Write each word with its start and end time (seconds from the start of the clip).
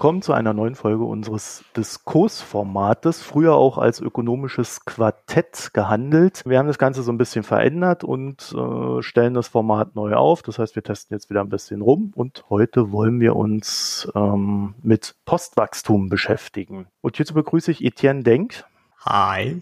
Willkommen 0.00 0.22
zu 0.22 0.32
einer 0.32 0.54
neuen 0.54 0.76
Folge 0.76 1.04
unseres 1.04 1.62
Diskursformates, 1.76 3.20
früher 3.20 3.56
auch 3.56 3.76
als 3.76 4.00
ökonomisches 4.00 4.86
Quartett 4.86 5.74
gehandelt. 5.74 6.42
Wir 6.46 6.58
haben 6.58 6.68
das 6.68 6.78
Ganze 6.78 7.02
so 7.02 7.12
ein 7.12 7.18
bisschen 7.18 7.42
verändert 7.42 8.02
und 8.02 8.50
äh, 8.56 9.02
stellen 9.02 9.34
das 9.34 9.48
Format 9.48 9.96
neu 9.96 10.14
auf. 10.14 10.40
Das 10.40 10.58
heißt, 10.58 10.74
wir 10.74 10.82
testen 10.82 11.14
jetzt 11.14 11.28
wieder 11.28 11.42
ein 11.42 11.50
bisschen 11.50 11.82
rum 11.82 12.12
und 12.14 12.46
heute 12.48 12.92
wollen 12.92 13.20
wir 13.20 13.36
uns 13.36 14.10
ähm, 14.14 14.72
mit 14.82 15.16
Postwachstum 15.26 16.08
beschäftigen. 16.08 16.86
Und 17.02 17.16
hierzu 17.18 17.34
begrüße 17.34 17.70
ich 17.70 17.84
Etienne 17.84 18.22
Denk. 18.22 18.64
Hi. 19.04 19.60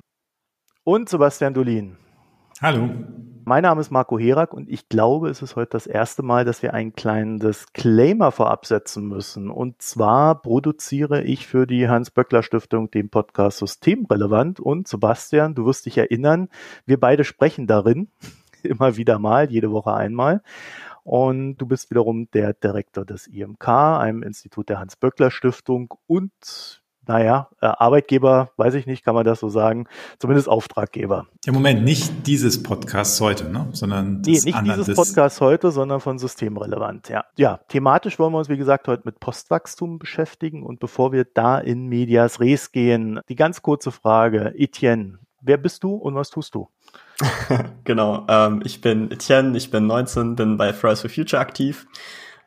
Und 0.84 1.08
Sebastian 1.08 1.52
Dolin. 1.52 1.96
Hallo. 2.60 2.90
Mein 3.44 3.62
Name 3.62 3.80
ist 3.80 3.92
Marco 3.92 4.18
Herak 4.18 4.52
und 4.52 4.68
ich 4.68 4.88
glaube, 4.88 5.28
es 5.28 5.42
ist 5.42 5.54
heute 5.54 5.70
das 5.70 5.86
erste 5.86 6.24
Mal, 6.24 6.44
dass 6.44 6.60
wir 6.60 6.74
einen 6.74 6.92
kleinen 6.92 7.38
Disclaimer 7.38 8.32
vorab 8.32 8.66
setzen 8.66 9.06
müssen. 9.06 9.48
Und 9.48 9.80
zwar 9.80 10.42
produziere 10.42 11.22
ich 11.22 11.46
für 11.46 11.68
die 11.68 11.88
Hans-Böckler-Stiftung 11.88 12.90
den 12.90 13.10
Podcast 13.10 13.58
Systemrelevant 13.58 14.58
und 14.58 14.88
Sebastian, 14.88 15.54
du 15.54 15.66
wirst 15.66 15.86
dich 15.86 15.98
erinnern, 15.98 16.48
wir 16.84 16.98
beide 16.98 17.22
sprechen 17.22 17.68
darin 17.68 18.08
immer 18.64 18.96
wieder 18.96 19.20
mal, 19.20 19.48
jede 19.48 19.70
Woche 19.70 19.94
einmal. 19.94 20.42
Und 21.04 21.58
du 21.58 21.66
bist 21.66 21.90
wiederum 21.90 22.28
der 22.32 22.54
Direktor 22.54 23.04
des 23.04 23.28
IMK, 23.28 23.68
einem 23.68 24.24
Institut 24.24 24.68
der 24.68 24.80
Hans-Böckler-Stiftung 24.80 25.94
und 26.08 26.82
naja, 27.08 27.48
äh, 27.60 27.66
Arbeitgeber, 27.66 28.50
weiß 28.58 28.74
ich 28.74 28.86
nicht, 28.86 29.04
kann 29.04 29.14
man 29.14 29.24
das 29.24 29.40
so 29.40 29.48
sagen, 29.48 29.86
zumindest 30.18 30.48
Auftraggeber. 30.48 31.26
Im 31.46 31.54
Moment 31.54 31.82
nicht 31.82 32.26
dieses 32.26 32.62
Podcast 32.62 33.20
heute, 33.20 33.50
ne? 33.50 33.66
sondern 33.72 34.20
nee, 34.20 34.32
nicht 34.32 34.62
dieses 34.62 34.94
Podcast 34.94 35.40
heute, 35.40 35.70
sondern 35.70 36.00
von 36.00 36.18
Systemrelevant, 36.18 37.08
ja. 37.08 37.24
Ja, 37.36 37.60
thematisch 37.68 38.18
wollen 38.18 38.32
wir 38.32 38.38
uns, 38.38 38.50
wie 38.50 38.58
gesagt, 38.58 38.88
heute 38.88 39.02
mit 39.06 39.20
Postwachstum 39.20 39.98
beschäftigen 39.98 40.62
und 40.62 40.80
bevor 40.80 41.12
wir 41.12 41.24
da 41.24 41.58
in 41.58 41.86
Medias 41.86 42.40
Res 42.40 42.72
gehen, 42.72 43.20
die 43.30 43.36
ganz 43.36 43.62
kurze 43.62 43.90
Frage, 43.90 44.54
Etienne, 44.56 45.18
wer 45.40 45.56
bist 45.56 45.82
du 45.84 45.94
und 45.94 46.14
was 46.14 46.28
tust 46.28 46.54
du? 46.54 46.68
genau, 47.84 48.26
ähm, 48.28 48.60
ich 48.64 48.82
bin 48.82 49.10
Etienne, 49.10 49.56
ich 49.56 49.70
bin 49.70 49.86
19, 49.86 50.36
bin 50.36 50.58
bei 50.58 50.74
Fridays 50.74 51.00
for 51.00 51.10
Future 51.10 51.40
aktiv 51.40 51.86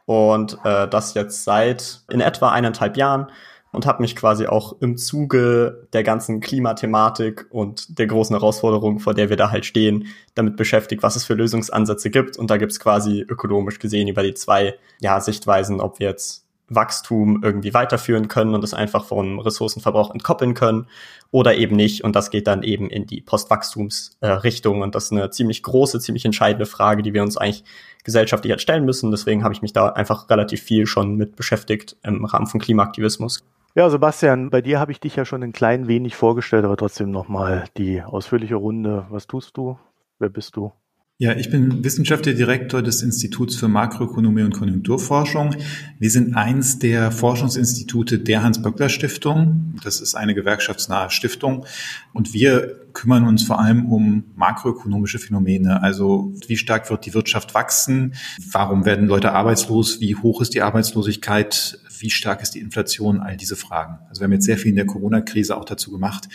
und 0.06 0.58
äh, 0.64 0.88
das 0.88 1.16
jetzt 1.16 1.44
seit 1.44 2.02
in 2.12 2.22
etwa 2.22 2.52
eineinhalb 2.52 2.96
Jahren 2.96 3.32
und 3.72 3.86
habe 3.86 4.02
mich 4.02 4.16
quasi 4.16 4.48
auch 4.48 4.76
im 4.82 4.98
Zuge 4.98 5.88
der 5.94 6.04
ganzen 6.04 6.40
Klimathematik 6.40 7.48
und 7.50 7.98
der 8.00 8.08
großen 8.08 8.36
Herausforderung, 8.36 9.00
vor 9.00 9.14
der 9.14 9.30
wir 9.30 9.38
da 9.38 9.52
halt 9.52 9.66
stehen, 9.66 10.08
damit 10.36 10.58
beschäftigt, 10.58 11.04
was 11.04 11.16
es 11.16 11.24
für 11.24 11.34
Lösungsansätze 11.34 12.10
gibt. 12.10 12.38
Und 12.38 12.50
da 12.50 12.58
gibt's 12.58 12.80
quasi 12.80 13.26
ökonomisch 13.28 13.80
gesehen 13.80 14.08
über 14.08 14.24
die 14.24 14.34
zwei 14.34 14.76
ja, 15.00 15.20
Sichtweisen, 15.22 15.80
ob 15.80 16.00
wir 16.00 16.10
jetzt 16.10 16.46
Wachstum 16.74 17.42
irgendwie 17.44 17.74
weiterführen 17.74 18.28
können 18.28 18.56
und 18.56 18.64
es 18.64 18.74
einfach 18.74 19.06
vom 19.06 19.40
Ressourcenverbrauch 19.40 20.12
entkoppeln 20.12 20.54
können 20.54 20.88
oder 21.30 21.56
eben 21.56 21.76
nicht. 21.76 22.04
Und 22.04 22.16
das 22.16 22.30
geht 22.30 22.48
dann 22.48 22.64
eben 22.64 22.90
in 22.90 23.06
die 23.06 23.22
Postwachstumsrichtung. 23.22 24.80
Äh, 24.80 24.84
und 24.84 24.96
das 24.96 25.06
ist 25.06 25.12
eine 25.12 25.30
ziemlich 25.30 25.64
große, 25.64 26.00
ziemlich 26.00 26.26
entscheidende 26.26 26.66
Frage, 26.66 27.04
die 27.04 27.14
wir 27.14 27.24
uns 27.24 27.38
eigentlich 27.38 27.66
gesellschaftlich 28.04 28.52
halt 28.52 28.62
stellen 28.62 28.86
müssen. 28.86 29.12
Deswegen 29.12 29.44
habe 29.44 29.54
ich 29.54 29.62
mich 29.62 29.74
da 29.74 29.90
einfach 29.90 30.30
relativ 30.30 30.62
viel 30.62 30.88
schon 30.88 31.16
mit 31.16 31.36
beschäftigt 31.36 31.98
im 32.04 32.26
Rahmen 32.26 32.48
von 32.48 32.60
Klimaaktivismus. 32.60 33.44
Ja, 33.74 33.90
Sebastian, 33.90 34.50
bei 34.50 34.62
dir 34.62 34.82
habe 34.82 34.92
ich 34.92 35.00
dich 35.00 35.16
ja 35.16 35.24
schon 35.24 35.44
ein 35.44 35.54
klein 35.54 35.88
wenig 35.88 36.18
vorgestellt, 36.18 36.66
aber 36.66 36.76
trotzdem 36.76 37.10
nochmal 37.10 37.66
die 37.78 38.02
ausführliche 38.02 38.56
Runde. 38.56 39.06
Was 39.10 39.28
tust 39.28 39.56
du? 39.56 39.80
Wer 40.20 40.28
bist 40.28 40.58
du? 40.58 40.74
Ja, 41.20 41.36
ich 41.36 41.52
bin 41.52 41.84
wissenschaftlicher 41.84 42.36
Direktor 42.36 42.82
des 42.82 43.02
Instituts 43.02 43.56
für 43.56 43.68
Makroökonomie 43.68 44.42
und 44.42 44.54
Konjunkturforschung. 44.54 45.56
Wir 46.00 46.10
sind 46.10 46.36
eins 46.36 46.80
der 46.80 47.12
Forschungsinstitute 47.12 48.18
der 48.18 48.44
Hans-Böckler-Stiftung. 48.44 49.76
Das 49.84 50.02
ist 50.02 50.16
eine 50.16 50.34
gewerkschaftsnahe 50.34 51.12
Stiftung. 51.12 51.66
Und 52.12 52.34
wir 52.34 52.88
kümmern 52.94 53.28
uns 53.28 53.44
vor 53.44 53.60
allem 53.60 53.86
um 53.86 54.24
makroökonomische 54.36 55.20
Phänomene. 55.20 55.84
Also 55.84 56.34
wie 56.48 56.58
stark 56.58 56.90
wird 56.90 57.06
die 57.06 57.14
Wirtschaft 57.14 57.54
wachsen? 57.54 58.16
Warum 58.52 58.86
werden 58.86 59.08
Leute 59.08 59.32
arbeitslos? 59.32 60.02
Wie 60.02 60.16
hoch 60.16 60.42
ist 60.42 60.56
die 60.56 60.64
Arbeitslosigkeit? 60.64 61.80
Wie 62.02 62.10
stark 62.10 62.42
ist 62.42 62.56
die 62.56 62.60
Inflation, 62.60 63.20
all 63.20 63.38
diese 63.38 63.56
Fragen. 63.56 64.00
Also 64.10 64.22
wir 64.22 64.26
haben 64.26 64.34
jetzt 64.34 64.46
sehr 64.46 64.58
viel 64.58 64.70
in 64.70 64.76
der 64.76 64.86
Corona-Krise 64.86 65.56
auch 65.56 65.66
dazu 65.66 65.92
gemacht, 65.92 66.28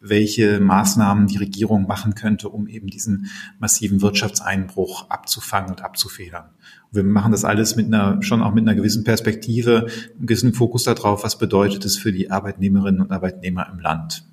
welche 0.00 0.60
Maßnahmen 0.60 1.26
die 1.26 1.38
Regierung 1.38 1.86
machen 1.86 2.14
könnte, 2.14 2.48
um 2.48 2.68
eben 2.68 2.88
diesen 2.88 3.30
massiven 3.58 4.02
Wirtschaftseinbruch 4.02 5.10
abzufangen 5.10 5.70
und 5.70 5.82
abzufedern. 5.82 6.50
Und 6.90 6.96
wir 6.96 7.04
machen 7.04 7.32
das 7.32 7.44
alles 7.44 7.76
mit 7.76 7.86
einer, 7.86 8.22
schon 8.22 8.42
auch 8.42 8.52
mit 8.52 8.66
einer 8.66 8.76
gewissen 8.76 9.04
Perspektive, 9.04 9.86
einem 10.16 10.26
gewissen 10.26 10.52
Fokus 10.52 10.84
darauf, 10.84 11.24
was 11.24 11.38
bedeutet 11.38 11.84
es 11.84 11.96
für 11.96 12.12
die 12.12 12.30
Arbeitnehmerinnen 12.30 13.00
und 13.00 13.10
Arbeitnehmer 13.10 13.68
im 13.72 13.80
Land 13.80 14.26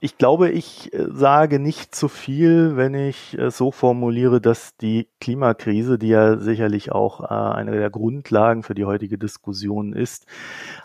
ich 0.00 0.18
glaube, 0.18 0.50
ich 0.50 0.92
äh, 0.92 1.06
sage 1.10 1.58
nicht 1.58 1.94
zu 1.94 2.08
viel, 2.08 2.76
wenn 2.76 2.94
ich 2.94 3.38
äh, 3.38 3.50
so 3.50 3.70
formuliere, 3.70 4.40
dass 4.40 4.76
die 4.76 5.08
Klimakrise, 5.20 5.98
die 5.98 6.08
ja 6.08 6.38
sicherlich 6.38 6.92
auch 6.92 7.22
äh, 7.22 7.26
eine 7.26 7.72
der 7.72 7.90
Grundlagen 7.90 8.62
für 8.62 8.74
die 8.74 8.84
heutige 8.84 9.18
Diskussion 9.18 9.92
ist, 9.92 10.26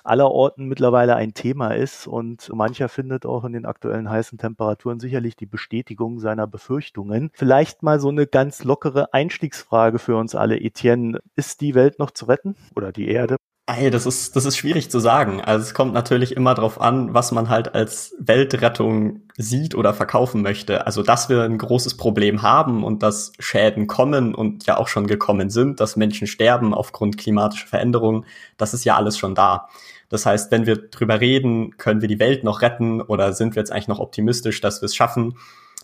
allerorten 0.03 0.68
mittlerweile 0.68 1.16
ein 1.16 1.34
Thema 1.34 1.72
ist 1.72 2.07
und 2.07 2.52
mancher 2.53 2.90
findet 2.90 3.25
auch 3.25 3.44
in 3.46 3.53
den 3.53 3.66
aktuellen 3.66 4.09
heißen 4.09 4.38
Temperaturen 4.38 5.00
sicherlich 5.00 5.35
die 5.35 5.46
Bestätigung 5.46 6.19
seiner 6.19 6.47
Befürchtungen. 6.47 7.29
Vielleicht 7.34 7.84
mal 7.84 8.00
so 8.00 8.09
eine 8.09 8.28
ganz 8.28 8.63
lockere 8.63 9.13
Einstiegsfrage 9.13 10.00
für 10.00 10.18
uns 10.18 10.35
alle, 10.35 10.59
Etienne. 10.59 11.19
Ist 11.35 11.62
die 11.62 11.75
Welt 11.75 12.00
noch 12.00 12.12
zu 12.12 12.25
retten 12.25 12.56
oder 12.75 12.91
die 12.91 13.07
Erde? 13.09 13.38
Ey, 13.66 13.90
das 13.90 14.06
ist, 14.06 14.35
das 14.35 14.44
ist 14.44 14.57
schwierig 14.57 14.91
zu 14.91 15.00
sagen. 15.00 15.40
Also 15.40 15.63
es 15.63 15.74
kommt 15.74 15.94
natürlich 15.94 16.35
immer 16.35 16.53
darauf 16.53 16.81
an, 16.81 17.13
was 17.13 17.31
man 17.31 17.47
halt 17.47 17.74
als 17.74 18.13
Weltrettung 18.19 19.22
sieht 19.38 19.74
oder 19.74 19.94
verkaufen 19.94 20.41
möchte. 20.41 20.85
Also, 20.85 21.01
dass 21.01 21.29
wir 21.29 21.44
ein 21.44 21.57
großes 21.57 21.96
Problem 21.96 22.41
haben 22.41 22.84
und 22.84 23.03
dass 23.03 23.31
Schäden 23.40 23.88
kommen 23.88 24.35
und 24.35 24.66
ja 24.66 24.75
auch 24.75 24.90
schon 24.90 25.07
gekommen 25.07 25.50
sind, 25.50 25.79
dass 25.79 25.96
Menschen 25.96 26.28
sterben 26.28 26.73
aufgrund 26.73 27.18
klimatischer 27.18 27.68
Veränderungen, 27.68 28.25
das 28.57 28.73
ist 28.73 28.84
ja 28.84 28.97
alles 28.97 29.18
schon 29.18 29.34
da. 29.34 29.69
Das 30.09 30.25
heißt, 30.25 30.52
wenn 30.52 30.66
wir 30.66 30.90
drüber 30.90 31.22
reden, 31.22 31.78
können 31.78 32.02
wir 32.02 32.09
die 32.09 32.19
Welt 32.19 32.44
noch 32.44 32.62
retten 32.62 33.02
oder 33.02 33.31
sind 33.31 33.56
wir 33.56 33.62
jetzt 33.62 33.72
eigentlich 33.72 33.88
noch 33.88 34.00
optimistisch, 34.00 34.59
dass 34.59 34.81
wir 34.81 34.88
es 34.88 34.96
schaffen, 34.96 35.38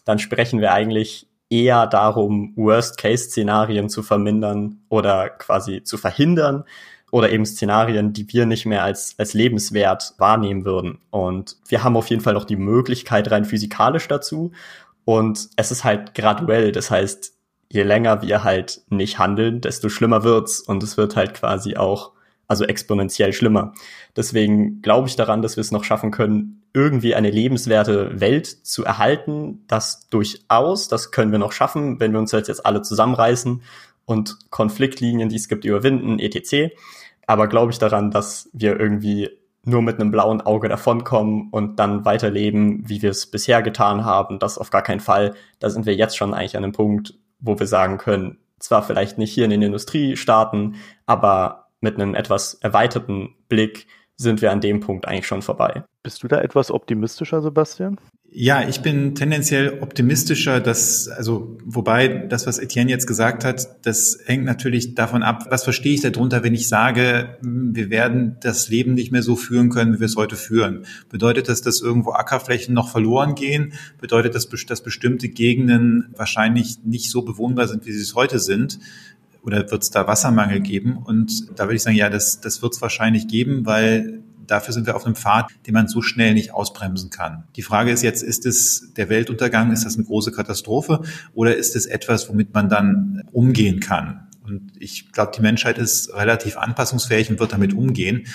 dann 0.04 0.20
sprechen 0.20 0.60
wir 0.60 0.74
eigentlich 0.74 1.30
eher 1.50 1.88
darum, 1.88 2.54
Worst-Case-Szenarien 2.58 3.88
zu 3.88 4.04
vermindern 4.04 4.82
oder 4.90 5.30
quasi 5.30 5.82
zu 5.84 5.98
verhindern, 5.98 6.66
oder 7.12 7.32
eben 7.32 7.46
Szenarien, 7.46 8.14
die 8.14 8.32
wir 8.32 8.46
nicht 8.46 8.66
mehr 8.66 8.84
als, 8.84 9.16
als 9.18 9.34
lebenswert 9.34 10.14
wahrnehmen 10.18 10.66
würden. 10.66 11.00
Und 11.10 11.58
wir 11.68 11.84
haben 11.84 11.98
auf 11.98 12.08
jeden 12.08 12.22
Fall 12.22 12.34
noch 12.34 12.46
die 12.46 12.56
Möglichkeit 12.56 13.32
rein 13.32 13.46
physikalisch 13.46 14.08
dazu. 14.08 14.52
Und 15.06 15.50
es 15.56 15.72
ist 15.72 15.84
halt 15.84 16.14
graduell. 16.14 16.72
Das 16.72 16.92
heißt, 16.92 17.34
je 17.72 17.84
länger 17.84 18.22
wir 18.22 18.44
halt 18.44 18.82
nicht 18.90 19.20
handeln, 19.20 19.62
desto 19.62 19.90
schlimmer 19.90 20.24
wird's. 20.24 20.60
Und 20.60 20.84
es 20.84 20.98
wird 20.98 21.16
halt 21.16 21.34
quasi 21.34 21.76
auch, 21.76 22.12
also 22.48 22.66
exponentiell 22.66 23.34
schlimmer. 23.34 23.74
Deswegen 24.16 24.82
glaube 24.82 25.08
ich 25.08 25.16
daran, 25.16 25.42
dass 25.42 25.56
wir 25.56 25.62
es 25.62 25.72
noch 25.72 25.84
schaffen 25.84 26.12
können, 26.12 26.64
irgendwie 26.74 27.16
eine 27.16 27.32
lebenswerte 27.32 28.20
Welt 28.20 28.46
zu 28.46 28.84
erhalten. 28.84 29.64
Das 29.68 30.08
durchaus, 30.10 30.88
das 30.88 31.12
können 31.12 31.32
wir 31.32 31.40
noch 31.40 31.52
schaffen, 31.52 32.00
wenn 32.00 32.12
wir 32.12 32.20
uns 32.20 32.32
jetzt 32.32 32.66
alle 32.66 32.82
zusammenreißen 32.82 33.62
und 34.06 34.38
Konfliktlinien, 34.50 35.30
die 35.30 35.36
es 35.36 35.48
gibt, 35.48 35.66
überwinden, 35.66 36.20
etc. 36.20 36.74
Aber 37.30 37.48
glaube 37.48 37.72
ich 37.72 37.78
daran, 37.78 38.10
dass 38.10 38.50
wir 38.54 38.80
irgendwie 38.80 39.30
nur 39.64 39.84
mit 39.84 40.00
einem 40.00 40.10
blauen 40.10 40.42
Auge 40.42 40.68
davonkommen 40.68 41.50
und 41.52 41.78
dann 41.78 42.04
weiterleben, 42.04 42.90
wie 42.90 43.04
wir 43.04 43.12
es 43.12 43.30
bisher 43.30 43.62
getan 43.62 44.04
haben, 44.04 44.40
das 44.40 44.58
auf 44.58 44.72
gar 44.72 44.82
keinen 44.82 45.00
Fall. 45.00 45.36
Da 45.60 45.70
sind 45.70 45.86
wir 45.86 45.94
jetzt 45.94 46.18
schon 46.18 46.34
eigentlich 46.34 46.58
an 46.58 46.64
einem 46.64 46.74
Punkt, 46.74 47.14
wo 47.40 47.60
wir 47.60 47.68
sagen 47.68 48.00
können, 48.00 48.40
zwar 48.58 48.82
vielleicht 48.82 49.20
nicht 49.20 49.32
hier 49.32 49.44
in 49.44 49.52
den 49.52 49.62
Industriestaaten, 49.62 50.78
aber 51.06 51.68
mit 51.82 52.02
einem 52.02 52.16
etwas 52.16 52.56
erweiterten 52.56 53.36
Blick 53.48 53.86
sind 54.20 54.42
wir 54.42 54.52
an 54.52 54.60
dem 54.60 54.82
Punkt 54.82 55.08
eigentlich 55.08 55.28
schon 55.28 55.42
vorbei. 55.42 55.84
Bist 56.04 56.22
du 56.22 56.28
da 56.28 56.42
etwas 56.42 56.72
optimistischer, 56.72 57.42
Sebastian? 57.42 57.98
Ja, 58.32 58.68
ich 58.68 58.82
bin 58.82 59.16
tendenziell 59.16 59.80
optimistischer, 59.82 60.60
dass, 60.60 61.08
also, 61.08 61.58
wobei 61.66 62.08
das, 62.08 62.46
was 62.46 62.60
Etienne 62.60 62.92
jetzt 62.92 63.08
gesagt 63.08 63.44
hat, 63.44 63.86
das 63.88 64.20
hängt 64.24 64.46
natürlich 64.46 64.94
davon 64.94 65.24
ab, 65.24 65.48
was 65.50 65.64
verstehe 65.64 65.96
ich 65.96 66.02
darunter, 66.02 66.44
wenn 66.44 66.54
ich 66.54 66.68
sage, 66.68 67.38
hm, 67.42 67.76
wir 67.76 67.90
werden 67.90 68.38
das 68.42 68.70
Leben 68.70 68.94
nicht 68.94 69.12
mehr 69.12 69.24
so 69.24 69.36
führen 69.36 69.70
können, 69.70 69.96
wie 69.96 70.00
wir 70.02 70.06
es 70.06 70.16
heute 70.16 70.36
führen. 70.36 70.86
Bedeutet 71.10 71.50
das, 71.50 71.62
dass 71.62 71.82
irgendwo 71.82 72.12
Ackerflächen 72.12 72.76
noch 72.76 72.90
verloren 72.90 73.34
gehen? 73.34 73.74
Bedeutet 74.00 74.36
das, 74.36 74.48
dass 74.48 74.84
bestimmte 74.84 75.30
Gegenden 75.30 76.14
wahrscheinlich 76.16 76.84
nicht 76.84 77.10
so 77.10 77.24
bewohnbar 77.24 77.68
sind, 77.68 77.88
wie 77.88 77.94
sie 77.94 78.04
es 78.04 78.14
heute 78.14 78.38
sind? 78.38 78.80
Oder 79.42 79.72
wird 79.72 79.84
es 79.84 79.90
da 79.90 80.08
Wassermangel 80.08 80.60
geben? 80.60 80.98
Und 80.98 81.58
da 81.58 81.66
würde 81.66 81.76
ich 81.76 81.84
sagen, 81.84 81.96
ja, 81.96 82.10
das, 82.10 82.42
das 82.42 82.62
wird 82.62 82.74
es 82.74 82.82
wahrscheinlich 82.82 83.28
geben, 83.28 83.66
weil 83.66 84.24
dafür 84.50 84.74
sind 84.74 84.88
wir 84.88 84.96
auf 84.96 85.06
einem 85.06 85.16
Pfad, 85.16 85.48
den 85.68 85.74
man 85.74 85.88
so 85.88 86.02
schnell 86.02 86.34
nicht 86.34 86.54
ausbremsen 86.54 87.10
kann. 87.10 87.44
Die 87.56 87.62
Frage 87.62 87.92
ist 87.92 88.02
jetzt, 88.02 88.24
ist 88.24 88.46
es 88.46 88.94
der 88.96 89.10
Weltuntergang, 89.10 89.72
ist 89.72 89.86
das 89.86 89.96
eine 89.96 90.06
große 90.06 90.32
Katastrophe 90.32 91.02
oder 91.34 91.56
ist 91.56 91.76
es 91.76 91.86
etwas, 91.86 92.30
womit 92.30 92.54
man 92.54 92.70
dann 92.70 93.24
umgehen 93.32 93.80
kann? 93.80 94.28
Und 94.44 94.72
ich 94.80 95.12
glaube, 95.12 95.32
die 95.36 95.42
Menschheit 95.42 95.78
ist 95.78 96.14
relativ 96.14 96.58
anpassungsfähig 96.58 97.30
und 97.30 97.40
wird 97.40 97.54
damit 97.54 97.74
umgehen. 97.74 98.26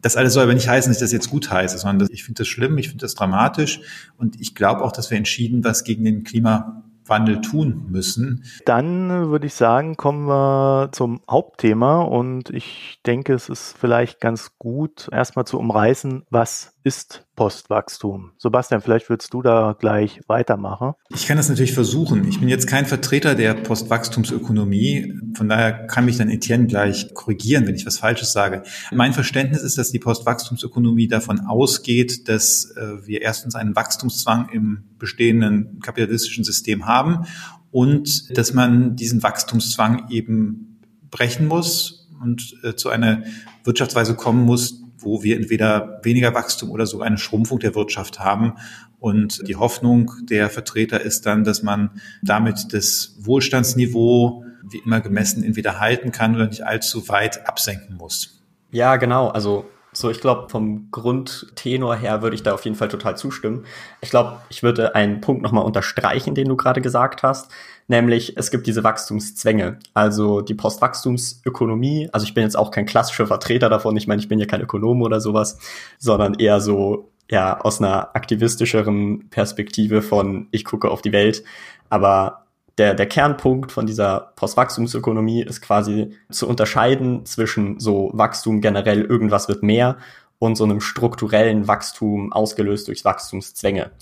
Das 0.00 0.16
alles 0.16 0.34
soll 0.34 0.44
aber 0.44 0.54
nicht 0.54 0.68
heißen, 0.68 0.90
dass 0.90 0.98
ich 0.98 1.04
das 1.04 1.12
jetzt 1.12 1.30
gut 1.30 1.50
heiße, 1.50 1.78
sondern 1.78 2.08
ich 2.12 2.22
finde 2.22 2.42
das 2.42 2.48
schlimm, 2.48 2.78
ich 2.78 2.88
finde 2.88 3.02
das 3.02 3.14
dramatisch 3.14 3.80
und 4.16 4.40
ich 4.40 4.54
glaube 4.54 4.82
auch, 4.82 4.92
dass 4.92 5.10
wir 5.10 5.18
entschieden 5.18 5.64
was 5.64 5.82
gegen 5.82 6.04
den 6.04 6.22
Klima 6.22 6.84
Wandel 7.08 7.40
tun 7.40 7.86
müssen. 7.88 8.44
Dann 8.64 9.08
würde 9.28 9.46
ich 9.46 9.54
sagen, 9.54 9.96
kommen 9.96 10.26
wir 10.26 10.90
zum 10.92 11.20
Hauptthema 11.30 12.02
und 12.02 12.50
ich 12.50 13.00
denke, 13.06 13.34
es 13.34 13.48
ist 13.48 13.76
vielleicht 13.78 14.20
ganz 14.20 14.58
gut, 14.58 15.08
erstmal 15.12 15.46
zu 15.46 15.58
umreißen, 15.58 16.24
was 16.30 16.75
ist 16.86 17.26
Postwachstum. 17.34 18.30
Sebastian, 18.38 18.80
vielleicht 18.80 19.10
würdest 19.10 19.34
du 19.34 19.42
da 19.42 19.74
gleich 19.76 20.20
weitermachen. 20.28 20.92
Ich 21.08 21.26
kann 21.26 21.36
das 21.36 21.48
natürlich 21.48 21.72
versuchen. 21.72 22.28
Ich 22.28 22.38
bin 22.38 22.48
jetzt 22.48 22.68
kein 22.68 22.86
Vertreter 22.86 23.34
der 23.34 23.54
Postwachstumsökonomie. 23.54 25.12
Von 25.36 25.48
daher 25.48 25.88
kann 25.88 26.04
mich 26.04 26.16
dann 26.16 26.30
Etienne 26.30 26.68
gleich 26.68 27.12
korrigieren, 27.12 27.66
wenn 27.66 27.74
ich 27.74 27.86
was 27.86 27.98
Falsches 27.98 28.32
sage. 28.32 28.62
Mein 28.92 29.12
Verständnis 29.12 29.62
ist, 29.62 29.78
dass 29.78 29.90
die 29.90 29.98
Postwachstumsökonomie 29.98 31.08
davon 31.08 31.40
ausgeht, 31.40 32.28
dass 32.28 32.70
äh, 32.76 33.04
wir 33.04 33.20
erstens 33.20 33.56
einen 33.56 33.74
Wachstumszwang 33.74 34.50
im 34.52 34.84
bestehenden 34.96 35.80
kapitalistischen 35.80 36.44
System 36.44 36.86
haben 36.86 37.26
und 37.72 38.38
dass 38.38 38.54
man 38.54 38.94
diesen 38.94 39.24
Wachstumszwang 39.24 40.08
eben 40.10 40.80
brechen 41.10 41.48
muss 41.48 42.08
und 42.22 42.54
äh, 42.62 42.76
zu 42.76 42.90
einer 42.90 43.24
Wirtschaftsweise 43.64 44.14
kommen 44.14 44.44
muss, 44.44 44.85
wo 45.06 45.22
wir 45.22 45.36
entweder 45.36 46.00
weniger 46.02 46.34
Wachstum 46.34 46.70
oder 46.70 46.84
sogar 46.84 47.06
eine 47.06 47.16
Schrumpfung 47.16 47.60
der 47.60 47.74
Wirtschaft 47.74 48.18
haben. 48.18 48.54
Und 48.98 49.46
die 49.48 49.56
Hoffnung 49.56 50.10
der 50.22 50.50
Vertreter 50.50 51.00
ist 51.00 51.24
dann, 51.24 51.44
dass 51.44 51.62
man 51.62 51.90
damit 52.22 52.72
das 52.72 53.16
Wohlstandsniveau 53.20 54.44
wie 54.68 54.78
immer 54.84 55.00
gemessen 55.00 55.44
entweder 55.44 55.78
halten 55.78 56.10
kann 56.10 56.34
oder 56.34 56.48
nicht 56.48 56.62
allzu 56.62 57.08
weit 57.08 57.48
absenken 57.48 57.96
muss. 57.96 58.42
Ja, 58.72 58.96
genau. 58.96 59.28
Also 59.28 59.66
so, 59.96 60.10
ich 60.10 60.20
glaube, 60.20 60.48
vom 60.50 60.90
Grundtenor 60.90 61.96
her 61.96 62.20
würde 62.22 62.34
ich 62.34 62.42
da 62.42 62.52
auf 62.52 62.64
jeden 62.64 62.76
Fall 62.76 62.88
total 62.88 63.16
zustimmen. 63.16 63.64
Ich 64.00 64.10
glaube, 64.10 64.40
ich 64.50 64.62
würde 64.62 64.94
einen 64.94 65.20
Punkt 65.20 65.42
nochmal 65.42 65.64
unterstreichen, 65.64 66.34
den 66.34 66.48
du 66.48 66.56
gerade 66.56 66.80
gesagt 66.80 67.22
hast 67.22 67.50
nämlich 67.88 68.36
es 68.36 68.50
gibt 68.50 68.66
diese 68.66 68.84
Wachstumszwänge. 68.84 69.78
Also 69.94 70.40
die 70.40 70.54
Postwachstumsökonomie, 70.54 72.08
also 72.12 72.24
ich 72.24 72.34
bin 72.34 72.42
jetzt 72.44 72.56
auch 72.56 72.70
kein 72.70 72.86
klassischer 72.86 73.26
Vertreter 73.26 73.68
davon, 73.68 73.96
ich 73.96 74.06
meine, 74.06 74.20
ich 74.20 74.28
bin 74.28 74.38
ja 74.38 74.46
kein 74.46 74.60
Ökonom 74.60 75.02
oder 75.02 75.20
sowas, 75.20 75.58
sondern 75.98 76.34
eher 76.34 76.60
so 76.60 77.10
ja 77.30 77.60
aus 77.60 77.80
einer 77.80 78.14
aktivistischeren 78.14 79.28
Perspektive 79.30 80.02
von 80.02 80.48
ich 80.50 80.64
gucke 80.64 80.90
auf 80.90 81.02
die 81.02 81.12
Welt, 81.12 81.42
aber 81.88 82.45
der, 82.78 82.94
der 82.94 83.06
Kernpunkt 83.06 83.72
von 83.72 83.86
dieser 83.86 84.32
Postwachstumsökonomie 84.36 85.42
ist 85.42 85.62
quasi 85.62 86.14
zu 86.30 86.48
unterscheiden 86.48 87.24
zwischen 87.24 87.80
so 87.80 88.10
Wachstum 88.12 88.60
generell, 88.60 89.02
irgendwas 89.02 89.48
wird 89.48 89.62
mehr 89.62 89.96
und 90.38 90.56
so 90.56 90.64
einem 90.64 90.80
strukturellen 90.80 91.68
Wachstum 91.68 92.32
ausgelöst 92.32 92.88
durch 92.88 93.04
Wachstumszwänge. 93.04 93.92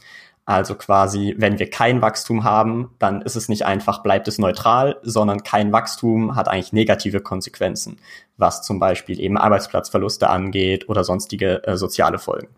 Also 0.46 0.74
quasi, 0.74 1.34
wenn 1.38 1.58
wir 1.58 1.70
kein 1.70 2.02
Wachstum 2.02 2.44
haben, 2.44 2.90
dann 2.98 3.22
ist 3.22 3.34
es 3.34 3.48
nicht 3.48 3.64
einfach, 3.64 4.02
bleibt 4.02 4.28
es 4.28 4.38
neutral, 4.38 4.98
sondern 5.02 5.42
kein 5.42 5.72
Wachstum 5.72 6.36
hat 6.36 6.48
eigentlich 6.48 6.74
negative 6.74 7.20
Konsequenzen, 7.20 7.98
was 8.36 8.60
zum 8.62 8.78
Beispiel 8.78 9.20
eben 9.20 9.38
Arbeitsplatzverluste 9.38 10.28
angeht 10.28 10.88
oder 10.90 11.02
sonstige 11.02 11.66
äh, 11.66 11.78
soziale 11.78 12.18
Folgen. 12.18 12.48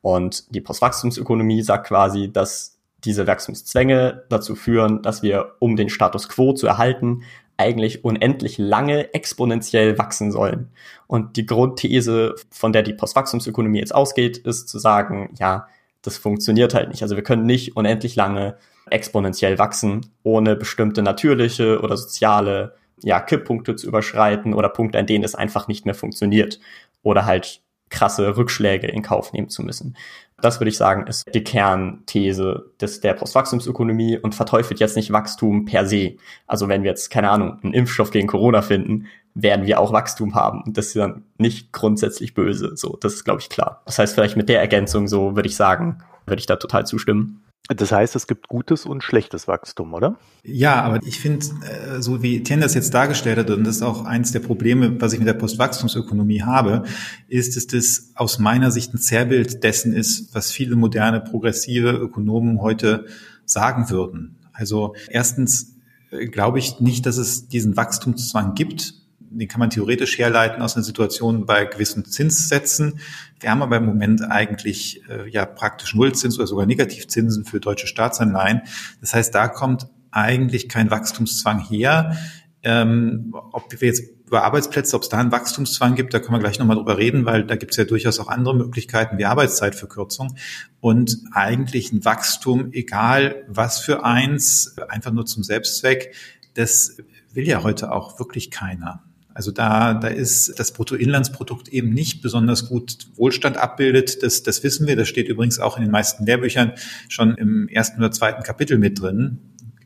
Und 0.00 0.54
die 0.54 0.62
Postwachstumsökonomie 0.62 1.62
sagt 1.62 1.88
quasi, 1.88 2.32
dass 2.32 2.75
diese 3.04 3.26
Wachstumszwänge 3.26 4.24
dazu 4.28 4.54
führen, 4.54 5.02
dass 5.02 5.22
wir, 5.22 5.54
um 5.58 5.76
den 5.76 5.88
Status 5.88 6.28
quo 6.28 6.52
zu 6.52 6.66
erhalten, 6.66 7.22
eigentlich 7.56 8.04
unendlich 8.04 8.58
lange 8.58 9.14
exponentiell 9.14 9.98
wachsen 9.98 10.30
sollen. 10.30 10.70
Und 11.06 11.36
die 11.36 11.46
Grundthese, 11.46 12.34
von 12.50 12.72
der 12.72 12.82
die 12.82 12.92
Postwachstumsökonomie 12.92 13.78
jetzt 13.78 13.94
ausgeht, 13.94 14.38
ist 14.38 14.68
zu 14.68 14.78
sagen, 14.78 15.34
ja, 15.38 15.68
das 16.02 16.18
funktioniert 16.18 16.74
halt 16.74 16.90
nicht. 16.90 17.02
Also 17.02 17.16
wir 17.16 17.22
können 17.22 17.46
nicht 17.46 17.76
unendlich 17.76 18.14
lange 18.16 18.56
exponentiell 18.90 19.58
wachsen, 19.58 20.12
ohne 20.22 20.54
bestimmte 20.54 21.02
natürliche 21.02 21.80
oder 21.80 21.96
soziale 21.96 22.74
ja, 23.02 23.20
Kipppunkte 23.20 23.76
zu 23.76 23.86
überschreiten 23.86 24.54
oder 24.54 24.68
Punkte, 24.68 24.98
an 24.98 25.06
denen 25.06 25.24
es 25.24 25.34
einfach 25.34 25.68
nicht 25.68 25.84
mehr 25.84 25.94
funktioniert 25.94 26.60
oder 27.02 27.26
halt 27.26 27.60
krasse 27.88 28.36
Rückschläge 28.36 28.88
in 28.88 29.02
Kauf 29.02 29.32
nehmen 29.32 29.48
zu 29.48 29.62
müssen. 29.62 29.96
Das 30.40 30.60
würde 30.60 30.68
ich 30.68 30.76
sagen, 30.76 31.06
ist 31.06 31.24
die 31.34 31.44
Kernthese 31.44 32.70
des, 32.80 33.00
der 33.00 33.14
Postwachstumsökonomie 33.14 34.18
und 34.18 34.34
verteufelt 34.34 34.80
jetzt 34.80 34.96
nicht 34.96 35.10
Wachstum 35.10 35.64
per 35.64 35.86
se. 35.86 36.16
Also 36.46 36.68
wenn 36.68 36.82
wir 36.82 36.90
jetzt, 36.90 37.10
keine 37.10 37.30
Ahnung, 37.30 37.58
einen 37.62 37.72
Impfstoff 37.72 38.10
gegen 38.10 38.28
Corona 38.28 38.60
finden, 38.60 39.06
werden 39.34 39.66
wir 39.66 39.80
auch 39.80 39.92
Wachstum 39.92 40.34
haben. 40.34 40.62
Und 40.62 40.76
das 40.76 40.88
ist 40.88 40.96
dann 40.96 41.24
nicht 41.38 41.72
grundsätzlich 41.72 42.34
böse. 42.34 42.76
So, 42.76 42.98
das 43.00 43.14
ist, 43.14 43.24
glaube 43.24 43.40
ich, 43.40 43.48
klar. 43.48 43.82
Das 43.86 43.98
heißt, 43.98 44.14
vielleicht 44.14 44.36
mit 44.36 44.48
der 44.48 44.60
Ergänzung, 44.60 45.08
so 45.08 45.36
würde 45.36 45.48
ich 45.48 45.56
sagen, 45.56 46.02
würde 46.26 46.40
ich 46.40 46.46
da 46.46 46.56
total 46.56 46.86
zustimmen. 46.86 47.42
Das 47.68 47.90
heißt, 47.90 48.14
es 48.14 48.28
gibt 48.28 48.48
gutes 48.48 48.86
und 48.86 49.02
schlechtes 49.02 49.48
Wachstum, 49.48 49.92
oder? 49.92 50.18
Ja, 50.44 50.82
aber 50.82 51.00
ich 51.04 51.18
finde, 51.18 51.46
äh, 51.64 52.00
so 52.00 52.22
wie 52.22 52.42
Tien 52.42 52.60
das 52.60 52.74
jetzt 52.74 52.94
dargestellt 52.94 53.38
hat, 53.38 53.50
und 53.50 53.64
das 53.64 53.76
ist 53.76 53.82
auch 53.82 54.04
eins 54.04 54.30
der 54.30 54.40
Probleme, 54.40 55.00
was 55.00 55.12
ich 55.12 55.18
mit 55.18 55.26
der 55.26 55.34
Postwachstumsökonomie 55.34 56.42
habe, 56.42 56.84
ist, 57.28 57.56
dass 57.56 57.66
das 57.66 58.12
aus 58.14 58.38
meiner 58.38 58.70
Sicht 58.70 58.94
ein 58.94 58.98
Zerrbild 58.98 59.64
dessen 59.64 59.92
ist, 59.92 60.32
was 60.34 60.52
viele 60.52 60.76
moderne, 60.76 61.20
progressive 61.20 61.90
Ökonomen 61.90 62.60
heute 62.60 63.06
sagen 63.44 63.90
würden. 63.90 64.36
Also 64.52 64.94
erstens 65.08 65.76
äh, 66.10 66.26
glaube 66.26 66.60
ich 66.60 66.78
nicht, 66.78 67.04
dass 67.04 67.16
es 67.16 67.48
diesen 67.48 67.76
Wachstumszwang 67.76 68.54
gibt, 68.54 68.94
den 69.38 69.48
kann 69.48 69.60
man 69.60 69.70
theoretisch 69.70 70.18
herleiten 70.18 70.62
aus 70.62 70.76
einer 70.76 70.84
Situation 70.84 71.46
bei 71.46 71.64
gewissen 71.64 72.04
Zinssätzen. 72.04 73.00
Wir 73.40 73.50
haben 73.50 73.62
aber 73.62 73.76
im 73.76 73.86
Moment 73.86 74.22
eigentlich 74.22 75.02
äh, 75.08 75.28
ja 75.28 75.46
praktisch 75.46 75.94
Nullzins 75.94 76.36
oder 76.38 76.46
sogar 76.46 76.66
Negativzinsen 76.66 77.44
für 77.44 77.60
deutsche 77.60 77.86
Staatsanleihen. 77.86 78.62
Das 79.00 79.14
heißt, 79.14 79.34
da 79.34 79.48
kommt 79.48 79.88
eigentlich 80.10 80.68
kein 80.68 80.90
Wachstumszwang 80.90 81.60
her. 81.60 82.16
Ähm, 82.62 83.34
ob 83.52 83.70
wir 83.80 83.88
jetzt 83.88 84.02
über 84.26 84.42
Arbeitsplätze, 84.42 84.96
ob 84.96 85.02
es 85.02 85.08
da 85.08 85.18
einen 85.18 85.30
Wachstumszwang 85.30 85.94
gibt, 85.94 86.12
da 86.12 86.18
können 86.18 86.32
wir 86.32 86.40
gleich 86.40 86.58
nochmal 86.58 86.76
drüber 86.76 86.98
reden, 86.98 87.24
weil 87.24 87.44
da 87.44 87.54
gibt 87.54 87.72
es 87.72 87.76
ja 87.76 87.84
durchaus 87.84 88.18
auch 88.18 88.26
andere 88.28 88.56
Möglichkeiten 88.56 89.18
wie 89.18 89.24
Arbeitszeitverkürzung 89.24 90.36
und 90.80 91.18
eigentlich 91.32 91.92
ein 91.92 92.04
Wachstum, 92.04 92.72
egal 92.72 93.44
was 93.46 93.78
für 93.78 94.04
eins, 94.04 94.76
einfach 94.88 95.12
nur 95.12 95.26
zum 95.26 95.44
Selbstzweck, 95.44 96.14
das 96.54 96.96
will 97.32 97.46
ja 97.46 97.62
heute 97.62 97.92
auch 97.92 98.18
wirklich 98.18 98.50
keiner. 98.50 99.05
Also 99.36 99.50
da, 99.50 99.92
da 99.92 100.08
ist 100.08 100.58
das 100.58 100.72
Bruttoinlandsprodukt 100.72 101.68
eben 101.68 101.90
nicht 101.90 102.22
besonders 102.22 102.70
gut 102.70 103.08
Wohlstand 103.16 103.58
abbildet. 103.58 104.22
Das, 104.22 104.42
das 104.42 104.64
wissen 104.64 104.86
wir. 104.86 104.96
Das 104.96 105.08
steht 105.08 105.28
übrigens 105.28 105.58
auch 105.58 105.76
in 105.76 105.82
den 105.82 105.92
meisten 105.92 106.24
Lehrbüchern 106.24 106.72
schon 107.10 107.34
im 107.34 107.68
ersten 107.68 107.98
oder 107.98 108.10
zweiten 108.10 108.42
Kapitel 108.42 108.78
mit 108.78 108.98
drin. 108.98 109.38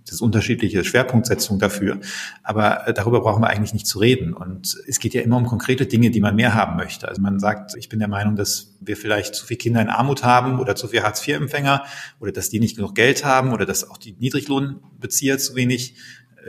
Das 0.04 0.12
ist 0.12 0.20
unterschiedliche 0.20 0.84
Schwerpunktsetzung 0.84 1.58
dafür. 1.58 1.98
Aber 2.44 2.86
äh, 2.86 2.94
darüber 2.94 3.22
brauchen 3.22 3.42
wir 3.42 3.48
eigentlich 3.48 3.72
nicht 3.72 3.88
zu 3.88 3.98
reden. 3.98 4.34
Und 4.34 4.80
es 4.86 5.00
geht 5.00 5.14
ja 5.14 5.22
immer 5.22 5.36
um 5.36 5.46
konkrete 5.46 5.84
Dinge, 5.86 6.12
die 6.12 6.20
man 6.20 6.36
mehr 6.36 6.54
haben 6.54 6.76
möchte. 6.76 7.08
Also 7.08 7.20
man 7.20 7.40
sagt, 7.40 7.74
ich 7.74 7.88
bin 7.88 7.98
der 7.98 8.08
Meinung, 8.08 8.36
dass 8.36 8.76
wir 8.80 8.96
vielleicht 8.96 9.34
zu 9.34 9.44
viele 9.46 9.58
Kinder 9.58 9.82
in 9.82 9.88
Armut 9.88 10.22
haben 10.22 10.60
oder 10.60 10.76
zu 10.76 10.86
viele 10.86 11.02
Hartz-IV-Empfänger 11.02 11.82
oder 12.20 12.30
dass 12.30 12.50
die 12.50 12.60
nicht 12.60 12.76
genug 12.76 12.94
Geld 12.94 13.24
haben 13.24 13.52
oder 13.52 13.66
dass 13.66 13.90
auch 13.90 13.98
die 13.98 14.12
Niedriglohnbezieher 14.12 15.38
zu 15.38 15.56
wenig 15.56 15.96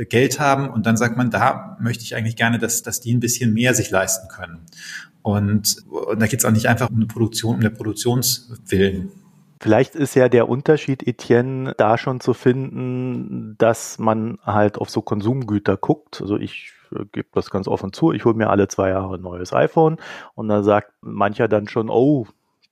Geld 0.10 0.40
haben 0.40 0.70
und 0.70 0.86
dann 0.86 0.98
sagt 0.98 1.18
man, 1.18 1.30
da 1.30 1.78
möchte 1.80 2.04
ich 2.04 2.16
eigentlich 2.16 2.36
gerne, 2.36 2.60
dass, 2.60 2.84
dass 2.84 3.02
die 3.02 3.14
ein 3.14 3.20
bisschen 3.20 3.54
mehr 3.54 3.74
sich 3.74 3.92
leisten 3.92 4.28
können. 4.28 4.66
Und, 5.22 5.78
und 5.90 6.20
da 6.20 6.28
geht 6.28 6.40
es 6.40 6.46
auch 6.46 6.52
nicht 6.52 6.68
einfach 6.68 6.90
um 6.90 6.96
eine 6.96 7.06
Produktion, 7.06 7.56
um 7.56 7.62
der 7.62 7.70
Produktionswillen. 7.70 9.12
Vielleicht 9.60 9.94
ist 9.94 10.16
ja 10.16 10.28
der 10.28 10.50
Unterschied, 10.50 11.08
Etienne, 11.08 11.76
da 11.78 12.00
schon 12.00 12.20
zu 12.20 12.34
finden, 12.34 13.56
dass 13.60 14.00
man 14.00 14.40
halt 14.44 14.80
auf 14.80 14.90
so 14.90 15.04
Konsumgüter 15.04 15.78
guckt. 15.78 16.20
Also 16.20 16.38
ich 16.38 16.72
äh, 16.92 17.06
gebe 17.12 17.28
das 17.34 17.52
ganz 17.52 17.68
offen 17.68 17.94
zu, 17.94 18.12
ich 18.12 18.26
hole 18.26 18.34
mir 18.34 18.50
alle 18.50 18.68
zwei 18.68 18.90
Jahre 18.90 19.16
ein 19.16 19.22
neues 19.22 19.54
iPhone 19.54 19.98
und 20.34 20.48
da 20.48 20.64
sagt 20.64 20.94
mancher 21.02 21.48
dann 21.48 21.68
schon, 21.68 21.92
oh, 21.92 22.26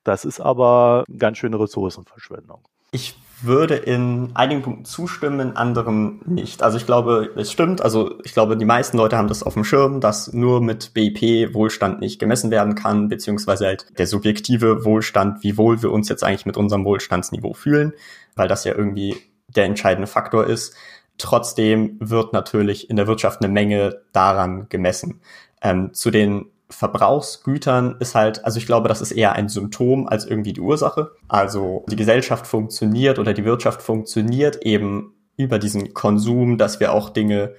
das 0.04 0.26
ist 0.26 0.40
aber 0.40 1.04
ganz 1.16 1.38
schöne 1.38 1.60
Ressourcenverschwendung. 1.60 2.62
Ich 2.92 3.16
würde 3.44 3.76
in 3.76 4.32
einigen 4.34 4.62
Punkten 4.62 4.86
zustimmen, 4.86 5.40
in 5.40 5.56
anderen 5.56 6.22
nicht. 6.26 6.64
Also 6.64 6.78
ich 6.78 6.86
glaube, 6.86 7.32
es 7.36 7.52
stimmt. 7.52 7.82
Also 7.82 8.20
ich 8.24 8.34
glaube, 8.34 8.58
die 8.58 8.66
meisten 8.66 8.98
Leute 8.98 9.18
haben 9.18 9.28
das 9.28 9.44
auf 9.44 9.54
dem 9.54 9.64
Schirm, 9.64 10.02
dass 10.02 10.34
nur 10.34 10.62
mit 10.62 10.94
BIP 10.94 11.54
Wohlstand 11.54 12.00
nicht 12.02 12.20
gemessen 12.20 12.52
werden 12.52 12.76
kann, 12.76 13.10
beziehungsweise 13.10 13.66
halt 13.68 13.88
der 13.98 14.08
subjektive 14.08 14.86
Wohlstand, 14.86 15.44
wie 15.44 15.58
wohl 15.58 15.82
wir 15.82 15.92
uns 15.92 16.10
jetzt 16.10 16.24
eigentlich 16.24 16.46
mit 16.46 16.58
unserem 16.58 16.86
Wohlstandsniveau 16.86 17.54
fühlen, 17.54 17.94
weil 18.36 18.48
das 18.48 18.64
ja 18.64 18.76
irgendwie 18.76 19.18
der 19.48 19.66
entscheidende 19.66 20.08
Faktor 20.08 20.46
ist. 20.46 20.76
Trotzdem 21.18 21.98
wird 22.00 22.34
natürlich 22.34 22.90
in 22.90 22.96
der 22.96 23.08
Wirtschaft 23.08 23.42
eine 23.42 23.52
Menge 23.52 24.02
daran 24.14 24.68
gemessen. 24.70 25.22
Ähm, 25.62 25.94
zu 25.94 26.12
den 26.12 26.46
Verbrauchsgütern 26.70 27.98
ist 28.00 28.16
halt, 28.16 28.46
also 28.46 28.58
ich 28.58 28.66
glaube, 28.66 28.88
das 28.90 29.02
ist 29.02 29.12
eher 29.12 29.34
ein 29.34 29.50
Symptom 29.50 30.08
als 30.08 30.26
irgendwie 30.26 30.54
die 30.54 30.62
Ursache. 30.62 31.12
Also 31.28 31.84
die 31.90 31.96
Gesellschaft 31.96 32.46
funktioniert 32.46 33.18
oder 33.18 33.34
die 33.34 33.46
Wirtschaft 33.46 33.82
funktioniert 33.82 34.64
eben 34.64 35.14
über 35.36 35.58
diesen 35.58 35.94
Konsum, 35.94 36.58
dass 36.58 36.80
wir 36.80 36.94
auch 36.94 37.10
Dinge 37.10 37.56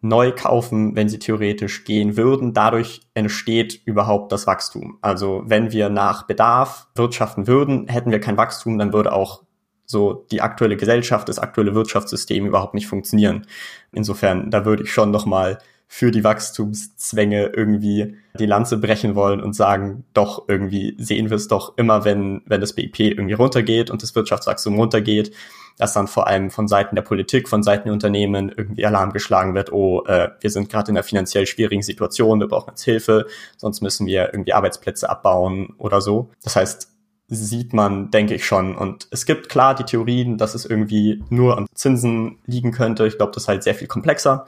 neu 0.00 0.32
kaufen, 0.32 0.96
wenn 0.96 1.08
sie 1.08 1.18
theoretisch 1.18 1.84
gehen 1.84 2.16
würden. 2.16 2.54
Dadurch 2.54 3.02
entsteht 3.14 3.80
überhaupt 3.84 4.32
das 4.32 4.46
Wachstum. 4.46 4.98
Also 5.00 5.42
wenn 5.46 5.72
wir 5.72 5.90
nach 5.90 6.26
Bedarf 6.26 6.88
wirtschaften 6.94 7.46
würden, 7.46 7.86
hätten 7.88 8.10
wir 8.10 8.20
kein 8.20 8.36
Wachstum, 8.36 8.78
dann 8.78 8.92
würde 8.92 9.12
auch 9.12 9.42
so 9.84 10.26
die 10.30 10.40
aktuelle 10.40 10.76
Gesellschaft, 10.76 11.28
das 11.28 11.38
aktuelle 11.38 11.74
Wirtschaftssystem 11.74 12.46
überhaupt 12.46 12.74
nicht 12.74 12.88
funktionieren. 12.88 13.46
Insofern, 13.92 14.50
da 14.50 14.64
würde 14.64 14.82
ich 14.84 14.92
schon 14.92 15.10
noch 15.10 15.26
mal 15.26 15.58
für 15.94 16.10
die 16.10 16.24
Wachstumszwänge 16.24 17.52
irgendwie 17.54 18.16
die 18.38 18.46
Lanze 18.46 18.78
brechen 18.78 19.14
wollen 19.14 19.42
und 19.42 19.54
sagen, 19.54 20.06
doch 20.14 20.48
irgendwie 20.48 20.96
sehen 20.98 21.28
wir 21.28 21.36
es 21.36 21.48
doch 21.48 21.76
immer, 21.76 22.06
wenn, 22.06 22.40
wenn 22.46 22.62
das 22.62 22.72
BIP 22.72 22.98
irgendwie 22.98 23.34
runtergeht 23.34 23.90
und 23.90 24.02
das 24.02 24.14
Wirtschaftswachstum 24.14 24.74
runtergeht, 24.76 25.34
dass 25.76 25.92
dann 25.92 26.08
vor 26.08 26.28
allem 26.28 26.50
von 26.50 26.66
Seiten 26.66 26.96
der 26.96 27.02
Politik, 27.02 27.46
von 27.46 27.62
Seiten 27.62 27.84
der 27.84 27.92
Unternehmen 27.92 28.48
irgendwie 28.48 28.86
Alarm 28.86 29.12
geschlagen 29.12 29.54
wird, 29.54 29.70
oh, 29.70 30.02
äh, 30.06 30.30
wir 30.40 30.48
sind 30.48 30.70
gerade 30.70 30.90
in 30.90 30.96
einer 30.96 31.04
finanziell 31.04 31.44
schwierigen 31.44 31.82
Situation, 31.82 32.40
wir 32.40 32.48
brauchen 32.48 32.70
jetzt 32.70 32.84
Hilfe, 32.84 33.26
sonst 33.58 33.82
müssen 33.82 34.06
wir 34.06 34.32
irgendwie 34.32 34.54
Arbeitsplätze 34.54 35.10
abbauen 35.10 35.74
oder 35.76 36.00
so. 36.00 36.30
Das 36.42 36.56
heißt, 36.56 36.88
sieht 37.28 37.74
man, 37.74 38.10
denke 38.10 38.34
ich 38.34 38.46
schon. 38.46 38.76
Und 38.76 39.08
es 39.10 39.26
gibt 39.26 39.50
klar 39.50 39.74
die 39.74 39.84
Theorien, 39.84 40.38
dass 40.38 40.54
es 40.54 40.64
irgendwie 40.64 41.22
nur 41.28 41.56
an 41.58 41.66
Zinsen 41.74 42.38
liegen 42.46 42.72
könnte. 42.72 43.06
Ich 43.06 43.16
glaube, 43.18 43.32
das 43.32 43.44
ist 43.44 43.48
halt 43.48 43.62
sehr 43.62 43.74
viel 43.74 43.88
komplexer 43.88 44.46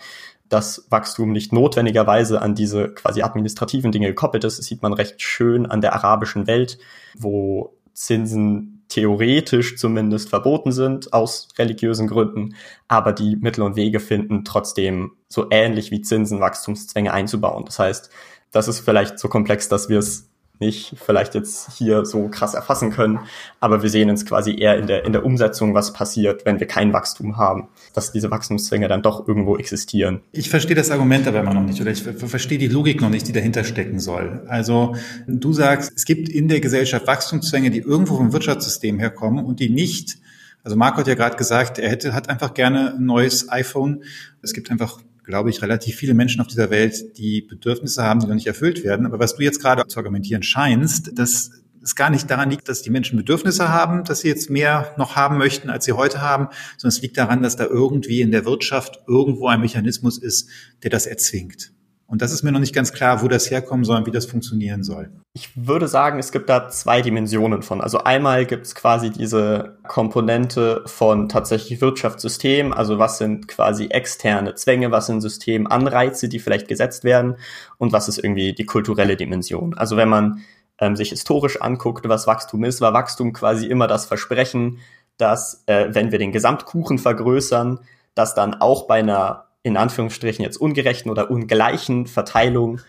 dass 0.55 0.87
Wachstum 0.89 1.33
nicht 1.33 1.53
notwendigerweise 1.53 2.41
an 2.41 2.55
diese 2.55 2.89
quasi 2.95 3.23
administrativen 3.23 3.91
Dinge 3.91 4.07
gekoppelt 4.07 4.45
ist. 4.45 4.57
Das 4.57 4.67
sieht 4.67 4.83
man 4.83 4.93
recht 4.93 5.21
schön 5.21 5.67
an 5.67 5.81
der 5.81 5.95
arabischen 5.95 6.47
Welt, 6.47 6.79
wo 7.19 7.77
Zinsen 7.93 8.85
theoretisch 8.89 9.77
zumindest 9.77 10.29
verboten 10.29 10.71
sind 10.71 11.13
aus 11.13 11.49
religiösen 11.59 12.07
Gründen, 12.07 12.55
aber 12.87 13.13
die 13.13 13.35
Mittel 13.35 13.63
und 13.63 13.75
Wege 13.75 13.99
finden, 13.99 14.45
trotzdem 14.45 15.17
so 15.27 15.49
ähnlich 15.51 15.91
wie 15.91 16.03
Zinsen 16.03 16.39
Wachstumszwänge 16.39 17.13
einzubauen. 17.13 17.65
Das 17.65 17.81
heißt, 17.81 18.11
das 18.53 18.69
ist 18.69 18.79
vielleicht 18.79 19.19
so 19.19 19.29
komplex, 19.29 19.69
dass 19.69 19.89
wir 19.89 19.99
es 19.99 20.31
nicht 20.65 20.95
vielleicht 20.97 21.35
jetzt 21.35 21.73
hier 21.73 22.05
so 22.05 22.29
krass 22.29 22.55
erfassen 22.55 22.91
können, 22.91 23.21
aber 23.61 23.83
wir 23.83 23.91
sehen 23.91 24.11
uns 24.11 24.27
quasi 24.27 24.59
eher 24.59 24.79
in 24.79 24.87
der, 24.87 25.05
in 25.05 25.13
der 25.13 25.25
Umsetzung, 25.25 25.75
was 25.75 25.93
passiert, 25.93 26.45
wenn 26.45 26.61
wir 26.61 26.67
kein 26.67 26.93
Wachstum 26.93 27.37
haben, 27.37 27.69
dass 27.93 28.13
diese 28.13 28.31
Wachstumszwänge 28.31 28.89
dann 28.89 29.03
doch 29.03 29.29
irgendwo 29.29 29.57
existieren. 29.57 30.21
Ich 30.33 30.51
verstehe 30.51 30.77
das 30.77 30.91
Argument 30.91 31.27
aber 31.29 31.41
immer 31.41 31.55
noch 31.55 31.63
nicht 31.63 31.81
oder 31.81 31.91
ich 31.91 32.03
verstehe 32.03 32.59
die 32.59 32.69
Logik 32.69 33.01
noch 33.01 33.11
nicht, 33.11 33.29
die 33.29 33.33
dahinter 33.33 33.65
stecken 33.65 34.01
soll. 34.01 34.43
Also 34.49 34.97
du 35.27 35.53
sagst, 35.53 35.93
es 35.95 36.05
gibt 36.05 36.29
in 36.29 36.49
der 36.49 36.61
Gesellschaft 36.61 37.07
Wachstumszwänge, 37.07 37.71
die 37.71 37.81
irgendwo 37.81 38.17
vom 38.17 38.33
Wirtschaftssystem 38.33 38.99
herkommen 38.99 39.45
und 39.45 39.61
die 39.61 39.71
nicht 39.71 40.19
also 40.65 40.79
Marco 40.79 40.97
hat 40.97 41.07
ja 41.07 41.15
gerade 41.15 41.37
gesagt, 41.37 41.79
er 41.79 41.91
hätte, 41.91 42.15
hat 42.15 42.31
einfach 42.31 42.55
gerne 42.55 42.95
ein 42.95 43.05
neues 43.05 43.51
iPhone. 43.51 44.03
Es 44.41 44.55
gibt 44.55 44.71
einfach 44.71 44.99
glaube 45.25 45.51
ich, 45.51 45.63
relativ 45.63 45.97
viele 45.97 46.15
Menschen 46.15 46.41
auf 46.41 46.47
dieser 46.47 46.71
Welt, 46.71 47.19
die 47.19 47.43
Bedürfnisse 47.43 48.03
haben, 48.03 48.21
die 48.21 48.27
noch 48.27 48.35
nicht 48.35 48.47
erfüllt 48.47 48.85
werden. 48.85 49.07
Aber 49.07 49.19
was 49.19 49.37
du 49.37 49.43
jetzt 49.43 49.61
gerade 49.61 49.87
zu 49.87 49.99
argumentieren 49.99 50.43
scheinst, 50.43 51.19
dass 51.19 51.51
es 51.83 51.95
gar 51.95 52.11
nicht 52.11 52.31
daran 52.31 52.51
liegt, 52.51 52.69
dass 52.69 52.83
die 52.83 52.91
Menschen 52.91 53.17
Bedürfnisse 53.17 53.69
haben, 53.69 54.05
dass 54.05 54.21
sie 54.21 54.29
jetzt 54.29 54.49
mehr 54.49 54.95
noch 54.97 55.17
haben 55.17 55.37
möchten, 55.37 55.69
als 55.69 55.85
sie 55.85 55.93
heute 55.93 56.23
haben, 56.23 56.49
sondern 56.79 56.97
es 56.97 57.03
liegt 57.03 57.19
daran, 57.19 57.43
dass 57.43 57.57
da 57.57 57.65
irgendwie 57.67 58.23
in 58.23 58.33
der 58.33 58.47
Wirtschaft 58.47 59.01
irgendwo 59.07 59.49
ein 59.49 59.61
Mechanismus 59.61 60.19
ist, 60.19 60.49
der 60.83 60.91
das 60.91 61.07
erzwingt. 61.07 61.74
Und 62.15 62.23
das 62.23 62.31
ist 62.31 62.45
mir 62.45 62.53
noch 62.53 62.61
nicht 62.61 62.73
ganz 62.73 62.93
klar, 62.93 63.23
wo 63.23 63.27
das 63.27 63.51
herkommen 63.51 63.85
soll 63.85 63.97
und 63.97 64.07
wie 64.07 64.13
das 64.13 64.27
funktionieren 64.27 64.85
soll. 64.85 65.11
Ich 65.33 65.51
würde 65.57 65.89
sagen, 65.89 66.21
es 66.21 66.31
gibt 66.31 66.49
da 66.49 66.69
zwei 66.69 67.03
Dimensionen 67.03 67.63
von. 67.63 67.81
Also 67.81 68.05
einmal 68.05 68.47
gibt 68.47 68.67
es 68.67 68.77
quasi 68.77 69.11
diese 69.11 69.79
Komponente 69.89 70.85
von 70.87 71.29
tatsächlich 71.29 71.81
Wirtschaftssystem, 71.81 72.73
also 72.73 73.01
was 73.01 73.19
sind 73.19 73.49
quasi 73.49 73.87
externe 73.87 74.55
Zwänge, 74.55 74.93
was 74.93 75.07
sind 75.07 75.23
Systemanreize, 75.23 76.29
die 76.29 76.39
vielleicht 76.39 76.69
gesetzt 76.69 77.03
werden 77.03 77.35
und 77.79 77.93
was 77.93 78.09
ist 78.09 78.19
irgendwie 78.19 78.53
die 78.53 78.65
kulturelle 78.65 79.17
Dimension. 79.17 79.75
Also 79.77 79.97
wenn 79.97 80.09
man 80.09 80.45
ähm, 80.79 80.95
sich 80.95 81.09
historisch 81.09 81.61
anguckt, 81.61 82.09
was 82.09 82.29
Wachstum 82.29 82.63
ist, 82.63 82.81
war 82.81 82.93
Wachstum 82.93 83.33
quasi 83.33 83.67
immer 83.67 83.89
das 83.89 84.07
Versprechen, 84.07 84.79
dass 85.17 85.65
äh, 85.67 85.89
wenn 85.89 86.13
wir 86.13 86.21
den 86.21 86.31
Gesamtkuchen 86.31 86.99
vergrößern, 86.99 87.81
dass 88.15 88.37
dann 88.37 88.55
auch 88.55 88.87
bei 88.87 89.01
einer 89.01 89.44
in 89.65 89.77
Anführungsstrichen 89.77 90.45
jetzt 90.45 90.59
ungerechten 90.59 91.11
oder 91.11 91.31
ungleichen 91.31 92.07
Verteilung 92.07 92.81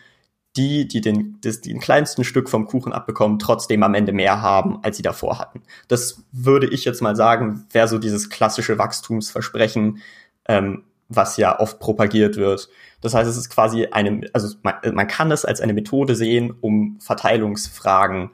die, 0.57 0.87
die 0.87 1.01
den, 1.01 1.37
das, 1.41 1.61
den 1.61 1.79
kleinsten 1.79 2.23
Stück 2.23 2.49
vom 2.49 2.65
Kuchen 2.65 2.93
abbekommen, 2.93 3.39
trotzdem 3.39 3.81
am 3.83 3.93
Ende 3.93 4.13
mehr 4.13 4.41
haben, 4.41 4.79
als 4.83 4.97
sie 4.97 5.03
davor 5.03 5.39
hatten. 5.39 5.63
Das 5.87 6.23
würde 6.31 6.67
ich 6.67 6.85
jetzt 6.85 7.01
mal 7.01 7.15
sagen, 7.15 7.65
wäre 7.71 7.87
so 7.87 7.97
dieses 7.97 8.29
klassische 8.29 8.77
Wachstumsversprechen, 8.77 10.01
ähm, 10.47 10.83
was 11.09 11.37
ja 11.37 11.59
oft 11.59 11.79
propagiert 11.79 12.37
wird. 12.37 12.69
Das 13.01 13.13
heißt, 13.13 13.29
es 13.29 13.37
ist 13.37 13.49
quasi 13.49 13.87
eine, 13.87 14.29
also 14.33 14.55
man, 14.63 14.75
man 14.93 15.07
kann 15.07 15.31
es 15.31 15.45
als 15.45 15.61
eine 15.61 15.73
Methode 15.73 16.15
sehen, 16.15 16.53
um 16.61 16.97
Verteilungsfragen 16.99 18.31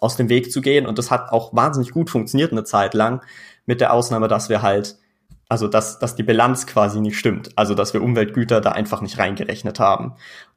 aus 0.00 0.16
dem 0.16 0.28
Weg 0.28 0.52
zu 0.52 0.60
gehen. 0.60 0.86
Und 0.86 0.98
das 0.98 1.10
hat 1.10 1.30
auch 1.30 1.54
wahnsinnig 1.54 1.90
gut 1.90 2.10
funktioniert 2.10 2.52
eine 2.52 2.64
Zeit 2.64 2.94
lang, 2.94 3.22
mit 3.66 3.80
der 3.80 3.92
Ausnahme, 3.92 4.28
dass 4.28 4.48
wir 4.48 4.62
halt 4.62 4.96
also 5.48 5.68
dass, 5.68 5.98
dass 5.98 6.16
die 6.16 6.22
Bilanz 6.22 6.66
quasi 6.66 7.00
nicht 7.00 7.18
stimmt. 7.18 7.50
Also 7.56 7.74
dass 7.74 7.94
wir 7.94 8.02
Umweltgüter 8.02 8.60
da 8.60 8.72
einfach 8.72 9.00
nicht 9.00 9.18
reingerechnet 9.18 9.80
haben. 9.80 10.14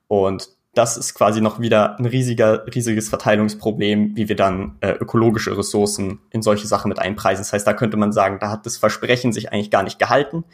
Und 0.08 0.50
das 0.74 0.98
ist 0.98 1.14
quasi 1.14 1.42
noch 1.42 1.60
wieder 1.60 1.98
ein 2.00 2.06
riesiger, 2.06 2.66
riesiges 2.74 3.10
Verteilungsproblem, 3.10 4.16
wie 4.16 4.30
wir 4.30 4.36
dann 4.36 4.78
äh, 4.82 4.92
ökologische 4.92 5.58
Ressourcen 5.58 6.20
in 6.32 6.42
solche 6.42 6.68
Sachen 6.68 6.90
mit 6.90 7.00
einpreisen. 7.00 7.42
Das 7.42 7.54
heißt, 7.54 7.68
da 7.68 7.74
könnte 7.74 7.98
man 7.98 8.12
sagen, 8.12 8.38
da 8.40 8.52
hat 8.52 8.66
das 8.66 8.78
Versprechen 8.78 9.34
sich 9.34 9.52
eigentlich 9.52 9.72
gar 9.72 9.84
nicht 9.84 10.00
gehalten, 10.00 10.46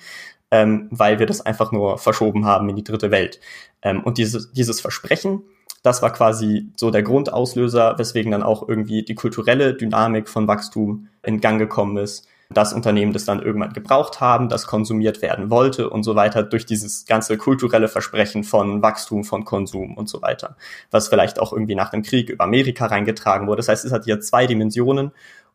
ähm, 0.51 0.87
weil 0.89 1.19
wir 1.19 1.25
das 1.25 1.41
einfach 1.41 1.71
nur 1.71 1.97
verschoben 1.97 2.45
haben 2.45 2.69
in 2.69 2.75
die 2.75 2.83
dritte 2.83 3.11
Welt. 3.11 3.39
Ähm, 3.81 4.03
und 4.03 4.17
dieses, 4.17 4.51
dieses 4.53 4.79
Versprechen, 4.79 5.43
das 5.83 6.01
war 6.01 6.11
quasi 6.11 6.71
so 6.75 6.91
der 6.91 7.03
Grundauslöser, 7.03 7.99
weswegen 7.99 8.31
dann 8.31 8.41
auch 8.41 8.67
irgendwie 8.67 9.03
die 9.03 9.15
kulturelle 9.15 9.73
Dynamik 9.75 10.29
von 10.29 10.47
Wachstum 10.47 11.09
in 11.23 11.41
Gang 11.41 11.59
gekommen 11.59 11.97
ist 11.97 12.27
das 12.49 12.73
Unternehmen 12.73 13.13
das 13.13 13.25
dann 13.25 13.41
irgendwann 13.41 13.73
gebraucht 13.73 14.21
haben, 14.21 14.49
das 14.49 14.67
konsumiert 14.67 15.21
werden 15.21 15.49
wollte 15.49 15.89
und 15.89 16.03
so 16.03 16.15
weiter 16.15 16.43
durch 16.43 16.65
dieses 16.65 17.05
ganze 17.05 17.37
kulturelle 17.37 17.87
Versprechen 17.87 18.43
von 18.43 18.81
Wachstum, 18.81 19.23
von 19.23 19.45
Konsum 19.45 19.97
und 19.97 20.07
so 20.07 20.21
weiter, 20.21 20.55
was 20.91 21.07
vielleicht 21.07 21.39
auch 21.39 21.51
irgendwie 21.51 21.75
nach 21.75 21.89
dem 21.89 22.03
Krieg 22.03 22.29
über 22.29 22.43
Amerika 22.43 22.85
reingetragen 22.85 23.47
wurde. 23.47 23.57
Das 23.57 23.69
heißt, 23.69 23.85
es 23.85 23.91
hat 23.91 24.05
hier 24.05 24.19
zwei 24.19 24.45
Dimensionen 24.45 25.11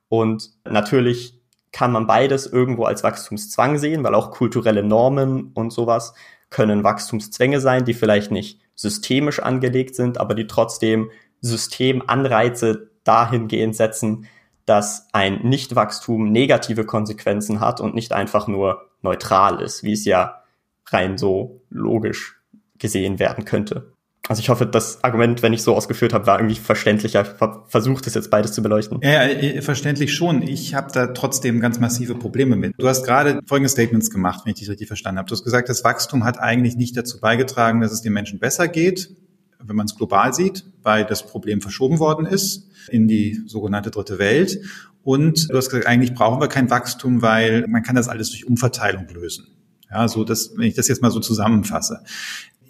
und 0.09 0.51
natürlich 0.65 1.41
kann 1.73 1.93
man 1.93 2.07
beides 2.07 2.47
irgendwo 2.47 2.85
als 2.85 3.05
Wachstumszwang 3.05 3.79
sehen, 3.79 4.03
weil 4.03 4.15
auch 4.15 4.33
kulturelle 4.33 4.83
Normen 4.83 5.53
und 5.55 5.73
sowas 5.73 6.15
können 6.51 6.83
Wachstumszwänge 6.83 7.61
sein, 7.61 7.85
die 7.85 7.95
vielleicht 7.95 8.33
nicht 8.33 8.61
systemisch 8.75 9.39
angelegt 9.41 9.95
sind, 9.95 10.19
aber 10.19 10.35
die 10.35 10.49
trotzdem 10.49 11.11
Systemanreize 11.41 12.91
dahingehend 13.05 13.77
setzen, 13.77 14.27
dass 14.71 15.09
ein 15.13 15.41
Nichtwachstum 15.43 16.31
negative 16.31 16.85
Konsequenzen 16.85 17.59
hat 17.59 17.81
und 17.81 17.97
nicht 17.97 18.13
einfach 18.13 18.47
nur 18.47 18.89
neutral 19.03 19.61
ist, 19.61 19.83
wie 19.83 19.95
es 19.95 20.05
ja 20.05 20.45
rein 20.87 21.19
so 21.19 21.63
logisch 21.71 22.41
gesehen 22.79 23.19
werden 23.19 23.45
könnte. 23.45 23.95
Also 24.29 24.39
ich 24.39 24.49
hoffe, 24.49 24.67
das 24.67 25.03
Argument, 25.03 25.43
wenn 25.43 25.53
ich 25.53 25.65
so 25.65 25.75
ausgeführt 25.75 26.13
habe, 26.13 26.29
war 26.29 26.39
irgendwie 26.39 26.55
verständlicher. 26.55 27.25
Versucht 27.67 28.07
es 28.07 28.15
jetzt 28.15 28.31
beides 28.31 28.53
zu 28.53 28.63
beleuchten. 28.63 29.01
Ja, 29.03 29.27
ja 29.27 29.61
verständlich 29.61 30.15
schon. 30.15 30.43
Ich 30.43 30.73
habe 30.73 30.93
da 30.93 31.09
trotzdem 31.09 31.59
ganz 31.59 31.81
massive 31.81 32.15
Probleme 32.15 32.55
mit. 32.55 32.75
Du 32.79 32.87
hast 32.87 33.05
gerade 33.05 33.41
folgende 33.47 33.71
Statements 33.71 34.09
gemacht, 34.09 34.43
wenn 34.45 34.53
ich 34.53 34.61
dich 34.61 34.71
richtig 34.71 34.87
verstanden 34.87 35.19
habe. 35.19 35.29
Du 35.29 35.33
hast 35.33 35.43
gesagt, 35.43 35.69
das 35.69 35.83
Wachstum 35.83 36.23
hat 36.23 36.39
eigentlich 36.39 36.77
nicht 36.77 36.97
dazu 36.97 37.19
beigetragen, 37.19 37.81
dass 37.81 37.91
es 37.91 38.03
den 38.03 38.13
Menschen 38.13 38.39
besser 38.39 38.69
geht, 38.69 39.17
wenn 39.63 39.77
man 39.77 39.87
es 39.87 39.97
global 39.97 40.33
sieht, 40.35 40.65
weil 40.83 41.05
das 41.05 41.27
Problem 41.27 41.61
verschoben 41.61 41.99
worden 41.99 42.27
ist 42.27 42.69
in 42.89 43.09
die 43.09 43.41
sogenannte 43.47 43.91
dritte 43.91 44.19
Welt. 44.19 44.61
Und 45.03 45.51
du 45.51 45.57
hast 45.57 45.71
gesagt, 45.71 45.87
eigentlich 45.87 46.15
brauchen 46.15 46.41
wir 46.41 46.49
kein 46.49 46.71
Wachstum, 46.71 47.23
weil 47.23 47.67
man 47.69 47.83
kann 47.83 47.97
das 47.97 48.09
alles 48.09 48.31
durch 48.31 48.47
Umverteilung 48.47 49.07
lösen. 49.09 49.47
Ja, 49.91 50.07
so 50.09 50.25
das, 50.25 50.53
wenn 50.57 50.67
ich 50.67 50.75
das 50.75 50.89
jetzt 50.89 51.03
mal 51.03 51.11
so 51.11 51.21
zusammenfasse. 51.21 52.01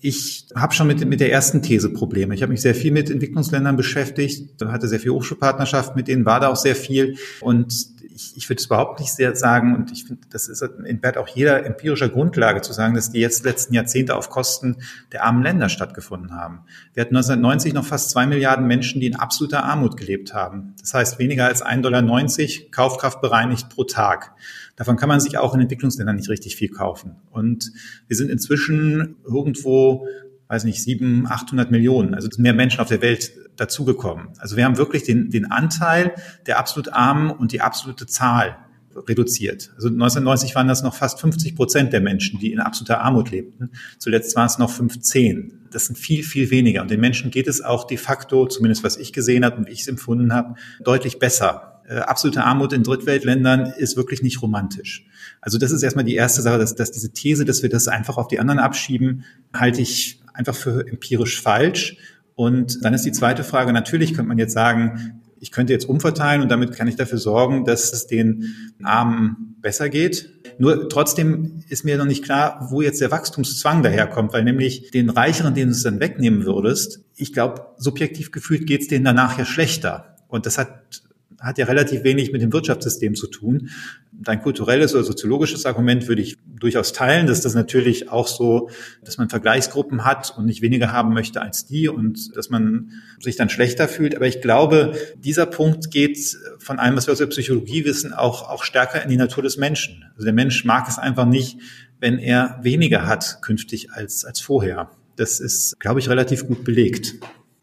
Ich 0.00 0.46
habe 0.54 0.72
schon 0.72 0.86
mit, 0.86 1.04
mit 1.06 1.20
der 1.20 1.30
ersten 1.30 1.60
These 1.60 1.90
Probleme. 1.90 2.34
Ich 2.34 2.42
habe 2.42 2.52
mich 2.52 2.62
sehr 2.62 2.74
viel 2.74 2.90
mit 2.90 3.10
Entwicklungsländern 3.10 3.76
beschäftigt, 3.76 4.62
hatte 4.64 4.88
sehr 4.88 5.00
viel 5.00 5.10
Hochschulpartnerschaft 5.10 5.94
mit 5.94 6.08
denen, 6.08 6.24
war 6.24 6.40
da 6.40 6.48
auch 6.48 6.56
sehr 6.56 6.76
viel. 6.76 7.16
Und 7.42 7.99
ich, 8.20 8.36
ich 8.36 8.48
würde 8.48 8.60
es 8.60 8.66
überhaupt 8.66 9.00
nicht 9.00 9.12
sehr 9.12 9.34
sagen, 9.34 9.74
und 9.74 9.90
ich 9.90 10.04
finde, 10.04 10.22
das 10.30 10.48
ist 10.48 10.62
entbehrt 10.62 11.16
auch 11.16 11.28
jeder 11.28 11.64
empirischer 11.64 12.08
Grundlage 12.08 12.60
zu 12.60 12.72
sagen, 12.72 12.94
dass 12.94 13.10
die 13.10 13.20
jetzt 13.20 13.44
letzten 13.44 13.74
Jahrzehnte 13.74 14.14
auf 14.14 14.28
Kosten 14.28 14.76
der 15.12 15.24
armen 15.24 15.42
Länder 15.42 15.68
stattgefunden 15.68 16.34
haben. 16.34 16.60
Wir 16.92 17.02
hatten 17.02 17.16
1990 17.16 17.72
noch 17.72 17.84
fast 17.84 18.10
zwei 18.10 18.26
Milliarden 18.26 18.66
Menschen, 18.66 19.00
die 19.00 19.06
in 19.06 19.16
absoluter 19.16 19.64
Armut 19.64 19.96
gelebt 19.96 20.34
haben. 20.34 20.74
Das 20.80 20.92
heißt, 20.94 21.18
weniger 21.18 21.46
als 21.46 21.64
1,90 21.64 21.80
Dollar 21.80 22.70
Kaufkraft 22.70 23.20
bereinigt 23.20 23.70
pro 23.70 23.84
Tag. 23.84 24.32
Davon 24.76 24.96
kann 24.96 25.08
man 25.08 25.20
sich 25.20 25.38
auch 25.38 25.54
in 25.54 25.60
Entwicklungsländern 25.60 26.16
nicht 26.16 26.28
richtig 26.28 26.56
viel 26.56 26.70
kaufen. 26.70 27.16
Und 27.30 27.72
wir 28.06 28.16
sind 28.16 28.30
inzwischen 28.30 29.16
irgendwo 29.24 30.06
weiß 30.50 30.64
nicht, 30.64 30.82
sieben, 30.82 31.28
800 31.28 31.70
Millionen. 31.70 32.14
Also 32.14 32.28
mehr 32.38 32.52
Menschen 32.52 32.80
auf 32.80 32.88
der 32.88 33.00
Welt 33.00 33.32
dazugekommen. 33.56 34.30
Also 34.38 34.56
wir 34.56 34.64
haben 34.64 34.78
wirklich 34.78 35.04
den, 35.04 35.30
den 35.30 35.50
Anteil 35.50 36.12
der 36.46 36.58
absolut 36.58 36.92
Armen 36.92 37.30
und 37.30 37.52
die 37.52 37.60
absolute 37.60 38.06
Zahl 38.06 38.56
reduziert. 38.96 39.70
Also 39.76 39.86
1990 39.86 40.56
waren 40.56 40.66
das 40.66 40.82
noch 40.82 40.94
fast 40.94 41.20
50 41.20 41.54
Prozent 41.54 41.92
der 41.92 42.00
Menschen, 42.00 42.40
die 42.40 42.52
in 42.52 42.58
absoluter 42.58 43.00
Armut 43.00 43.30
lebten. 43.30 43.70
Zuletzt 43.98 44.34
waren 44.34 44.46
es 44.46 44.58
noch 44.58 44.70
15. 44.70 45.68
Das 45.70 45.86
sind 45.86 45.96
viel, 45.96 46.24
viel 46.24 46.50
weniger. 46.50 46.82
Und 46.82 46.90
den 46.90 46.98
Menschen 46.98 47.30
geht 47.30 47.46
es 47.46 47.62
auch 47.62 47.86
de 47.86 47.96
facto, 47.96 48.46
zumindest 48.46 48.82
was 48.82 48.96
ich 48.96 49.12
gesehen 49.12 49.44
habe 49.44 49.56
und 49.56 49.68
wie 49.68 49.72
ich 49.72 49.82
es 49.82 49.88
empfunden 49.88 50.32
habe, 50.32 50.56
deutlich 50.82 51.20
besser. 51.20 51.80
Äh, 51.88 51.98
absolute 51.98 52.42
Armut 52.42 52.72
in 52.72 52.82
Drittweltländern 52.82 53.66
ist 53.66 53.96
wirklich 53.96 54.22
nicht 54.22 54.42
romantisch. 54.42 55.06
Also 55.40 55.58
das 55.58 55.70
ist 55.70 55.82
erstmal 55.82 56.04
die 56.04 56.16
erste 56.16 56.42
Sache, 56.42 56.58
dass, 56.58 56.74
dass 56.74 56.90
diese 56.90 57.12
These, 57.12 57.44
dass 57.44 57.62
wir 57.62 57.70
das 57.70 57.86
einfach 57.86 58.16
auf 58.16 58.26
die 58.26 58.40
anderen 58.40 58.58
abschieben, 58.58 59.24
halte 59.54 59.80
ich 59.80 60.19
einfach 60.40 60.56
für 60.56 60.86
empirisch 60.88 61.40
falsch. 61.40 61.96
Und 62.34 62.84
dann 62.84 62.94
ist 62.94 63.04
die 63.04 63.12
zweite 63.12 63.44
Frage, 63.44 63.72
natürlich 63.72 64.14
könnte 64.14 64.28
man 64.28 64.38
jetzt 64.38 64.54
sagen, 64.54 65.20
ich 65.38 65.52
könnte 65.52 65.72
jetzt 65.72 65.88
umverteilen 65.88 66.42
und 66.42 66.50
damit 66.50 66.72
kann 66.72 66.88
ich 66.88 66.96
dafür 66.96 67.18
sorgen, 67.18 67.64
dass 67.64 67.92
es 67.92 68.06
den 68.06 68.74
Armen 68.82 69.56
besser 69.60 69.88
geht. 69.88 70.30
Nur 70.58 70.88
trotzdem 70.88 71.62
ist 71.68 71.84
mir 71.84 71.96
noch 71.96 72.06
nicht 72.06 72.24
klar, 72.24 72.68
wo 72.70 72.82
jetzt 72.82 73.00
der 73.00 73.10
Wachstumszwang 73.10 73.82
daherkommt, 73.82 74.32
weil 74.32 74.44
nämlich 74.44 74.90
den 74.90 75.10
Reicheren, 75.10 75.54
den 75.54 75.68
du 75.68 75.74
es 75.74 75.82
dann 75.82 76.00
wegnehmen 76.00 76.44
würdest, 76.44 77.00
ich 77.14 77.32
glaube, 77.32 77.66
subjektiv 77.76 78.32
gefühlt 78.32 78.66
geht 78.66 78.82
es 78.82 78.88
denen 78.88 79.04
danach 79.04 79.38
ja 79.38 79.44
schlechter. 79.44 80.16
Und 80.28 80.46
das 80.46 80.58
hat 80.58 81.02
hat 81.40 81.58
ja 81.58 81.64
relativ 81.64 82.04
wenig 82.04 82.32
mit 82.32 82.42
dem 82.42 82.52
Wirtschaftssystem 82.52 83.14
zu 83.14 83.26
tun. 83.26 83.70
Dein 84.12 84.42
kulturelles 84.42 84.94
oder 84.94 85.02
soziologisches 85.02 85.64
Argument 85.64 86.06
würde 86.06 86.20
ich 86.20 86.36
durchaus 86.44 86.92
teilen, 86.92 87.26
dass 87.26 87.40
das 87.40 87.54
natürlich 87.54 88.10
auch 88.10 88.28
so, 88.28 88.68
dass 89.02 89.16
man 89.16 89.30
Vergleichsgruppen 89.30 90.04
hat 90.04 90.34
und 90.36 90.44
nicht 90.44 90.60
weniger 90.60 90.92
haben 90.92 91.14
möchte 91.14 91.40
als 91.40 91.66
die 91.66 91.88
und 91.88 92.36
dass 92.36 92.50
man 92.50 92.90
sich 93.18 93.36
dann 93.36 93.48
schlechter 93.48 93.88
fühlt. 93.88 94.14
Aber 94.14 94.26
ich 94.26 94.42
glaube, 94.42 94.92
dieser 95.16 95.46
Punkt 95.46 95.90
geht 95.90 96.36
von 96.58 96.78
allem, 96.78 96.96
was 96.96 97.06
wir 97.06 97.12
aus 97.12 97.18
der 97.18 97.26
Psychologie 97.26 97.84
wissen, 97.86 98.12
auch, 98.12 98.48
auch 98.48 98.62
stärker 98.62 99.02
in 99.02 99.08
die 99.08 99.16
Natur 99.16 99.42
des 99.42 99.56
Menschen. 99.56 100.04
Also 100.14 100.24
der 100.24 100.34
Mensch 100.34 100.64
mag 100.66 100.86
es 100.88 100.98
einfach 100.98 101.24
nicht, 101.24 101.58
wenn 101.98 102.18
er 102.18 102.58
weniger 102.62 103.06
hat 103.06 103.38
künftig 103.42 103.92
als, 103.92 104.24
als 104.24 104.40
vorher. 104.40 104.90
Das 105.16 105.40
ist, 105.40 105.78
glaube 105.80 106.00
ich, 106.00 106.08
relativ 106.08 106.46
gut 106.46 106.64
belegt. 106.64 107.14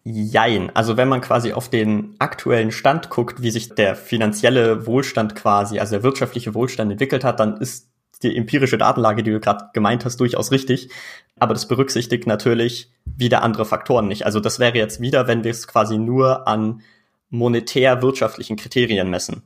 Jein. 0.09 0.73
Also 0.73 0.95
wenn 0.95 1.09
man 1.09 1.19
quasi 1.19 1.51
auf 1.51 1.69
den 1.69 2.15
aktuellen 2.17 2.71
Stand 2.71 3.09
guckt, 3.09 3.41
wie 3.41 3.51
sich 3.51 3.75
der 3.75 3.93
finanzielle 3.95 4.87
Wohlstand 4.87 5.35
quasi, 5.35 5.79
also 5.79 5.95
der 5.95 6.03
wirtschaftliche 6.03 6.53
Wohlstand 6.53 6.89
entwickelt 6.91 7.25
hat, 7.25 7.41
dann 7.41 7.57
ist 7.57 7.89
die 8.23 8.35
empirische 8.37 8.77
Datenlage, 8.77 9.21
die 9.21 9.31
du 9.31 9.41
gerade 9.41 9.65
gemeint 9.73 10.05
hast, 10.05 10.21
durchaus 10.21 10.51
richtig. 10.51 10.89
Aber 11.37 11.53
das 11.53 11.67
berücksichtigt 11.67 12.25
natürlich 12.25 12.89
wieder 13.05 13.43
andere 13.43 13.65
Faktoren 13.65 14.07
nicht. 14.07 14.25
Also 14.25 14.39
das 14.39 14.59
wäre 14.59 14.77
jetzt 14.77 15.01
wieder, 15.01 15.27
wenn 15.27 15.43
wir 15.43 15.51
es 15.51 15.67
quasi 15.67 15.97
nur 15.97 16.47
an 16.47 16.81
monetär-wirtschaftlichen 17.29 18.55
Kriterien 18.55 19.09
messen. 19.09 19.43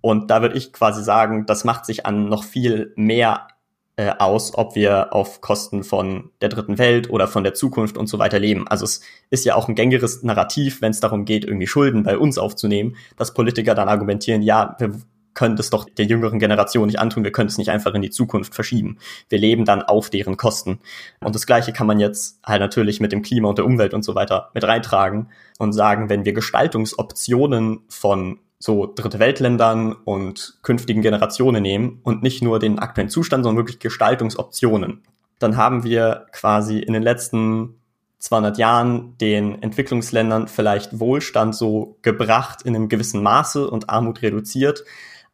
Und 0.00 0.30
da 0.30 0.40
würde 0.40 0.56
ich 0.56 0.72
quasi 0.72 1.02
sagen, 1.02 1.46
das 1.46 1.64
macht 1.64 1.84
sich 1.84 2.06
an 2.06 2.28
noch 2.28 2.44
viel 2.44 2.92
mehr 2.94 3.48
äh, 3.96 4.10
aus, 4.18 4.54
ob 4.54 4.74
wir 4.74 5.14
auf 5.14 5.40
Kosten 5.40 5.82
von 5.82 6.30
der 6.40 6.50
dritten 6.50 6.78
Welt 6.78 7.08
oder 7.10 7.26
von 7.26 7.44
der 7.44 7.54
Zukunft 7.54 7.96
und 7.96 8.08
so 8.08 8.18
weiter 8.18 8.38
leben. 8.38 8.68
Also 8.68 8.84
es 8.84 9.00
ist 9.30 9.44
ja 9.44 9.54
auch 9.54 9.68
ein 9.68 9.74
gängiges 9.74 10.22
Narrativ, 10.22 10.82
wenn 10.82 10.90
es 10.90 11.00
darum 11.00 11.24
geht, 11.24 11.44
irgendwie 11.44 11.66
Schulden 11.66 12.02
bei 12.02 12.18
uns 12.18 12.38
aufzunehmen, 12.38 12.96
dass 13.16 13.34
Politiker 13.34 13.74
dann 13.74 13.88
argumentieren, 13.88 14.42
ja, 14.42 14.76
wir 14.78 15.00
können 15.32 15.56
das 15.56 15.70
doch 15.70 15.84
der 15.84 16.06
jüngeren 16.06 16.38
Generation 16.38 16.86
nicht 16.86 16.98
antun, 16.98 17.22
wir 17.22 17.30
können 17.30 17.48
es 17.48 17.58
nicht 17.58 17.70
einfach 17.70 17.94
in 17.94 18.02
die 18.02 18.10
Zukunft 18.10 18.54
verschieben. 18.54 18.98
Wir 19.28 19.38
leben 19.38 19.64
dann 19.64 19.82
auf 19.82 20.10
deren 20.10 20.36
Kosten. 20.36 20.80
Und 21.20 21.34
das 21.34 21.46
Gleiche 21.46 21.72
kann 21.72 21.86
man 21.86 22.00
jetzt 22.00 22.40
halt 22.44 22.60
natürlich 22.60 23.00
mit 23.00 23.12
dem 23.12 23.22
Klima 23.22 23.48
und 23.48 23.58
der 23.58 23.66
Umwelt 23.66 23.94
und 23.94 24.02
so 24.02 24.14
weiter 24.14 24.50
mit 24.54 24.64
reintragen 24.64 25.28
und 25.58 25.74
sagen, 25.74 26.08
wenn 26.08 26.24
wir 26.24 26.32
Gestaltungsoptionen 26.32 27.80
von 27.88 28.40
so 28.58 28.86
dritte 28.86 29.18
Weltländern 29.18 29.92
und 29.92 30.58
künftigen 30.62 31.02
Generationen 31.02 31.62
nehmen 31.62 32.00
und 32.02 32.22
nicht 32.22 32.42
nur 32.42 32.58
den 32.58 32.78
aktuellen 32.78 33.10
Zustand, 33.10 33.44
sondern 33.44 33.64
wirklich 33.64 33.78
Gestaltungsoptionen. 33.78 35.02
Dann 35.38 35.56
haben 35.56 35.84
wir 35.84 36.26
quasi 36.32 36.78
in 36.78 36.94
den 36.94 37.02
letzten 37.02 37.74
200 38.18 38.56
Jahren 38.56 39.16
den 39.18 39.62
Entwicklungsländern 39.62 40.48
vielleicht 40.48 40.98
Wohlstand 40.98 41.54
so 41.54 41.98
gebracht 42.02 42.62
in 42.62 42.74
einem 42.74 42.88
gewissen 42.88 43.22
Maße 43.22 43.68
und 43.68 43.90
Armut 43.90 44.22
reduziert, 44.22 44.84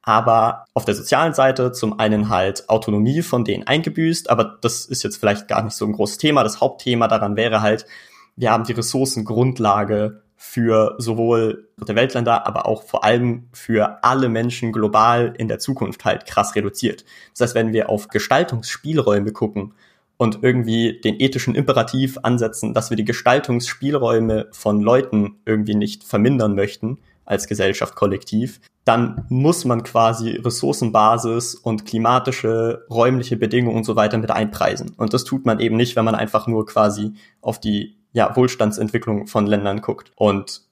aber 0.03 0.65
auf 0.75 0.85
der 0.85 0.97
sozialen 0.97 1.33
Seite 1.33 1.71
zum 1.71 2.01
einen 2.01 2.29
halt 2.29 2.69
Autonomie 2.69 3.23
von 3.23 3.45
denen 3.45 3.67
eingebüßt, 3.67 4.29
aber 4.31 4.59
das 4.61 4.85
ist 4.85 5.05
jetzt 5.05 5.17
vielleicht 5.17 5.47
gar 5.47 5.63
nicht 5.63 5.77
so 5.77 5.87
ein 5.87 5.93
großes 5.93 6.19
Thema. 6.19 6.43
Das 6.43 6.61
Hauptthema 6.61 7.07
daran 7.07 7.37
wäre 7.37 7.63
halt, 7.63 7.87
wir 8.35 8.51
haben 8.51 8.65
die 8.65 8.73
Ressourcengrundlage 8.73 10.23
für 10.45 10.97
sowohl 10.99 11.69
dritte 11.79 11.95
Weltländer, 11.95 12.49
aber 12.49 12.67
auch 12.67 12.83
vor 12.83 13.05
allem 13.05 13.49
für 13.53 14.03
alle 14.03 14.29
Menschen 14.29 14.73
global 14.73 15.35
in 15.39 15.47
der 15.47 15.61
Zukunft 15.61 16.05
halt 16.05 16.27
krass 16.27 16.57
reduziert. 16.57 17.05
Das 17.31 17.41
heißt, 17.41 17.55
wenn 17.55 17.73
wir 17.73 17.89
auf 17.89 18.09
Gestaltungsspielräume 18.09 19.31
gucken 19.33 19.73
und 20.17 20.41
irgendwie 20.43 21.01
den 21.01 21.21
ethischen 21.21 21.55
Imperativ 21.55 22.19
ansetzen, 22.25 22.75
dass 22.75 22.91
wir 22.91 22.97
die 22.97 23.05
Gestaltungsspielräume 23.05 24.49
von 24.51 24.83
Leuten 24.83 25.37
irgendwie 25.47 25.77
nicht 25.77 26.03
vermindern 26.03 26.57
möchten 26.57 26.99
als 27.25 27.47
Gesellschaft 27.47 27.95
kollektiv, 27.95 28.61
dann 28.85 29.25
muss 29.29 29.65
man 29.65 29.85
quasi 29.85 30.33
Ressourcenbasis 30.33 31.55
und 31.55 31.87
klimatische, 31.87 32.85
räumliche 32.91 33.37
Bedingungen 33.37 33.77
und 33.77 33.85
so 33.85 33.95
weiter 33.95 34.19
mit 34.19 34.33
einpreisen. 34.33 34.93
Und 34.97 35.15
das 35.15 35.23
tut 35.23 35.47
man 35.47 35.61
eben 35.61 35.77
nicht, 35.77 35.95
wenn 35.95 36.05
man 36.05 36.17
einfach 36.17 36.49
nur 36.49 36.67
quasi 36.67 37.13
auf 37.41 37.61
die 37.61 38.02
ja, 38.13 38.35
Wohlstandsentwicklung 38.37 39.27
von 39.27 39.47
Ländern 39.47 39.81
guckt. 39.81 40.13
Und 40.17 40.63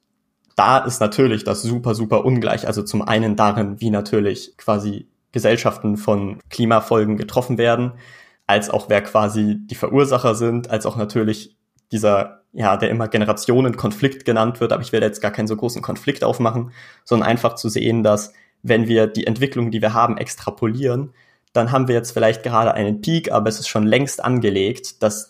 da 0.57 0.79
ist 0.79 1.01
natürlich 1.01 1.45
das 1.45 1.63
super, 1.63 1.95
super 1.95 2.25
ungleich. 2.25 2.67
Also 2.67 2.83
zum 2.83 3.03
einen 3.03 3.37
darin, 3.37 3.81
wie 3.81 3.91
natürlich 3.91 4.57
quasi 4.57 5.09
Gesellschaften 5.33 5.97
von 5.97 6.41
Klimafolgen 6.51 7.17
getroffen 7.17 7.57
werden, 7.57 7.93
als 8.47 8.69
auch 8.69 8.89
wer 8.89 9.01
quasi 9.03 9.59
die 9.59 9.75
Verursacher 9.75 10.35
sind, 10.35 10.71
als 10.71 10.85
auch 10.85 10.97
natürlich 10.97 11.57
dieser, 11.93 12.43
ja, 12.53 12.77
der 12.77 12.91
immer 12.91 13.09
Generationenkonflikt 13.09 14.25
genannt 14.25 14.61
wird, 14.61 14.73
aber 14.73 14.83
ich 14.83 14.93
werde 14.93 15.07
jetzt 15.07 15.21
gar 15.21 15.31
keinen 15.31 15.47
so 15.47 15.57
großen 15.57 15.83
Konflikt 15.83 16.25
aufmachen, 16.25 16.73
sondern 17.05 17.29
einfach 17.29 17.55
zu 17.55 17.69
sehen, 17.69 18.03
dass 18.03 18.33
wenn 18.63 18.89
wir 18.89 19.07
die 19.07 19.27
Entwicklung, 19.27 19.71
die 19.71 19.81
wir 19.81 19.95
haben, 19.95 20.19
extrapolieren, 20.19 21.15
dann 21.53 21.73
haben 21.73 21.89
wir 21.89 21.95
jetzt 21.95 22.13
vielleicht 22.13 22.43
gerade 22.43 22.75
einen 22.75 23.01
Peak, 23.01 23.33
aber 23.33 23.49
es 23.49 23.59
ist 23.59 23.69
schon 23.69 23.87
längst 23.87 24.23
angelegt, 24.23 25.03
dass 25.03 25.30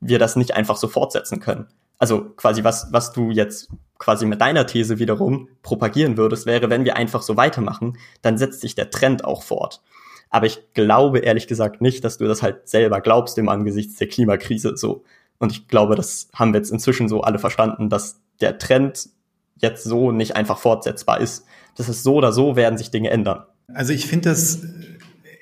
wir 0.00 0.18
das 0.18 0.36
nicht 0.36 0.54
einfach 0.54 0.76
so 0.76 0.88
fortsetzen 0.88 1.40
können. 1.40 1.66
Also 1.98 2.30
quasi 2.36 2.62
was, 2.62 2.88
was 2.92 3.12
du 3.12 3.30
jetzt 3.30 3.68
quasi 3.98 4.26
mit 4.26 4.40
deiner 4.40 4.66
These 4.66 4.98
wiederum 4.98 5.48
propagieren 5.62 6.16
würdest, 6.16 6.46
wäre, 6.46 6.70
wenn 6.70 6.84
wir 6.84 6.96
einfach 6.96 7.22
so 7.22 7.36
weitermachen, 7.36 7.98
dann 8.22 8.38
setzt 8.38 8.60
sich 8.60 8.74
der 8.74 8.90
Trend 8.90 9.24
auch 9.24 9.42
fort. 9.42 9.82
Aber 10.30 10.46
ich 10.46 10.72
glaube 10.74 11.20
ehrlich 11.20 11.46
gesagt 11.46 11.80
nicht, 11.80 12.04
dass 12.04 12.18
du 12.18 12.26
das 12.26 12.42
halt 12.42 12.68
selber 12.68 13.00
glaubst 13.00 13.38
im 13.38 13.48
Angesichts 13.48 13.96
der 13.96 14.08
Klimakrise 14.08 14.76
so. 14.76 15.02
Und 15.38 15.52
ich 15.52 15.68
glaube, 15.68 15.96
das 15.96 16.28
haben 16.34 16.52
wir 16.52 16.58
jetzt 16.58 16.70
inzwischen 16.70 17.08
so 17.08 17.22
alle 17.22 17.38
verstanden, 17.38 17.88
dass 17.88 18.20
der 18.40 18.58
Trend 18.58 19.08
jetzt 19.56 19.84
so 19.84 20.12
nicht 20.12 20.36
einfach 20.36 20.58
fortsetzbar 20.58 21.20
ist. 21.20 21.44
Das 21.76 21.88
ist 21.88 22.02
so 22.02 22.14
oder 22.14 22.32
so 22.32 22.56
werden 22.56 22.78
sich 22.78 22.90
Dinge 22.90 23.10
ändern. 23.10 23.44
Also 23.72 23.92
ich 23.92 24.06
finde 24.06 24.30
das 24.30 24.62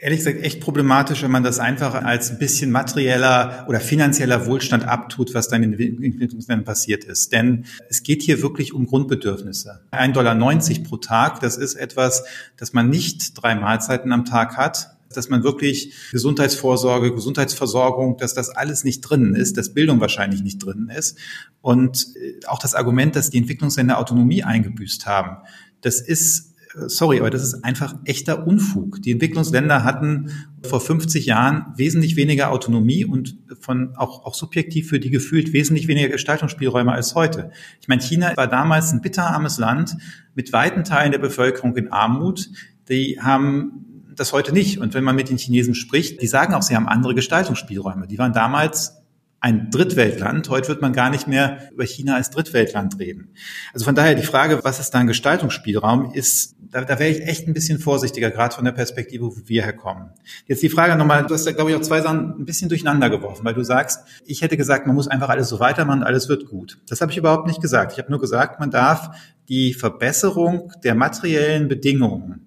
ehrlich 0.01 0.19
gesagt 0.21 0.43
echt 0.43 0.61
problematisch, 0.61 1.23
wenn 1.23 1.31
man 1.31 1.43
das 1.43 1.59
einfach 1.59 1.95
als 1.95 2.31
ein 2.31 2.39
bisschen 2.39 2.71
materieller 2.71 3.65
oder 3.69 3.81
finanzieller 3.81 4.47
Wohlstand 4.47 4.85
abtut, 4.85 5.35
was 5.35 5.49
dann 5.49 5.63
in 5.63 5.73
Entwicklungsländern 5.73 6.65
passiert 6.65 7.05
ist. 7.05 7.33
Denn 7.33 7.65
es 7.89 8.03
geht 8.03 8.23
hier 8.23 8.43
wirklich 8.43 8.73
um 8.73 8.87
Grundbedürfnisse. 8.87 9.81
Ein 9.91 10.13
Dollar 10.13 10.35
neunzig 10.35 10.85
pro 10.85 10.97
Tag, 10.97 11.41
das 11.41 11.57
ist 11.57 11.75
etwas, 11.75 12.25
das 12.57 12.73
man 12.73 12.89
nicht 12.89 13.33
drei 13.35 13.55
Mahlzeiten 13.55 14.13
am 14.13 14.25
Tag 14.25 14.57
hat, 14.57 14.97
dass 15.15 15.29
man 15.31 15.45
wirklich 15.45 15.95
Gesundheitsvorsorge, 16.13 17.15
Gesundheitsversorgung, 17.15 18.19
dass 18.19 18.35
das 18.35 18.51
alles 18.51 18.85
nicht 18.85 19.01
drin 19.01 19.35
ist, 19.35 19.57
dass 19.57 19.73
Bildung 19.73 20.01
wahrscheinlich 20.01 20.43
nicht 20.43 20.59
drin 20.59 20.91
ist. 20.95 21.17
Und 21.63 22.09
äh, 22.17 22.45
auch 22.47 22.59
das 22.59 22.75
Argument, 22.75 23.17
dass 23.17 23.31
die 23.31 23.39
Entwicklungsländer 23.39 23.99
Autonomie 23.99 24.43
eingebüßt 24.43 25.07
haben, 25.07 25.39
das 25.81 26.01
ist 26.01 26.55
sorry, 26.87 27.21
aber 27.21 27.31
das 27.31 27.43
ist 27.43 27.65
einfach 27.65 27.95
echter 28.05 28.47
Unfug. 28.47 29.01
Die 29.03 29.12
Entwicklungsländer 29.12 29.85
hatten 29.85 30.31
vor 30.62 30.81
50 30.81 31.27
Jahren 31.27 31.67
wesentlich 31.77 32.17
weniger 32.17 32.51
Autonomie 32.51 33.05
und 33.05 33.39
von 33.61 33.97
auch, 33.97 34.25
auch 34.25 34.35
subjektiv 34.35 34.89
für 34.89 35.01
die 35.01 35.11
gefühlt 35.11 35.53
wesentlich 35.53 35.89
weniger 35.89 36.09
Gestaltungsspielräume 36.09 36.93
als 36.93 37.15
heute. 37.15 37.51
Ich 37.81 37.89
meine, 37.89 38.03
China 38.03 38.37
war 38.37 38.47
damals 38.47 38.93
ein 38.93 39.01
bitterarmes 39.01 39.59
Land 39.59 39.97
mit 40.35 40.53
weiten 40.53 40.85
Teilen 40.85 41.12
der 41.12 41.19
Bevölkerung 41.19 41.77
in 41.77 41.93
Armut. 41.93 42.51
Die 42.89 43.19
haben 43.21 44.05
das 44.15 44.33
heute 44.33 44.53
nicht. 44.53 44.79
Und 44.79 44.95
wenn 44.95 45.05
man 45.05 45.17
mit 45.17 45.31
den 45.31 45.39
Chinesen 45.39 45.75
spricht, 45.75 46.21
die 46.21 46.27
sagen 46.27 46.55
auch, 46.55 46.62
sie 46.62 46.77
haben 46.77 46.89
andere 46.89 47.15
Gestaltungsspielräume. 47.15 48.07
Die 48.07 48.19
waren 48.19 48.33
damals 48.33 48.97
ein 49.41 49.71
Drittweltland. 49.71 50.49
Heute 50.49 50.69
wird 50.69 50.83
man 50.83 50.93
gar 50.93 51.11
nicht 51.11 51.29
mehr 51.29 51.71
über 51.73 51.85
China 51.85 52.17
als 52.17 52.31
Drittweltland 52.31 52.99
reden. 52.99 53.29
Also 53.73 53.85
von 53.85 53.95
daher 53.95 54.15
die 54.15 54.23
Frage, 54.23 54.61
was 54.65 54.81
ist 54.81 54.91
da 54.91 54.99
ein 54.99 55.07
Gestaltungsspielraum, 55.07 56.12
ist, 56.12 56.56
da, 56.70 56.85
da 56.85 56.98
wäre 56.98 57.11
ich 57.11 57.22
echt 57.22 57.48
ein 57.48 57.55
bisschen 57.55 57.79
vorsichtiger, 57.79 58.31
gerade 58.31 58.55
von 58.55 58.64
der 58.64 58.72
Perspektive, 58.72 59.24
wo 59.24 59.37
wir 59.44 59.64
herkommen. 59.64 60.11
Jetzt 60.46 60.62
die 60.62 60.68
Frage 60.68 60.96
nochmal, 60.96 61.26
du 61.26 61.35
hast 61.35 61.46
da, 61.46 61.52
glaube 61.52 61.70
ich, 61.70 61.76
auch 61.76 61.83
zwei 61.83 62.00
Sachen 62.00 62.40
ein 62.40 62.44
bisschen 62.44 62.68
durcheinander 62.68 63.11
geworfen, 63.11 63.44
weil 63.44 63.55
du 63.55 63.62
sagst, 63.62 64.07
ich 64.24 64.42
hätte 64.42 64.57
gesagt, 64.57 64.87
man 64.87 64.96
muss 64.96 65.09
einfach 65.09 65.29
alles 65.29 65.48
so 65.48 65.61
weitermachen, 65.61 66.02
alles 66.02 66.29
wird 66.29 66.46
gut. 66.46 66.79
Das 66.88 67.00
habe 67.00 67.12
ich 67.12 67.18
überhaupt 67.18 67.46
nicht 67.46 67.61
gesagt. 67.61 67.92
Ich 67.92 67.98
habe 67.98 68.11
nur 68.11 68.20
gesagt, 68.20 68.61
man 68.61 68.70
darf 68.70 69.11
die 69.48 69.74
Verbesserung 69.74 70.72
der 70.83 70.94
materiellen 70.94 71.68
Bedingungen 71.68 72.46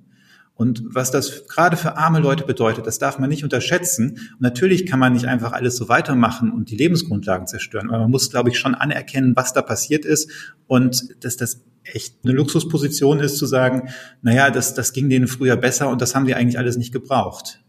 Und 0.60 0.84
was 0.94 1.10
das 1.10 1.48
gerade 1.48 1.78
für 1.78 1.96
arme 1.96 2.20
Leute 2.20 2.44
bedeutet, 2.44 2.86
das 2.86 3.00
darf 3.00 3.18
man 3.18 3.30
nicht 3.30 3.46
unterschätzen. 3.46 4.10
Und 4.34 4.42
natürlich 4.42 4.86
kann 4.86 5.00
man 5.00 5.14
nicht 5.14 5.24
einfach 5.24 5.54
alles 5.54 5.78
so 5.78 5.88
weitermachen 5.88 6.52
und 6.52 6.70
die 6.70 6.76
Lebensgrundlagen 6.76 7.48
zerstören. 7.48 7.90
Aber 7.90 8.00
man 8.00 8.12
muss, 8.12 8.30
glaube 8.30 8.50
ich, 8.50 8.60
schon 8.60 8.76
anerkennen, 8.76 9.38
was 9.38 9.54
da 9.54 9.62
passiert 9.62 10.04
ist 10.04 10.30
und 10.68 11.24
dass 11.24 11.38
das 11.38 11.62
echt 11.86 12.18
eine 12.26 12.34
Luxusposition 12.34 13.22
ist, 13.22 13.38
zu 13.38 13.46
sagen, 13.46 13.88
naja, 14.22 14.52
das, 14.52 14.74
das 14.74 14.92
ging 14.92 15.08
denen 15.08 15.30
früher 15.30 15.56
besser 15.56 15.88
und 15.88 16.02
das 16.02 16.14
haben 16.14 16.26
die 16.26 16.36
eigentlich 16.36 16.58
alles 16.58 16.76
nicht 16.76 16.92
gebraucht. 16.92 17.62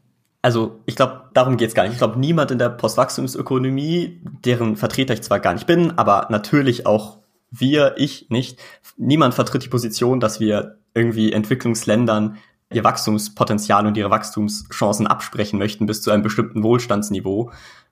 Also 0.43 0.81
ich 0.85 0.97
glaube, 0.97 1.31
darum 1.33 1.59
geht's 1.59 1.75
gar 1.75 1.85
nicht. 1.85 1.93
Ich 1.93 1.99
glaube, 1.99 2.19
niemand 2.19 2.51
in 2.51 2.59
der 2.59 2.71
Postwachstumsökonomie, 2.71 4.21
deren 4.45 4.75
Vertreter 4.75 5.15
ich 5.15 5.23
zwar 5.23 5.39
gar 5.39 5.55
nicht 5.55 5.69
bin, 5.69 5.93
aber 5.93 6.27
natürlich 6.31 6.87
auch 6.87 7.21
wir, 7.53 7.95
ich 7.99 8.31
nicht, 8.31 8.59
niemand 8.97 9.35
vertritt 9.35 9.63
die 9.63 9.69
Position, 9.69 10.19
dass 10.19 10.41
wir 10.41 10.79
irgendwie 10.93 11.33
Entwicklungsländern 11.33 12.37
ihr 12.73 12.85
Wachstumspotenzial 12.85 13.87
und 13.87 13.97
ihre 13.97 14.11
Wachstumschancen 14.11 15.07
absprechen 15.07 15.59
möchten 15.59 15.87
bis 15.87 16.03
zu 16.03 16.11
einem 16.11 16.23
bestimmten 16.23 16.63
Wohlstandsniveau, 16.63 17.51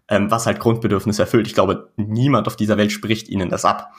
ähm, 0.08 0.30
was 0.30 0.46
halt 0.46 0.60
Grundbedürfnisse 0.60 1.22
erfüllt. 1.22 1.46
Ich 1.46 1.54
glaube, 1.54 1.90
niemand 1.96 2.46
auf 2.46 2.56
dieser 2.56 2.78
Welt 2.78 2.92
spricht 2.92 3.28
ihnen 3.28 3.50
das 3.50 3.64
ab. 3.64 3.92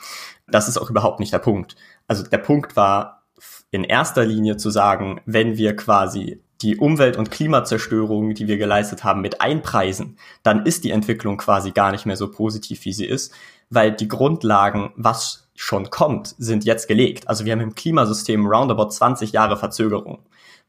Das 0.48 0.68
ist 0.68 0.78
auch 0.78 0.90
überhaupt 0.90 1.20
nicht 1.20 1.32
der 1.32 1.38
Punkt. 1.38 1.76
Also 2.08 2.24
der 2.24 2.38
Punkt 2.38 2.76
war 2.76 3.24
in 3.70 3.84
erster 3.84 4.24
Linie 4.24 4.56
zu 4.56 4.70
sagen, 4.70 5.20
wenn 5.26 5.56
wir 5.56 5.76
quasi 5.76 6.42
die 6.62 6.76
Umwelt- 6.76 7.16
und 7.16 7.30
Klimazerstörung, 7.30 8.34
die 8.34 8.46
wir 8.46 8.58
geleistet 8.58 9.04
haben, 9.04 9.22
mit 9.22 9.40
einpreisen, 9.40 10.18
dann 10.42 10.66
ist 10.66 10.84
die 10.84 10.90
Entwicklung 10.90 11.38
quasi 11.38 11.70
gar 11.70 11.90
nicht 11.90 12.04
mehr 12.04 12.16
so 12.16 12.30
positiv, 12.30 12.84
wie 12.84 12.92
sie 12.92 13.06
ist, 13.06 13.32
weil 13.70 13.92
die 13.92 14.08
Grundlagen, 14.08 14.92
was 14.96 15.48
schon 15.54 15.88
kommt, 15.90 16.34
sind 16.38 16.64
jetzt 16.64 16.88
gelegt. 16.88 17.28
Also 17.28 17.44
wir 17.44 17.52
haben 17.52 17.60
im 17.60 17.74
Klimasystem 17.74 18.46
roundabout 18.46 18.90
20 18.90 19.32
Jahre 19.32 19.56
Verzögerung 19.56 20.18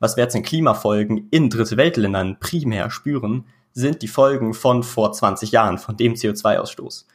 was 0.01 0.17
wir 0.17 0.23
jetzt 0.23 0.35
in 0.35 0.43
Klimafolgen 0.43 1.27
in 1.29 1.49
Dritte 1.49 1.77
Weltländern 1.77 2.37
primär 2.39 2.89
spüren, 2.89 3.45
sind 3.71 4.01
die 4.01 4.09
Folgen 4.09 4.53
von 4.53 4.83
vor 4.83 5.13
20 5.13 5.51
Jahren, 5.51 5.77
von 5.77 5.95
dem 5.95 6.15
CO2-Ausstoß. 6.15 7.05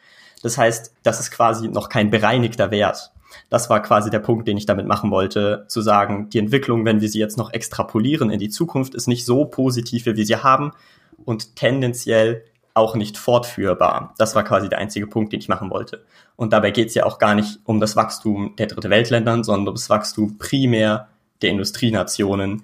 Das 0.42 0.56
heißt, 0.56 0.94
das 1.02 1.20
ist 1.20 1.30
quasi 1.30 1.68
noch 1.68 1.88
kein 1.88 2.10
bereinigter 2.10 2.70
Wert. 2.70 3.12
Das 3.50 3.68
war 3.68 3.82
quasi 3.82 4.08
der 4.08 4.20
Punkt, 4.20 4.46
den 4.46 4.56
ich 4.56 4.66
damit 4.66 4.86
machen 4.86 5.10
wollte, 5.10 5.66
zu 5.68 5.80
sagen, 5.80 6.30
die 6.30 6.38
Entwicklung, 6.38 6.84
wenn 6.84 7.00
wir 7.00 7.08
sie 7.08 7.18
jetzt 7.18 7.36
noch 7.36 7.52
extrapolieren 7.52 8.30
in 8.30 8.38
die 8.38 8.48
Zukunft, 8.48 8.94
ist 8.94 9.08
nicht 9.08 9.26
so 9.26 9.44
positiv, 9.44 10.06
wie 10.06 10.16
wir 10.16 10.24
sie 10.24 10.36
haben 10.36 10.72
und 11.24 11.56
tendenziell 11.56 12.44
auch 12.72 12.94
nicht 12.94 13.18
fortführbar. 13.18 14.14
Das 14.16 14.36
war 14.36 14.44
quasi 14.44 14.68
der 14.68 14.78
einzige 14.78 15.08
Punkt, 15.08 15.32
den 15.32 15.40
ich 15.40 15.48
machen 15.48 15.70
wollte. 15.70 16.04
Und 16.36 16.52
dabei 16.52 16.70
geht 16.70 16.88
es 16.88 16.94
ja 16.94 17.04
auch 17.04 17.18
gar 17.18 17.34
nicht 17.34 17.58
um 17.64 17.80
das 17.80 17.96
Wachstum 17.96 18.54
der 18.58 18.66
Dritte 18.66 18.90
Weltländern, 18.90 19.42
sondern 19.42 19.68
um 19.68 19.74
das 19.74 19.90
Wachstum 19.90 20.38
primär 20.38 21.08
der 21.42 21.50
Industrienationen, 21.50 22.62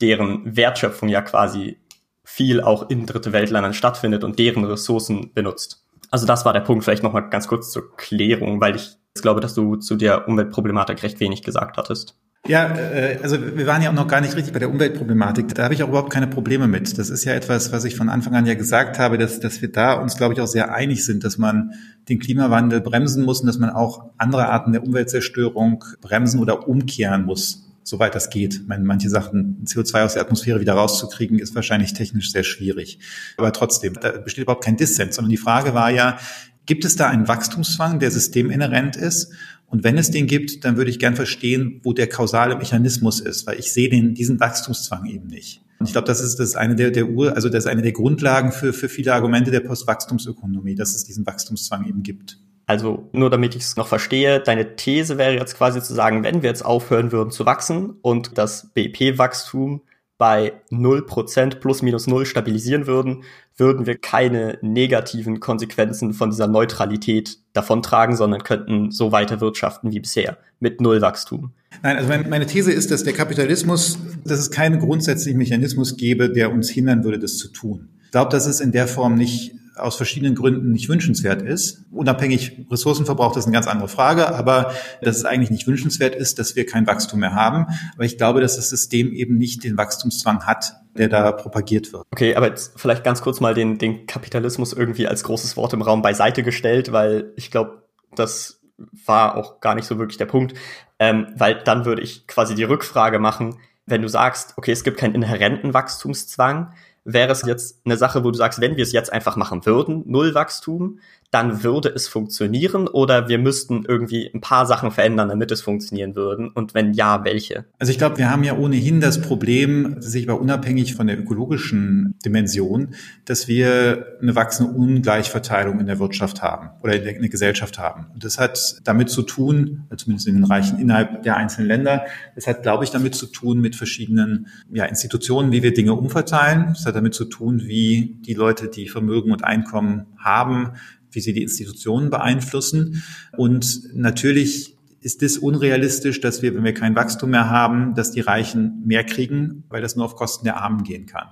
deren 0.00 0.56
Wertschöpfung 0.56 1.08
ja 1.08 1.22
quasi 1.22 1.78
viel 2.24 2.60
auch 2.60 2.88
in 2.90 3.06
dritte 3.06 3.32
Weltländern 3.32 3.74
stattfindet 3.74 4.24
und 4.24 4.38
deren 4.38 4.64
Ressourcen 4.64 5.32
benutzt. 5.34 5.84
Also 6.10 6.26
das 6.26 6.44
war 6.44 6.52
der 6.52 6.60
Punkt, 6.60 6.84
vielleicht 6.84 7.02
nochmal 7.02 7.28
ganz 7.28 7.48
kurz 7.48 7.70
zur 7.70 7.96
Klärung, 7.96 8.60
weil 8.60 8.76
ich 8.76 8.96
glaube, 9.20 9.40
dass 9.40 9.54
du 9.54 9.76
zu 9.76 9.96
der 9.96 10.28
Umweltproblematik 10.28 11.02
recht 11.02 11.20
wenig 11.20 11.42
gesagt 11.42 11.76
hattest. 11.76 12.16
Ja, 12.46 12.74
äh, 12.74 13.18
also 13.22 13.36
wir 13.56 13.66
waren 13.66 13.82
ja 13.82 13.90
auch 13.90 13.94
noch 13.94 14.08
gar 14.08 14.20
nicht 14.20 14.34
richtig 14.34 14.52
bei 14.52 14.58
der 14.58 14.70
Umweltproblematik. 14.70 15.54
Da 15.54 15.64
habe 15.64 15.74
ich 15.74 15.82
auch 15.82 15.88
überhaupt 15.88 16.10
keine 16.10 16.26
Probleme 16.26 16.68
mit. 16.68 16.96
Das 16.98 17.10
ist 17.10 17.24
ja 17.24 17.34
etwas, 17.34 17.70
was 17.70 17.84
ich 17.84 17.96
von 17.96 18.08
Anfang 18.08 18.34
an 18.34 18.46
ja 18.46 18.54
gesagt 18.54 18.98
habe, 18.98 19.18
dass, 19.18 19.40
dass 19.40 19.60
wir 19.60 19.70
da 19.70 19.94
uns, 19.94 20.16
glaube 20.16 20.34
ich, 20.34 20.40
auch 20.40 20.46
sehr 20.46 20.72
einig 20.74 21.04
sind, 21.04 21.22
dass 21.22 21.36
man 21.36 21.72
den 22.08 22.18
Klimawandel 22.18 22.80
bremsen 22.80 23.24
muss 23.24 23.40
und 23.40 23.46
dass 23.46 23.58
man 23.58 23.70
auch 23.70 24.10
andere 24.16 24.48
Arten 24.48 24.72
der 24.72 24.84
Umweltzerstörung 24.84 25.84
bremsen 26.00 26.40
oder 26.40 26.66
umkehren 26.66 27.24
muss 27.26 27.69
soweit 27.82 28.14
das 28.14 28.30
geht. 28.30 28.66
meine, 28.66 28.84
manche 28.84 29.08
Sachen, 29.08 29.64
CO2 29.64 30.04
aus 30.04 30.14
der 30.14 30.22
Atmosphäre 30.22 30.60
wieder 30.60 30.74
rauszukriegen, 30.74 31.38
ist 31.38 31.54
wahrscheinlich 31.54 31.92
technisch 31.92 32.32
sehr 32.32 32.44
schwierig. 32.44 32.98
Aber 33.36 33.52
trotzdem, 33.52 33.94
da 33.94 34.12
besteht 34.12 34.42
überhaupt 34.42 34.64
kein 34.64 34.76
Dissens, 34.76 35.16
sondern 35.16 35.30
die 35.30 35.36
Frage 35.36 35.74
war 35.74 35.90
ja, 35.90 36.18
gibt 36.66 36.84
es 36.84 36.96
da 36.96 37.08
einen 37.08 37.28
Wachstumszwang, 37.28 37.98
der 37.98 38.10
systeminhärent 38.10 38.96
ist? 38.96 39.32
Und 39.66 39.84
wenn 39.84 39.98
es 39.98 40.10
den 40.10 40.26
gibt, 40.26 40.64
dann 40.64 40.76
würde 40.76 40.90
ich 40.90 40.98
gern 40.98 41.14
verstehen, 41.14 41.80
wo 41.84 41.92
der 41.92 42.08
kausale 42.08 42.56
Mechanismus 42.56 43.20
ist, 43.20 43.46
weil 43.46 43.58
ich 43.58 43.72
sehe 43.72 43.88
den, 43.88 44.14
diesen 44.14 44.40
Wachstumszwang 44.40 45.06
eben 45.06 45.28
nicht. 45.28 45.62
Und 45.78 45.86
ich 45.86 45.92
glaube, 45.92 46.06
das 46.06 46.20
ist, 46.20 46.36
das 46.36 46.50
ist 46.50 46.56
eine 46.56 46.74
der, 46.74 46.90
der 46.90 47.08
Ur, 47.08 47.34
also 47.34 47.48
das 47.48 47.64
ist 47.64 47.70
eine 47.70 47.80
der 47.80 47.92
Grundlagen 47.92 48.52
für, 48.52 48.72
für 48.72 48.88
viele 48.88 49.14
Argumente 49.14 49.50
der 49.50 49.60
Postwachstumsökonomie, 49.60 50.74
dass 50.74 50.94
es 50.94 51.04
diesen 51.04 51.24
Wachstumszwang 51.24 51.86
eben 51.86 52.02
gibt. 52.02 52.38
Also 52.70 53.08
nur 53.10 53.30
damit 53.30 53.56
ich 53.56 53.62
es 53.62 53.76
noch 53.76 53.88
verstehe, 53.88 54.38
deine 54.38 54.76
These 54.76 55.18
wäre 55.18 55.34
jetzt 55.34 55.56
quasi 55.56 55.82
zu 55.82 55.92
sagen, 55.92 56.22
wenn 56.22 56.42
wir 56.42 56.50
jetzt 56.50 56.64
aufhören 56.64 57.10
würden 57.10 57.32
zu 57.32 57.44
wachsen 57.44 57.96
und 58.00 58.38
das 58.38 58.70
BIP-Wachstum 58.74 59.80
bei 60.18 60.52
0% 60.70 61.56
plus 61.56 61.82
minus 61.82 62.06
0 62.06 62.26
stabilisieren 62.26 62.86
würden, 62.86 63.24
würden 63.56 63.86
wir 63.86 63.98
keine 63.98 64.56
negativen 64.62 65.40
Konsequenzen 65.40 66.12
von 66.12 66.30
dieser 66.30 66.46
Neutralität 66.46 67.38
davontragen, 67.54 68.14
sondern 68.14 68.44
könnten 68.44 68.92
so 68.92 69.10
weiter 69.10 69.40
wirtschaften 69.40 69.90
wie 69.90 69.98
bisher 69.98 70.38
mit 70.60 70.80
Nullwachstum. 70.80 71.50
Nein, 71.82 71.96
also 71.96 72.08
meine 72.28 72.46
These 72.46 72.70
ist, 72.70 72.92
dass 72.92 73.02
der 73.02 73.14
Kapitalismus, 73.14 73.98
dass 74.24 74.38
es 74.38 74.52
keinen 74.52 74.78
grundsätzlichen 74.78 75.38
Mechanismus 75.38 75.96
gäbe, 75.96 76.30
der 76.30 76.52
uns 76.52 76.70
hindern 76.70 77.02
würde, 77.02 77.18
das 77.18 77.36
zu 77.36 77.48
tun. 77.48 77.88
Ich 78.04 78.12
glaube, 78.12 78.30
dass 78.30 78.46
es 78.46 78.60
in 78.60 78.70
der 78.70 78.86
Form 78.86 79.16
nicht 79.16 79.56
aus 79.76 79.96
verschiedenen 79.96 80.34
Gründen 80.34 80.72
nicht 80.72 80.88
wünschenswert 80.88 81.42
ist. 81.42 81.84
Unabhängig 81.90 82.66
Ressourcenverbrauch, 82.70 83.32
das 83.32 83.44
ist 83.44 83.46
eine 83.46 83.54
ganz 83.54 83.66
andere 83.66 83.88
Frage, 83.88 84.34
aber 84.34 84.74
dass 85.02 85.16
es 85.16 85.24
eigentlich 85.24 85.50
nicht 85.50 85.66
wünschenswert 85.66 86.14
ist, 86.14 86.38
dass 86.38 86.56
wir 86.56 86.66
kein 86.66 86.86
Wachstum 86.86 87.20
mehr 87.20 87.34
haben. 87.34 87.66
Aber 87.94 88.04
ich 88.04 88.18
glaube, 88.18 88.40
dass 88.40 88.56
das 88.56 88.68
System 88.70 89.12
eben 89.12 89.36
nicht 89.36 89.64
den 89.64 89.76
Wachstumszwang 89.76 90.46
hat, 90.46 90.74
der 90.96 91.08
da 91.08 91.32
propagiert 91.32 91.92
wird. 91.92 92.04
Okay, 92.10 92.34
aber 92.34 92.48
jetzt 92.48 92.72
vielleicht 92.76 93.04
ganz 93.04 93.22
kurz 93.22 93.40
mal 93.40 93.54
den, 93.54 93.78
den 93.78 94.06
Kapitalismus 94.06 94.72
irgendwie 94.72 95.06
als 95.06 95.22
großes 95.24 95.56
Wort 95.56 95.72
im 95.72 95.82
Raum 95.82 96.02
beiseite 96.02 96.42
gestellt, 96.42 96.92
weil 96.92 97.32
ich 97.36 97.50
glaube, 97.50 97.84
das 98.14 98.60
war 99.06 99.36
auch 99.36 99.60
gar 99.60 99.74
nicht 99.74 99.86
so 99.86 99.98
wirklich 99.98 100.18
der 100.18 100.26
Punkt, 100.26 100.54
ähm, 100.98 101.28
weil 101.36 101.62
dann 101.62 101.84
würde 101.84 102.02
ich 102.02 102.26
quasi 102.26 102.54
die 102.54 102.64
Rückfrage 102.64 103.18
machen, 103.18 103.58
wenn 103.86 104.02
du 104.02 104.08
sagst, 104.08 104.54
okay, 104.56 104.72
es 104.72 104.84
gibt 104.84 104.98
keinen 104.98 105.14
inhärenten 105.14 105.74
Wachstumszwang, 105.74 106.72
wäre 107.04 107.32
es 107.32 107.42
jetzt 107.42 107.80
eine 107.84 107.96
Sache, 107.96 108.24
wo 108.24 108.30
du 108.30 108.36
sagst, 108.36 108.60
wenn 108.60 108.76
wir 108.76 108.82
es 108.82 108.92
jetzt 108.92 109.12
einfach 109.12 109.36
machen 109.36 109.64
würden, 109.66 110.02
Null 110.06 110.34
Wachstum, 110.34 111.00
dann 111.30 111.62
würde 111.62 111.88
es 111.88 112.08
funktionieren 112.08 112.88
oder 112.88 113.28
wir 113.28 113.38
müssten 113.38 113.84
irgendwie 113.86 114.30
ein 114.34 114.40
paar 114.40 114.66
Sachen 114.66 114.90
verändern, 114.90 115.28
damit 115.28 115.50
es 115.52 115.62
funktionieren 115.62 116.16
würden? 116.16 116.48
Und 116.48 116.74
wenn 116.74 116.92
ja, 116.92 117.24
welche? 117.24 117.66
Also 117.78 117.92
ich 117.92 117.98
glaube, 117.98 118.18
wir 118.18 118.30
haben 118.30 118.42
ja 118.42 118.56
ohnehin 118.56 119.00
das 119.00 119.20
Problem, 119.20 119.96
das 119.96 120.14
ich 120.14 120.28
aber 120.28 120.40
unabhängig 120.40 120.94
von 120.94 121.06
der 121.06 121.18
ökologischen 121.18 122.16
Dimension, 122.24 122.94
dass 123.24 123.46
wir 123.46 124.18
eine 124.20 124.34
wachsende 124.34 124.72
Ungleichverteilung 124.72 125.78
in 125.78 125.86
der 125.86 126.00
Wirtschaft 126.00 126.42
haben 126.42 126.70
oder 126.82 126.96
in 126.96 127.04
der, 127.04 127.14
in 127.14 127.22
der 127.22 127.30
Gesellschaft 127.30 127.78
haben. 127.78 128.06
Und 128.12 128.24
das 128.24 128.38
hat 128.38 128.80
damit 128.84 129.08
zu 129.08 129.22
tun, 129.22 129.86
zumindest 129.96 130.26
in 130.26 130.34
den 130.34 130.44
Reichen 130.44 130.78
innerhalb 130.80 131.22
der 131.22 131.36
einzelnen 131.36 131.68
Länder, 131.68 132.06
das 132.34 132.46
hat, 132.46 132.62
glaube 132.62 132.84
ich, 132.84 132.90
damit 132.90 133.14
zu 133.14 133.26
tun 133.26 133.60
mit 133.60 133.76
verschiedenen 133.76 134.48
ja, 134.72 134.84
Institutionen, 134.84 135.52
wie 135.52 135.62
wir 135.62 135.72
Dinge 135.72 135.94
umverteilen. 135.94 136.66
Das 136.68 136.86
hat 136.86 136.96
damit 136.96 137.14
zu 137.14 137.24
tun, 137.24 137.62
wie 137.64 138.16
die 138.26 138.34
Leute, 138.34 138.68
die 138.68 138.88
Vermögen 138.88 139.30
und 139.30 139.44
Einkommen 139.44 140.06
haben, 140.18 140.72
wie 141.12 141.20
sie 141.20 141.32
die 141.32 141.42
Institutionen 141.42 142.10
beeinflussen. 142.10 143.02
Und 143.36 143.94
natürlich 143.94 144.76
ist 145.00 145.22
es 145.22 145.38
unrealistisch, 145.38 146.20
dass 146.20 146.42
wir, 146.42 146.54
wenn 146.54 146.64
wir 146.64 146.74
kein 146.74 146.94
Wachstum 146.94 147.30
mehr 147.30 147.48
haben, 147.48 147.94
dass 147.94 148.10
die 148.12 148.20
Reichen 148.20 148.82
mehr 148.84 149.04
kriegen, 149.04 149.64
weil 149.68 149.82
das 149.82 149.96
nur 149.96 150.04
auf 150.04 150.16
Kosten 150.16 150.44
der 150.44 150.58
Armen 150.58 150.82
gehen 150.82 151.06
kann. 151.06 151.28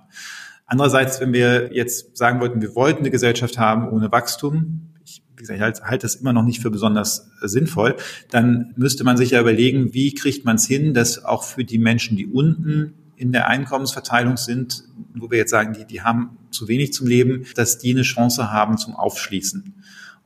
Andererseits, 0.66 1.20
wenn 1.20 1.32
wir 1.32 1.72
jetzt 1.72 2.16
sagen 2.16 2.40
wollten, 2.40 2.60
wir 2.60 2.74
wollten 2.74 3.00
eine 3.00 3.10
Gesellschaft 3.10 3.58
haben 3.58 3.88
ohne 3.88 4.12
Wachstum, 4.12 4.90
ich, 5.04 5.22
wie 5.36 5.40
gesagt, 5.40 5.56
ich 5.56 5.62
halte, 5.62 5.82
halte 5.84 6.02
das 6.02 6.16
immer 6.16 6.32
noch 6.32 6.44
nicht 6.44 6.60
für 6.60 6.70
besonders 6.70 7.30
sinnvoll, 7.40 7.96
dann 8.30 8.74
müsste 8.76 9.04
man 9.04 9.16
sich 9.16 9.30
ja 9.30 9.40
überlegen, 9.40 9.94
wie 9.94 10.14
kriegt 10.14 10.44
man 10.44 10.56
es 10.56 10.66
hin, 10.66 10.92
dass 10.92 11.24
auch 11.24 11.42
für 11.42 11.64
die 11.64 11.78
Menschen, 11.78 12.16
die 12.16 12.26
unten 12.26 12.94
in 13.18 13.32
der 13.32 13.48
Einkommensverteilung 13.48 14.36
sind, 14.36 14.84
wo 15.14 15.30
wir 15.30 15.38
jetzt 15.38 15.50
sagen, 15.50 15.72
die, 15.72 15.84
die 15.84 16.02
haben 16.02 16.38
zu 16.50 16.68
wenig 16.68 16.92
zum 16.92 17.06
Leben, 17.06 17.44
dass 17.56 17.78
die 17.78 17.90
eine 17.90 18.02
Chance 18.02 18.52
haben 18.52 18.78
zum 18.78 18.94
Aufschließen. 18.94 19.74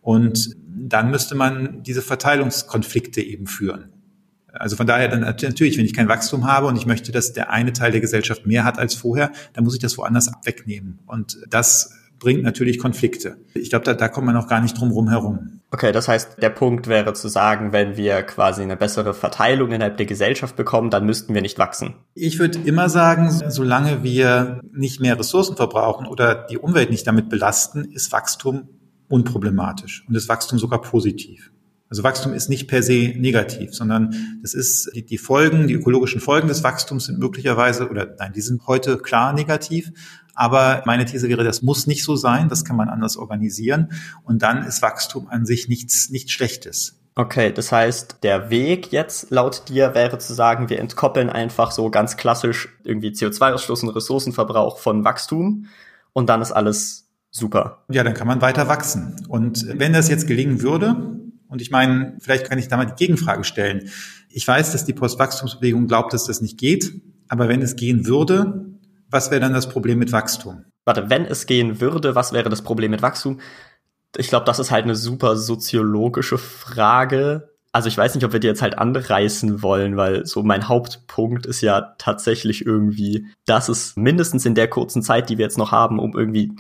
Und 0.02 0.56
dann 0.66 1.10
müsste 1.10 1.34
man 1.34 1.82
diese 1.82 2.02
Verteilungskonflikte 2.02 3.22
eben 3.22 3.46
führen. 3.46 3.88
Also 4.52 4.76
von 4.76 4.86
daher 4.86 5.08
dann 5.08 5.20
natürlich, 5.20 5.78
wenn 5.78 5.86
ich 5.86 5.94
kein 5.94 6.08
Wachstum 6.08 6.46
habe 6.46 6.66
und 6.66 6.76
ich 6.76 6.84
möchte, 6.84 7.10
dass 7.10 7.32
der 7.32 7.50
eine 7.50 7.72
Teil 7.72 7.92
der 7.92 8.02
Gesellschaft 8.02 8.46
mehr 8.46 8.64
hat 8.64 8.78
als 8.78 8.94
vorher, 8.94 9.32
dann 9.54 9.64
muss 9.64 9.74
ich 9.74 9.80
das 9.80 9.96
woanders 9.96 10.30
wegnehmen. 10.44 10.98
Und 11.06 11.38
das 11.48 11.94
bringt 12.22 12.44
natürlich 12.44 12.78
Konflikte. 12.78 13.36
Ich 13.52 13.68
glaube, 13.68 13.84
da, 13.84 13.94
da 13.94 14.08
kommt 14.08 14.26
man 14.26 14.36
auch 14.36 14.46
gar 14.46 14.60
nicht 14.60 14.78
drum 14.78 14.92
rum 14.92 15.08
herum. 15.08 15.60
Okay, 15.72 15.90
das 15.90 16.06
heißt, 16.06 16.40
der 16.40 16.50
Punkt 16.50 16.86
wäre 16.86 17.14
zu 17.14 17.26
sagen, 17.26 17.72
wenn 17.72 17.96
wir 17.96 18.22
quasi 18.22 18.62
eine 18.62 18.76
bessere 18.76 19.12
Verteilung 19.12 19.72
innerhalb 19.72 19.96
der 19.96 20.06
Gesellschaft 20.06 20.54
bekommen, 20.54 20.90
dann 20.90 21.04
müssten 21.04 21.34
wir 21.34 21.42
nicht 21.42 21.58
wachsen. 21.58 21.94
Ich 22.14 22.38
würde 22.38 22.60
immer 22.64 22.88
sagen, 22.88 23.28
solange 23.50 24.04
wir 24.04 24.60
nicht 24.72 25.00
mehr 25.00 25.18
Ressourcen 25.18 25.56
verbrauchen 25.56 26.06
oder 26.06 26.46
die 26.48 26.58
Umwelt 26.58 26.90
nicht 26.90 27.08
damit 27.08 27.28
belasten, 27.28 27.86
ist 27.86 28.12
Wachstum 28.12 28.68
unproblematisch 29.08 30.04
und 30.08 30.14
ist 30.14 30.28
Wachstum 30.28 30.60
sogar 30.60 30.80
positiv. 30.80 31.50
Also 31.92 32.04
Wachstum 32.04 32.32
ist 32.32 32.48
nicht 32.48 32.68
per 32.68 32.82
se 32.82 33.12
negativ, 33.18 33.74
sondern 33.74 34.14
das 34.40 34.54
ist 34.54 34.90
die, 34.94 35.04
die 35.04 35.18
Folgen, 35.18 35.66
die 35.66 35.74
ökologischen 35.74 36.22
Folgen 36.22 36.48
des 36.48 36.64
Wachstums 36.64 37.04
sind 37.04 37.18
möglicherweise 37.18 37.90
oder 37.90 38.14
nein, 38.18 38.32
die 38.32 38.40
sind 38.40 38.66
heute 38.66 38.96
klar 38.96 39.34
negativ. 39.34 39.92
Aber 40.34 40.82
meine 40.86 41.04
These 41.04 41.28
wäre, 41.28 41.44
das 41.44 41.62
muss 41.62 41.86
nicht 41.86 42.04
so 42.04 42.16
sein, 42.16 42.48
das 42.48 42.64
kann 42.64 42.76
man 42.76 42.88
anders 42.88 43.16
organisieren. 43.16 43.92
Und 44.24 44.42
dann 44.42 44.64
ist 44.64 44.82
Wachstum 44.82 45.28
an 45.28 45.44
sich 45.44 45.68
nichts, 45.68 46.10
nichts 46.10 46.32
Schlechtes. 46.32 46.98
Okay, 47.14 47.52
das 47.52 47.70
heißt, 47.70 48.18
der 48.22 48.48
Weg 48.48 48.90
jetzt 48.90 49.30
laut 49.30 49.68
dir 49.68 49.94
wäre 49.94 50.16
zu 50.16 50.32
sagen, 50.32 50.70
wir 50.70 50.78
entkoppeln 50.80 51.28
einfach 51.28 51.70
so 51.70 51.90
ganz 51.90 52.16
klassisch 52.16 52.70
irgendwie 52.84 53.10
CO2-Ausstoß 53.10 53.82
und 53.82 53.90
Ressourcenverbrauch 53.90 54.78
von 54.78 55.04
Wachstum 55.04 55.66
und 56.14 56.30
dann 56.30 56.40
ist 56.40 56.52
alles 56.52 57.10
super. 57.30 57.84
Ja, 57.90 58.02
dann 58.02 58.14
kann 58.14 58.26
man 58.26 58.40
weiter 58.40 58.66
wachsen. 58.66 59.16
Und 59.28 59.66
wenn 59.78 59.92
das 59.92 60.08
jetzt 60.08 60.26
gelingen 60.26 60.62
würde, 60.62 61.18
und 61.48 61.60
ich 61.60 61.70
meine, 61.70 62.16
vielleicht 62.18 62.48
kann 62.48 62.58
ich 62.58 62.68
da 62.68 62.78
mal 62.78 62.86
die 62.86 62.94
Gegenfrage 62.94 63.44
stellen. 63.44 63.90
Ich 64.30 64.48
weiß, 64.48 64.72
dass 64.72 64.86
die 64.86 64.94
Postwachstumsbewegung 64.94 65.86
glaubt, 65.88 66.14
dass 66.14 66.24
das 66.24 66.40
nicht 66.40 66.56
geht, 66.56 66.94
aber 67.28 67.48
wenn 67.48 67.60
es 67.60 67.76
gehen 67.76 68.06
würde, 68.06 68.71
was 69.12 69.30
wäre 69.30 69.40
dann 69.40 69.52
das 69.52 69.68
Problem 69.68 69.98
mit 69.98 70.10
Wachstum? 70.10 70.64
Warte, 70.84 71.10
wenn 71.10 71.24
es 71.26 71.46
gehen 71.46 71.80
würde, 71.80 72.14
was 72.14 72.32
wäre 72.32 72.48
das 72.48 72.62
Problem 72.62 72.90
mit 72.90 73.02
Wachstum? 73.02 73.40
Ich 74.16 74.28
glaube, 74.28 74.46
das 74.46 74.58
ist 74.58 74.70
halt 74.70 74.84
eine 74.84 74.96
super 74.96 75.36
soziologische 75.36 76.38
Frage. 76.38 77.50
Also 77.70 77.88
ich 77.88 77.96
weiß 77.96 78.14
nicht, 78.14 78.24
ob 78.24 78.32
wir 78.32 78.40
die 78.40 78.46
jetzt 78.46 78.62
halt 78.62 78.78
anreißen 78.78 79.62
wollen, 79.62 79.96
weil 79.96 80.26
so 80.26 80.42
mein 80.42 80.68
Hauptpunkt 80.68 81.46
ist 81.46 81.60
ja 81.60 81.94
tatsächlich 81.98 82.66
irgendwie, 82.66 83.26
dass 83.46 83.68
es 83.68 83.96
mindestens 83.96 84.44
in 84.44 84.54
der 84.54 84.68
kurzen 84.68 85.02
Zeit, 85.02 85.30
die 85.30 85.38
wir 85.38 85.44
jetzt 85.44 85.58
noch 85.58 85.72
haben, 85.72 85.98
um 85.98 86.16
irgendwie 86.16 86.52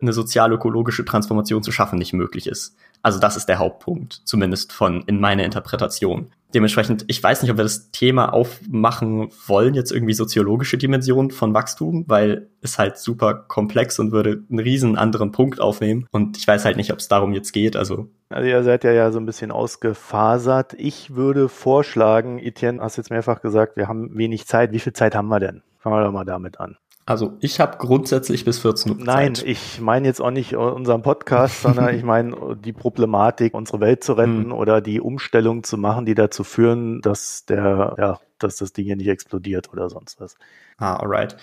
eine 0.00 0.12
sozial-ökologische 0.12 1.04
Transformation 1.04 1.62
zu 1.62 1.72
schaffen, 1.72 1.98
nicht 1.98 2.12
möglich 2.12 2.46
ist. 2.46 2.76
Also 3.02 3.18
das 3.18 3.36
ist 3.36 3.46
der 3.46 3.58
Hauptpunkt, 3.58 4.22
zumindest 4.24 4.72
von 4.72 5.02
in 5.02 5.20
meiner 5.20 5.44
Interpretation. 5.44 6.32
Dementsprechend, 6.54 7.04
ich 7.06 7.22
weiß 7.22 7.42
nicht, 7.42 7.50
ob 7.50 7.58
wir 7.58 7.64
das 7.64 7.90
Thema 7.90 8.32
aufmachen 8.32 9.30
wollen, 9.46 9.74
jetzt 9.74 9.92
irgendwie 9.92 10.14
soziologische 10.14 10.78
Dimension 10.78 11.30
von 11.30 11.54
Wachstum, 11.54 12.04
weil 12.08 12.48
es 12.60 12.78
halt 12.78 12.98
super 12.98 13.34
komplex 13.34 13.98
und 13.98 14.12
würde 14.12 14.42
einen 14.50 14.58
riesen 14.58 14.96
anderen 14.96 15.32
Punkt 15.32 15.60
aufnehmen. 15.60 16.06
Und 16.10 16.36
ich 16.36 16.46
weiß 16.46 16.64
halt 16.64 16.76
nicht, 16.76 16.92
ob 16.92 16.98
es 16.98 17.08
darum 17.08 17.32
jetzt 17.32 17.52
geht. 17.52 17.76
Also 17.76 18.08
also 18.30 18.48
ihr 18.48 18.62
seid 18.62 18.84
ja 18.84 18.92
ja 18.92 19.10
so 19.10 19.18
ein 19.18 19.26
bisschen 19.26 19.50
ausgefasert. 19.50 20.74
Ich 20.78 21.16
würde 21.16 21.48
vorschlagen, 21.48 22.38
Etienne, 22.38 22.80
hast 22.80 22.96
jetzt 22.96 23.10
mehrfach 23.10 23.42
gesagt, 23.42 23.76
wir 23.76 23.88
haben 23.88 24.16
wenig 24.16 24.46
Zeit. 24.46 24.70
Wie 24.72 24.78
viel 24.78 24.92
Zeit 24.92 25.16
haben 25.16 25.28
wir 25.28 25.40
denn? 25.40 25.62
Fangen 25.78 25.96
wir 25.96 26.04
doch 26.04 26.12
mal 26.12 26.24
damit 26.24 26.60
an. 26.60 26.76
Also 27.10 27.36
ich 27.40 27.58
habe 27.58 27.76
grundsätzlich 27.76 28.44
bis 28.44 28.60
14 28.60 28.92
Uhr. 28.92 28.98
Nein, 29.00 29.34
Zeit. 29.34 29.44
ich 29.44 29.80
meine 29.80 30.06
jetzt 30.06 30.20
auch 30.20 30.30
nicht 30.30 30.54
unseren 30.54 31.02
Podcast, 31.02 31.62
sondern 31.62 31.92
ich 31.92 32.04
meine 32.04 32.56
die 32.64 32.72
Problematik, 32.72 33.52
unsere 33.52 33.80
Welt 33.80 34.04
zu 34.04 34.12
retten 34.12 34.44
hm. 34.44 34.52
oder 34.52 34.80
die 34.80 35.00
Umstellung 35.00 35.64
zu 35.64 35.76
machen, 35.76 36.06
die 36.06 36.14
dazu 36.14 36.44
führen, 36.44 37.00
dass 37.00 37.46
der, 37.46 37.96
ja, 37.98 38.20
dass 38.38 38.54
das 38.54 38.72
Ding 38.72 38.84
hier 38.84 38.94
nicht 38.94 39.08
explodiert 39.08 39.72
oder 39.72 39.90
sonst 39.90 40.20
was. 40.20 40.36
Ah, 40.78 40.98
alright. 40.98 41.36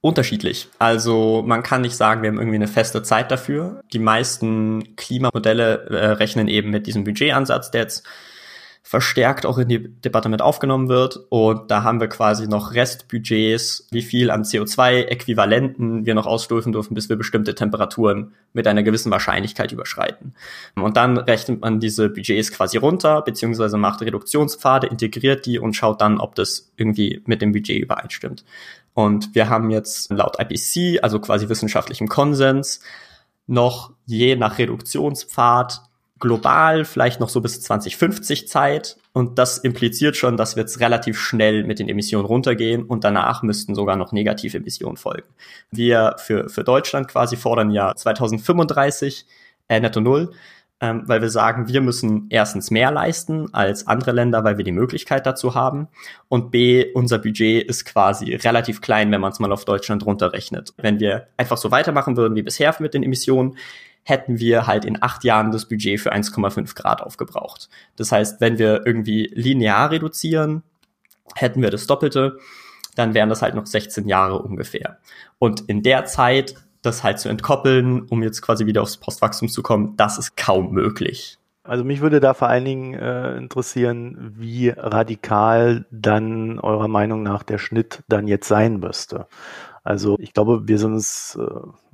Unterschiedlich. 0.00 0.68
Also 0.80 1.44
man 1.46 1.62
kann 1.62 1.82
nicht 1.82 1.94
sagen, 1.94 2.22
wir 2.22 2.28
haben 2.28 2.38
irgendwie 2.38 2.56
eine 2.56 2.66
feste 2.66 3.04
Zeit 3.04 3.30
dafür. 3.30 3.80
Die 3.92 4.00
meisten 4.00 4.96
Klimamodelle 4.96 5.84
äh, 5.88 6.06
rechnen 6.14 6.48
eben 6.48 6.70
mit 6.70 6.88
diesem 6.88 7.04
Budgetansatz, 7.04 7.70
der 7.70 7.82
jetzt 7.82 8.04
verstärkt 8.84 9.46
auch 9.46 9.58
in 9.58 9.68
die 9.68 10.00
Debatte 10.00 10.28
mit 10.28 10.42
aufgenommen 10.42 10.88
wird. 10.88 11.18
Und 11.28 11.70
da 11.70 11.84
haben 11.84 12.00
wir 12.00 12.08
quasi 12.08 12.48
noch 12.48 12.74
Restbudgets, 12.74 13.86
wie 13.90 14.02
viel 14.02 14.30
an 14.30 14.42
CO2-Äquivalenten 14.42 16.04
wir 16.04 16.14
noch 16.14 16.26
ausstoßen 16.26 16.72
dürfen, 16.72 16.94
bis 16.94 17.08
wir 17.08 17.16
bestimmte 17.16 17.54
Temperaturen 17.54 18.34
mit 18.52 18.66
einer 18.66 18.82
gewissen 18.82 19.12
Wahrscheinlichkeit 19.12 19.70
überschreiten. 19.72 20.34
Und 20.74 20.96
dann 20.96 21.16
rechnet 21.16 21.60
man 21.60 21.78
diese 21.78 22.10
Budgets 22.10 22.50
quasi 22.50 22.76
runter, 22.76 23.22
beziehungsweise 23.22 23.78
macht 23.78 24.02
Reduktionspfade, 24.02 24.88
integriert 24.88 25.46
die 25.46 25.58
und 25.58 25.74
schaut 25.74 26.00
dann, 26.00 26.18
ob 26.18 26.34
das 26.34 26.72
irgendwie 26.76 27.22
mit 27.24 27.40
dem 27.40 27.52
Budget 27.52 27.80
übereinstimmt. 27.80 28.44
Und 28.94 29.34
wir 29.34 29.48
haben 29.48 29.70
jetzt 29.70 30.10
laut 30.10 30.36
IPC, 30.38 31.02
also 31.02 31.20
quasi 31.20 31.48
wissenschaftlichem 31.48 32.08
Konsens, 32.08 32.80
noch 33.46 33.92
je 34.06 34.36
nach 34.36 34.58
Reduktionspfad 34.58 35.82
global 36.22 36.84
vielleicht 36.84 37.18
noch 37.18 37.28
so 37.28 37.40
bis 37.40 37.60
2050 37.62 38.48
Zeit. 38.48 38.96
Und 39.12 39.38
das 39.38 39.58
impliziert 39.58 40.16
schon, 40.16 40.36
dass 40.36 40.54
wir 40.54 40.62
jetzt 40.62 40.78
relativ 40.78 41.18
schnell 41.18 41.64
mit 41.64 41.80
den 41.80 41.88
Emissionen 41.88 42.24
runtergehen 42.24 42.84
und 42.84 43.02
danach 43.02 43.42
müssten 43.42 43.74
sogar 43.74 43.96
noch 43.96 44.12
negative 44.12 44.56
Emissionen 44.56 44.96
folgen. 44.96 45.28
Wir 45.72 46.14
für, 46.18 46.48
für 46.48 46.62
Deutschland 46.62 47.08
quasi 47.08 47.36
fordern 47.36 47.72
ja 47.72 47.92
2035 47.94 49.26
äh, 49.68 49.80
netto 49.80 50.00
null, 50.00 50.30
ähm, 50.80 51.02
weil 51.06 51.20
wir 51.20 51.28
sagen, 51.28 51.66
wir 51.66 51.80
müssen 51.80 52.28
erstens 52.30 52.70
mehr 52.70 52.92
leisten 52.92 53.52
als 53.52 53.88
andere 53.88 54.12
Länder, 54.12 54.44
weil 54.44 54.58
wir 54.58 54.64
die 54.64 54.70
Möglichkeit 54.70 55.26
dazu 55.26 55.56
haben. 55.56 55.88
Und 56.28 56.52
B, 56.52 56.86
unser 56.94 57.18
Budget 57.18 57.68
ist 57.68 57.84
quasi 57.84 58.36
relativ 58.36 58.80
klein, 58.80 59.10
wenn 59.10 59.20
man 59.20 59.32
es 59.32 59.40
mal 59.40 59.50
auf 59.50 59.64
Deutschland 59.64 60.06
runterrechnet. 60.06 60.72
Wenn 60.76 61.00
wir 61.00 61.26
einfach 61.36 61.56
so 61.56 61.72
weitermachen 61.72 62.16
würden 62.16 62.36
wie 62.36 62.42
bisher 62.42 62.74
mit 62.78 62.94
den 62.94 63.02
Emissionen, 63.02 63.56
hätten 64.04 64.38
wir 64.38 64.66
halt 64.66 64.84
in 64.84 65.02
acht 65.02 65.24
Jahren 65.24 65.52
das 65.52 65.66
Budget 65.66 66.00
für 66.00 66.12
1,5 66.12 66.74
Grad 66.74 67.02
aufgebraucht. 67.02 67.68
Das 67.96 68.12
heißt, 68.12 68.40
wenn 68.40 68.58
wir 68.58 68.86
irgendwie 68.86 69.30
linear 69.34 69.90
reduzieren, 69.90 70.62
hätten 71.36 71.62
wir 71.62 71.70
das 71.70 71.86
Doppelte, 71.86 72.38
dann 72.94 73.14
wären 73.14 73.28
das 73.28 73.42
halt 73.42 73.54
noch 73.54 73.66
16 73.66 74.08
Jahre 74.08 74.42
ungefähr. 74.42 74.98
Und 75.38 75.62
in 75.62 75.82
der 75.82 76.04
Zeit 76.04 76.56
das 76.82 77.04
halt 77.04 77.20
zu 77.20 77.28
entkoppeln, 77.28 78.02
um 78.02 78.22
jetzt 78.22 78.42
quasi 78.42 78.66
wieder 78.66 78.82
aufs 78.82 78.96
Postwachstum 78.96 79.48
zu 79.48 79.62
kommen, 79.62 79.96
das 79.96 80.18
ist 80.18 80.36
kaum 80.36 80.72
möglich. 80.72 81.38
Also 81.64 81.84
mich 81.84 82.00
würde 82.00 82.18
da 82.18 82.34
vor 82.34 82.48
allen 82.48 82.64
Dingen 82.64 82.94
äh, 82.94 83.36
interessieren, 83.36 84.34
wie 84.36 84.70
radikal 84.70 85.86
dann 85.92 86.58
eurer 86.58 86.88
Meinung 86.88 87.22
nach 87.22 87.44
der 87.44 87.58
Schnitt 87.58 88.02
dann 88.08 88.26
jetzt 88.26 88.48
sein 88.48 88.80
müsste. 88.80 89.28
Also 89.84 90.16
ich 90.18 90.32
glaube, 90.32 90.66
wir 90.66 90.78
sind 90.78 90.94
uns 90.94 91.38
äh, 91.40 91.44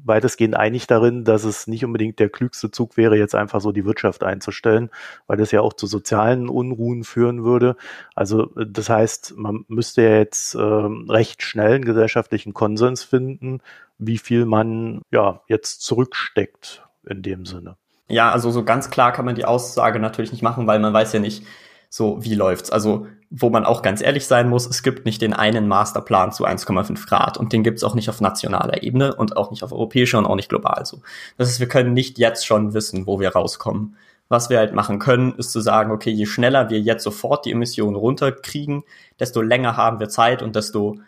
weitestgehend 0.04 0.56
einig 0.56 0.86
darin, 0.86 1.24
dass 1.24 1.44
es 1.44 1.66
nicht 1.66 1.84
unbedingt 1.84 2.18
der 2.18 2.28
klügste 2.28 2.70
Zug 2.70 2.96
wäre, 2.96 3.16
jetzt 3.16 3.34
einfach 3.34 3.60
so 3.60 3.72
die 3.72 3.84
Wirtschaft 3.84 4.22
einzustellen, 4.24 4.90
weil 5.26 5.36
das 5.36 5.50
ja 5.50 5.60
auch 5.60 5.72
zu 5.72 5.86
sozialen 5.86 6.48
Unruhen 6.48 7.04
führen 7.04 7.44
würde. 7.44 7.76
Also 8.14 8.54
äh, 8.56 8.66
das 8.66 8.88
heißt, 8.88 9.34
man 9.36 9.64
müsste 9.68 10.02
ja 10.02 10.16
jetzt 10.16 10.54
äh, 10.54 10.58
recht 10.60 11.42
schnell 11.42 11.74
einen 11.74 11.84
gesellschaftlichen 11.84 12.54
Konsens 12.54 13.02
finden, 13.02 13.60
wie 13.98 14.18
viel 14.18 14.44
man 14.44 15.02
ja 15.10 15.42
jetzt 15.48 15.82
zurücksteckt 15.82 16.86
in 17.06 17.22
dem 17.22 17.44
Sinne. 17.44 17.76
Ja, 18.08 18.30
also 18.30 18.50
so 18.50 18.64
ganz 18.64 18.90
klar 18.90 19.12
kann 19.12 19.24
man 19.24 19.34
die 19.34 19.44
Aussage 19.44 19.98
natürlich 19.98 20.32
nicht 20.32 20.42
machen, 20.42 20.66
weil 20.66 20.78
man 20.78 20.94
weiß 20.94 21.12
ja 21.12 21.20
nicht, 21.20 21.44
so 21.90 22.22
wie 22.24 22.34
läuft's. 22.34 22.70
Also 22.70 23.06
wo 23.30 23.50
man 23.50 23.64
auch 23.64 23.82
ganz 23.82 24.00
ehrlich 24.00 24.26
sein 24.26 24.48
muss, 24.48 24.66
es 24.66 24.82
gibt 24.82 25.04
nicht 25.04 25.20
den 25.20 25.34
einen 25.34 25.68
Masterplan 25.68 26.32
zu 26.32 26.46
1,5 26.46 27.06
Grad 27.06 27.36
und 27.36 27.52
den 27.52 27.62
gibt's 27.62 27.84
auch 27.84 27.94
nicht 27.94 28.08
auf 28.08 28.20
nationaler 28.20 28.82
Ebene 28.82 29.14
und 29.14 29.36
auch 29.36 29.50
nicht 29.50 29.62
auf 29.62 29.72
europäischer 29.72 30.18
und 30.18 30.26
auch 30.26 30.36
nicht 30.36 30.48
global 30.48 30.86
so. 30.86 31.02
Das 31.36 31.48
heißt, 31.48 31.60
wir 31.60 31.68
können 31.68 31.92
nicht 31.92 32.18
jetzt 32.18 32.46
schon 32.46 32.72
wissen, 32.72 33.06
wo 33.06 33.20
wir 33.20 33.30
rauskommen. 33.30 33.96
Was 34.30 34.50
wir 34.50 34.58
halt 34.58 34.74
machen 34.74 34.98
können, 34.98 35.34
ist 35.36 35.52
zu 35.52 35.60
sagen, 35.60 35.90
okay, 35.90 36.10
je 36.10 36.26
schneller 36.26 36.68
wir 36.68 36.80
jetzt 36.80 37.04
sofort 37.04 37.46
die 37.46 37.52
Emissionen 37.52 37.96
runterkriegen, 37.96 38.84
desto 39.18 39.40
länger 39.40 39.76
haben 39.76 40.00
wir 40.00 40.08
Zeit 40.08 40.42
und 40.42 40.54
desto 40.54 40.98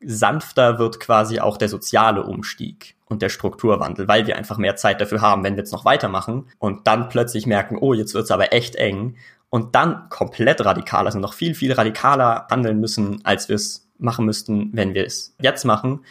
sanfter 0.00 0.78
wird 0.78 1.00
quasi 1.00 1.40
auch 1.40 1.56
der 1.56 1.68
soziale 1.68 2.22
Umstieg 2.22 2.94
und 3.06 3.22
der 3.22 3.30
Strukturwandel, 3.30 4.06
weil 4.06 4.26
wir 4.26 4.36
einfach 4.36 4.58
mehr 4.58 4.76
Zeit 4.76 5.00
dafür 5.00 5.20
haben, 5.20 5.42
wenn 5.42 5.54
wir 5.54 5.62
jetzt 5.62 5.72
noch 5.72 5.84
weitermachen 5.84 6.46
und 6.58 6.86
dann 6.86 7.08
plötzlich 7.08 7.46
merken, 7.46 7.78
oh, 7.80 7.94
jetzt 7.94 8.14
wird's 8.14 8.30
aber 8.30 8.52
echt 8.52 8.76
eng 8.76 9.16
und 9.50 9.74
dann 9.74 10.08
komplett 10.10 10.64
radikal, 10.64 11.06
also 11.06 11.18
noch 11.18 11.34
viel, 11.34 11.54
viel 11.54 11.72
radikaler 11.72 12.46
handeln 12.50 12.80
müssen, 12.80 13.20
als 13.24 13.48
wir 13.48 13.56
es 13.56 13.88
machen 13.98 14.26
müssten, 14.26 14.70
wenn 14.72 14.94
wir 14.94 15.06
es 15.06 15.34
jetzt 15.40 15.64
machen. 15.64 16.04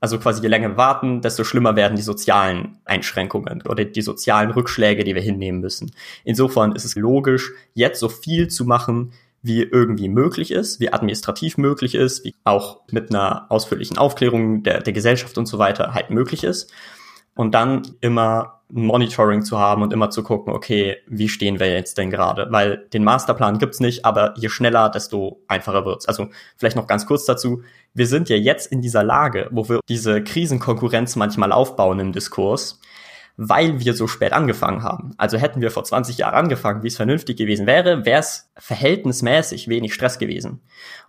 Also 0.00 0.18
quasi 0.18 0.40
je 0.40 0.48
länger 0.48 0.70
wir 0.70 0.76
warten, 0.78 1.20
desto 1.20 1.44
schlimmer 1.44 1.76
werden 1.76 1.96
die 1.96 2.02
sozialen 2.02 2.78
Einschränkungen 2.86 3.62
oder 3.68 3.84
die 3.84 4.02
sozialen 4.02 4.50
Rückschläge, 4.50 5.04
die 5.04 5.14
wir 5.14 5.20
hinnehmen 5.20 5.60
müssen. 5.60 5.90
Insofern 6.24 6.72
ist 6.72 6.84
es 6.84 6.94
logisch, 6.94 7.52
jetzt 7.74 8.00
so 8.00 8.08
viel 8.08 8.48
zu 8.48 8.64
machen, 8.64 9.12
wie 9.42 9.62
irgendwie 9.62 10.08
möglich 10.08 10.50
ist, 10.50 10.80
wie 10.80 10.92
administrativ 10.92 11.58
möglich 11.58 11.94
ist, 11.94 12.24
wie 12.24 12.34
auch 12.44 12.80
mit 12.90 13.10
einer 13.10 13.46
ausführlichen 13.50 13.98
Aufklärung 13.98 14.62
der, 14.62 14.80
der 14.80 14.92
Gesellschaft 14.92 15.36
und 15.38 15.46
so 15.46 15.58
weiter 15.58 15.94
halt 15.94 16.10
möglich 16.10 16.44
ist. 16.44 16.72
Und 17.40 17.54
dann 17.54 17.96
immer 18.02 18.60
Monitoring 18.68 19.40
zu 19.40 19.58
haben 19.58 19.80
und 19.80 19.94
immer 19.94 20.10
zu 20.10 20.22
gucken, 20.22 20.52
okay, 20.52 20.98
wie 21.06 21.30
stehen 21.30 21.58
wir 21.58 21.72
jetzt 21.72 21.96
denn 21.96 22.10
gerade? 22.10 22.48
Weil 22.50 22.86
den 22.92 23.02
Masterplan 23.02 23.56
gibt's 23.56 23.80
nicht, 23.80 24.04
aber 24.04 24.34
je 24.36 24.50
schneller, 24.50 24.90
desto 24.90 25.40
einfacher 25.48 25.86
wird's. 25.86 26.06
Also 26.06 26.28
vielleicht 26.58 26.76
noch 26.76 26.86
ganz 26.86 27.06
kurz 27.06 27.24
dazu. 27.24 27.62
Wir 27.94 28.06
sind 28.06 28.28
ja 28.28 28.36
jetzt 28.36 28.70
in 28.70 28.82
dieser 28.82 29.02
Lage, 29.04 29.48
wo 29.52 29.70
wir 29.70 29.80
diese 29.88 30.22
Krisenkonkurrenz 30.22 31.16
manchmal 31.16 31.50
aufbauen 31.50 31.98
im 31.98 32.12
Diskurs, 32.12 32.78
weil 33.38 33.80
wir 33.80 33.94
so 33.94 34.06
spät 34.06 34.34
angefangen 34.34 34.82
haben. 34.82 35.14
Also 35.16 35.38
hätten 35.38 35.62
wir 35.62 35.70
vor 35.70 35.84
20 35.84 36.18
Jahren 36.18 36.34
angefangen, 36.34 36.82
wie 36.82 36.88
es 36.88 36.96
vernünftig 36.96 37.38
gewesen 37.38 37.66
wäre, 37.66 38.04
wäre 38.04 38.20
es 38.20 38.50
verhältnismäßig 38.58 39.66
wenig 39.66 39.94
Stress 39.94 40.18
gewesen. 40.18 40.60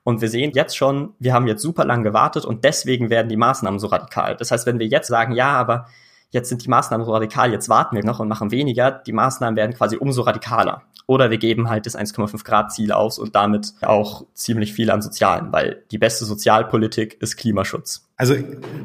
Und 0.06 0.22
wir 0.22 0.30
sehen 0.30 0.54
jetzt 0.56 0.78
schon, 0.78 1.14
wir 1.20 1.34
haben 1.34 1.48
jetzt 1.48 1.62
super 1.62 1.84
lang 1.84 2.04
gewartet 2.04 2.46
und 2.46 2.64
deswegen 2.64 3.10
werden 3.10 3.28
die 3.28 3.36
Maßnahmen 3.36 3.82
so 3.82 3.88
radikal. 3.88 4.38
Das 4.38 4.52
heißt, 4.52 4.66
wenn 4.66 4.80
wir 4.80 4.88
jetzt 4.88 5.10
sagen, 5.10 5.34
ja, 5.34 5.50
aber 5.50 5.88
jetzt 6.32 6.50
sind 6.50 6.66
die 6.66 6.70
Maßnahmen 6.70 7.06
so 7.06 7.14
radikal, 7.14 7.52
jetzt 7.52 7.70
warten 7.70 7.96
wir 7.96 8.04
noch 8.04 8.20
und 8.20 8.28
machen 8.28 8.52
weniger, 8.52 8.92
die 8.92 9.14
Maßnahmen 9.14 9.56
werden 9.56 9.74
quasi 9.76 9.98
umso 9.98 10.24
radikaler. 10.24 10.84
oder 11.12 11.30
wir 11.30 11.38
geben 11.38 11.70
halt 11.70 11.86
das 11.86 11.98
1,5 11.98 12.44
Grad 12.46 12.72
Ziel 12.72 12.94
aus 12.94 13.20
und 13.20 13.36
damit 13.36 13.74
auch 13.82 14.26
ziemlich 14.34 14.74
viel 14.74 14.90
an 14.90 15.02
Sozialen, 15.02 15.52
weil 15.52 15.84
die 15.92 15.98
beste 15.98 16.24
Sozialpolitik 16.24 17.22
ist 17.22 17.36
Klimaschutz. 17.36 18.08
Also 18.16 18.36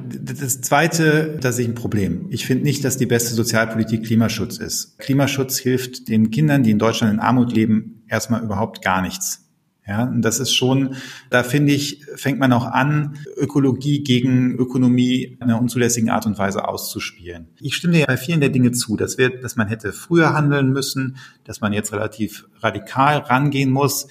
das 0.08 0.60
Zweite, 0.60 1.38
da 1.40 1.52
sehe 1.52 1.66
ich 1.66 1.70
ein 1.70 1.76
Problem. 1.76 2.26
Ich 2.30 2.44
finde 2.44 2.64
nicht, 2.64 2.84
dass 2.84 2.96
die 2.96 3.06
beste 3.06 3.34
Sozialpolitik 3.34 4.04
Klimaschutz 4.04 4.58
ist. 4.58 4.98
Klimaschutz 4.98 5.58
hilft 5.58 6.08
den 6.08 6.32
Kindern, 6.32 6.64
die 6.64 6.72
in 6.72 6.80
Deutschland 6.80 7.12
in 7.12 7.20
Armut 7.20 7.52
leben, 7.52 8.02
erstmal 8.08 8.42
überhaupt 8.42 8.82
gar 8.82 9.02
nichts. 9.02 9.45
Ja, 9.88 10.02
und 10.02 10.22
das 10.22 10.40
ist 10.40 10.52
schon, 10.52 10.96
da 11.30 11.44
finde 11.44 11.72
ich, 11.72 12.04
fängt 12.16 12.40
man 12.40 12.52
auch 12.52 12.66
an, 12.66 13.18
Ökologie 13.36 14.02
gegen 14.02 14.56
Ökonomie 14.56 15.22
in 15.22 15.42
einer 15.42 15.60
unzulässigen 15.60 16.10
Art 16.10 16.26
und 16.26 16.38
Weise 16.38 16.66
auszuspielen. 16.66 17.48
Ich 17.60 17.76
stimme 17.76 17.92
dir 17.92 18.06
bei 18.06 18.16
vielen 18.16 18.40
der 18.40 18.48
Dinge 18.48 18.72
zu, 18.72 18.96
dass 18.96 19.16
wir, 19.16 19.40
dass 19.40 19.54
man 19.54 19.68
hätte 19.68 19.92
früher 19.92 20.34
handeln 20.34 20.72
müssen, 20.72 21.18
dass 21.44 21.60
man 21.60 21.72
jetzt 21.72 21.92
relativ 21.92 22.48
radikal 22.58 23.18
rangehen 23.18 23.70
muss. 23.70 24.08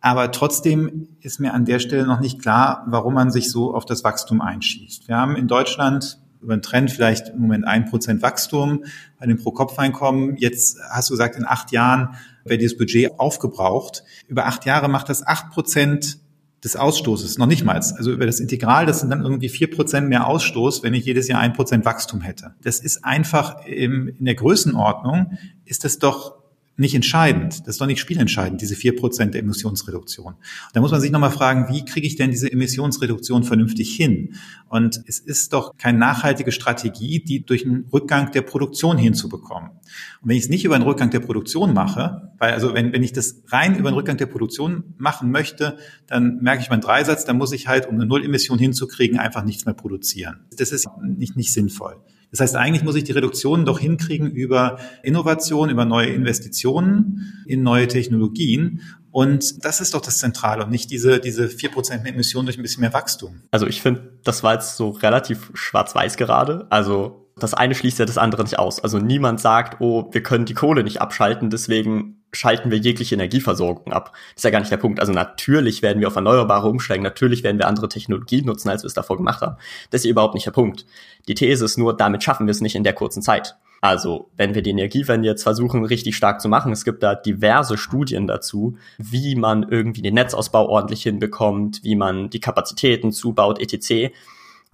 Aber 0.00 0.30
trotzdem 0.30 1.08
ist 1.20 1.40
mir 1.40 1.54
an 1.54 1.64
der 1.64 1.80
Stelle 1.80 2.06
noch 2.06 2.20
nicht 2.20 2.40
klar, 2.40 2.84
warum 2.86 3.14
man 3.14 3.32
sich 3.32 3.50
so 3.50 3.74
auf 3.74 3.84
das 3.84 4.04
Wachstum 4.04 4.40
einschießt. 4.40 5.08
Wir 5.08 5.16
haben 5.16 5.34
in 5.34 5.48
Deutschland 5.48 6.20
über 6.40 6.52
einen 6.52 6.62
Trend 6.62 6.92
vielleicht 6.92 7.30
im 7.30 7.40
Moment 7.40 7.66
ein 7.66 7.86
Prozent 7.86 8.22
Wachstum 8.22 8.84
bei 9.18 9.26
dem 9.26 9.38
Pro-Kopf-Einkommen. 9.38 10.36
Jetzt 10.36 10.78
hast 10.90 11.10
du 11.10 11.14
gesagt, 11.14 11.34
in 11.34 11.44
acht 11.44 11.72
Jahren 11.72 12.10
wäre 12.48 12.58
dieses 12.58 12.76
Budget 12.76 13.18
aufgebraucht. 13.18 14.04
Über 14.28 14.46
acht 14.46 14.64
Jahre 14.64 14.88
macht 14.88 15.08
das 15.08 15.26
acht 15.26 15.50
Prozent 15.50 16.18
des 16.64 16.74
Ausstoßes, 16.74 17.38
noch 17.38 17.46
nicht 17.46 17.64
mal. 17.64 17.74
Also 17.76 18.12
über 18.12 18.26
das 18.26 18.40
Integral, 18.40 18.86
das 18.86 19.00
sind 19.00 19.10
dann 19.10 19.22
irgendwie 19.22 19.48
vier 19.48 19.70
Prozent 19.70 20.08
mehr 20.08 20.26
Ausstoß, 20.26 20.82
wenn 20.82 20.94
ich 20.94 21.04
jedes 21.04 21.28
Jahr 21.28 21.40
ein 21.40 21.52
Prozent 21.52 21.84
Wachstum 21.84 22.22
hätte. 22.22 22.54
Das 22.62 22.80
ist 22.80 23.04
einfach 23.04 23.64
im, 23.66 24.08
in 24.08 24.24
der 24.24 24.34
Größenordnung 24.34 25.38
ist 25.64 25.84
das 25.84 25.98
doch 25.98 26.34
nicht 26.76 26.94
entscheidend. 26.94 27.60
Das 27.60 27.76
ist 27.76 27.80
doch 27.80 27.86
nicht 27.86 28.00
spielentscheidend, 28.00 28.60
diese 28.60 28.74
vier 28.74 28.94
Prozent 28.96 29.34
der 29.34 29.40
Emissionsreduktion. 29.40 30.34
Da 30.74 30.80
muss 30.80 30.90
man 30.90 31.00
sich 31.00 31.10
nochmal 31.10 31.30
fragen, 31.30 31.72
wie 31.72 31.84
kriege 31.84 32.06
ich 32.06 32.16
denn 32.16 32.30
diese 32.30 32.52
Emissionsreduktion 32.52 33.44
vernünftig 33.44 33.94
hin? 33.94 34.34
Und 34.68 35.00
es 35.06 35.18
ist 35.18 35.52
doch 35.52 35.76
keine 35.78 35.98
nachhaltige 35.98 36.52
Strategie, 36.52 37.22
die 37.24 37.44
durch 37.44 37.64
einen 37.64 37.86
Rückgang 37.92 38.30
der 38.32 38.42
Produktion 38.42 38.98
hinzubekommen. 38.98 39.70
Und 39.70 40.28
wenn 40.28 40.36
ich 40.36 40.44
es 40.44 40.48
nicht 40.50 40.64
über 40.64 40.74
einen 40.74 40.84
Rückgang 40.84 41.10
der 41.10 41.20
Produktion 41.20 41.72
mache, 41.72 42.32
weil 42.38 42.52
also 42.52 42.74
wenn, 42.74 42.92
wenn 42.92 43.02
ich 43.02 43.12
das 43.12 43.42
rein 43.48 43.78
über 43.78 43.88
einen 43.88 43.96
Rückgang 43.96 44.18
der 44.18 44.26
Produktion 44.26 44.94
machen 44.98 45.30
möchte, 45.30 45.78
dann 46.06 46.38
merke 46.42 46.62
ich 46.62 46.68
meinen 46.68 46.82
Dreisatz, 46.82 47.24
dann 47.24 47.38
muss 47.38 47.52
ich 47.52 47.68
halt, 47.68 47.86
um 47.86 47.94
eine 47.94 48.06
Nullemission 48.06 48.58
hinzukriegen, 48.58 49.18
einfach 49.18 49.44
nichts 49.44 49.64
mehr 49.64 49.74
produzieren. 49.74 50.40
Das 50.56 50.72
ist 50.72 50.86
nicht, 51.02 51.36
nicht 51.36 51.52
sinnvoll. 51.52 51.96
Das 52.30 52.40
heißt, 52.40 52.56
eigentlich 52.56 52.82
muss 52.82 52.96
ich 52.96 53.04
die 53.04 53.12
Reduktion 53.12 53.64
doch 53.64 53.78
hinkriegen 53.78 54.30
über 54.30 54.78
Innovation, 55.02 55.70
über 55.70 55.84
neue 55.84 56.08
Investitionen 56.08 57.42
in 57.46 57.62
neue 57.62 57.88
Technologien. 57.88 58.82
Und 59.10 59.64
das 59.64 59.80
ist 59.80 59.94
doch 59.94 60.02
das 60.02 60.18
Zentrale 60.18 60.64
und 60.64 60.70
nicht 60.70 60.90
diese, 60.90 61.20
diese 61.20 61.48
vier 61.48 61.70
Prozent 61.70 62.06
Emissionen 62.06 62.46
durch 62.46 62.58
ein 62.58 62.62
bisschen 62.62 62.82
mehr 62.82 62.92
Wachstum. 62.92 63.40
Also 63.50 63.66
ich 63.66 63.80
finde, 63.80 64.18
das 64.24 64.42
war 64.42 64.54
jetzt 64.54 64.76
so 64.76 64.90
relativ 64.90 65.50
schwarz-weiß 65.54 66.16
gerade. 66.16 66.66
Also 66.68 67.30
das 67.38 67.54
eine 67.54 67.74
schließt 67.74 67.98
ja 67.98 68.04
das 68.04 68.18
andere 68.18 68.42
nicht 68.42 68.58
aus. 68.58 68.80
Also 68.80 68.98
niemand 68.98 69.40
sagt, 69.40 69.80
oh, 69.80 70.08
wir 70.12 70.22
können 70.22 70.44
die 70.44 70.54
Kohle 70.54 70.84
nicht 70.84 71.00
abschalten, 71.00 71.50
deswegen 71.50 72.24
schalten 72.32 72.70
wir 72.70 72.78
jegliche 72.78 73.14
Energieversorgung 73.14 73.92
ab. 73.92 74.12
Das 74.12 74.36
ist 74.36 74.44
ja 74.44 74.50
gar 74.50 74.60
nicht 74.60 74.72
der 74.72 74.76
Punkt. 74.76 75.00
Also 75.00 75.12
natürlich 75.12 75.82
werden 75.82 76.00
wir 76.00 76.08
auf 76.08 76.16
Erneuerbare 76.16 76.68
umsteigen, 76.68 77.02
natürlich 77.02 77.42
werden 77.42 77.58
wir 77.58 77.66
andere 77.66 77.88
Technologien 77.88 78.46
nutzen, 78.46 78.68
als 78.68 78.82
wir 78.82 78.88
es 78.88 78.94
davor 78.94 79.16
gemacht 79.16 79.40
haben. 79.40 79.56
Das 79.90 80.04
ist 80.04 80.10
überhaupt 80.10 80.34
nicht 80.34 80.46
der 80.46 80.52
Punkt. 80.52 80.86
Die 81.28 81.34
These 81.34 81.64
ist 81.64 81.78
nur, 81.78 81.96
damit 81.96 82.22
schaffen 82.22 82.46
wir 82.46 82.52
es 82.52 82.60
nicht 82.60 82.76
in 82.76 82.84
der 82.84 82.92
kurzen 82.92 83.22
Zeit. 83.22 83.56
Also, 83.80 84.30
wenn 84.36 84.54
wir 84.54 84.62
die 84.62 84.70
Energiewende 84.70 85.28
jetzt 85.28 85.42
versuchen, 85.42 85.84
richtig 85.84 86.16
stark 86.16 86.40
zu 86.40 86.48
machen, 86.48 86.72
es 86.72 86.84
gibt 86.84 87.02
da 87.02 87.14
diverse 87.14 87.76
Studien 87.76 88.26
dazu, 88.26 88.76
wie 88.98 89.36
man 89.36 89.64
irgendwie 89.68 90.02
den 90.02 90.14
Netzausbau 90.14 90.66
ordentlich 90.66 91.02
hinbekommt, 91.02 91.84
wie 91.84 91.94
man 91.94 92.30
die 92.30 92.40
Kapazitäten 92.40 93.12
zubaut, 93.12 93.60
etc 93.60 94.12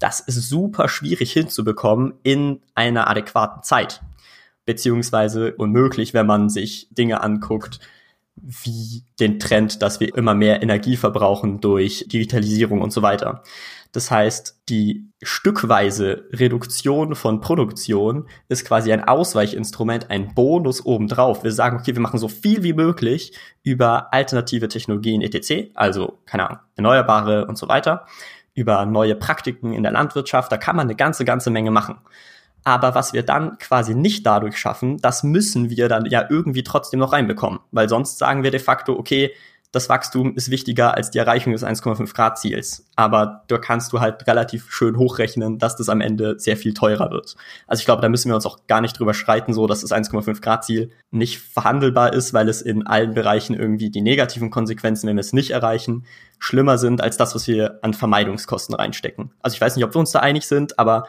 das 0.02 0.18
ist 0.18 0.48
super 0.48 0.88
schwierig 0.88 1.32
hinzubekommen 1.32 2.14
in 2.24 2.60
einer 2.74 3.08
adäquaten 3.08 3.62
Zeit. 3.62 4.02
Beziehungsweise 4.64 5.54
unmöglich, 5.54 6.14
wenn 6.14 6.26
man 6.26 6.48
sich 6.48 6.88
Dinge 6.90 7.22
anguckt, 7.22 7.80
wie 8.36 9.04
den 9.20 9.38
Trend, 9.38 9.82
dass 9.82 10.00
wir 10.00 10.16
immer 10.16 10.34
mehr 10.34 10.62
Energie 10.62 10.96
verbrauchen 10.96 11.60
durch 11.60 12.06
Digitalisierung 12.08 12.80
und 12.80 12.92
so 12.92 13.02
weiter. 13.02 13.42
Das 13.92 14.10
heißt, 14.10 14.62
die 14.70 15.06
stückweise 15.22 16.24
Reduktion 16.32 17.14
von 17.14 17.42
Produktion 17.42 18.26
ist 18.48 18.64
quasi 18.64 18.90
ein 18.90 19.04
Ausweichinstrument, 19.04 20.10
ein 20.10 20.34
Bonus 20.34 20.84
obendrauf. 20.84 21.44
Wir 21.44 21.52
sagen, 21.52 21.78
okay, 21.78 21.94
wir 21.94 22.00
machen 22.00 22.18
so 22.18 22.28
viel 22.28 22.62
wie 22.62 22.72
möglich 22.72 23.36
über 23.62 24.12
alternative 24.14 24.68
Technologien 24.68 25.20
etc., 25.20 25.70
also 25.74 26.20
keine 26.24 26.48
Ahnung, 26.48 26.62
erneuerbare 26.76 27.46
und 27.46 27.58
so 27.58 27.68
weiter 27.68 28.06
über 28.54 28.84
neue 28.86 29.14
Praktiken 29.14 29.72
in 29.72 29.82
der 29.82 29.92
Landwirtschaft. 29.92 30.50
Da 30.52 30.56
kann 30.56 30.76
man 30.76 30.86
eine 30.86 30.96
ganze, 30.96 31.24
ganze 31.24 31.50
Menge 31.50 31.70
machen. 31.70 31.98
Aber 32.64 32.94
was 32.94 33.12
wir 33.12 33.22
dann 33.22 33.58
quasi 33.58 33.94
nicht 33.94 34.26
dadurch 34.26 34.56
schaffen, 34.56 34.98
das 34.98 35.22
müssen 35.22 35.70
wir 35.70 35.88
dann 35.88 36.06
ja 36.06 36.24
irgendwie 36.28 36.62
trotzdem 36.62 37.00
noch 37.00 37.12
reinbekommen. 37.12 37.60
Weil 37.70 37.88
sonst 37.88 38.18
sagen 38.18 38.42
wir 38.42 38.50
de 38.50 38.60
facto, 38.60 38.92
okay, 38.92 39.32
das 39.72 39.88
Wachstum 39.88 40.36
ist 40.36 40.50
wichtiger 40.50 40.94
als 40.94 41.10
die 41.10 41.18
Erreichung 41.18 41.54
des 41.54 41.64
1,5 41.64 42.14
Grad 42.14 42.38
Ziels. 42.38 42.84
Aber 42.94 43.44
da 43.48 43.56
kannst 43.56 43.92
du 43.92 44.00
halt 44.00 44.26
relativ 44.26 44.70
schön 44.70 44.98
hochrechnen, 44.98 45.58
dass 45.58 45.76
das 45.76 45.88
am 45.88 46.02
Ende 46.02 46.38
sehr 46.38 46.58
viel 46.58 46.74
teurer 46.74 47.10
wird. 47.10 47.36
Also 47.66 47.80
ich 47.80 47.86
glaube, 47.86 48.02
da 48.02 48.10
müssen 48.10 48.28
wir 48.28 48.34
uns 48.34 48.44
auch 48.44 48.66
gar 48.66 48.82
nicht 48.82 48.98
drüber 48.98 49.14
streiten, 49.14 49.54
so 49.54 49.66
dass 49.66 49.80
das 49.80 49.90
1,5 49.90 50.42
Grad 50.42 50.64
Ziel 50.64 50.90
nicht 51.10 51.38
verhandelbar 51.38 52.12
ist, 52.12 52.34
weil 52.34 52.50
es 52.50 52.60
in 52.60 52.86
allen 52.86 53.14
Bereichen 53.14 53.54
irgendwie 53.54 53.90
die 53.90 54.02
negativen 54.02 54.50
Konsequenzen, 54.50 55.08
wenn 55.08 55.16
wir 55.16 55.22
es 55.22 55.32
nicht 55.32 55.52
erreichen, 55.52 56.04
schlimmer 56.38 56.76
sind 56.76 57.00
als 57.00 57.16
das, 57.16 57.34
was 57.34 57.48
wir 57.48 57.78
an 57.80 57.94
Vermeidungskosten 57.94 58.74
reinstecken. 58.74 59.32
Also 59.40 59.54
ich 59.54 59.60
weiß 59.60 59.76
nicht, 59.76 59.84
ob 59.86 59.94
wir 59.94 60.00
uns 60.00 60.12
da 60.12 60.20
einig 60.20 60.46
sind, 60.46 60.78
aber 60.78 61.06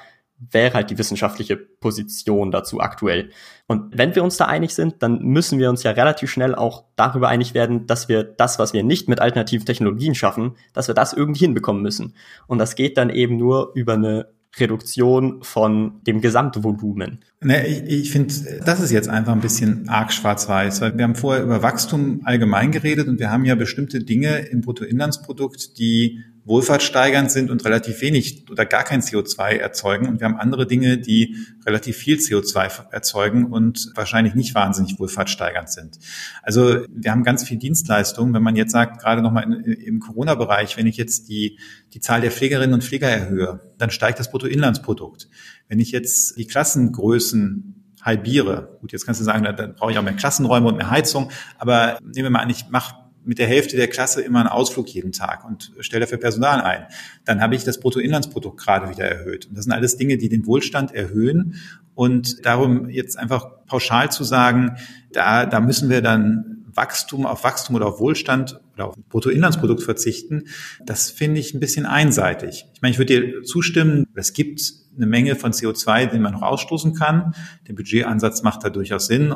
wäre 0.52 0.74
halt 0.74 0.90
die 0.90 0.98
wissenschaftliche 0.98 1.58
Position 1.58 2.52
dazu 2.52 2.80
aktuell. 2.80 3.30
Und 3.68 3.98
wenn 3.98 4.16
wir 4.16 4.24
uns 4.24 4.38
da 4.38 4.46
einig 4.46 4.74
sind, 4.74 5.02
dann 5.02 5.20
müssen 5.20 5.60
wir 5.60 5.70
uns 5.70 5.84
ja 5.84 5.92
relativ 5.92 6.30
schnell 6.30 6.56
auch 6.56 6.86
darüber 6.96 7.30
einig 7.30 7.54
werden, 7.54 7.88
dass 7.88 8.10
wir 8.10 8.24
das, 8.24 8.60
was 8.60 8.74
wir 8.74 8.84
nicht 8.84 9.08
mit 9.10 9.20
alternativen 9.22 9.66
Technologien 9.66 10.16
schaffen, 10.16 10.56
dass 10.74 10.88
wir 10.88 10.96
das 10.96 11.14
irgendwie 11.14 11.46
hinbekommen 11.46 11.82
müssen. 11.82 12.16
Und 12.48 12.60
das 12.60 12.76
geht 12.76 12.98
dann 12.98 13.10
eben 13.10 13.38
nur 13.38 13.72
über 13.76 13.94
eine 13.94 14.28
Reduktion 14.58 15.42
von 15.44 16.02
dem 16.04 16.22
Gesamtvolumen. 16.22 17.24
Ne, 17.44 17.68
ich, 17.68 17.84
ich 17.84 18.12
finde, 18.12 18.34
das 18.66 18.80
ist 18.80 18.92
jetzt 18.92 19.10
einfach 19.10 19.34
ein 19.34 19.42
bisschen 19.42 19.90
arg 19.90 20.14
schwarz-weiß, 20.14 20.82
weil 20.82 20.98
wir 20.98 21.04
haben 21.04 21.16
vorher 21.16 21.44
über 21.44 21.62
Wachstum 21.62 22.22
allgemein 22.24 22.72
geredet 22.72 23.08
und 23.08 23.20
wir 23.20 23.30
haben 23.30 23.46
ja 23.46 23.56
bestimmte 23.56 24.00
Dinge 24.00 24.40
im 24.40 24.62
Bruttoinlandsprodukt, 24.62 25.78
die 25.78 26.24
wohlfahrtssteigernd 26.46 27.32
sind 27.32 27.50
und 27.50 27.64
relativ 27.64 28.02
wenig 28.02 28.46
oder 28.52 28.66
gar 28.66 28.84
kein 28.84 29.02
CO2 29.02 29.58
erzeugen. 29.58 30.08
Und 30.08 30.20
wir 30.20 30.26
haben 30.26 30.36
andere 30.36 30.68
Dinge, 30.68 30.98
die 30.98 31.38
relativ 31.66 31.96
viel 31.96 32.18
CO2 32.18 32.92
erzeugen 32.92 33.46
und 33.46 33.92
wahrscheinlich 33.96 34.36
nicht 34.36 34.54
wahnsinnig 34.54 35.00
wohlfahrtssteigernd 35.00 35.70
sind. 35.70 36.00
Also 36.42 36.82
wir 36.90 37.12
haben 37.12 37.24
ganz 37.24 37.48
viel 37.48 37.58
Dienstleistungen. 37.58 38.34
Wenn 38.34 38.44
man 38.44 38.58
jetzt 38.58 38.72
sagt, 38.72 39.02
gerade 39.02 39.22
nochmal 39.22 39.52
im 39.54 40.00
Corona-Bereich, 40.00 40.76
wenn 40.76 40.88
ich 40.88 40.98
jetzt 40.98 41.30
die, 41.30 41.60
die 41.94 42.02
Zahl 42.02 42.20
der 42.20 42.32
Pflegerinnen 42.32 42.74
und 42.74 42.84
Pfleger 42.84 43.08
erhöhe, 43.08 43.62
dann 43.78 43.90
steigt 43.90 44.20
das 44.20 44.30
Bruttoinlandsprodukt. 44.30 45.30
Wenn 45.68 45.80
ich 45.80 45.92
jetzt 45.92 46.38
die 46.38 46.46
Klassengrößen 46.46 47.74
halbiere. 48.02 48.78
Gut, 48.82 48.92
jetzt 48.92 49.06
kannst 49.06 49.22
du 49.22 49.26
sagen, 49.26 49.44
dann 49.44 49.76
brauche 49.76 49.92
ich 49.92 49.98
auch 49.98 50.04
mehr 50.04 50.14
Klassenräume 50.14 50.68
und 50.68 50.78
mehr 50.78 50.90
Heizung. 50.90 51.32
Aber 51.58 51.98
nehmen 52.02 52.26
wir 52.26 52.30
mal 52.30 52.40
an, 52.40 52.50
ich 52.50 52.70
mache 52.70 52.96
mit 53.26 53.40
der 53.40 53.48
Hälfte 53.48 53.78
der 53.78 53.88
Klasse 53.88 54.22
immer 54.22 54.40
einen 54.40 54.50
Ausflug 54.50 54.90
jeden 54.90 55.14
Tag 55.14 55.46
und 55.46 55.72
stelle 55.80 56.02
dafür 56.02 56.18
Personal 56.18 56.62
ein. 56.62 56.86
Dann 57.24 57.42
habe 57.42 57.56
ich 57.56 57.64
das 57.64 57.80
Bruttoinlandsprodukt 57.80 58.60
gerade 58.60 58.90
wieder 58.90 59.06
erhöht. 59.06 59.46
Und 59.46 59.58
das 59.58 59.64
sind 59.64 59.72
alles 59.72 59.96
Dinge, 59.96 60.18
die 60.18 60.28
den 60.28 60.46
Wohlstand 60.46 60.94
erhöhen. 60.94 61.56
Und 61.96 62.46
darum 62.46 62.90
jetzt 62.90 63.18
einfach 63.18 63.66
pauschal 63.66 64.12
zu 64.12 64.26
sagen, 64.26 64.76
da, 65.14 65.46
da 65.46 65.62
müssen 65.62 65.90
wir 65.90 66.02
dann 66.02 66.66
Wachstum 66.76 67.26
auf 67.26 67.44
Wachstum 67.44 67.76
oder 67.76 67.86
auf 67.86 68.00
Wohlstand 68.00 68.60
oder 68.74 68.88
auf 68.88 68.96
Bruttoinlandsprodukt 69.10 69.84
verzichten, 69.84 70.46
das 70.84 71.12
finde 71.12 71.40
ich 71.40 71.54
ein 71.54 71.60
bisschen 71.60 71.86
einseitig. 71.86 72.66
Ich 72.74 72.82
meine, 72.82 72.94
ich 72.94 72.98
würde 72.98 73.22
dir 73.22 73.44
zustimmen, 73.44 74.08
es 74.16 74.34
gibt 74.34 74.83
eine 74.96 75.08
Menge 75.08 75.36
von 75.36 75.52
CO2, 75.52 76.08
den 76.08 76.22
man 76.22 76.34
noch 76.34 76.42
ausstoßen 76.42 76.94
kann. 76.94 77.34
Der 77.68 77.74
Budgetansatz 77.74 78.44
macht 78.44 78.64
da 78.64 78.70
durchaus 78.70 79.08
Sinn 79.08 79.36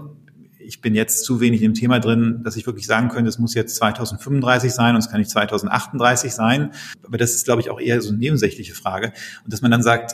ich 0.68 0.82
bin 0.82 0.96
jetzt 0.96 1.24
zu 1.24 1.40
wenig 1.40 1.62
im 1.62 1.74
Thema 1.74 2.00
drin, 2.00 2.42
dass 2.44 2.58
ich 2.58 2.66
wirklich 2.66 2.88
sagen 2.88 3.08
könnte, 3.08 3.30
es 3.30 3.40
muss 3.40 3.54
jetzt 3.54 3.78
2035 3.78 4.72
sein 4.74 4.96
und 4.96 5.00
es 5.00 5.10
kann 5.10 5.20
nicht 5.20 5.32
2038 5.32 6.34
sein. 6.34 6.72
Aber 7.04 7.18
das 7.18 7.34
ist, 7.36 7.46
glaube 7.46 7.62
ich, 7.62 7.70
auch 7.70 7.80
eher 7.80 8.02
so 8.02 8.10
eine 8.10 8.18
nebensächliche 8.18 8.74
Frage. 8.74 9.14
Und 9.46 9.54
dass 9.54 9.62
man 9.62 9.72
dann 9.72 9.82
sagt, 9.82 10.14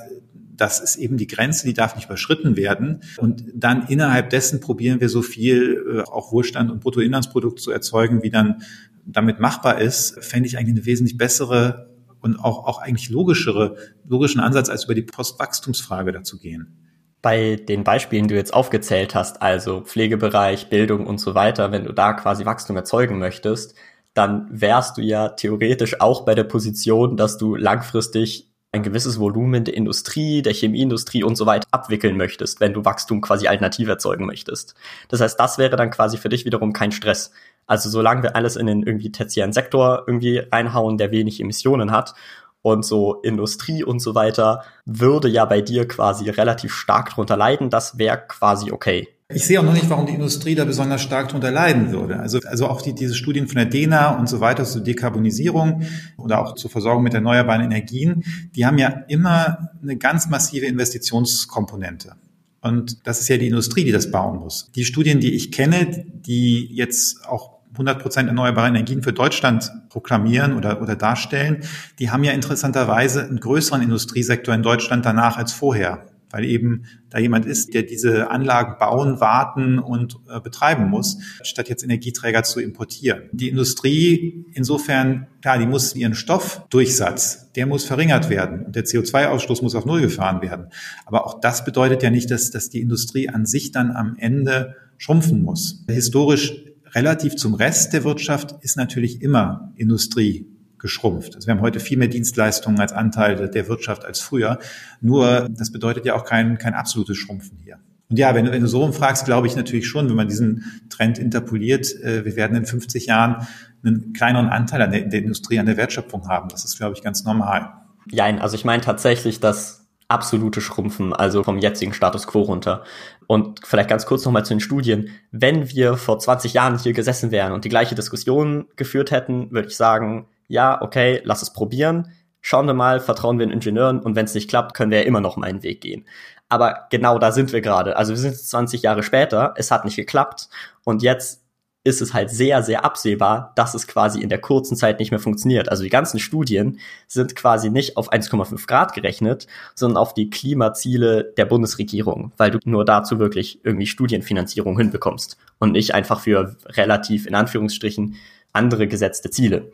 das 0.55 0.79
ist 0.79 0.97
eben 0.97 1.17
die 1.17 1.25
Grenze, 1.25 1.65
die 1.65 1.73
darf 1.73 1.95
nicht 1.95 2.05
überschritten 2.05 2.55
werden. 2.55 3.01
Und 3.17 3.43
dann 3.55 3.87
innerhalb 3.87 4.29
dessen 4.29 4.59
probieren 4.59 5.01
wir 5.01 5.09
so 5.09 5.23
viel 5.23 5.83
äh, 5.91 6.01
auch 6.01 6.31
Wohlstand 6.31 6.69
und 6.69 6.81
Bruttoinlandsprodukt 6.81 7.59
zu 7.59 7.71
erzeugen, 7.71 8.21
wie 8.21 8.29
dann 8.29 8.61
damit 9.05 9.39
machbar 9.39 9.81
ist, 9.81 10.23
fände 10.23 10.47
ich 10.47 10.57
eigentlich 10.57 10.77
eine 10.77 10.85
wesentlich 10.85 11.17
bessere 11.17 11.92
und 12.23 12.39
auch, 12.39 12.65
auch 12.65 12.81
eigentlich 12.81 13.09
logischere, 13.09 13.75
logischen 14.07 14.39
Ansatz, 14.39 14.69
als 14.69 14.85
über 14.85 14.95
die 14.95 15.03
Postwachstumsfrage 15.03 16.11
dazu 16.11 16.39
gehen. 16.39 16.79
Bei 17.21 17.55
den 17.55 17.83
Beispielen, 17.83 18.27
die 18.27 18.33
du 18.33 18.39
jetzt 18.39 18.53
aufgezählt 18.53 19.15
hast, 19.15 19.41
also 19.41 19.81
Pflegebereich, 19.81 20.69
Bildung 20.69 21.07
und 21.07 21.19
so 21.19 21.35
weiter, 21.35 21.71
wenn 21.71 21.85
du 21.85 21.93
da 21.93 22.13
quasi 22.13 22.45
Wachstum 22.45 22.75
erzeugen 22.75 23.19
möchtest, 23.19 23.75
dann 24.13 24.47
wärst 24.51 24.97
du 24.97 25.01
ja 25.01 25.29
theoretisch 25.29 26.01
auch 26.01 26.25
bei 26.25 26.35
der 26.35 26.43
Position, 26.43 27.17
dass 27.17 27.37
du 27.37 27.55
langfristig 27.55 28.53
ein 28.73 28.83
gewisses 28.83 29.19
Volumen 29.19 29.63
der 29.63 29.75
Industrie, 29.75 30.41
der 30.41 30.53
Chemieindustrie 30.53 31.23
und 31.23 31.35
so 31.35 31.45
weiter 31.45 31.67
abwickeln 31.71 32.17
möchtest, 32.17 32.59
wenn 32.59 32.73
du 32.73 32.83
Wachstum 32.83 33.21
quasi 33.21 33.47
alternativ 33.47 33.87
erzeugen 33.87 34.25
möchtest. 34.25 34.73
Das 35.09 35.21
heißt, 35.21 35.39
das 35.39 35.59
wäre 35.59 35.75
dann 35.75 35.91
quasi 35.91 36.17
für 36.17 36.29
dich 36.29 36.43
wiederum 36.43 36.73
kein 36.73 36.91
Stress. 36.91 37.31
Also 37.65 37.89
solange 37.89 38.23
wir 38.23 38.35
alles 38.35 38.55
in 38.55 38.65
den 38.65 38.83
irgendwie 38.83 39.11
tertiären 39.11 39.53
Sektor 39.53 40.03
irgendwie 40.07 40.39
reinhauen, 40.39 40.97
der 40.97 41.11
wenig 41.11 41.39
Emissionen 41.39 41.91
hat 41.91 42.13
und 42.61 42.85
so 42.85 43.21
Industrie 43.21 43.83
und 43.83 43.99
so 43.99 44.15
weiter, 44.15 44.63
würde 44.85 45.27
ja 45.27 45.45
bei 45.45 45.61
dir 45.61 45.87
quasi 45.87 46.29
relativ 46.29 46.73
stark 46.73 47.11
drunter 47.11 47.37
leiden. 47.37 47.69
Das 47.69 47.97
wäre 47.97 48.23
quasi 48.27 48.71
okay. 48.71 49.07
Ich 49.29 49.45
sehe 49.45 49.59
auch 49.59 49.63
noch 49.63 49.73
nicht, 49.73 49.89
warum 49.89 50.05
die 50.05 50.13
Industrie 50.13 50.53
da 50.53 50.63
besonders 50.63 51.01
stark 51.01 51.29
drunter 51.29 51.51
leiden 51.51 51.91
würde. 51.91 52.19
Also, 52.19 52.39
also 52.45 52.67
auch 52.67 52.81
die, 52.81 52.93
diese 52.93 53.15
Studien 53.15 53.47
von 53.47 53.55
der 53.55 53.65
DENA 53.65 54.17
und 54.17 54.29
so 54.29 54.39
weiter 54.39 54.63
zur 54.63 54.81
Dekarbonisierung 54.81 55.83
oder 56.17 56.39
auch 56.39 56.55
zur 56.55 56.69
Versorgung 56.69 57.03
mit 57.03 57.13
erneuerbaren 57.13 57.63
Energien, 57.63 58.23
die 58.55 58.65
haben 58.65 58.77
ja 58.77 58.89
immer 59.07 59.69
eine 59.81 59.97
ganz 59.97 60.29
massive 60.29 60.65
Investitionskomponente. 60.65 62.15
Und 62.63 63.05
das 63.05 63.19
ist 63.19 63.27
ja 63.27 63.37
die 63.37 63.47
Industrie, 63.47 63.83
die 63.83 63.91
das 63.91 64.09
bauen 64.09 64.39
muss. 64.39 64.71
Die 64.73 64.85
Studien, 64.85 65.19
die 65.19 65.33
ich 65.33 65.51
kenne, 65.51 66.05
die 66.07 66.73
jetzt 66.73 67.27
auch 67.27 67.59
100 67.73 68.01
Prozent 68.01 68.29
erneuerbare 68.29 68.69
Energien 68.69 69.03
für 69.03 69.11
Deutschland 69.11 69.69
proklamieren 69.89 70.55
oder, 70.55 70.81
oder 70.81 70.95
darstellen, 70.95 71.63
die 71.99 72.09
haben 72.09 72.23
ja 72.23 72.31
interessanterweise 72.31 73.25
einen 73.25 73.39
größeren 73.39 73.81
Industriesektor 73.81 74.55
in 74.55 74.63
Deutschland 74.63 75.05
danach 75.05 75.37
als 75.37 75.51
vorher 75.51 76.05
weil 76.33 76.45
eben 76.45 76.85
da 77.11 77.19
jemand 77.19 77.45
ist, 77.45 77.75
der 77.75 77.83
diese 77.83 78.31
Anlagen 78.31 78.77
bauen, 78.79 79.21
warten 79.21 79.77
und 79.77 80.17
äh, 80.27 80.41
betreiben 80.41 80.89
muss, 80.89 81.19
statt 81.43 81.69
jetzt 81.69 81.83
Energieträger 81.83 82.41
zu 82.41 82.59
importieren. 82.59 83.29
Die 83.31 83.49
Industrie 83.49 84.43
insofern, 84.53 85.27
klar, 85.41 85.59
die 85.59 85.67
muss 85.67 85.95
ihren 85.95 86.15
Stoffdurchsatz, 86.15 87.51
der 87.53 87.67
muss 87.67 87.85
verringert 87.85 88.31
werden 88.31 88.65
und 88.65 88.75
der 88.75 88.83
CO2-Ausstoß 88.83 89.61
muss 89.61 89.75
auf 89.75 89.85
Null 89.85 90.01
gefahren 90.01 90.41
werden. 90.41 90.69
Aber 91.05 91.27
auch 91.27 91.39
das 91.39 91.63
bedeutet 91.63 92.01
ja 92.01 92.09
nicht, 92.09 92.31
dass, 92.31 92.49
dass 92.49 92.69
die 92.69 92.81
Industrie 92.81 93.29
an 93.29 93.45
sich 93.45 93.71
dann 93.71 93.91
am 93.91 94.15
Ende 94.17 94.75
schrumpfen 94.97 95.43
muss. 95.43 95.85
Historisch 95.87 96.55
relativ 96.95 97.35
zum 97.35 97.53
Rest 97.53 97.93
der 97.93 98.03
Wirtschaft 98.03 98.55
ist 98.61 98.75
natürlich 98.75 99.21
immer 99.21 99.71
Industrie 99.75 100.47
geschrumpft. 100.83 101.35
Also 101.35 101.47
wir 101.47 101.55
haben 101.55 101.61
heute 101.61 101.79
viel 101.79 101.97
mehr 101.97 102.09
Dienstleistungen 102.09 102.79
als 102.79 102.91
Anteil 102.91 103.49
der 103.49 103.67
Wirtschaft 103.69 104.05
als 104.05 104.19
früher. 104.19 104.59
Nur 105.01 105.49
das 105.49 105.71
bedeutet 105.71 106.05
ja 106.05 106.13
auch 106.13 106.25
kein, 106.25 106.59
kein 106.59 106.75
absolutes 106.75 107.17
Schrumpfen 107.17 107.57
hier. 107.63 107.79
Und 108.09 108.19
ja, 108.19 108.35
wenn, 108.35 108.51
wenn 108.51 108.61
du 108.61 108.67
so 108.67 108.83
umfragst, 108.83 109.25
glaube 109.25 109.47
ich 109.47 109.55
natürlich 109.55 109.87
schon, 109.87 110.09
wenn 110.09 110.15
man 110.17 110.27
diesen 110.27 110.83
Trend 110.89 111.17
interpoliert, 111.17 111.89
äh, 112.03 112.25
wir 112.25 112.35
werden 112.35 112.57
in 112.57 112.65
50 112.65 113.05
Jahren 113.05 113.47
einen 113.83 114.11
kleineren 114.13 114.49
Anteil 114.49 114.81
an 114.81 114.91
der, 114.91 115.01
der 115.01 115.21
Industrie, 115.21 115.57
an 115.57 115.65
der 115.65 115.77
Wertschöpfung 115.77 116.27
haben. 116.27 116.49
Das 116.49 116.65
ist, 116.65 116.77
glaube 116.77 116.95
ich, 116.95 117.01
ganz 117.01 117.23
normal. 117.23 117.71
Ja, 118.11 118.25
also 118.25 118.55
ich 118.55 118.65
meine 118.65 118.83
tatsächlich, 118.83 119.39
dass 119.39 119.87
absolute 120.09 120.59
Schrumpfen, 120.59 121.13
also 121.13 121.43
vom 121.43 121.57
jetzigen 121.57 121.93
Status 121.93 122.27
quo 122.27 122.41
runter. 122.41 122.83
Und 123.25 123.61
vielleicht 123.63 123.89
ganz 123.89 124.05
kurz 124.05 124.25
nochmal 124.25 124.43
zu 124.43 124.53
den 124.53 124.59
Studien. 124.59 125.09
Wenn 125.31 125.69
wir 125.69 125.95
vor 125.95 126.19
20 126.19 126.53
Jahren 126.53 126.77
hier 126.77 126.91
gesessen 126.91 127.31
wären 127.31 127.53
und 127.53 127.63
die 127.63 127.69
gleiche 127.69 127.95
Diskussion 127.95 128.65
geführt 128.75 129.11
hätten, 129.11 129.49
würde 129.51 129.69
ich 129.69 129.77
sagen, 129.77 130.27
ja, 130.47 130.81
okay, 130.81 131.21
lass 131.23 131.41
es 131.41 131.53
probieren. 131.53 132.11
Schauen 132.41 132.67
wir 132.67 132.73
mal, 132.73 132.99
vertrauen 132.99 133.39
wir 133.39 133.45
den 133.45 133.53
Ingenieuren 133.53 133.99
und 133.99 134.15
wenn 134.15 134.25
es 134.25 134.33
nicht 134.33 134.49
klappt, 134.49 134.73
können 134.73 134.91
wir 134.91 134.99
ja 134.99 135.05
immer 135.05 135.21
noch 135.21 135.37
meinen 135.37 135.63
Weg 135.63 135.81
gehen. 135.81 136.05
Aber 136.49 136.87
genau 136.91 137.17
da 137.17 137.31
sind 137.31 137.53
wir 137.53 137.61
gerade. 137.61 137.95
Also 137.95 138.11
wir 138.11 138.17
sind 138.17 138.35
20 138.35 138.81
Jahre 138.81 139.01
später, 139.01 139.53
es 139.57 139.71
hat 139.71 139.85
nicht 139.85 139.95
geklappt 139.95 140.49
und 140.83 141.01
jetzt 141.01 141.43
ist 141.85 142.01
es 142.01 142.13
halt 142.13 142.29
sehr, 142.29 142.63
sehr 142.63 142.85
absehbar, 142.85 143.51
dass 143.55 143.73
es 143.73 143.87
quasi 143.87 144.21
in 144.21 144.29
der 144.29 144.39
kurzen 144.39 144.77
Zeit 144.77 144.99
nicht 144.99 145.11
mehr 145.11 145.19
funktioniert. 145.19 145.69
Also 145.69 145.83
die 145.83 145.89
ganzen 145.89 146.19
Studien 146.19 146.79
sind 147.07 147.35
quasi 147.35 147.69
nicht 147.69 147.97
auf 147.97 148.11
1,5 148.11 148.67
Grad 148.67 148.93
gerechnet, 148.93 149.47
sondern 149.75 149.97
auf 149.97 150.13
die 150.13 150.29
Klimaziele 150.29 151.33
der 151.35 151.45
Bundesregierung, 151.45 152.31
weil 152.37 152.51
du 152.51 152.59
nur 152.63 152.85
dazu 152.85 153.19
wirklich 153.19 153.59
irgendwie 153.65 153.85
Studienfinanzierung 153.85 154.77
hinbekommst 154.77 155.37
und 155.59 155.73
nicht 155.73 155.93
einfach 155.93 156.21
für 156.21 156.55
relativ 156.67 157.25
in 157.25 157.35
Anführungsstrichen 157.35 158.15
andere 158.53 158.87
gesetzte 158.87 159.29
Ziele. 159.29 159.71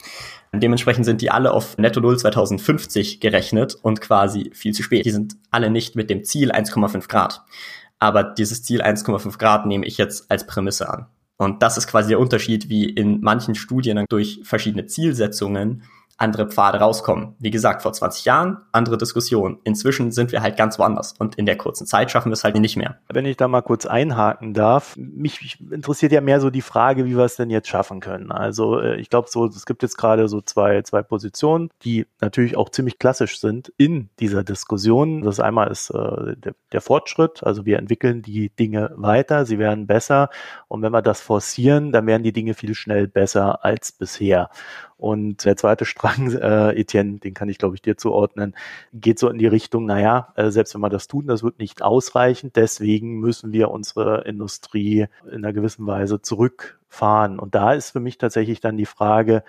Dementsprechend 0.54 1.06
sind 1.06 1.22
die 1.22 1.30
alle 1.30 1.52
auf 1.52 1.78
Netto 1.78 2.00
Null 2.00 2.18
2050 2.18 3.20
gerechnet 3.20 3.76
und 3.76 4.02
quasi 4.02 4.50
viel 4.54 4.74
zu 4.74 4.82
spät. 4.82 5.06
Die 5.06 5.12
sind 5.12 5.36
alle 5.52 5.70
nicht 5.70 5.96
mit 5.96 6.10
dem 6.10 6.24
Ziel 6.24 6.52
1,5 6.52 7.08
Grad. 7.08 7.44
Aber 8.00 8.24
dieses 8.24 8.64
Ziel 8.64 8.82
1,5 8.82 9.38
Grad 9.38 9.66
nehme 9.66 9.86
ich 9.86 9.98
jetzt 9.98 10.32
als 10.32 10.48
Prämisse 10.48 10.90
an. 10.90 11.08
Und 11.38 11.62
das 11.62 11.78
ist 11.78 11.88
quasi 11.88 12.10
der 12.10 12.20
Unterschied, 12.20 12.70
wie 12.70 12.86
in 12.90 13.22
manchen 13.22 13.56
Studien 13.56 14.06
durch 14.10 14.42
verschiedene 14.44 14.88
Zielsetzungen 14.88 15.84
andere 16.20 16.48
Pfade 16.48 16.80
rauskommen. 16.80 17.36
Wie 17.40 17.50
gesagt, 17.50 17.82
vor 17.82 17.94
20 17.94 18.26
Jahren 18.26 18.58
andere 18.72 18.98
Diskussion. 18.98 19.60
Inzwischen 19.64 20.12
sind 20.12 20.32
wir 20.32 20.42
halt 20.42 20.58
ganz 20.58 20.78
woanders 20.78 21.14
und 21.18 21.36
in 21.36 21.46
der 21.46 21.58
kurzen 21.58 21.88
Zeit 21.88 22.12
schaffen 22.12 22.30
wir 22.30 22.34
es 22.34 22.44
halt 22.44 22.60
nicht 22.60 22.76
mehr. 22.76 22.98
Wenn 23.08 23.26
ich 23.26 23.38
da 23.38 23.48
mal 23.48 23.62
kurz 23.62 23.86
einhaken 23.86 24.54
darf, 24.54 24.96
mich 24.98 25.60
interessiert 25.72 26.12
ja 26.12 26.20
mehr 26.20 26.42
so 26.42 26.50
die 26.50 26.62
Frage, 26.62 27.06
wie 27.06 27.16
wir 27.16 27.24
es 27.24 27.38
denn 27.38 27.50
jetzt 27.50 27.70
schaffen 27.70 28.02
können. 28.02 28.32
Also 28.32 28.80
äh, 28.80 28.98
ich 28.98 29.10
glaube 29.10 29.30
so, 29.30 29.46
es 29.46 29.66
gibt 29.66 29.82
jetzt 29.82 29.98
gerade 29.98 30.28
so 30.28 30.42
zwei, 30.42 30.82
zwei 30.82 31.02
Positionen, 31.04 31.70
die 31.84 32.06
natürlich 32.20 32.58
auch 32.58 32.70
ziemlich 32.70 33.00
klassisch 33.00 33.40
sind 33.40 33.72
in 33.78 34.10
dieser 34.20 34.44
Diskussion. 34.44 35.22
Das 35.22 35.40
einmal 35.40 35.72
ist 35.72 35.90
äh, 35.90 36.36
der, 36.36 36.54
der 36.74 36.82
Fortschritt, 36.82 37.44
also 37.44 37.66
wir 37.66 37.80
entwickeln 37.80 38.22
die 38.22 38.50
Dinge 38.50 38.92
weiter, 38.96 39.46
sie 39.46 39.58
werden 39.58 39.88
besser 39.88 40.30
und 40.68 40.82
wenn 40.82 40.92
wir 40.92 41.02
das 41.02 41.22
forcieren, 41.22 41.94
dann 41.94 42.08
werden 42.08 42.24
die 42.24 42.34
Dinge 42.34 42.54
viel 42.54 42.76
schnell 42.76 43.08
besser 43.08 43.64
als 43.64 43.94
bisher. 43.94 44.50
Und 45.00 45.46
der 45.46 45.56
zweite 45.56 45.86
Strang, 45.86 46.32
äh, 46.34 46.80
Etienne, 46.80 47.20
den 47.20 47.34
kann 47.34 47.50
ich, 47.50 47.58
glaube 47.58 47.76
ich, 47.76 47.82
dir 47.82 47.98
zuordnen, 47.98 48.54
geht 48.94 49.18
so 49.18 49.30
in 49.30 49.38
die 49.38 49.48
Richtung, 49.48 49.86
naja, 49.86 50.34
äh, 50.36 50.52
selbst 50.52 50.76
wenn 50.76 50.82
wir 50.82 50.90
das 50.90 51.08
tun, 51.08 51.26
das 51.26 51.42
wird 51.42 51.58
nicht 51.58 51.82
ausreichen. 51.82 52.52
Deswegen 52.54 53.20
müssen 53.20 53.54
wir 53.54 53.72
unsere 53.72 54.26
Industrie 54.26 55.08
in 55.26 55.38
einer 55.38 55.54
gewissen 55.54 55.88
Weise 55.88 56.22
zurückfahren. 56.22 57.40
Und 57.40 57.56
da 57.56 57.74
ist 57.74 57.92
für 57.92 58.02
mich 58.02 58.18
tatsächlich 58.18 58.60
dann 58.60 58.76
die 58.76 58.86
Frage, 58.86 59.44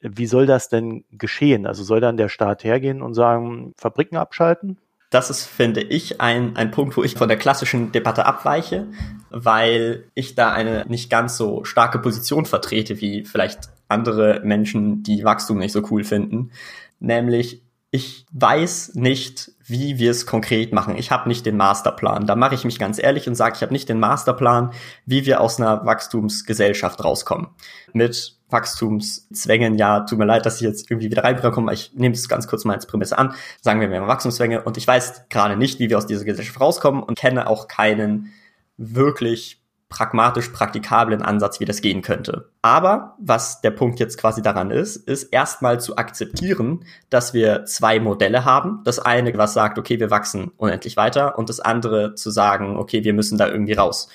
wie 0.00 0.26
soll 0.26 0.46
das 0.46 0.68
denn 0.68 1.04
geschehen? 1.12 1.66
Also 1.66 1.84
soll 1.84 2.00
dann 2.00 2.16
der 2.16 2.28
Staat 2.28 2.64
hergehen 2.64 3.02
und 3.02 3.14
sagen, 3.14 3.74
Fabriken 3.76 4.16
abschalten? 4.16 4.78
Das 5.10 5.30
ist, 5.30 5.44
finde 5.44 5.82
ich, 5.82 6.20
ein, 6.20 6.56
ein 6.56 6.70
Punkt, 6.70 6.96
wo 6.96 7.04
ich 7.04 7.14
von 7.14 7.28
der 7.28 7.38
klassischen 7.38 7.92
Debatte 7.92 8.26
abweiche, 8.26 8.86
weil 9.30 10.04
ich 10.14 10.34
da 10.34 10.52
eine 10.52 10.84
nicht 10.88 11.10
ganz 11.10 11.36
so 11.36 11.64
starke 11.64 11.98
Position 11.98 12.44
vertrete, 12.44 13.00
wie 13.00 13.24
vielleicht 13.24 13.75
andere 13.88 14.40
Menschen, 14.44 15.02
die 15.02 15.24
Wachstum 15.24 15.58
nicht 15.58 15.72
so 15.72 15.82
cool 15.90 16.04
finden. 16.04 16.50
Nämlich, 16.98 17.62
ich 17.90 18.26
weiß 18.32 18.94
nicht, 18.94 19.52
wie 19.64 19.98
wir 19.98 20.10
es 20.10 20.26
konkret 20.26 20.72
machen. 20.72 20.96
Ich 20.96 21.10
habe 21.10 21.28
nicht 21.28 21.46
den 21.46 21.56
Masterplan. 21.56 22.26
Da 22.26 22.36
mache 22.36 22.54
ich 22.54 22.64
mich 22.64 22.78
ganz 22.78 23.02
ehrlich 23.02 23.28
und 23.28 23.34
sage, 23.34 23.56
ich 23.56 23.62
habe 23.62 23.72
nicht 23.72 23.88
den 23.88 24.00
Masterplan, 24.00 24.72
wie 25.06 25.24
wir 25.24 25.40
aus 25.40 25.60
einer 25.60 25.86
Wachstumsgesellschaft 25.86 27.02
rauskommen. 27.02 27.48
Mit 27.92 28.36
Wachstumszwängen, 28.48 29.76
ja, 29.76 30.00
tut 30.00 30.18
mir 30.18 30.24
leid, 30.24 30.46
dass 30.46 30.56
ich 30.56 30.62
jetzt 30.62 30.90
irgendwie 30.90 31.10
wieder 31.10 31.24
reinkomme, 31.24 31.72
ich 31.72 31.92
nehme 31.94 32.14
es 32.14 32.28
ganz 32.28 32.46
kurz 32.46 32.64
mal 32.64 32.74
als 32.74 32.86
Prämisse 32.86 33.18
an. 33.18 33.34
Sagen 33.60 33.80
wir, 33.80 33.88
haben 33.88 34.06
Wachstumszwänge 34.06 34.62
und 34.62 34.76
ich 34.76 34.86
weiß 34.86 35.28
gerade 35.28 35.56
nicht, 35.56 35.80
wie 35.80 35.90
wir 35.90 35.98
aus 35.98 36.06
dieser 36.06 36.24
Gesellschaft 36.24 36.60
rauskommen 36.60 37.02
und 37.02 37.18
kenne 37.18 37.48
auch 37.48 37.66
keinen 37.66 38.32
wirklich 38.76 39.62
pragmatisch 39.96 40.50
praktikablen 40.50 41.22
Ansatz, 41.22 41.58
wie 41.58 41.64
das 41.64 41.80
gehen 41.80 42.02
könnte. 42.02 42.50
Aber 42.60 43.16
was 43.18 43.62
der 43.62 43.70
Punkt 43.70 43.98
jetzt 43.98 44.18
quasi 44.18 44.42
daran 44.42 44.70
ist, 44.70 44.96
ist 44.96 45.24
erstmal 45.32 45.80
zu 45.80 45.96
akzeptieren, 45.96 46.84
dass 47.08 47.32
wir 47.32 47.64
zwei 47.64 47.98
Modelle 47.98 48.44
haben. 48.44 48.82
Das 48.84 48.98
eine, 48.98 49.36
was 49.38 49.54
sagt, 49.54 49.78
okay, 49.78 49.98
wir 49.98 50.10
wachsen 50.10 50.52
unendlich 50.58 50.98
weiter 50.98 51.38
und 51.38 51.48
das 51.48 51.60
andere 51.60 52.14
zu 52.14 52.30
sagen, 52.30 52.76
okay, 52.76 53.04
wir 53.04 53.14
müssen 53.14 53.38
da 53.38 53.48
irgendwie 53.48 53.72
raus. 53.72 54.08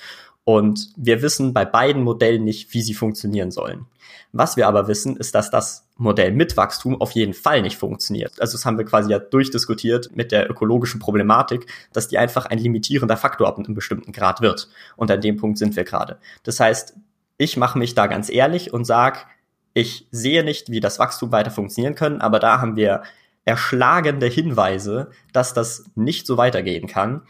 Und 0.44 0.90
wir 0.96 1.20
wissen 1.20 1.52
bei 1.52 1.64
beiden 1.64 2.04
Modellen 2.04 2.44
nicht, 2.44 2.72
wie 2.74 2.82
sie 2.82 2.94
funktionieren 2.94 3.50
sollen. 3.50 3.86
Was 4.32 4.56
wir 4.56 4.66
aber 4.66 4.88
wissen, 4.88 5.16
ist, 5.18 5.34
dass 5.34 5.50
das 5.50 5.86
Modell 5.98 6.32
mit 6.32 6.56
Wachstum 6.56 6.98
auf 7.00 7.10
jeden 7.12 7.34
Fall 7.34 7.60
nicht 7.60 7.76
funktioniert. 7.76 8.40
Also 8.40 8.56
das 8.56 8.64
haben 8.64 8.78
wir 8.78 8.86
quasi 8.86 9.10
ja 9.10 9.18
durchdiskutiert 9.18 10.16
mit 10.16 10.32
der 10.32 10.50
ökologischen 10.50 11.00
Problematik, 11.00 11.66
dass 11.92 12.08
die 12.08 12.16
einfach 12.16 12.46
ein 12.46 12.58
limitierender 12.58 13.18
Faktor 13.18 13.46
ab 13.46 13.58
einem 13.58 13.74
bestimmten 13.74 14.12
Grad 14.12 14.40
wird. 14.40 14.68
Und 14.96 15.10
an 15.10 15.20
dem 15.20 15.36
Punkt 15.36 15.58
sind 15.58 15.76
wir 15.76 15.84
gerade. 15.84 16.18
Das 16.44 16.60
heißt, 16.60 16.94
ich 17.36 17.58
mache 17.58 17.78
mich 17.78 17.94
da 17.94 18.06
ganz 18.06 18.30
ehrlich 18.30 18.72
und 18.72 18.86
sag, 18.86 19.26
ich 19.74 20.08
sehe 20.10 20.44
nicht, 20.44 20.70
wie 20.70 20.80
das 20.80 20.98
Wachstum 20.98 21.30
weiter 21.30 21.50
funktionieren 21.50 21.94
können, 21.94 22.22
aber 22.22 22.38
da 22.38 22.60
haben 22.60 22.76
wir 22.76 23.02
erschlagende 23.44 24.26
Hinweise, 24.26 25.10
dass 25.32 25.52
das 25.52 25.84
nicht 25.94 26.26
so 26.26 26.36
weitergehen 26.38 26.86
kann. 26.86 27.22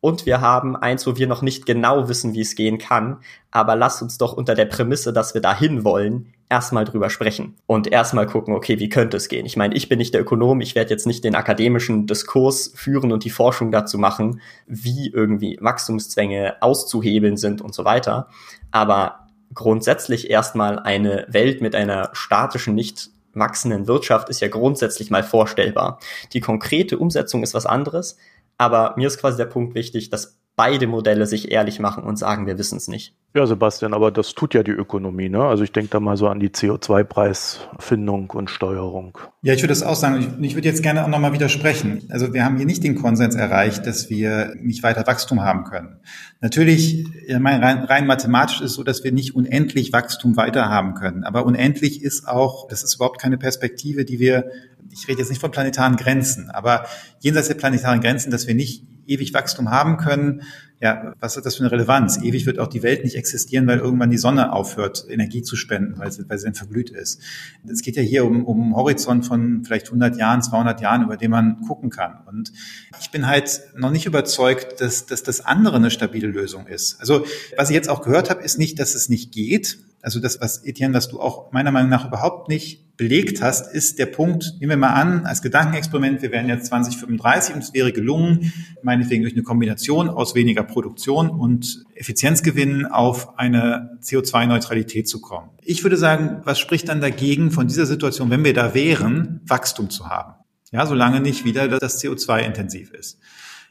Und 0.00 0.26
wir 0.26 0.40
haben 0.40 0.76
eins, 0.76 1.06
wo 1.06 1.16
wir 1.16 1.26
noch 1.26 1.42
nicht 1.42 1.66
genau 1.66 2.08
wissen, 2.08 2.32
wie 2.34 2.40
es 2.40 2.54
gehen 2.54 2.78
kann. 2.78 3.18
Aber 3.50 3.74
lasst 3.74 4.00
uns 4.00 4.16
doch 4.16 4.32
unter 4.32 4.54
der 4.54 4.66
Prämisse, 4.66 5.12
dass 5.12 5.34
wir 5.34 5.40
dahin 5.40 5.84
wollen, 5.84 6.32
erstmal 6.50 6.84
drüber 6.84 7.10
sprechen 7.10 7.56
und 7.66 7.92
erstmal 7.92 8.26
gucken, 8.26 8.54
okay, 8.54 8.78
wie 8.78 8.88
könnte 8.88 9.16
es 9.16 9.28
gehen? 9.28 9.44
Ich 9.44 9.56
meine, 9.56 9.74
ich 9.74 9.88
bin 9.88 9.98
nicht 9.98 10.14
der 10.14 10.22
Ökonom, 10.22 10.60
ich 10.60 10.74
werde 10.74 10.90
jetzt 10.90 11.06
nicht 11.06 11.24
den 11.24 11.34
akademischen 11.34 12.06
Diskurs 12.06 12.72
führen 12.74 13.12
und 13.12 13.24
die 13.24 13.30
Forschung 13.30 13.70
dazu 13.70 13.98
machen, 13.98 14.40
wie 14.66 15.10
irgendwie 15.10 15.58
Wachstumszwänge 15.60 16.56
auszuhebeln 16.60 17.36
sind 17.36 17.60
und 17.60 17.74
so 17.74 17.84
weiter. 17.84 18.28
Aber 18.70 19.26
grundsätzlich 19.52 20.30
erstmal 20.30 20.78
eine 20.78 21.26
Welt 21.28 21.60
mit 21.60 21.74
einer 21.74 22.10
statischen, 22.12 22.74
nicht 22.74 23.10
wachsenden 23.34 23.86
Wirtschaft 23.86 24.28
ist 24.30 24.40
ja 24.40 24.48
grundsätzlich 24.48 25.10
mal 25.10 25.22
vorstellbar. 25.22 26.00
Die 26.32 26.40
konkrete 26.40 26.98
Umsetzung 26.98 27.42
ist 27.42 27.54
was 27.54 27.66
anderes, 27.66 28.16
aber 28.56 28.94
mir 28.96 29.06
ist 29.06 29.18
quasi 29.18 29.36
der 29.36 29.46
Punkt 29.46 29.74
wichtig, 29.74 30.10
dass 30.10 30.38
beide 30.58 30.88
Modelle 30.88 31.24
sich 31.26 31.52
ehrlich 31.52 31.78
machen 31.78 32.02
und 32.02 32.18
sagen, 32.18 32.48
wir 32.48 32.58
wissen 32.58 32.76
es 32.76 32.88
nicht. 32.88 33.14
Ja, 33.32 33.46
Sebastian, 33.46 33.94
aber 33.94 34.10
das 34.10 34.34
tut 34.34 34.54
ja 34.54 34.64
die 34.64 34.72
Ökonomie, 34.72 35.28
ne? 35.28 35.44
Also 35.44 35.62
ich 35.62 35.70
denke 35.70 35.90
da 35.90 36.00
mal 36.00 36.16
so 36.16 36.26
an 36.26 36.40
die 36.40 36.48
CO2-Preisfindung 36.48 38.30
und 38.30 38.50
Steuerung. 38.50 39.16
Ja, 39.42 39.54
ich 39.54 39.62
würde 39.62 39.68
das 39.68 39.84
auch 39.84 39.94
sagen. 39.94 40.18
Ich, 40.18 40.46
ich 40.46 40.54
würde 40.56 40.66
jetzt 40.66 40.82
gerne 40.82 41.04
auch 41.04 41.08
nochmal 41.08 41.32
widersprechen. 41.32 42.08
Also 42.10 42.34
wir 42.34 42.44
haben 42.44 42.56
hier 42.56 42.66
nicht 42.66 42.82
den 42.82 42.96
Konsens 42.96 43.36
erreicht, 43.36 43.86
dass 43.86 44.10
wir 44.10 44.54
nicht 44.60 44.82
weiter 44.82 45.06
Wachstum 45.06 45.42
haben 45.42 45.62
können. 45.62 46.00
Natürlich, 46.40 47.06
rein, 47.28 47.62
rein 47.62 48.06
mathematisch 48.08 48.60
ist 48.60 48.72
es 48.72 48.74
so, 48.74 48.82
dass 48.82 49.04
wir 49.04 49.12
nicht 49.12 49.36
unendlich 49.36 49.92
Wachstum 49.92 50.36
weiter 50.36 50.68
haben 50.68 50.94
können. 50.94 51.22
Aber 51.22 51.46
unendlich 51.46 52.02
ist 52.02 52.26
auch, 52.26 52.66
das 52.66 52.82
ist 52.82 52.96
überhaupt 52.96 53.20
keine 53.20 53.38
Perspektive, 53.38 54.04
die 54.04 54.18
wir, 54.18 54.50
ich 54.90 55.06
rede 55.06 55.20
jetzt 55.20 55.28
nicht 55.28 55.40
von 55.40 55.52
planetaren 55.52 55.94
Grenzen, 55.94 56.50
aber 56.50 56.86
jenseits 57.20 57.46
der 57.46 57.54
planetaren 57.54 58.00
Grenzen, 58.00 58.32
dass 58.32 58.48
wir 58.48 58.56
nicht 58.56 58.82
ewig 59.08 59.34
Wachstum 59.34 59.70
haben 59.70 59.96
können, 59.96 60.42
ja, 60.80 61.14
was 61.18 61.36
hat 61.36 61.44
das 61.44 61.56
für 61.56 61.64
eine 61.64 61.72
Relevanz? 61.72 62.22
Ewig 62.22 62.46
wird 62.46 62.60
auch 62.60 62.68
die 62.68 62.84
Welt 62.84 63.02
nicht 63.02 63.16
existieren, 63.16 63.66
weil 63.66 63.78
irgendwann 63.78 64.10
die 64.10 64.18
Sonne 64.18 64.52
aufhört, 64.52 65.06
Energie 65.08 65.42
zu 65.42 65.56
spenden, 65.56 65.98
weil 65.98 66.12
sie, 66.12 66.28
weil 66.28 66.38
sie 66.38 66.44
dann 66.44 66.54
verglüht 66.54 66.90
ist. 66.90 67.20
Es 67.68 67.82
geht 67.82 67.96
ja 67.96 68.02
hier 68.02 68.24
um, 68.24 68.44
um 68.44 68.62
einen 68.62 68.76
Horizont 68.76 69.26
von 69.26 69.64
vielleicht 69.64 69.86
100 69.86 70.16
Jahren, 70.16 70.40
200 70.40 70.80
Jahren, 70.80 71.02
über 71.02 71.16
den 71.16 71.32
man 71.32 71.62
gucken 71.62 71.90
kann. 71.90 72.20
Und 72.26 72.52
ich 73.00 73.10
bin 73.10 73.26
halt 73.26 73.60
noch 73.76 73.90
nicht 73.90 74.06
überzeugt, 74.06 74.80
dass, 74.80 75.06
dass 75.06 75.24
das 75.24 75.44
andere 75.44 75.76
eine 75.76 75.90
stabile 75.90 76.28
Lösung 76.28 76.68
ist. 76.68 77.00
Also 77.00 77.24
was 77.56 77.70
ich 77.70 77.74
jetzt 77.74 77.88
auch 77.88 78.02
gehört 78.02 78.30
habe, 78.30 78.42
ist 78.44 78.58
nicht, 78.58 78.78
dass 78.78 78.94
es 78.94 79.08
nicht 79.08 79.32
geht. 79.32 79.78
Also 80.02 80.20
das, 80.20 80.40
was 80.40 80.64
Etienne, 80.64 80.94
was 80.94 81.08
du 81.08 81.20
auch 81.20 81.52
meiner 81.52 81.72
Meinung 81.72 81.90
nach 81.90 82.06
überhaupt 82.06 82.48
nicht 82.48 82.96
belegt 82.96 83.42
hast, 83.42 83.72
ist 83.72 83.98
der 83.98 84.06
Punkt, 84.06 84.54
nehmen 84.58 84.70
wir 84.70 84.76
mal 84.76 84.92
an, 84.92 85.24
als 85.24 85.40
Gedankenexperiment, 85.40 86.20
wir 86.20 86.32
wären 86.32 86.48
jetzt 86.48 86.66
2035 86.66 87.54
und 87.54 87.62
es 87.62 87.72
wäre 87.72 87.92
gelungen, 87.92 88.52
meinetwegen 88.82 89.22
durch 89.22 89.34
eine 89.34 89.44
Kombination 89.44 90.08
aus 90.08 90.34
weniger 90.34 90.64
Produktion 90.64 91.30
und 91.30 91.84
Effizienzgewinnen 91.94 92.86
auf 92.86 93.38
eine 93.38 93.98
CO2-Neutralität 94.02 95.08
zu 95.08 95.20
kommen. 95.20 95.50
Ich 95.62 95.84
würde 95.84 95.96
sagen, 95.96 96.40
was 96.44 96.58
spricht 96.58 96.88
dann 96.88 97.00
dagegen 97.00 97.50
von 97.50 97.68
dieser 97.68 97.86
Situation, 97.86 98.30
wenn 98.30 98.44
wir 98.44 98.54
da 98.54 98.74
wären, 98.74 99.40
Wachstum 99.46 99.90
zu 99.90 100.08
haben? 100.08 100.34
Ja, 100.72 100.84
solange 100.84 101.20
nicht 101.20 101.44
wieder 101.44 101.68
das 101.68 102.02
CO2 102.02 102.40
intensiv 102.40 102.92
ist. 102.92 103.18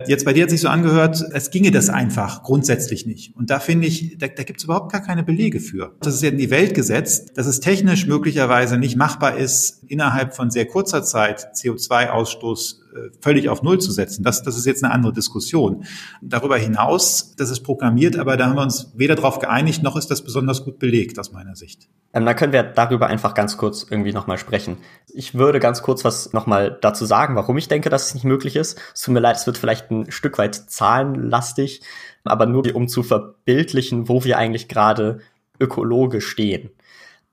Jetzt 0.05 0.25
bei 0.25 0.33
dir 0.33 0.43
hat 0.43 0.51
sich 0.51 0.61
so 0.61 0.67
angehört, 0.67 1.23
es 1.33 1.49
ginge 1.49 1.71
das 1.71 1.89
einfach 1.89 2.43
grundsätzlich 2.43 3.07
nicht. 3.07 3.35
Und 3.35 3.49
da 3.49 3.59
finde 3.59 3.87
ich, 3.87 4.17
da, 4.19 4.27
da 4.27 4.43
gibt 4.43 4.59
es 4.59 4.65
überhaupt 4.65 4.91
gar 4.91 5.01
keine 5.01 5.23
Belege 5.23 5.59
für. 5.59 5.95
Das 6.01 6.13
ist 6.13 6.21
ja 6.21 6.29
in 6.29 6.37
die 6.37 6.51
Welt 6.51 6.75
gesetzt, 6.75 7.31
dass 7.35 7.47
es 7.47 7.59
technisch 7.59 8.05
möglicherweise 8.05 8.77
nicht 8.77 8.95
machbar 8.95 9.37
ist, 9.37 9.83
innerhalb 9.87 10.35
von 10.35 10.51
sehr 10.51 10.67
kurzer 10.67 11.03
Zeit 11.03 11.55
CO2-Ausstoß 11.55 12.75
äh, 12.86 12.86
völlig 13.21 13.49
auf 13.49 13.63
Null 13.63 13.79
zu 13.79 13.91
setzen. 13.91 14.23
Das, 14.23 14.43
das 14.43 14.57
ist 14.57 14.65
jetzt 14.65 14.83
eine 14.83 14.93
andere 14.93 15.13
Diskussion. 15.13 15.85
Darüber 16.21 16.57
hinaus, 16.57 17.35
das 17.35 17.49
ist 17.49 17.61
programmiert, 17.61 18.17
aber 18.17 18.37
da 18.37 18.47
haben 18.47 18.55
wir 18.55 18.61
uns 18.61 18.91
weder 18.95 19.15
darauf 19.15 19.39
geeinigt, 19.39 19.83
noch 19.83 19.95
ist 19.95 20.09
das 20.09 20.23
besonders 20.23 20.63
gut 20.63 20.79
belegt 20.79 21.19
aus 21.19 21.31
meiner 21.31 21.55
Sicht. 21.55 21.87
Ähm, 22.13 22.25
dann 22.25 22.35
können 22.35 22.53
wir 22.53 22.63
darüber 22.63 23.07
einfach 23.07 23.33
ganz 23.33 23.57
kurz 23.57 23.85
irgendwie 23.89 24.13
nochmal 24.13 24.37
sprechen. 24.37 24.77
Ich 25.13 25.35
würde 25.35 25.59
ganz 25.59 25.81
kurz 25.81 26.03
was 26.03 26.33
nochmal 26.33 26.77
dazu 26.81 27.05
sagen, 27.05 27.35
warum 27.35 27.57
ich 27.57 27.67
denke, 27.67 27.89
dass 27.89 28.07
es 28.07 28.13
nicht 28.13 28.23
möglich 28.23 28.55
ist. 28.55 28.79
Es 28.93 29.01
tut 29.01 29.13
mir 29.13 29.19
leid, 29.19 29.37
es 29.37 29.47
wird 29.47 29.57
vielleicht 29.57 29.91
ein 29.91 30.11
Stück 30.11 30.37
weit 30.37 30.55
zahlenlastig, 30.55 31.81
aber 32.23 32.45
nur 32.45 32.75
um 32.75 32.87
zu 32.87 33.03
verbildlichen, 33.03 34.09
wo 34.09 34.23
wir 34.23 34.37
eigentlich 34.37 34.67
gerade 34.67 35.19
ökologisch 35.59 36.27
stehen. 36.27 36.71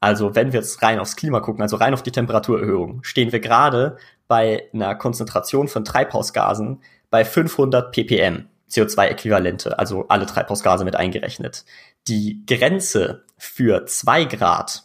Also 0.00 0.34
wenn 0.34 0.52
wir 0.52 0.60
jetzt 0.60 0.82
rein 0.82 0.98
aufs 0.98 1.16
Klima 1.16 1.40
gucken, 1.40 1.62
also 1.62 1.76
rein 1.76 1.94
auf 1.94 2.02
die 2.02 2.10
Temperaturerhöhung, 2.10 3.02
stehen 3.02 3.32
wir 3.32 3.40
gerade 3.40 3.96
bei 4.28 4.68
einer 4.72 4.94
Konzentration 4.94 5.68
von 5.68 5.84
Treibhausgasen 5.84 6.82
bei 7.10 7.24
500 7.24 7.92
ppm 7.92 8.48
CO2-Äquivalente, 8.70 9.78
also 9.78 10.06
alle 10.08 10.26
Treibhausgase 10.26 10.84
mit 10.84 10.96
eingerechnet. 10.96 11.64
Die 12.08 12.44
Grenze 12.46 13.24
für 13.36 13.86
zwei 13.86 14.24
Grad 14.24 14.84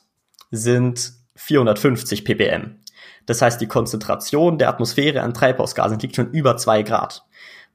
sind 0.52 1.14
450 1.36 2.26
ppm. 2.26 2.80
Das 3.26 3.42
heißt, 3.42 3.62
die 3.62 3.68
Konzentration 3.68 4.58
der 4.58 4.70
Atmosphäre 4.70 5.22
an 5.22 5.34
Treibhausgasen 5.34 6.00
liegt 6.00 6.16
schon 6.16 6.32
über 6.32 6.58
zwei 6.58 6.84
Grad. 6.84 7.26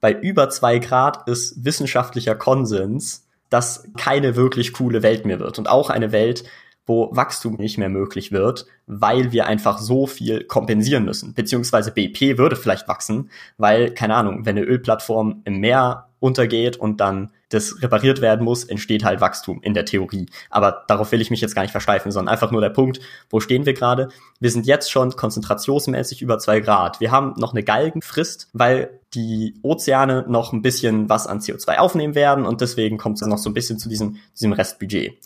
Bei 0.00 0.12
über 0.12 0.50
zwei 0.50 0.78
Grad 0.78 1.28
ist 1.28 1.64
wissenschaftlicher 1.64 2.34
Konsens, 2.34 3.26
dass 3.50 3.88
keine 3.96 4.36
wirklich 4.36 4.72
coole 4.72 5.02
Welt 5.02 5.24
mehr 5.24 5.38
wird 5.38 5.58
und 5.58 5.68
auch 5.68 5.90
eine 5.90 6.12
Welt, 6.12 6.44
wo 6.87 7.14
Wachstum 7.14 7.55
nicht 7.55 7.78
mehr 7.78 7.89
möglich 7.89 8.32
wird, 8.32 8.66
weil 8.87 9.32
wir 9.32 9.47
einfach 9.47 9.78
so 9.78 10.07
viel 10.07 10.45
kompensieren 10.45 11.05
müssen. 11.05 11.35
Beziehungsweise 11.35 11.93
BP 11.93 12.39
würde 12.39 12.57
vielleicht 12.57 12.89
wachsen, 12.89 13.30
weil, 13.57 13.93
keine 13.93 14.14
Ahnung, 14.14 14.45
wenn 14.45 14.57
eine 14.57 14.66
Ölplattform 14.66 15.43
im 15.45 15.61
Meer 15.61 16.09
untergeht 16.20 16.78
und 16.78 17.01
dann 17.01 17.30
das 17.51 17.82
repariert 17.82 18.20
werden 18.20 18.45
muss, 18.45 18.64
entsteht 18.64 19.05
halt 19.05 19.20
Wachstum 19.20 19.61
in 19.62 19.74
der 19.74 19.85
Theorie. 19.85 20.26
Aber 20.49 20.85
darauf 20.89 21.12
will 21.12 21.20
ich 21.20 21.30
mich 21.30 21.43
jetzt 21.43 21.55
gar 21.55 21.62
nicht 21.62 21.70
versteifen, 21.70 22.11
sondern 22.11 22.32
einfach 22.32 22.51
nur 22.51 22.62
der 22.62 22.70
Punkt, 22.70 23.01
wo 23.28 23.41
stehen 23.41 23.66
wir 23.66 23.74
gerade? 23.74 24.09
Wir 24.41 24.51
sind 24.51 24.66
jetzt 24.66 24.91
schon 24.91 25.14
konzentrationsmäßig 25.14 26.22
über 26.22 26.39
zwei 26.39 26.61
Grad. 26.61 26.99
Wir 27.01 27.11
haben 27.11 27.35
noch 27.37 27.53
eine 27.53 27.62
Galgenfrist, 27.62 28.49
weil 28.55 29.01
die 29.12 29.55
Ozeane 29.62 30.24
noch 30.26 30.53
ein 30.53 30.62
bisschen 30.62 31.09
was 31.09 31.26
an 31.26 31.41
CO2 31.41 31.76
aufnehmen 31.76 32.14
werden 32.14 32.47
und 32.47 32.61
deswegen 32.61 32.99
kommt 32.99 33.20
es 33.20 33.28
noch 33.28 33.39
so 33.39 33.51
ein 33.51 33.55
bisschen 33.55 33.78
zu 33.78 33.89
diesem, 33.89 34.16
diesem 34.35 34.53
Restbudget 34.53 35.18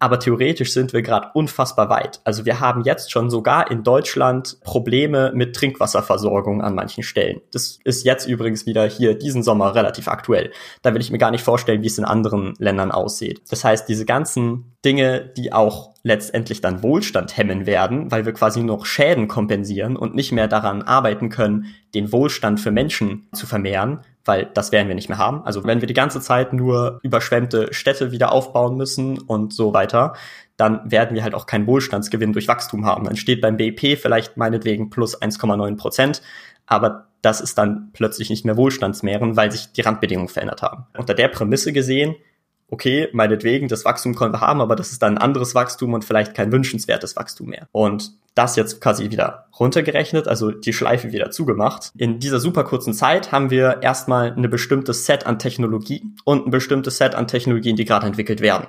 aber 0.00 0.18
theoretisch 0.18 0.72
sind 0.72 0.92
wir 0.92 1.02
gerade 1.02 1.28
unfassbar 1.34 1.90
weit. 1.90 2.20
Also 2.24 2.46
wir 2.46 2.58
haben 2.58 2.82
jetzt 2.82 3.12
schon 3.12 3.30
sogar 3.30 3.70
in 3.70 3.84
Deutschland 3.84 4.58
Probleme 4.62 5.30
mit 5.34 5.54
Trinkwasserversorgung 5.54 6.62
an 6.62 6.74
manchen 6.74 7.02
Stellen. 7.02 7.42
Das 7.52 7.78
ist 7.84 8.04
jetzt 8.04 8.26
übrigens 8.26 8.66
wieder 8.66 8.86
hier 8.86 9.16
diesen 9.16 9.42
Sommer 9.42 9.74
relativ 9.74 10.08
aktuell. 10.08 10.52
Da 10.82 10.94
will 10.94 11.02
ich 11.02 11.10
mir 11.10 11.18
gar 11.18 11.30
nicht 11.30 11.44
vorstellen, 11.44 11.82
wie 11.82 11.86
es 11.86 11.98
in 11.98 12.06
anderen 12.06 12.54
Ländern 12.58 12.90
aussieht. 12.90 13.42
Das 13.50 13.62
heißt, 13.62 13.88
diese 13.88 14.06
ganzen 14.06 14.74
Dinge, 14.84 15.30
die 15.36 15.52
auch 15.52 15.90
letztendlich 16.02 16.62
dann 16.62 16.82
Wohlstand 16.82 17.36
hemmen 17.36 17.66
werden, 17.66 18.10
weil 18.10 18.24
wir 18.24 18.32
quasi 18.32 18.62
nur 18.62 18.78
noch 18.78 18.86
Schäden 18.86 19.28
kompensieren 19.28 19.96
und 19.96 20.14
nicht 20.14 20.32
mehr 20.32 20.48
daran 20.48 20.80
arbeiten 20.80 21.28
können, 21.28 21.66
den 21.94 22.10
Wohlstand 22.10 22.58
für 22.58 22.70
Menschen 22.70 23.28
zu 23.34 23.46
vermehren, 23.46 24.00
weil 24.30 24.46
das 24.54 24.70
werden 24.70 24.86
wir 24.86 24.94
nicht 24.94 25.08
mehr 25.08 25.18
haben. 25.18 25.44
Also 25.44 25.64
wenn 25.64 25.80
wir 25.80 25.88
die 25.88 25.94
ganze 25.94 26.20
Zeit 26.20 26.52
nur 26.52 27.00
überschwemmte 27.02 27.74
Städte 27.74 28.12
wieder 28.12 28.30
aufbauen 28.30 28.76
müssen 28.76 29.18
und 29.18 29.52
so 29.52 29.74
weiter, 29.74 30.12
dann 30.56 30.88
werden 30.88 31.16
wir 31.16 31.24
halt 31.24 31.34
auch 31.34 31.46
keinen 31.46 31.66
Wohlstandsgewinn 31.66 32.32
durch 32.32 32.46
Wachstum 32.46 32.86
haben. 32.86 33.06
Dann 33.06 33.16
steht 33.16 33.40
beim 33.40 33.56
BIP 33.56 33.98
vielleicht 33.98 34.36
meinetwegen 34.36 34.88
plus 34.88 35.20
1,9 35.20 35.76
Prozent, 35.76 36.22
aber 36.64 37.08
das 37.22 37.40
ist 37.40 37.58
dann 37.58 37.90
plötzlich 37.92 38.30
nicht 38.30 38.44
mehr 38.44 38.56
Wohlstandsmehren, 38.56 39.36
weil 39.36 39.50
sich 39.50 39.72
die 39.72 39.80
Randbedingungen 39.80 40.28
verändert 40.28 40.62
haben. 40.62 40.86
Unter 40.96 41.14
der 41.14 41.26
Prämisse 41.26 41.72
gesehen 41.72 42.14
okay, 42.70 43.08
meinetwegen, 43.12 43.68
das 43.68 43.84
Wachstum 43.84 44.14
können 44.14 44.32
wir 44.32 44.40
haben, 44.40 44.60
aber 44.60 44.76
das 44.76 44.92
ist 44.92 45.02
dann 45.02 45.18
ein 45.18 45.22
anderes 45.22 45.54
Wachstum 45.54 45.92
und 45.92 46.04
vielleicht 46.04 46.34
kein 46.34 46.52
wünschenswertes 46.52 47.16
Wachstum 47.16 47.48
mehr. 47.48 47.68
Und 47.72 48.12
das 48.34 48.56
jetzt 48.56 48.80
quasi 48.80 49.10
wieder 49.10 49.46
runtergerechnet, 49.58 50.28
also 50.28 50.50
die 50.50 50.72
Schleife 50.72 51.12
wieder 51.12 51.30
zugemacht. 51.30 51.92
In 51.96 52.20
dieser 52.20 52.38
super 52.38 52.64
kurzen 52.64 52.94
Zeit 52.94 53.32
haben 53.32 53.50
wir 53.50 53.82
erstmal 53.82 54.32
eine 54.32 54.48
bestimmtes 54.48 55.04
Set 55.04 55.26
an 55.26 55.38
Technologie 55.38 56.04
und 56.24 56.46
ein 56.46 56.50
bestimmtes 56.50 56.96
Set 56.96 57.14
an 57.14 57.26
Technologien, 57.26 57.76
die 57.76 57.84
gerade 57.84 58.06
entwickelt 58.06 58.40
werden. 58.40 58.68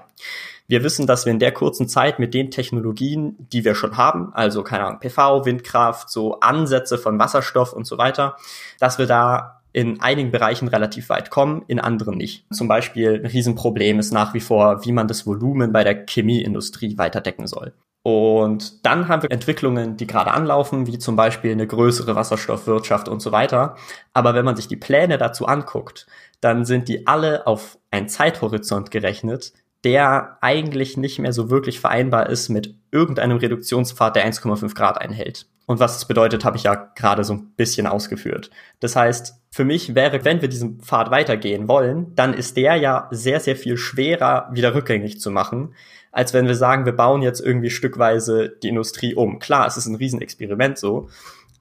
Wir 0.68 0.84
wissen, 0.84 1.06
dass 1.06 1.26
wir 1.26 1.32
in 1.32 1.40
der 1.40 1.52
kurzen 1.52 1.88
Zeit 1.88 2.18
mit 2.18 2.34
den 2.34 2.50
Technologien, 2.50 3.36
die 3.52 3.66
wir 3.66 3.76
schon 3.76 3.98
haben, 3.98 4.32
also 4.34 4.64
keine 4.64 4.86
Ahnung, 4.86 5.00
PV, 5.00 5.46
Windkraft, 5.46 6.10
so 6.10 6.40
Ansätze 6.40 6.98
von 6.98 7.20
Wasserstoff 7.20 7.74
und 7.74 7.86
so 7.86 7.98
weiter, 7.98 8.38
dass 8.80 8.98
wir 8.98 9.06
da 9.06 9.61
in 9.74 10.02
einigen 10.02 10.32
Bereichen 10.32 10.68
relativ 10.68 11.10
weit 11.10 11.30
kommen, 11.30 11.64
in 11.68 11.80
anderen 11.80 12.18
nicht. 12.18 12.46
Zum 12.52 12.68
Beispiel 12.68 13.22
ein 13.24 13.26
Riesenproblem 13.26 14.00
ist 14.00 14.12
nach 14.12 14.34
wie 14.34 14.40
vor, 14.40 14.86
wie 14.86 14.92
man 14.92 15.08
das 15.08 15.26
Volumen 15.26 15.72
bei 15.72 15.84
der 15.84 16.06
Chemieindustrie 16.06 16.98
weiter 16.98 17.22
decken 17.22 17.48
soll. 17.48 17.74
Und 18.04 18.86
dann 18.86 19.08
haben 19.08 19.22
wir 19.22 19.32
Entwicklungen, 19.32 19.96
die 19.96 20.08
gerade 20.08 20.32
anlaufen, 20.32 20.88
wie 20.88 20.98
zum 20.98 21.16
Beispiel 21.16 21.52
eine 21.52 21.68
größere 21.68 22.16
Wasserstoffwirtschaft 22.16 23.08
und 23.08 23.22
so 23.22 23.32
weiter. 23.32 23.76
Aber 24.14 24.34
wenn 24.34 24.46
man 24.46 24.56
sich 24.56 24.68
die 24.68 24.76
Pläne 24.76 25.18
dazu 25.20 25.46
anguckt, 25.46 26.08
dann 26.42 26.66
sind 26.66 26.88
die 26.88 27.06
alle 27.06 27.46
auf 27.46 27.78
einen 27.92 28.10
Zeithorizont 28.10 28.90
gerechnet, 28.90 29.54
der 29.84 30.38
eigentlich 30.42 30.98
nicht 30.98 31.20
mehr 31.20 31.34
so 31.34 31.50
wirklich 31.52 31.80
vereinbar 31.80 32.30
ist 32.30 32.50
mit 32.50 32.76
irgendeinem 32.92 33.38
Reduktionspfad, 33.38 34.16
der 34.16 34.30
1,5 34.30 34.76
Grad 34.76 35.00
einhält. 35.00 35.48
Und 35.66 35.80
was 35.80 35.98
es 35.98 36.06
bedeutet, 36.06 36.44
habe 36.44 36.58
ich 36.58 36.64
ja 36.64 36.76
gerade 36.76 37.24
so 37.24 37.34
ein 37.34 37.54
bisschen 37.56 37.88
ausgeführt. 37.88 38.50
Das 38.80 38.96
heißt, 38.96 39.36
für 39.52 39.64
mich 39.64 39.96
wäre, 39.96 40.26
wenn 40.26 40.42
wir 40.42 40.50
diesen 40.50 40.80
Pfad 40.82 41.12
weitergehen 41.12 41.68
wollen, 41.68 42.14
dann 42.16 42.34
ist 42.34 42.58
der 42.58 42.76
ja 42.76 43.08
sehr, 43.12 43.40
sehr 43.40 43.56
viel 43.56 43.78
schwerer 43.78 44.50
wieder 44.52 44.74
rückgängig 44.74 45.22
zu 45.22 45.32
machen, 45.32 45.74
als 46.12 46.34
wenn 46.34 46.48
wir 46.48 46.56
sagen, 46.56 46.86
wir 46.86 46.92
bauen 46.94 47.22
jetzt 47.22 47.40
irgendwie 47.40 47.70
stückweise 47.70 48.50
die 48.62 48.70
Industrie 48.70 49.16
um. 49.16 49.40
Klar, 49.40 49.68
es 49.68 49.78
ist 49.78 49.86
ein 49.86 49.96
Riesenexperiment 49.96 50.78
so, 50.78 51.10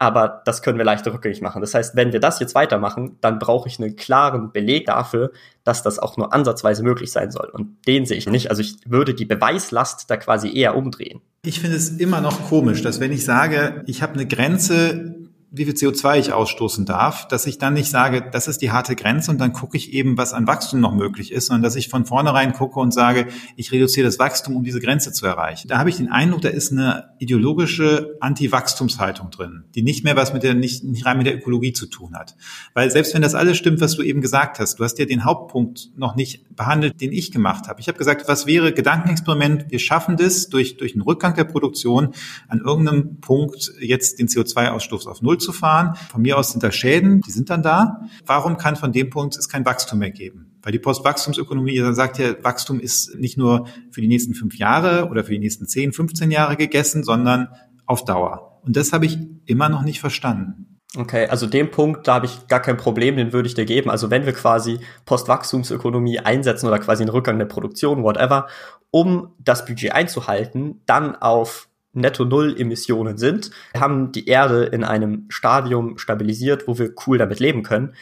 aber 0.01 0.41
das 0.47 0.63
können 0.63 0.79
wir 0.79 0.85
leichter 0.87 1.13
rückgängig 1.13 1.43
machen. 1.43 1.61
Das 1.61 1.75
heißt, 1.75 1.95
wenn 1.95 2.15
wir 2.15 2.21
das 2.21 2.41
jetzt 2.41 2.55
weitermachen, 2.55 3.19
dann 3.21 3.39
brauche 3.39 3.69
ich 3.69 3.79
einen 3.79 3.97
klaren 3.97 4.51
Beleg 4.51 4.87
dafür, 4.87 5.31
dass 5.63 5.83
das 5.83 5.99
auch 5.99 6.17
nur 6.17 6.33
ansatzweise 6.33 6.83
möglich 6.83 7.13
sein 7.13 7.31
soll. 7.31 7.51
Und 7.53 7.87
den 7.87 8.07
sehe 8.07 8.17
ich 8.17 8.27
nicht. 8.27 8.49
Also 8.49 8.63
ich 8.63 8.77
würde 8.87 9.13
die 9.13 9.27
Beweislast 9.27 10.11
da 10.11 10.17
quasi 10.17 10.57
eher 10.57 10.75
umdrehen. 10.75 11.21
Ich 11.45 11.61
finde 11.61 11.77
es 11.77 11.91
immer 11.91 12.23
noch 12.23 12.49
komisch, 12.49 12.81
dass 12.81 12.99
wenn 12.99 13.13
ich 13.13 13.27
sage, 13.27 13.85
ich 13.87 14.01
habe 14.01 14.15
eine 14.15 14.27
Grenze 14.27 15.20
wie 15.53 15.65
viel 15.65 15.75
CO2 15.75 16.19
ich 16.19 16.33
ausstoßen 16.33 16.87
darf, 16.87 17.27
dass 17.27 17.47
ich 17.47 17.59
dann 17.59 17.75
nicht 17.75 17.91
sage, 17.91 18.25
das 18.31 18.47
ist 18.47 18.63
die 18.63 18.71
harte 18.71 18.95
Grenze 18.95 19.33
und 19.33 19.39
dann 19.39 19.53
gucke 19.53 19.77
ich 19.77 19.93
eben, 19.93 20.17
was 20.17 20.33
an 20.33 20.47
Wachstum 20.47 20.79
noch 20.79 20.95
möglich 20.95 21.33
ist, 21.33 21.47
sondern 21.47 21.65
dass 21.65 21.75
ich 21.75 21.89
von 21.89 22.05
vornherein 22.05 22.53
gucke 22.53 22.79
und 22.79 22.95
sage, 22.95 23.27
ich 23.57 23.73
reduziere 23.73 24.07
das 24.07 24.21
Wachstum, 24.21 24.55
um 24.55 24.63
diese 24.63 24.81
Grenze 24.81 25.13
zu 25.13 25.27
erreichen. 25.27 25.67
Da 25.67 25.79
habe 25.79 25.91
ich 25.91 25.97
den 25.97 26.09
Eindruck, 26.09 26.43
da 26.43 26.51
ist 26.51 26.71
eine 26.71 27.11
ideologische 27.19 28.17
Anti-Wachstumshaltung 28.21 29.31
drin, 29.31 29.65
die 29.75 29.83
nicht 29.83 30.05
mehr 30.05 30.15
was 30.15 30.33
mit 30.33 30.45
der, 30.45 30.55
nicht, 30.55 30.85
nicht 30.85 31.05
rein 31.05 31.19
mit 31.19 31.27
der 31.27 31.35
Ökologie 31.35 31.73
zu 31.73 31.87
tun 31.87 32.15
hat. 32.15 32.37
Weil 32.75 32.91
selbst 32.93 33.13
wenn 33.15 33.23
das 33.23 33.35
alles 33.35 33.59
stimmt, 33.59 33.81
was 33.81 33.97
du 33.97 34.03
eben 34.03 34.21
gesagt 34.21 34.61
hast, 34.61 34.79
du 34.79 34.85
hast 34.85 35.01
ja 35.01 35.05
den 35.05 35.25
Hauptpunkt 35.25 35.91
noch 35.97 36.15
nicht 36.15 36.55
behandelt, 36.55 37.01
den 37.01 37.11
ich 37.11 37.33
gemacht 37.33 37.67
habe. 37.67 37.81
Ich 37.81 37.89
habe 37.89 37.99
gesagt, 37.99 38.29
was 38.29 38.47
wäre 38.47 38.73
Gedankenexperiment, 38.73 39.67
wir 39.71 39.81
schaffen 39.81 40.17
das 40.17 40.49
durch, 40.49 40.77
durch 40.77 40.93
einen 40.93 41.03
Rückgang 41.03 41.35
der 41.35 41.45
Produktion 41.45 42.15
an 42.47 42.61
irgendeinem 42.61 43.21
Punkt 43.21 43.73
jetzt 43.81 44.21
den 44.21 44.29
CO2-Ausstoß 44.29 45.09
auf 45.09 45.23
Null 45.23 45.40
zu 45.41 45.53
fahren. 45.53 45.97
Von 46.11 46.23
mir 46.23 46.39
aus 46.39 46.53
sind 46.53 46.63
da 46.63 46.71
Schäden, 46.71 47.21
die 47.23 47.31
sind 47.31 47.51
dann 47.51 47.63
da. 47.63 48.03
Warum 48.27 48.57
kann 48.57 48.77
von 48.77 48.93
dem 48.93 49.11
Punkt 49.11 49.37
es 49.37 49.49
kein 49.49 49.65
Wachstum 49.65 49.99
mehr 49.99 50.11
geben? 50.11 50.59
Weil 50.63 50.73
die 50.73 50.79
Postwachstumsökonomie 50.79 51.81
sagt 51.95 52.19
ja, 52.19 52.35
Wachstum 52.45 52.81
ist 52.81 53.17
nicht 53.17 53.39
nur 53.39 53.67
für 53.91 54.01
die 54.01 54.09
nächsten 54.09 54.35
fünf 54.35 54.57
Jahre 54.57 55.09
oder 55.09 55.25
für 55.25 55.33
die 55.33 55.39
nächsten 55.39 55.67
zehn, 55.67 55.93
15 55.93 56.31
Jahre 56.31 56.57
gegessen, 56.57 57.03
sondern 57.03 57.49
auf 57.87 58.05
Dauer. 58.05 58.61
Und 58.63 58.77
das 58.77 58.93
habe 58.93 59.07
ich 59.07 59.19
immer 59.47 59.69
noch 59.69 59.83
nicht 59.83 60.01
verstanden. 60.01 60.79
Okay, 60.97 61.27
also 61.29 61.47
den 61.47 61.71
Punkt, 61.71 62.09
da 62.09 62.15
habe 62.15 62.27
ich 62.27 62.49
gar 62.49 62.61
kein 62.61 62.77
Problem, 62.77 63.17
den 63.17 63.33
würde 63.33 63.47
ich 63.47 63.55
dir 63.55 63.65
geben. 63.65 63.91
Also 63.91 64.11
wenn 64.11 64.27
wir 64.27 64.33
quasi 64.33 64.81
Postwachstumsökonomie 65.05 66.19
einsetzen 66.19 66.67
oder 66.67 66.81
quasi 66.81 67.05
einen 67.05 67.11
Rückgang 67.11 67.39
der 67.39 67.47
Produktion, 67.47 68.03
whatever, 68.03 68.49
um 68.91 69.33
das 69.39 69.65
Budget 69.65 69.93
einzuhalten, 69.93 70.83
dann 70.87 71.15
auf 71.15 71.69
Netto-Null-Emissionen 71.93 73.19
sind, 73.19 73.51
haben 73.77 74.13
die 74.13 74.29
Erde 74.29 74.65
in 74.65 74.85
einem 74.85 75.27
Stadium 75.29 75.99
stabilisiert, 75.99 76.69
wo 76.69 76.79
wir 76.79 76.93
cool 77.07 77.19
damit 77.19 77.41
leben 77.41 77.63
können 77.63 77.95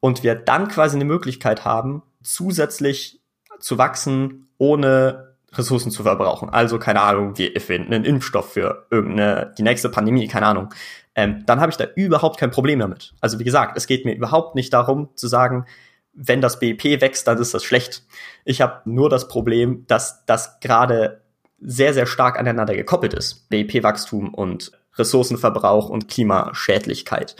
und 0.00 0.22
wir 0.22 0.34
dann 0.34 0.68
quasi 0.68 0.96
eine 0.96 1.04
Möglichkeit 1.04 1.64
haben, 1.64 2.02
zusätzlich 2.22 3.20
zu 3.60 3.78
wachsen, 3.78 4.48
ohne 4.58 5.32
Ressourcen 5.52 5.90
zu 5.90 6.02
verbrauchen. 6.02 6.48
Also, 6.48 6.78
keine 6.78 7.02
Ahnung, 7.02 7.36
wir 7.38 7.54
erfinden 7.54 7.92
einen 7.92 8.04
Impfstoff 8.04 8.52
für 8.52 8.86
irgendeine, 8.90 9.54
die 9.58 9.62
nächste 9.62 9.88
Pandemie, 9.88 10.26
keine 10.26 10.46
Ahnung. 10.46 10.74
Ähm, 11.14 11.44
dann 11.46 11.60
habe 11.60 11.70
ich 11.70 11.76
da 11.76 11.84
überhaupt 11.94 12.38
kein 12.38 12.50
Problem 12.50 12.78
damit. 12.78 13.14
Also, 13.20 13.38
wie 13.38 13.44
gesagt, 13.44 13.76
es 13.76 13.86
geht 13.86 14.04
mir 14.04 14.14
überhaupt 14.14 14.54
nicht 14.54 14.72
darum 14.72 15.10
zu 15.14 15.28
sagen, 15.28 15.66
wenn 16.14 16.40
das 16.40 16.58
BIP 16.58 16.84
wächst, 17.00 17.26
dann 17.26 17.38
ist 17.38 17.54
das 17.54 17.64
schlecht. 17.64 18.02
Ich 18.44 18.60
habe 18.60 18.82
nur 18.84 19.08
das 19.08 19.28
Problem, 19.28 19.86
dass 19.86 20.24
das 20.26 20.60
gerade 20.60 21.21
sehr, 21.62 21.94
sehr 21.94 22.06
stark 22.06 22.38
aneinander 22.38 22.74
gekoppelt 22.74 23.14
ist. 23.14 23.48
BIP-Wachstum 23.48 24.34
und 24.34 24.72
Ressourcenverbrauch 24.96 25.88
und 25.88 26.08
Klimaschädlichkeit. 26.08 27.36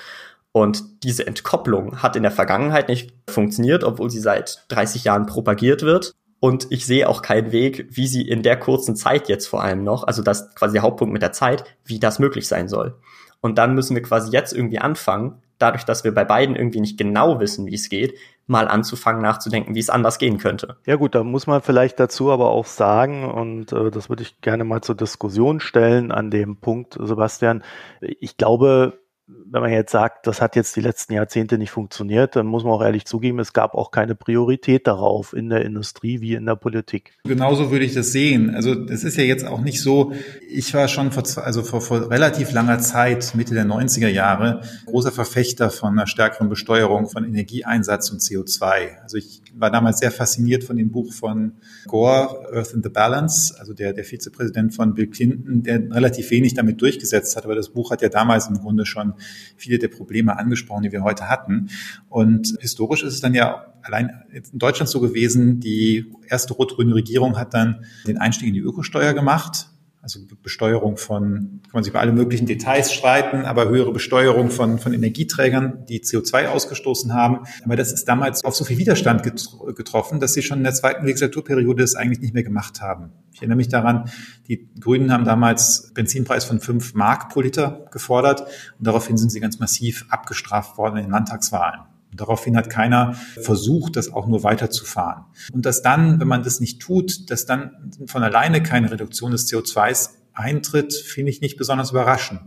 Und 0.52 1.02
diese 1.02 1.26
Entkopplung 1.26 2.02
hat 2.02 2.14
in 2.14 2.22
der 2.22 2.32
Vergangenheit 2.32 2.88
nicht 2.88 3.14
funktioniert, 3.28 3.84
obwohl 3.84 4.10
sie 4.10 4.20
seit 4.20 4.64
30 4.68 5.04
Jahren 5.04 5.26
propagiert 5.26 5.82
wird. 5.82 6.12
Und 6.40 6.66
ich 6.70 6.86
sehe 6.86 7.08
auch 7.08 7.22
keinen 7.22 7.52
Weg, 7.52 7.86
wie 7.90 8.06
sie 8.06 8.28
in 8.28 8.42
der 8.42 8.58
kurzen 8.58 8.96
Zeit 8.96 9.28
jetzt 9.28 9.46
vor 9.46 9.62
allem 9.62 9.84
noch, 9.84 10.04
also 10.04 10.22
das 10.22 10.54
quasi 10.54 10.74
der 10.74 10.82
Hauptpunkt 10.82 11.12
mit 11.12 11.22
der 11.22 11.32
Zeit, 11.32 11.64
wie 11.84 12.00
das 12.00 12.18
möglich 12.18 12.48
sein 12.48 12.68
soll. 12.68 12.98
Und 13.40 13.58
dann 13.58 13.74
müssen 13.74 13.94
wir 13.94 14.02
quasi 14.02 14.30
jetzt 14.32 14.52
irgendwie 14.52 14.78
anfangen, 14.78 15.40
dadurch, 15.58 15.84
dass 15.84 16.04
wir 16.04 16.12
bei 16.12 16.24
beiden 16.24 16.56
irgendwie 16.56 16.80
nicht 16.80 16.98
genau 16.98 17.40
wissen, 17.40 17.66
wie 17.66 17.74
es 17.74 17.88
geht, 17.88 18.18
mal 18.52 18.68
anzufangen 18.68 19.20
nachzudenken, 19.20 19.74
wie 19.74 19.80
es 19.80 19.90
anders 19.90 20.18
gehen 20.18 20.38
könnte. 20.38 20.76
Ja 20.86 20.94
gut, 20.94 21.16
da 21.16 21.24
muss 21.24 21.48
man 21.48 21.60
vielleicht 21.62 21.98
dazu 21.98 22.30
aber 22.30 22.50
auch 22.50 22.66
sagen, 22.66 23.28
und 23.28 23.72
äh, 23.72 23.90
das 23.90 24.08
würde 24.08 24.22
ich 24.22 24.40
gerne 24.40 24.62
mal 24.62 24.82
zur 24.82 24.94
Diskussion 24.94 25.58
stellen 25.58 26.12
an 26.12 26.30
dem 26.30 26.56
Punkt, 26.56 26.96
Sebastian, 27.00 27.64
ich 28.00 28.36
glaube, 28.36 29.01
wenn 29.52 29.60
man 29.60 29.70
jetzt 29.70 29.92
sagt, 29.92 30.26
das 30.26 30.40
hat 30.40 30.56
jetzt 30.56 30.74
die 30.76 30.80
letzten 30.80 31.12
Jahrzehnte 31.12 31.58
nicht 31.58 31.70
funktioniert, 31.70 32.36
dann 32.36 32.46
muss 32.46 32.64
man 32.64 32.72
auch 32.72 32.82
ehrlich 32.82 33.04
zugeben, 33.04 33.38
es 33.38 33.52
gab 33.52 33.74
auch 33.74 33.90
keine 33.90 34.14
Priorität 34.14 34.86
darauf 34.86 35.34
in 35.34 35.50
der 35.50 35.64
Industrie 35.64 36.20
wie 36.20 36.34
in 36.34 36.46
der 36.46 36.56
Politik. 36.56 37.12
Genauso 37.24 37.70
würde 37.70 37.84
ich 37.84 37.92
das 37.92 38.12
sehen. 38.12 38.54
Also 38.54 38.72
es 38.88 39.04
ist 39.04 39.16
ja 39.16 39.24
jetzt 39.24 39.46
auch 39.46 39.60
nicht 39.60 39.82
so, 39.82 40.12
ich 40.48 40.72
war 40.72 40.88
schon 40.88 41.12
vor, 41.12 41.24
also 41.44 41.62
vor, 41.62 41.82
vor 41.82 42.10
relativ 42.10 42.52
langer 42.52 42.78
Zeit, 42.78 43.34
Mitte 43.34 43.52
der 43.52 43.66
90er 43.66 44.08
Jahre, 44.08 44.62
großer 44.86 45.12
Verfechter 45.12 45.70
von 45.70 45.90
einer 45.90 46.06
stärkeren 46.06 46.48
Besteuerung 46.48 47.08
von 47.08 47.24
Energieeinsatz 47.24 48.10
und 48.10 48.20
CO2. 48.20 49.00
Also 49.02 49.18
ich 49.18 49.42
war 49.54 49.70
damals 49.70 49.98
sehr 49.98 50.10
fasziniert 50.10 50.64
von 50.64 50.76
dem 50.76 50.90
Buch 50.90 51.12
von 51.12 51.52
Gore, 51.86 52.52
Earth 52.52 52.72
in 52.72 52.82
the 52.82 52.88
Balance, 52.88 53.54
also 53.58 53.74
der, 53.74 53.92
der 53.92 54.04
Vizepräsident 54.04 54.74
von 54.74 54.94
Bill 54.94 55.08
Clinton, 55.08 55.62
der 55.62 55.90
relativ 55.90 56.30
wenig 56.30 56.54
damit 56.54 56.80
durchgesetzt 56.80 57.36
hat, 57.36 57.44
aber 57.44 57.54
das 57.54 57.70
Buch 57.70 57.90
hat 57.90 58.02
ja 58.02 58.08
damals 58.08 58.48
im 58.48 58.58
Grunde 58.58 58.86
schon 58.86 59.14
viele 59.56 59.78
der 59.78 59.88
Probleme 59.88 60.38
angesprochen, 60.38 60.82
die 60.82 60.92
wir 60.92 61.02
heute 61.02 61.28
hatten. 61.28 61.68
Und 62.08 62.56
historisch 62.60 63.02
ist 63.02 63.14
es 63.14 63.20
dann 63.20 63.34
ja 63.34 63.74
allein 63.82 64.10
in 64.32 64.58
Deutschland 64.58 64.88
so 64.88 65.00
gewesen, 65.00 65.60
die 65.60 66.12
erste 66.28 66.54
rot-grüne 66.54 66.94
Regierung 66.94 67.38
hat 67.38 67.54
dann 67.54 67.84
den 68.06 68.18
Einstieg 68.18 68.48
in 68.48 68.54
die 68.54 68.60
Ökosteuer 68.60 69.12
gemacht 69.12 69.71
also 70.02 70.18
Besteuerung 70.42 70.96
von, 70.96 71.60
kann 71.62 71.70
man 71.74 71.84
sich 71.84 71.92
über 71.92 72.00
alle 72.00 72.10
möglichen 72.10 72.44
Details 72.44 72.92
streiten, 72.92 73.44
aber 73.44 73.68
höhere 73.68 73.92
Besteuerung 73.92 74.50
von, 74.50 74.80
von 74.80 74.92
Energieträgern, 74.92 75.86
die 75.88 76.02
CO2 76.02 76.48
ausgestoßen 76.48 77.14
haben. 77.14 77.46
Aber 77.64 77.76
das 77.76 77.92
ist 77.92 78.06
damals 78.08 78.44
auf 78.44 78.56
so 78.56 78.64
viel 78.64 78.78
Widerstand 78.78 79.22
getroffen, 79.22 80.18
dass 80.18 80.34
sie 80.34 80.42
schon 80.42 80.58
in 80.58 80.64
der 80.64 80.74
zweiten 80.74 81.06
Legislaturperiode 81.06 81.84
es 81.84 81.94
eigentlich 81.94 82.20
nicht 82.20 82.34
mehr 82.34 82.42
gemacht 82.42 82.80
haben. 82.80 83.12
Ich 83.32 83.38
erinnere 83.38 83.56
mich 83.56 83.68
daran, 83.68 84.10
die 84.48 84.68
Grünen 84.80 85.12
haben 85.12 85.24
damals 85.24 85.92
Benzinpreis 85.94 86.44
von 86.44 86.58
fünf 86.58 86.94
Mark 86.94 87.28
pro 87.28 87.40
Liter 87.40 87.86
gefordert 87.92 88.40
und 88.78 88.86
daraufhin 88.86 89.16
sind 89.16 89.30
sie 89.30 89.38
ganz 89.38 89.60
massiv 89.60 90.04
abgestraft 90.08 90.78
worden 90.78 90.96
in 90.96 91.04
den 91.04 91.12
Landtagswahlen. 91.12 91.91
Und 92.12 92.20
daraufhin 92.20 92.56
hat 92.56 92.70
keiner 92.70 93.14
versucht, 93.14 93.96
das 93.96 94.12
auch 94.12 94.28
nur 94.28 94.44
weiterzufahren. 94.44 95.24
Und 95.52 95.66
dass 95.66 95.82
dann, 95.82 96.20
wenn 96.20 96.28
man 96.28 96.42
das 96.42 96.60
nicht 96.60 96.80
tut, 96.80 97.30
dass 97.30 97.46
dann 97.46 97.90
von 98.06 98.22
alleine 98.22 98.62
keine 98.62 98.90
Reduktion 98.90 99.32
des 99.32 99.50
CO2s 99.50 100.10
eintritt, 100.34 100.94
finde 100.94 101.30
ich 101.30 101.40
nicht 101.40 101.56
besonders 101.56 101.90
überraschend 101.90 102.40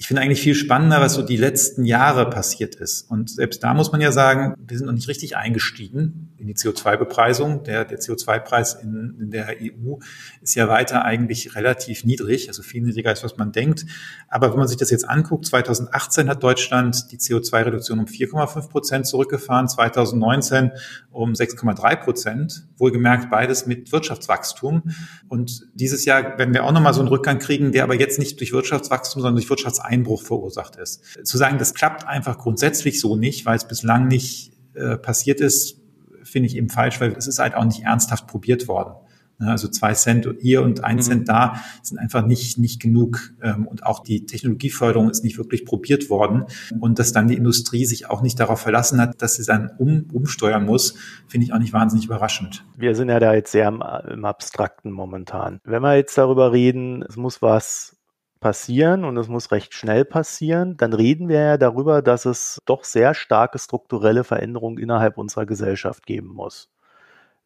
ich 0.00 0.06
finde 0.06 0.22
eigentlich 0.22 0.40
viel 0.40 0.54
spannender, 0.54 1.02
was 1.02 1.12
so 1.12 1.20
die 1.20 1.36
letzten 1.36 1.84
Jahre 1.84 2.30
passiert 2.30 2.74
ist. 2.74 3.02
Und 3.10 3.28
selbst 3.28 3.62
da 3.62 3.74
muss 3.74 3.92
man 3.92 4.00
ja 4.00 4.12
sagen, 4.12 4.54
wir 4.56 4.78
sind 4.78 4.86
noch 4.86 4.94
nicht 4.94 5.08
richtig 5.08 5.36
eingestiegen 5.36 6.32
in 6.38 6.46
die 6.46 6.54
CO2-Bepreisung. 6.54 7.64
Der, 7.64 7.84
der 7.84 7.98
CO2-Preis 7.98 8.72
in, 8.82 9.18
in 9.20 9.30
der 9.30 9.56
EU 9.60 9.98
ist 10.40 10.54
ja 10.54 10.68
weiter 10.68 11.04
eigentlich 11.04 11.54
relativ 11.54 12.06
niedrig, 12.06 12.48
also 12.48 12.62
viel 12.62 12.80
niedriger 12.80 13.10
als 13.10 13.22
was 13.22 13.36
man 13.36 13.52
denkt. 13.52 13.84
Aber 14.28 14.50
wenn 14.52 14.58
man 14.58 14.68
sich 14.68 14.78
das 14.78 14.88
jetzt 14.88 15.06
anguckt, 15.06 15.44
2018 15.44 16.30
hat 16.30 16.42
Deutschland 16.42 17.12
die 17.12 17.18
CO2-Reduktion 17.18 17.98
um 17.98 18.06
4,5 18.06 18.70
Prozent 18.70 19.06
zurückgefahren, 19.06 19.68
2019 19.68 20.70
um 21.10 21.34
6,3 21.34 21.96
Prozent. 21.96 22.66
Wohlgemerkt 22.78 23.30
beides 23.30 23.66
mit 23.66 23.92
Wirtschaftswachstum. 23.92 24.84
Und 25.28 25.66
dieses 25.74 26.06
Jahr 26.06 26.38
werden 26.38 26.54
wir 26.54 26.64
auch 26.64 26.72
nochmal 26.72 26.94
so 26.94 27.00
einen 27.00 27.10
Rückgang 27.10 27.38
kriegen, 27.38 27.70
der 27.72 27.84
aber 27.84 27.96
jetzt 27.96 28.18
nicht 28.18 28.40
durch 28.40 28.54
Wirtschaftswachstum, 28.54 29.20
sondern 29.20 29.36
durch 29.36 29.50
Wirtschafts 29.50 29.89
Einbruch 29.90 30.22
verursacht 30.22 30.76
ist. 30.76 31.02
Zu 31.24 31.36
sagen, 31.36 31.58
das 31.58 31.74
klappt 31.74 32.06
einfach 32.06 32.38
grundsätzlich 32.38 33.00
so 33.00 33.16
nicht, 33.16 33.46
weil 33.46 33.56
es 33.56 33.66
bislang 33.66 34.08
nicht 34.08 34.52
äh, 34.74 34.96
passiert 34.96 35.40
ist, 35.40 35.80
finde 36.22 36.46
ich 36.46 36.56
eben 36.56 36.68
falsch, 36.68 37.00
weil 37.00 37.12
es 37.12 37.26
ist 37.26 37.38
halt 37.38 37.54
auch 37.54 37.64
nicht 37.64 37.82
ernsthaft 37.82 38.26
probiert 38.26 38.68
worden. 38.68 38.94
Also 39.40 39.68
zwei 39.68 39.94
Cent 39.94 40.28
hier 40.40 40.62
und 40.62 40.84
ein 40.84 40.96
mhm. 40.96 41.00
Cent 41.00 41.28
da 41.28 41.60
sind 41.82 41.98
einfach 41.98 42.26
nicht, 42.26 42.58
nicht 42.58 42.80
genug. 42.80 43.32
Ähm, 43.42 43.66
und 43.66 43.86
auch 43.86 44.00
die 44.00 44.26
Technologieförderung 44.26 45.08
ist 45.08 45.24
nicht 45.24 45.38
wirklich 45.38 45.64
probiert 45.64 46.10
worden. 46.10 46.44
Und 46.78 46.98
dass 46.98 47.12
dann 47.12 47.28
die 47.28 47.36
Industrie 47.36 47.86
sich 47.86 48.10
auch 48.10 48.20
nicht 48.22 48.38
darauf 48.38 48.60
verlassen 48.60 49.00
hat, 49.00 49.22
dass 49.22 49.36
sie 49.36 49.44
dann 49.44 49.70
um, 49.78 50.06
umsteuern 50.12 50.66
muss, 50.66 50.94
finde 51.26 51.46
ich 51.46 51.52
auch 51.52 51.58
nicht 51.58 51.72
wahnsinnig 51.72 52.04
überraschend. 52.04 52.64
Wir 52.76 52.94
sind 52.94 53.08
ja 53.08 53.18
da 53.18 53.32
jetzt 53.34 53.52
sehr 53.52 53.68
im, 53.68 53.82
im 54.08 54.24
Abstrakten 54.24 54.90
momentan. 54.90 55.60
Wenn 55.64 55.82
wir 55.82 55.96
jetzt 55.96 56.18
darüber 56.18 56.52
reden, 56.52 57.02
es 57.08 57.16
muss 57.16 57.40
was 57.40 57.96
passieren 58.40 59.04
und 59.04 59.16
es 59.16 59.28
muss 59.28 59.50
recht 59.52 59.74
schnell 59.74 60.04
passieren, 60.04 60.76
dann 60.76 60.92
reden 60.92 61.28
wir 61.28 61.40
ja 61.40 61.56
darüber, 61.58 62.02
dass 62.02 62.24
es 62.26 62.60
doch 62.66 62.84
sehr 62.84 63.14
starke 63.14 63.58
strukturelle 63.58 64.24
Veränderungen 64.24 64.78
innerhalb 64.78 65.18
unserer 65.18 65.46
Gesellschaft 65.46 66.06
geben 66.06 66.28
muss. 66.28 66.70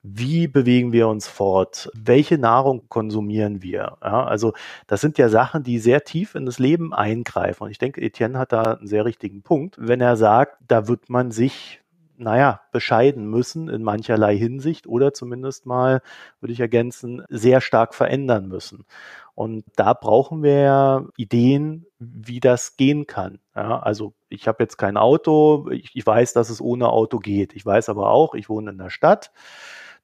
wie 0.03 0.49
bewegen 0.49 0.93
wir 0.93 1.09
uns 1.09 1.29
fort, 1.29 1.91
welche 1.95 2.37
Nahrung 2.39 2.89
konsumieren 2.89 3.63
wir. 3.63 3.97
Ja, 4.03 4.25
also 4.25 4.53
das 4.87 5.01
sind 5.01 5.17
ja 5.19 5.29
Sachen, 5.31 5.63
die 5.63 5.79
sehr 5.79 6.05
tief 6.05 6.35
in 6.35 6.45
das 6.47 6.59
Leben 6.59 6.93
eingreifen. 6.93 7.65
Und 7.65 7.71
ich 7.71 7.79
denke, 7.79 8.03
Etienne 8.03 8.39
hat 8.39 8.53
da 8.53 8.63
einen 8.63 8.87
sehr 8.87 9.07
richtigen 9.07 9.43
Punkt, 9.43 9.77
wenn 9.79 10.01
er 10.03 10.17
sagt, 10.17 10.59
da 10.69 10.89
wird 10.89 11.09
man 11.09 11.31
sich 11.31 11.81
naja, 12.17 12.61
bescheiden 12.73 13.29
müssen 13.29 13.69
in 13.69 13.83
mancherlei 13.83 14.37
Hinsicht 14.37 14.87
oder 14.87 15.13
zumindest 15.13 15.67
mal, 15.67 16.03
würde 16.41 16.53
ich 16.53 16.61
ergänzen, 16.61 17.25
sehr 17.29 17.61
stark 17.61 17.95
verändern 17.95 18.49
müssen. 18.49 18.85
Und 19.35 19.65
da 19.77 19.95
brauchen 19.95 20.43
wir 20.43 20.61
ja 20.61 21.05
Ideen, 21.17 21.87
wie 21.99 22.41
das 22.41 22.77
gehen 22.77 23.07
kann. 23.07 23.41
Ja, 23.57 23.81
also 23.81 24.15
ich 24.29 24.47
habe 24.47 24.63
jetzt 24.63 24.77
kein 24.77 24.97
Auto, 24.97 25.69
ich, 25.71 25.91
ich 25.95 26.07
weiß, 26.07 26.33
dass 26.33 26.51
es 26.51 26.61
ohne 26.61 26.89
Auto 26.89 27.19
geht. 27.19 27.55
Ich 27.55 27.67
weiß 27.67 27.89
aber 27.89 28.11
auch, 28.11 28.35
ich 28.35 28.49
wohne 28.49 28.71
in 28.71 28.79
der 28.79 28.91
Stadt 28.91 29.33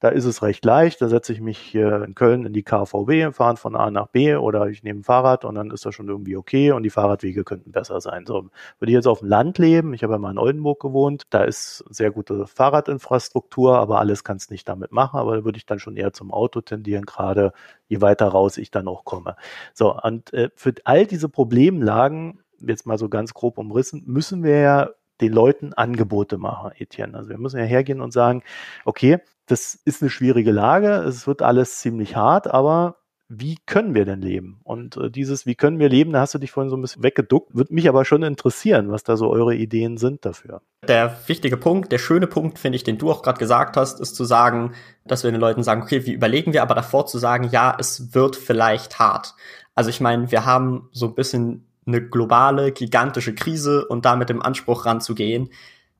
da 0.01 0.09
ist 0.09 0.25
es 0.25 0.41
recht 0.41 0.65
leicht. 0.65 0.99
Da 0.99 1.07
setze 1.07 1.31
ich 1.31 1.41
mich 1.41 1.59
hier 1.59 2.03
in 2.03 2.15
Köln 2.15 2.45
in 2.45 2.53
die 2.53 2.63
KVW, 2.63 3.31
fahren 3.31 3.55
von 3.55 3.75
A 3.75 3.91
nach 3.91 4.07
B 4.07 4.35
oder 4.35 4.67
ich 4.67 4.81
nehme 4.83 5.01
ein 5.01 5.03
Fahrrad 5.03 5.45
und 5.45 5.53
dann 5.53 5.69
ist 5.69 5.85
das 5.85 5.93
schon 5.93 6.07
irgendwie 6.07 6.35
okay 6.35 6.71
und 6.71 6.81
die 6.81 6.89
Fahrradwege 6.89 7.43
könnten 7.43 7.71
besser 7.71 8.01
sein. 8.01 8.25
So, 8.25 8.49
würde 8.79 8.91
ich 8.91 8.95
jetzt 8.95 9.07
auf 9.07 9.19
dem 9.19 9.29
Land 9.29 9.59
leben, 9.59 9.93
ich 9.93 10.01
habe 10.01 10.13
ja 10.13 10.19
mal 10.19 10.31
in 10.31 10.39
Oldenburg 10.39 10.81
gewohnt, 10.81 11.27
da 11.29 11.43
ist 11.43 11.85
sehr 11.89 12.09
gute 12.09 12.47
Fahrradinfrastruktur, 12.47 13.77
aber 13.77 13.99
alles 13.99 14.23
kannst 14.23 14.49
nicht 14.49 14.67
damit 14.67 14.91
machen, 14.91 15.19
aber 15.19 15.37
da 15.37 15.45
würde 15.45 15.57
ich 15.57 15.67
dann 15.67 15.79
schon 15.79 15.95
eher 15.95 16.13
zum 16.13 16.31
Auto 16.33 16.61
tendieren, 16.61 17.05
gerade 17.05 17.53
je 17.87 18.01
weiter 18.01 18.27
raus 18.27 18.57
ich 18.57 18.71
dann 18.71 18.87
auch 18.87 19.05
komme. 19.05 19.35
So, 19.75 19.95
und 20.01 20.33
äh, 20.33 20.49
für 20.55 20.73
all 20.83 21.05
diese 21.05 21.29
Problemlagen, 21.29 22.39
jetzt 22.59 22.87
mal 22.87 22.97
so 22.97 23.07
ganz 23.07 23.35
grob 23.35 23.59
umrissen, 23.59 24.01
müssen 24.07 24.43
wir 24.43 24.57
ja 24.57 24.89
den 25.21 25.31
Leuten 25.31 25.73
Angebote 25.73 26.39
machen, 26.39 26.71
Etienne. 26.75 27.15
Also 27.15 27.29
wir 27.29 27.37
müssen 27.37 27.59
ja 27.59 27.65
hergehen 27.65 28.01
und 28.01 28.11
sagen, 28.11 28.41
okay, 28.85 29.19
das 29.51 29.75
ist 29.75 30.01
eine 30.01 30.09
schwierige 30.09 30.51
Lage, 30.51 30.93
es 30.93 31.27
wird 31.27 31.41
alles 31.41 31.79
ziemlich 31.79 32.15
hart, 32.15 32.47
aber 32.47 32.97
wie 33.33 33.57
können 33.65 33.95
wir 33.95 34.03
denn 34.03 34.21
leben? 34.21 34.59
Und 34.63 34.97
äh, 34.97 35.09
dieses, 35.09 35.45
wie 35.45 35.55
können 35.55 35.79
wir 35.79 35.87
leben, 35.87 36.11
da 36.11 36.19
hast 36.19 36.33
du 36.33 36.37
dich 36.37 36.51
vorhin 36.51 36.69
so 36.69 36.75
ein 36.75 36.81
bisschen 36.81 37.03
weggeduckt, 37.03 37.55
würde 37.55 37.73
mich 37.73 37.87
aber 37.87 38.03
schon 38.03 38.23
interessieren, 38.23 38.91
was 38.91 39.03
da 39.03 39.15
so 39.15 39.29
eure 39.29 39.55
Ideen 39.55 39.97
sind 39.97 40.25
dafür. 40.25 40.61
Der 40.85 41.15
wichtige 41.27 41.55
Punkt, 41.55 41.93
der 41.93 41.97
schöne 41.97 42.27
Punkt, 42.27 42.59
finde 42.59 42.75
ich, 42.75 42.83
den 42.83 42.97
du 42.97 43.09
auch 43.09 43.23
gerade 43.23 43.39
gesagt 43.39 43.77
hast, 43.77 44.01
ist 44.01 44.15
zu 44.15 44.25
sagen, 44.25 44.73
dass 45.05 45.23
wir 45.23 45.31
den 45.31 45.39
Leuten 45.39 45.63
sagen, 45.63 45.81
okay, 45.81 46.05
wie 46.05 46.11
überlegen 46.11 46.51
wir, 46.51 46.61
aber 46.61 46.75
davor 46.75 47.05
zu 47.05 47.19
sagen, 47.19 47.47
ja, 47.51 47.75
es 47.79 48.13
wird 48.13 48.35
vielleicht 48.35 48.99
hart. 48.99 49.35
Also 49.75 49.89
ich 49.89 50.01
meine, 50.01 50.31
wir 50.31 50.45
haben 50.45 50.89
so 50.91 51.07
ein 51.07 51.15
bisschen 51.15 51.67
eine 51.85 52.01
globale, 52.01 52.73
gigantische 52.73 53.33
Krise 53.33 53.87
und 53.87 54.03
damit 54.03 54.29
im 54.29 54.41
Anspruch 54.41 54.85
ranzugehen, 54.85 55.49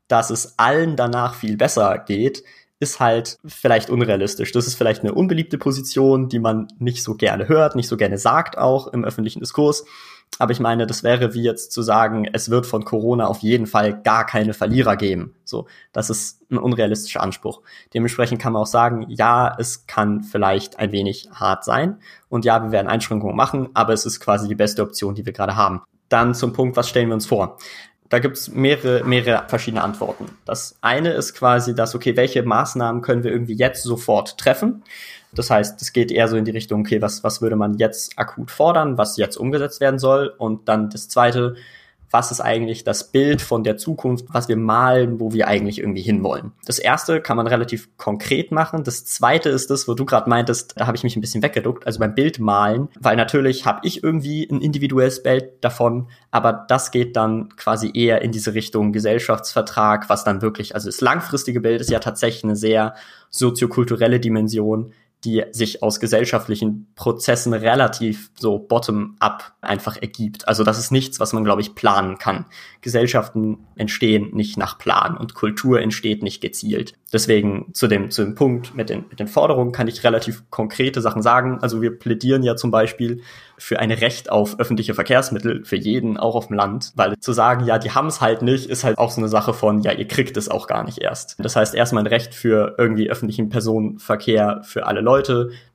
dass 0.10 0.30
es 0.30 0.60
allen 0.60 0.98
danach 0.98 1.34
viel 1.34 1.56
besser 1.56 1.98
geht, 2.00 2.44
ist 2.82 3.00
halt 3.00 3.38
vielleicht 3.46 3.92
unrealistisch. 3.92 4.52
Das 4.52 4.66
ist 4.66 4.74
vielleicht 4.74 5.04
eine 5.04 5.14
unbeliebte 5.14 5.60
Position, 5.60 6.30
die 6.30 6.40
man 6.40 6.68
nicht 6.80 7.04
so 7.04 7.14
gerne 7.14 7.48
hört, 7.48 7.76
nicht 7.76 7.88
so 7.88 7.96
gerne 7.96 8.18
sagt 8.18 8.58
auch 8.58 8.88
im 8.88 9.06
öffentlichen 9.06 9.40
Diskurs. 9.40 9.86
Aber 10.40 10.52
ich 10.52 10.60
meine, 10.60 10.88
das 10.88 11.04
wäre 11.04 11.36
wie 11.36 11.44
jetzt 11.44 11.72
zu 11.74 11.84
sagen, 11.84 12.28
es 12.34 12.50
wird 12.50 12.66
von 12.66 12.84
Corona 12.84 13.28
auf 13.28 13.40
jeden 13.40 13.68
Fall 13.68 14.02
gar 14.02 14.26
keine 14.26 14.54
Verlierer 14.54 14.96
geben. 14.96 15.36
So, 15.44 15.68
das 15.92 16.10
ist 16.10 16.42
ein 16.50 16.58
unrealistischer 16.58 17.22
Anspruch. 17.22 17.62
Dementsprechend 17.94 18.42
kann 18.42 18.54
man 18.54 18.64
auch 18.64 18.68
sagen, 18.68 19.06
ja, 19.10 19.56
es 19.60 19.86
kann 19.86 20.24
vielleicht 20.24 20.80
ein 20.80 20.92
wenig 20.92 21.30
hart 21.32 21.64
sein 21.64 22.00
und 22.30 22.46
ja, 22.46 22.64
wir 22.64 22.72
werden 22.72 22.88
Einschränkungen 22.88 23.36
machen, 23.36 23.70
aber 23.76 23.94
es 23.94 24.08
ist 24.08 24.20
quasi 24.20 24.48
die 24.48 24.56
beste 24.56 24.82
Option, 24.82 25.14
die 25.14 25.26
wir 25.26 25.34
gerade 25.34 25.56
haben. 25.56 25.84
Dann 26.10 26.34
zum 26.34 26.52
Punkt, 26.52 26.76
was 26.76 26.90
stellen 26.90 27.10
wir 27.10 27.14
uns 27.14 27.28
vor? 27.28 27.58
Da 28.12 28.20
gibt's 28.20 28.50
mehrere, 28.50 29.06
mehrere 29.06 29.48
verschiedene 29.48 29.82
Antworten. 29.82 30.26
Das 30.44 30.76
eine 30.82 31.14
ist 31.14 31.34
quasi 31.34 31.74
das, 31.74 31.96
okay, 31.96 32.18
welche 32.18 32.44
Maßnahmen 32.44 33.02
können 33.02 33.24
wir 33.24 33.32
irgendwie 33.32 33.56
jetzt 33.56 33.84
sofort 33.84 34.38
treffen? 34.38 34.84
Das 35.32 35.50
heißt, 35.50 35.82
es 35.82 35.94
geht 35.94 36.12
eher 36.12 36.28
so 36.28 36.36
in 36.36 36.44
die 36.44 36.52
Richtung, 36.52 36.82
okay, 36.82 37.02
was, 37.02 37.24
was 37.24 37.42
würde 37.42 37.56
man 37.56 37.78
jetzt 37.78 38.20
akut 38.20 38.52
fordern, 38.52 38.98
was 38.98 39.16
jetzt 39.16 39.38
umgesetzt 39.38 39.80
werden 39.80 39.98
soll? 39.98 40.28
Und 40.38 40.68
dann 40.68 40.90
das 40.90 41.08
zweite, 41.08 41.56
was 42.12 42.32
ist 42.32 42.42
eigentlich 42.42 42.84
das 42.84 43.12
Bild 43.12 43.42
von 43.42 43.64
der 43.64 43.78
Zukunft, 43.78 44.26
was 44.30 44.50
wir 44.50 44.58
malen, 44.58 45.20
wo 45.20 45.34
wir 45.34 45.48
eigentlich 45.48 45.80
irgendwie 45.80 46.02
hinwollen. 46.02 46.52
Das 46.66 46.78
erste 46.78 47.22
kann 47.22 47.38
man 47.38 47.48
relativ 47.48 47.90
konkret 47.98 48.52
machen. 48.52 48.84
Das 48.84 49.06
zweite 49.06 49.50
ist 49.50 49.70
das, 49.70 49.88
wo 49.88 49.94
du 49.94 50.06
gerade 50.06 50.30
meintest, 50.30 50.74
da 50.78 50.88
habe 50.88 50.98
ich 50.98 51.04
mich 51.04 51.16
ein 51.16 51.22
bisschen 51.22 51.42
weggeduckt, 51.42 51.88
also 51.88 52.00
beim 52.00 52.14
Bild 52.14 52.40
malen, 52.40 52.90
weil 53.00 53.16
natürlich 53.16 53.66
habe 53.66 53.80
ich 53.84 54.04
irgendwie 54.04 54.48
ein 54.50 54.62
individuelles 54.62 55.24
Bild 55.24 55.64
davon, 55.64 56.08
aber 56.30 56.66
das 56.68 56.92
geht 56.92 57.16
dann 57.16 57.50
quasi 57.56 57.92
eher 57.94 58.22
in 58.22 58.32
diese 58.32 58.54
Richtung 58.54 58.92
Gesellschaftsvertrag, 58.92 60.10
was 60.10 60.24
dann 60.24 60.42
wirklich, 60.42 60.76
also 60.76 60.90
das 60.90 61.02
langfristige 61.02 61.62
Bild 61.62 61.82
ist 61.82 61.90
ja 61.90 62.00
tatsächlich 62.00 62.44
eine 62.44 62.56
sehr 62.56 62.96
soziokulturelle 63.30 64.20
Dimension, 64.20 64.94
die 65.24 65.44
sich 65.52 65.84
aus 65.84 66.00
gesellschaftlichen 66.00 66.88
Prozessen 66.96 67.54
relativ 67.54 68.32
so 68.36 68.58
bottom-up 68.58 69.54
einfach 69.62 69.98
ergibt. 69.98 70.48
Also 70.48 70.64
das 70.64 70.80
ist 70.80 70.92
nichts, 70.92 71.20
was 71.20 71.34
man, 71.34 71.44
glaube 71.44 71.62
ich, 71.62 71.76
planen 71.76 72.18
kann. 72.18 72.46
Gesellschaften 72.82 73.60
entstehen 73.76 74.32
nicht 74.34 74.58
nach 74.58 74.80
Plan 74.80 75.16
und 75.16 75.36
Kultur 75.36 75.80
entsteht 75.80 76.24
nicht 76.24 76.42
gezielt. 76.42 76.94
Deswegen 77.14 77.74
zu 77.74 77.88
dem, 77.88 78.10
zu 78.10 78.24
dem 78.24 78.36
Punkt 78.36 78.74
mit 78.74 78.90
den, 78.90 79.06
mit 79.10 79.20
den 79.20 79.28
Forderungen 79.28 79.72
kann 79.72 79.88
ich 79.88 80.04
relativ 80.04 80.50
konkrete 80.50 81.02
Sachen 81.02 81.22
sagen. 81.22 81.60
Also 81.62 81.82
wir 81.82 81.98
plädieren 82.00 82.42
ja 82.42 82.56
zum 82.56 82.72
Beispiel 82.72 83.22
für 83.58 83.80
ein 83.80 83.92
Recht 83.92 84.32
auf 84.32 84.60
öffentliche 84.60 84.96
Verkehrsmittel 84.96 85.64
für 85.66 85.76
jeden, 85.76 86.18
auch 86.18 86.34
auf 86.34 86.48
dem 86.48 86.56
Land, 86.56 86.94
weil 86.96 87.14
zu 87.20 87.32
sagen, 87.32 87.66
ja, 87.68 87.78
die 87.78 87.92
haben 87.92 88.08
es 88.08 88.22
halt 88.22 88.42
nicht, 88.42 88.68
ist 88.68 88.84
halt 88.84 88.98
auch 88.98 89.12
so 89.12 89.22
eine 89.22 89.28
Sache 89.28 89.54
von, 89.54 89.82
ja, 89.82 89.92
ihr 89.92 90.08
kriegt 90.08 90.36
es 90.36 90.50
auch 90.50 90.66
gar 90.66 90.84
nicht 90.84 90.98
erst. 90.98 91.36
Das 91.38 91.56
heißt, 91.56 91.76
erstmal 91.76 92.04
ein 92.04 92.08
Recht 92.08 92.34
für 92.34 92.76
irgendwie 92.80 93.12
öffentlichen 93.12 93.50
Personenverkehr 93.50 94.62
für 94.64 94.88
alle 94.88 95.02
Leute, 95.02 95.11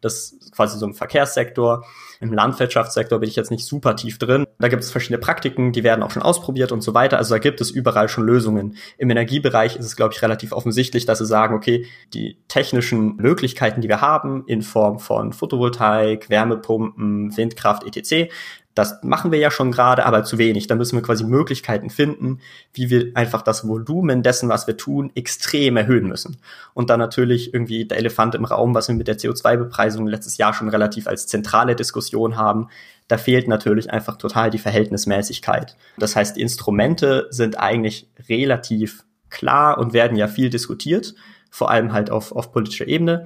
das 0.01 0.33
ist 0.33 0.53
quasi 0.53 0.79
so 0.79 0.87
ein 0.87 0.95
Verkehrssektor. 0.95 1.85
Im 2.21 2.33
Landwirtschaftssektor 2.33 3.19
bin 3.19 3.29
ich 3.29 3.37
jetzt 3.37 3.51
nicht 3.51 3.67
super 3.67 3.95
tief 3.95 4.19
drin. 4.19 4.47
Da 4.59 4.69
gibt 4.69 4.83
es 4.83 4.91
verschiedene 4.91 5.19
Praktiken, 5.19 5.73
die 5.73 5.85
werden 5.85 6.03
auch 6.03 6.11
schon 6.11 6.23
ausprobiert 6.23 6.73
und 6.73 6.81
so 6.81 6.95
weiter. 6.95 7.19
Also 7.19 7.35
da 7.35 7.39
gibt 7.39 7.61
es 7.61 7.71
überall 7.71 8.09
schon 8.09 8.25
Lösungen. 8.25 8.77
Im 8.97 9.11
Energiebereich 9.11 9.77
ist 9.77 9.85
es, 9.85 9.97
glaube 9.97 10.15
ich, 10.15 10.23
relativ 10.23 10.53
offensichtlich, 10.53 11.05
dass 11.05 11.19
sie 11.19 11.27
sagen, 11.27 11.55
okay, 11.55 11.87
die 12.15 12.39
technischen 12.49 13.17
Möglichkeiten, 13.17 13.83
die 13.83 13.89
wir 13.89 14.01
haben 14.01 14.45
in 14.47 14.63
Form 14.63 14.99
von 14.99 15.33
Photovoltaik, 15.33 16.31
Wärmepumpen, 16.31 17.37
Windkraft, 17.37 17.85
etc., 17.85 18.33
das 18.77 19.03
machen 19.03 19.33
wir 19.33 19.39
ja 19.39 19.51
schon 19.51 19.73
gerade, 19.73 20.05
aber 20.05 20.23
zu 20.23 20.37
wenig. 20.37 20.67
Da 20.67 20.75
müssen 20.75 20.97
wir 20.97 21.03
quasi 21.03 21.25
Möglichkeiten 21.25 21.89
finden, 21.89 22.41
wie 22.75 22.91
wir 22.91 23.11
einfach 23.15 23.41
das 23.41 23.67
Volumen 23.67 24.23
dessen, 24.23 24.51
was 24.51 24.67
wir 24.67 24.77
tun, 24.77 25.11
extrem 25.15 25.79
erhöhen 25.79 26.07
müssen. 26.07 26.37
Und 26.75 26.91
dann 26.91 27.01
natürlich 27.01 27.55
irgendwie 27.55 27.87
der 27.87 27.97
Elefant 27.97 28.35
im 28.35 28.45
Raum, 28.45 28.75
was 28.75 28.89
wir 28.89 28.95
mit 28.95 29.09
der 29.09 29.17
CO2-Bepreisung 29.17 30.07
letztes 30.07 30.37
Jahr 30.37 30.53
schon 30.53 30.69
relativ 30.69 31.07
als 31.07 31.27
zentrale 31.27 31.75
Diskussion 31.75 32.37
haben. 32.37 32.69
Da 33.09 33.17
fehlt 33.17 33.49
natürlich 33.49 33.91
einfach 33.91 34.19
total 34.19 34.51
die 34.51 34.59
Verhältnismäßigkeit. 34.59 35.75
Das 35.97 36.15
heißt, 36.15 36.37
die 36.37 36.43
Instrumente 36.43 37.29
sind 37.31 37.59
eigentlich 37.59 38.11
relativ 38.29 39.05
klar 39.31 39.79
und 39.79 39.95
werden 39.95 40.19
ja 40.19 40.29
viel 40.29 40.51
diskutiert, 40.51 41.15
vor 41.51 41.71
allem 41.71 41.95
halt 41.95 42.11
auf, 42.11 42.33
auf 42.33 42.53
politischer 42.53 42.87
Ebene 42.87 43.25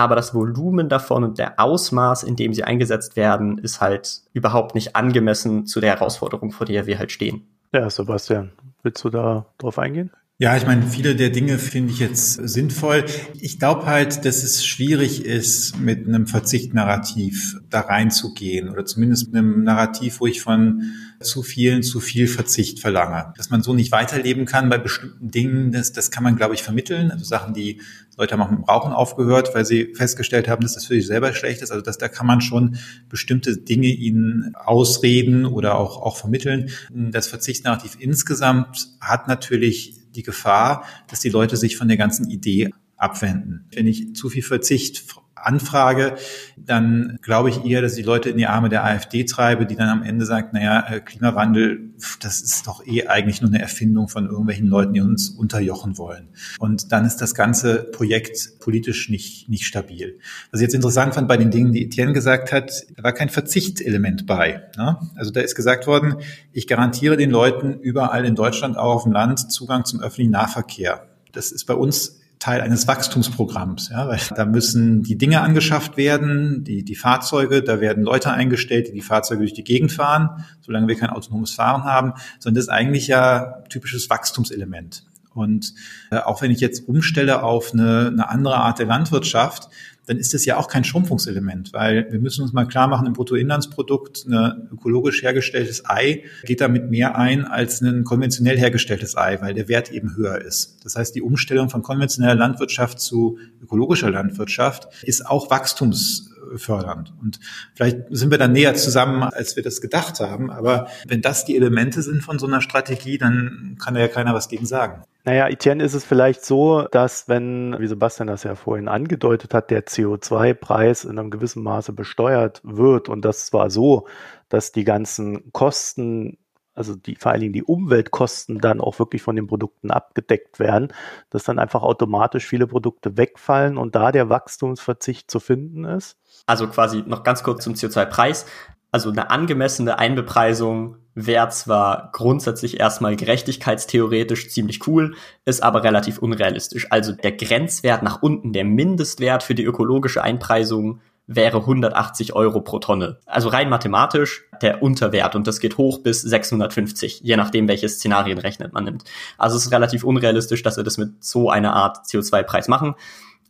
aber 0.00 0.16
das 0.16 0.34
Volumen 0.34 0.88
davon 0.88 1.24
und 1.24 1.38
der 1.38 1.60
Ausmaß, 1.60 2.22
in 2.22 2.36
dem 2.36 2.54
sie 2.54 2.64
eingesetzt 2.64 3.16
werden, 3.16 3.58
ist 3.58 3.80
halt 3.80 4.22
überhaupt 4.32 4.74
nicht 4.74 4.96
angemessen 4.96 5.66
zu 5.66 5.80
der 5.80 5.90
Herausforderung, 5.90 6.52
vor 6.52 6.66
der 6.66 6.86
wir 6.86 6.98
halt 6.98 7.12
stehen. 7.12 7.46
Ja, 7.72 7.88
Sebastian, 7.88 8.52
willst 8.82 9.04
du 9.04 9.10
da 9.10 9.46
drauf 9.58 9.78
eingehen? 9.78 10.10
Ja, 10.38 10.56
ich 10.56 10.66
meine, 10.66 10.84
viele 10.84 11.16
der 11.16 11.28
Dinge 11.28 11.58
finde 11.58 11.92
ich 11.92 11.98
jetzt 11.98 12.32
sinnvoll. 12.32 13.04
Ich 13.38 13.58
glaube 13.58 13.84
halt, 13.84 14.24
dass 14.24 14.42
es 14.42 14.64
schwierig 14.64 15.26
ist, 15.26 15.78
mit 15.78 16.08
einem 16.08 16.26
Verzichtnarrativ 16.26 17.58
da 17.68 17.80
reinzugehen 17.80 18.70
oder 18.70 18.86
zumindest 18.86 19.26
mit 19.26 19.36
einem 19.36 19.64
Narrativ, 19.64 20.20
wo 20.20 20.26
ich 20.26 20.40
von 20.40 20.94
zu 21.20 21.42
vielen 21.42 21.82
zu 21.82 22.00
viel 22.00 22.26
Verzicht 22.26 22.80
verlange. 22.80 23.34
Dass 23.36 23.50
man 23.50 23.62
so 23.62 23.74
nicht 23.74 23.92
weiterleben 23.92 24.46
kann 24.46 24.70
bei 24.70 24.78
bestimmten 24.78 25.30
Dingen, 25.30 25.70
das, 25.70 25.92
das 25.92 26.10
kann 26.10 26.24
man, 26.24 26.36
glaube 26.36 26.54
ich, 26.54 26.62
vermitteln. 26.62 27.10
Also 27.10 27.24
Sachen, 27.24 27.52
die 27.52 27.82
Leute 28.16 28.32
haben 28.32 28.42
auch 28.42 28.50
mit 28.50 28.60
dem 28.60 28.64
Rauchen 28.64 28.92
aufgehört, 28.92 29.54
weil 29.54 29.66
sie 29.66 29.94
festgestellt 29.94 30.48
haben, 30.48 30.62
dass 30.62 30.74
das 30.74 30.86
für 30.86 30.94
sich 30.94 31.06
selber 31.06 31.34
schlecht 31.34 31.60
ist. 31.60 31.70
Also 31.70 31.82
dass, 31.82 31.98
da 31.98 32.08
kann 32.08 32.26
man 32.26 32.40
schon 32.40 32.78
bestimmte 33.10 33.58
Dinge 33.58 33.88
ihnen 33.88 34.54
ausreden 34.54 35.44
oder 35.44 35.78
auch, 35.78 36.00
auch 36.00 36.16
vermitteln. 36.16 36.70
Das 36.90 37.26
Verzichtnarrativ 37.26 37.96
insgesamt 37.98 38.88
hat 39.00 39.28
natürlich 39.28 39.96
die 40.14 40.22
Gefahr, 40.22 40.84
dass 41.08 41.20
die 41.20 41.28
Leute 41.28 41.58
sich 41.58 41.76
von 41.76 41.88
der 41.88 41.98
ganzen 41.98 42.30
Idee 42.30 42.70
abwenden. 42.96 43.66
Wenn 43.72 43.86
ich 43.86 44.14
zu 44.14 44.30
viel 44.30 44.42
Verzicht 44.42 45.04
anfrage, 45.42 46.16
dann 46.56 47.18
glaube 47.22 47.50
ich 47.50 47.64
eher, 47.64 47.82
dass 47.82 47.96
ich 47.96 48.04
Leute 48.04 48.30
in 48.30 48.36
die 48.36 48.46
Arme 48.46 48.68
der 48.68 48.84
AfD 48.84 49.24
treibe, 49.24 49.66
die 49.66 49.76
dann 49.76 49.88
am 49.88 50.02
Ende 50.02 50.24
sagt, 50.24 50.52
naja, 50.52 50.84
äh, 50.88 51.00
Klimawandel, 51.00 51.90
das 52.20 52.40
ist 52.40 52.66
doch 52.66 52.86
eh 52.86 53.06
eigentlich 53.06 53.40
nur 53.40 53.50
eine 53.50 53.60
Erfindung 53.60 54.08
von 54.08 54.26
irgendwelchen 54.26 54.66
Leuten, 54.66 54.92
die 54.92 55.00
uns 55.00 55.30
unterjochen 55.30 55.98
wollen. 55.98 56.28
Und 56.58 56.92
dann 56.92 57.04
ist 57.04 57.18
das 57.18 57.34
ganze 57.34 57.90
Projekt 57.90 58.58
politisch 58.60 59.08
nicht, 59.08 59.48
nicht 59.48 59.66
stabil. 59.66 60.18
Was 60.50 60.60
ich 60.60 60.64
jetzt 60.64 60.74
interessant 60.74 61.14
fand 61.14 61.28
bei 61.28 61.36
den 61.36 61.50
Dingen, 61.50 61.72
die 61.72 61.84
Etienne 61.84 62.12
gesagt 62.12 62.52
hat, 62.52 62.72
da 62.96 63.02
war 63.02 63.12
kein 63.12 63.28
Verzichtselement 63.28 64.26
bei. 64.26 64.62
Ne? 64.76 64.98
Also 65.16 65.30
da 65.30 65.40
ist 65.40 65.54
gesagt 65.54 65.86
worden, 65.86 66.16
ich 66.52 66.66
garantiere 66.66 67.16
den 67.16 67.30
Leuten 67.30 67.74
überall 67.80 68.24
in 68.24 68.34
Deutschland, 68.34 68.76
auch 68.76 68.96
auf 68.96 69.02
dem 69.04 69.12
Land, 69.12 69.50
Zugang 69.50 69.84
zum 69.84 70.00
öffentlichen 70.00 70.32
Nahverkehr. 70.32 71.06
Das 71.32 71.52
ist 71.52 71.64
bei 71.64 71.74
uns 71.74 72.19
Teil 72.40 72.62
eines 72.62 72.88
Wachstumsprogramms, 72.88 73.90
ja, 73.90 74.08
weil 74.08 74.18
da 74.34 74.46
müssen 74.46 75.02
die 75.02 75.18
Dinge 75.18 75.42
angeschafft 75.42 75.98
werden, 75.98 76.64
die, 76.64 76.82
die 76.82 76.96
Fahrzeuge, 76.96 77.62
da 77.62 77.80
werden 77.80 78.02
Leute 78.02 78.32
eingestellt, 78.32 78.88
die 78.88 78.92
die 78.92 79.02
Fahrzeuge 79.02 79.40
durch 79.40 79.52
die 79.52 79.62
Gegend 79.62 79.92
fahren, 79.92 80.44
solange 80.62 80.88
wir 80.88 80.96
kein 80.96 81.10
autonomes 81.10 81.52
Fahren 81.52 81.84
haben, 81.84 82.14
sondern 82.38 82.56
das 82.56 82.64
ist 82.64 82.70
eigentlich 82.70 83.08
ja 83.08 83.62
typisches 83.68 84.08
Wachstumselement. 84.08 85.04
Und 85.34 85.74
äh, 86.10 86.16
auch 86.16 86.42
wenn 86.42 86.50
ich 86.50 86.60
jetzt 86.60 86.88
umstelle 86.88 87.42
auf 87.42 87.72
eine, 87.72 88.08
eine 88.08 88.28
andere 88.28 88.56
Art 88.56 88.78
der 88.78 88.86
Landwirtschaft, 88.86 89.68
dann 90.10 90.18
ist 90.18 90.34
das 90.34 90.44
ja 90.44 90.56
auch 90.56 90.66
kein 90.66 90.82
Schrumpfungselement, 90.82 91.72
weil 91.72 92.10
wir 92.10 92.18
müssen 92.18 92.42
uns 92.42 92.52
mal 92.52 92.64
klar 92.64 92.88
machen, 92.88 93.06
im 93.06 93.12
Bruttoinlandsprodukt 93.12 94.26
ein 94.26 94.68
ökologisch 94.72 95.22
hergestelltes 95.22 95.88
Ei 95.88 96.24
geht 96.42 96.60
damit 96.60 96.90
mehr 96.90 97.16
ein 97.16 97.44
als 97.44 97.80
ein 97.80 98.02
konventionell 98.02 98.58
hergestelltes 98.58 99.16
Ei, 99.16 99.40
weil 99.40 99.54
der 99.54 99.68
Wert 99.68 99.92
eben 99.92 100.16
höher 100.16 100.40
ist. 100.40 100.84
Das 100.84 100.96
heißt, 100.96 101.14
die 101.14 101.22
Umstellung 101.22 101.70
von 101.70 101.82
konventioneller 101.82 102.34
Landwirtschaft 102.34 102.98
zu 102.98 103.38
ökologischer 103.62 104.10
Landwirtschaft 104.10 104.88
ist 105.04 105.26
auch 105.26 105.48
wachstumsfördernd. 105.48 107.12
Und 107.20 107.38
vielleicht 107.74 107.98
sind 108.10 108.32
wir 108.32 108.38
dann 108.38 108.50
näher 108.50 108.74
zusammen, 108.74 109.22
als 109.22 109.54
wir 109.54 109.62
das 109.62 109.80
gedacht 109.80 110.18
haben. 110.18 110.50
Aber 110.50 110.88
wenn 111.06 111.22
das 111.22 111.44
die 111.44 111.54
Elemente 111.54 112.02
sind 112.02 112.24
von 112.24 112.40
so 112.40 112.48
einer 112.48 112.62
Strategie, 112.62 113.18
dann 113.18 113.76
kann 113.78 113.94
da 113.94 114.00
ja 114.00 114.08
keiner 114.08 114.34
was 114.34 114.48
gegen 114.48 114.66
sagen. 114.66 115.04
Naja, 115.24 115.48
Etienne, 115.48 115.84
ist 115.84 115.94
es 115.94 116.04
vielleicht 116.04 116.44
so, 116.44 116.86
dass 116.90 117.28
wenn, 117.28 117.76
wie 117.78 117.86
Sebastian 117.86 118.28
das 118.28 118.44
ja 118.44 118.54
vorhin 118.54 118.88
angedeutet 118.88 119.52
hat, 119.52 119.70
der 119.70 119.86
CO2-Preis 119.86 121.04
in 121.04 121.18
einem 121.18 121.30
gewissen 121.30 121.62
Maße 121.62 121.92
besteuert 121.92 122.60
wird 122.64 123.08
und 123.08 123.24
das 123.24 123.46
zwar 123.46 123.70
so, 123.70 124.06
dass 124.48 124.72
die 124.72 124.84
ganzen 124.84 125.52
Kosten, 125.52 126.38
also 126.74 126.96
die, 126.96 127.16
vor 127.16 127.32
allen 127.32 127.42
Dingen 127.42 127.52
die 127.52 127.62
Umweltkosten 127.62 128.60
dann 128.60 128.80
auch 128.80 128.98
wirklich 128.98 129.20
von 129.20 129.36
den 129.36 129.46
Produkten 129.46 129.90
abgedeckt 129.90 130.58
werden, 130.58 130.88
dass 131.28 131.44
dann 131.44 131.58
einfach 131.58 131.82
automatisch 131.82 132.46
viele 132.46 132.66
Produkte 132.66 133.18
wegfallen 133.18 133.76
und 133.76 133.94
da 133.94 134.12
der 134.12 134.30
Wachstumsverzicht 134.30 135.30
zu 135.30 135.38
finden 135.38 135.84
ist? 135.84 136.16
Also 136.46 136.66
quasi 136.66 137.04
noch 137.06 137.24
ganz 137.24 137.42
kurz 137.42 137.62
zum 137.62 137.74
CO2-Preis. 137.74 138.46
Also 138.92 139.10
eine 139.10 139.30
angemessene 139.30 139.98
Einbepreisung 139.98 140.96
wäre 141.14 141.48
zwar 141.50 142.10
grundsätzlich 142.12 142.80
erstmal 142.80 143.16
gerechtigkeitstheoretisch 143.16 144.48
ziemlich 144.48 144.86
cool, 144.86 145.14
ist 145.44 145.62
aber 145.62 145.82
relativ 145.82 146.18
unrealistisch. 146.18 146.86
Also 146.90 147.12
der 147.12 147.32
Grenzwert 147.32 148.02
nach 148.02 148.22
unten, 148.22 148.52
der 148.52 148.64
Mindestwert 148.64 149.42
für 149.42 149.54
die 149.54 149.64
ökologische 149.64 150.22
Einpreisung 150.22 151.00
wäre 151.26 151.58
180 151.58 152.34
Euro 152.34 152.60
pro 152.60 152.80
Tonne. 152.80 153.18
Also 153.24 153.50
rein 153.50 153.68
mathematisch 153.68 154.44
der 154.62 154.82
Unterwert 154.82 155.36
und 155.36 155.46
das 155.46 155.60
geht 155.60 155.78
hoch 155.78 156.02
bis 156.02 156.22
650, 156.22 157.20
je 157.20 157.36
nachdem, 157.36 157.68
welche 157.68 157.88
Szenarien 157.88 158.38
rechnet 158.38 158.72
man 158.72 158.84
nimmt. 158.84 159.04
Also 159.38 159.56
es 159.56 159.66
ist 159.66 159.72
relativ 159.72 160.02
unrealistisch, 160.02 160.62
dass 160.64 160.76
wir 160.76 160.84
das 160.84 160.98
mit 160.98 161.22
so 161.22 161.48
einer 161.48 161.72
Art 161.72 161.98
CO2-Preis 162.06 162.66
machen 162.66 162.96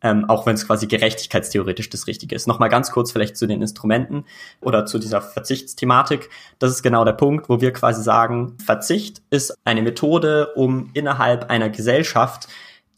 ähm, 0.03 0.24
auch 0.28 0.46
wenn 0.46 0.55
es 0.55 0.66
quasi 0.66 0.86
gerechtigkeitstheoretisch 0.86 1.90
das 1.90 2.07
Richtige 2.07 2.34
ist. 2.34 2.46
Nochmal 2.46 2.68
ganz 2.68 2.90
kurz 2.90 3.12
vielleicht 3.12 3.36
zu 3.36 3.46
den 3.46 3.62
Instrumenten 3.62 4.24
oder 4.61 4.86
zu 4.86 4.98
dieser 4.98 5.20
Verzichtsthematik. 5.20 6.30
Das 6.59 6.70
ist 6.70 6.82
genau 6.82 7.05
der 7.05 7.12
Punkt, 7.12 7.48
wo 7.48 7.61
wir 7.61 7.72
quasi 7.72 8.03
sagen, 8.03 8.57
Verzicht 8.64 9.22
ist 9.30 9.55
eine 9.64 9.82
Methode, 9.82 10.53
um 10.55 10.90
innerhalb 10.94 11.51
einer 11.51 11.70
Gesellschaft, 11.70 12.48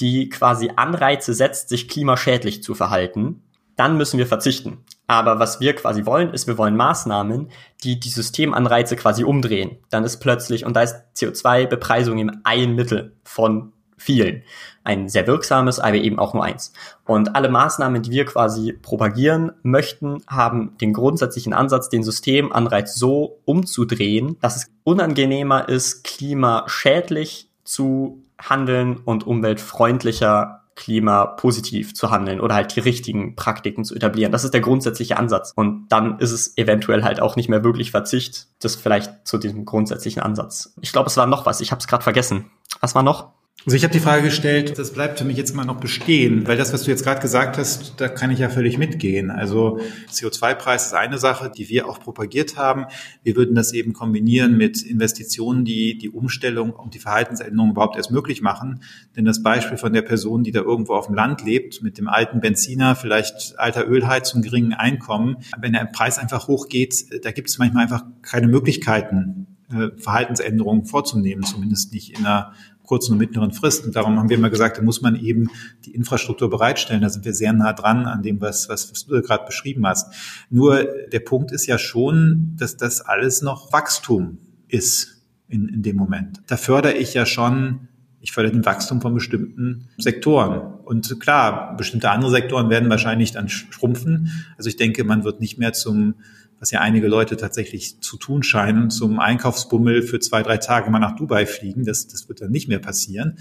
die 0.00 0.28
quasi 0.28 0.70
Anreize 0.76 1.34
setzt, 1.34 1.68
sich 1.68 1.88
klimaschädlich 1.88 2.62
zu 2.62 2.74
verhalten, 2.74 3.42
dann 3.76 3.96
müssen 3.96 4.18
wir 4.18 4.26
verzichten. 4.26 4.84
Aber 5.06 5.38
was 5.38 5.60
wir 5.60 5.74
quasi 5.74 6.06
wollen, 6.06 6.32
ist, 6.32 6.46
wir 6.46 6.58
wollen 6.58 6.76
Maßnahmen, 6.76 7.50
die 7.82 7.98
die 8.00 8.08
Systemanreize 8.08 8.96
quasi 8.96 9.24
umdrehen. 9.24 9.78
Dann 9.90 10.04
ist 10.04 10.18
plötzlich, 10.18 10.64
und 10.64 10.74
da 10.74 10.82
ist 10.82 10.96
CO2-Bepreisung 11.16 12.18
eben 12.18 12.40
ein 12.44 12.74
Mittel 12.74 13.16
von 13.24 13.71
vielen. 14.02 14.42
Ein 14.84 15.08
sehr 15.08 15.26
wirksames, 15.26 15.78
aber 15.78 15.96
eben 15.96 16.18
auch 16.18 16.34
nur 16.34 16.44
eins. 16.44 16.72
Und 17.04 17.36
alle 17.36 17.48
Maßnahmen, 17.48 18.02
die 18.02 18.10
wir 18.10 18.24
quasi 18.24 18.72
propagieren 18.72 19.52
möchten, 19.62 20.22
haben 20.26 20.76
den 20.80 20.92
grundsätzlichen 20.92 21.52
Ansatz, 21.52 21.88
den 21.88 22.02
Systemanreiz 22.02 22.94
so 22.96 23.38
umzudrehen, 23.44 24.36
dass 24.40 24.56
es 24.56 24.70
unangenehmer 24.82 25.68
ist, 25.68 26.02
klimaschädlich 26.02 27.48
zu 27.64 28.22
handeln 28.38 28.96
und 28.96 29.24
umweltfreundlicher 29.24 30.62
klimapositiv 30.74 31.94
zu 31.94 32.10
handeln 32.10 32.40
oder 32.40 32.54
halt 32.54 32.74
die 32.74 32.80
richtigen 32.80 33.36
Praktiken 33.36 33.84
zu 33.84 33.94
etablieren. 33.94 34.32
Das 34.32 34.44
ist 34.44 34.54
der 34.54 34.60
grundsätzliche 34.60 35.16
Ansatz. 35.16 35.52
Und 35.54 35.88
dann 35.88 36.18
ist 36.18 36.32
es 36.32 36.56
eventuell 36.56 37.04
halt 37.04 37.20
auch 37.20 37.36
nicht 37.36 37.48
mehr 37.48 37.62
wirklich 37.62 37.90
Verzicht. 37.90 38.48
Das 38.60 38.74
vielleicht 38.74 39.26
zu 39.26 39.38
diesem 39.38 39.64
grundsätzlichen 39.64 40.22
Ansatz. 40.22 40.74
Ich 40.80 40.92
glaube, 40.92 41.08
es 41.08 41.16
war 41.16 41.26
noch 41.26 41.46
was. 41.46 41.60
Ich 41.60 41.70
habe 41.70 41.80
es 41.80 41.86
gerade 41.86 42.02
vergessen. 42.02 42.50
Was 42.80 42.94
war 42.94 43.02
noch? 43.02 43.32
Also 43.64 43.76
ich 43.76 43.84
habe 43.84 43.92
die 43.92 44.00
Frage 44.00 44.24
gestellt, 44.24 44.76
das 44.76 44.92
bleibt 44.92 45.20
für 45.20 45.24
mich 45.24 45.36
jetzt 45.36 45.52
immer 45.52 45.64
noch 45.64 45.78
bestehen, 45.78 46.48
weil 46.48 46.56
das, 46.56 46.72
was 46.72 46.82
du 46.82 46.90
jetzt 46.90 47.04
gerade 47.04 47.20
gesagt 47.20 47.58
hast, 47.58 47.94
da 47.98 48.08
kann 48.08 48.32
ich 48.32 48.40
ja 48.40 48.48
völlig 48.48 48.76
mitgehen. 48.76 49.30
Also 49.30 49.78
CO2-Preis 50.10 50.86
ist 50.86 50.94
eine 50.94 51.16
Sache, 51.16 51.48
die 51.48 51.68
wir 51.68 51.88
auch 51.88 52.00
propagiert 52.00 52.56
haben. 52.56 52.86
Wir 53.22 53.36
würden 53.36 53.54
das 53.54 53.72
eben 53.72 53.92
kombinieren 53.92 54.56
mit 54.56 54.82
Investitionen, 54.82 55.64
die 55.64 55.96
die 55.96 56.10
Umstellung 56.10 56.70
und 56.70 56.94
die 56.94 56.98
Verhaltensänderung 56.98 57.70
überhaupt 57.70 57.96
erst 57.96 58.10
möglich 58.10 58.42
machen. 58.42 58.82
Denn 59.16 59.24
das 59.24 59.44
Beispiel 59.44 59.78
von 59.78 59.92
der 59.92 60.02
Person, 60.02 60.42
die 60.42 60.50
da 60.50 60.62
irgendwo 60.62 60.94
auf 60.94 61.06
dem 61.06 61.14
Land 61.14 61.44
lebt, 61.44 61.82
mit 61.82 61.98
dem 61.98 62.08
alten 62.08 62.40
Benziner, 62.40 62.96
vielleicht 62.96 63.60
alter 63.60 63.86
Ölheizung, 63.86 64.42
geringen 64.42 64.72
Einkommen, 64.72 65.36
wenn 65.56 65.74
der 65.74 65.84
Preis 65.84 66.18
einfach 66.18 66.48
hochgeht, 66.48 67.24
da 67.24 67.30
gibt 67.30 67.48
es 67.48 67.58
manchmal 67.58 67.84
einfach 67.84 68.02
keine 68.22 68.48
Möglichkeiten, 68.48 69.46
äh, 69.72 69.90
Verhaltensänderungen 69.96 70.84
vorzunehmen, 70.84 71.44
zumindest 71.44 71.92
nicht 71.92 72.18
in 72.18 72.26
einer 72.26 72.54
kurzen 72.92 73.12
und 73.12 73.18
mittleren 73.18 73.52
Frist. 73.52 73.86
Und 73.86 73.96
darum 73.96 74.18
haben 74.18 74.28
wir 74.28 74.36
immer 74.36 74.50
gesagt, 74.50 74.76
da 74.76 74.82
muss 74.82 75.00
man 75.00 75.16
eben 75.16 75.48
die 75.86 75.94
Infrastruktur 75.94 76.50
bereitstellen. 76.50 77.00
Da 77.00 77.08
sind 77.08 77.24
wir 77.24 77.32
sehr 77.32 77.54
nah 77.54 77.72
dran 77.72 78.04
an 78.04 78.22
dem, 78.22 78.38
was, 78.42 78.68
was, 78.68 78.90
was 78.90 79.06
du 79.06 79.22
gerade 79.22 79.46
beschrieben 79.46 79.86
hast. 79.86 80.12
Nur 80.50 80.86
der 81.10 81.20
Punkt 81.20 81.52
ist 81.52 81.64
ja 81.64 81.78
schon, 81.78 82.54
dass 82.58 82.76
das 82.76 83.00
alles 83.00 83.40
noch 83.40 83.72
Wachstum 83.72 84.36
ist 84.68 85.22
in, 85.48 85.68
in 85.68 85.82
dem 85.82 85.96
Moment. 85.96 86.42
Da 86.48 86.58
fördere 86.58 86.92
ich 86.92 87.14
ja 87.14 87.24
schon 87.24 87.88
ich 88.20 88.30
fördere 88.30 88.52
den 88.52 88.64
Wachstum 88.64 89.00
von 89.00 89.14
bestimmten 89.14 89.88
Sektoren. 89.98 90.74
Und 90.84 91.18
klar, 91.18 91.76
bestimmte 91.76 92.10
andere 92.10 92.30
Sektoren 92.30 92.70
werden 92.70 92.88
wahrscheinlich 92.88 93.32
dann 93.32 93.48
schrumpfen. 93.48 94.44
Also 94.56 94.68
ich 94.68 94.76
denke, 94.76 95.02
man 95.02 95.24
wird 95.24 95.40
nicht 95.40 95.58
mehr 95.58 95.72
zum 95.72 96.14
was 96.62 96.70
ja 96.70 96.80
einige 96.80 97.08
Leute 97.08 97.36
tatsächlich 97.36 98.00
zu 98.00 98.16
tun 98.16 98.44
scheinen, 98.44 98.88
zum 98.88 99.18
Einkaufsbummel 99.18 100.02
für 100.02 100.20
zwei, 100.20 100.44
drei 100.44 100.58
Tage 100.58 100.92
mal 100.92 101.00
nach 101.00 101.16
Dubai 101.16 101.44
fliegen. 101.44 101.84
Das, 101.84 102.06
das 102.06 102.28
wird 102.28 102.40
dann 102.40 102.52
nicht 102.52 102.68
mehr 102.68 102.78
passieren. 102.78 103.36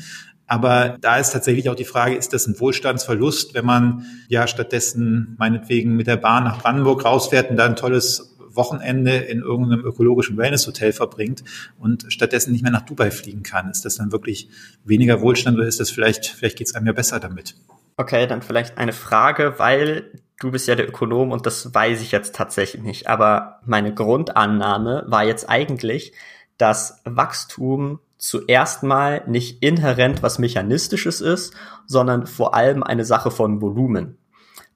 Aber 0.47 0.97
da 0.99 1.17
ist 1.17 1.29
tatsächlich 1.29 1.69
auch 1.69 1.75
die 1.75 1.85
Frage, 1.85 2.15
ist 2.15 2.33
das 2.33 2.47
ein 2.47 2.59
Wohlstandsverlust, 2.59 3.53
wenn 3.53 3.63
man 3.63 4.07
ja 4.27 4.47
stattdessen 4.47 5.35
meinetwegen 5.37 5.95
mit 5.95 6.07
der 6.07 6.17
Bahn 6.17 6.45
nach 6.45 6.63
Brandenburg 6.63 7.05
rausfährt 7.05 7.51
und 7.51 7.57
da 7.57 7.67
ein 7.67 7.75
tolles 7.75 8.35
Wochenende 8.49 9.15
in 9.15 9.41
irgendeinem 9.41 9.85
ökologischen 9.85 10.35
Wellnesshotel 10.35 10.91
verbringt 10.91 11.43
und 11.77 12.11
stattdessen 12.11 12.51
nicht 12.51 12.63
mehr 12.63 12.71
nach 12.71 12.87
Dubai 12.87 13.11
fliegen 13.11 13.43
kann. 13.43 13.69
Ist 13.69 13.85
das 13.85 13.97
dann 13.97 14.11
wirklich 14.11 14.49
weniger 14.83 15.21
Wohlstand 15.21 15.59
oder 15.59 15.67
ist 15.67 15.79
das 15.79 15.91
vielleicht, 15.91 16.25
vielleicht 16.25 16.57
geht 16.57 16.67
es 16.67 16.73
einem 16.73 16.87
ja 16.87 16.93
besser 16.93 17.19
damit? 17.19 17.55
Okay, 17.97 18.25
dann 18.25 18.41
vielleicht 18.41 18.79
eine 18.79 18.93
Frage, 18.93 19.59
weil 19.59 20.09
du 20.41 20.51
bist 20.51 20.67
ja 20.67 20.75
der 20.75 20.89
Ökonom 20.89 21.31
und 21.31 21.45
das 21.45 21.73
weiß 21.73 22.01
ich 22.01 22.11
jetzt 22.11 22.35
tatsächlich 22.35 22.81
nicht. 22.81 23.07
Aber 23.07 23.59
meine 23.65 23.93
Grundannahme 23.93 25.05
war 25.07 25.23
jetzt 25.23 25.47
eigentlich, 25.49 26.13
dass 26.57 27.01
Wachstum 27.05 27.99
zuerst 28.17 28.83
mal 28.83 29.23
nicht 29.27 29.63
inhärent 29.63 30.23
was 30.23 30.39
Mechanistisches 30.39 31.21
ist, 31.21 31.53
sondern 31.85 32.27
vor 32.27 32.55
allem 32.55 32.83
eine 32.83 33.05
Sache 33.05 33.31
von 33.31 33.61
Volumen. 33.61 34.17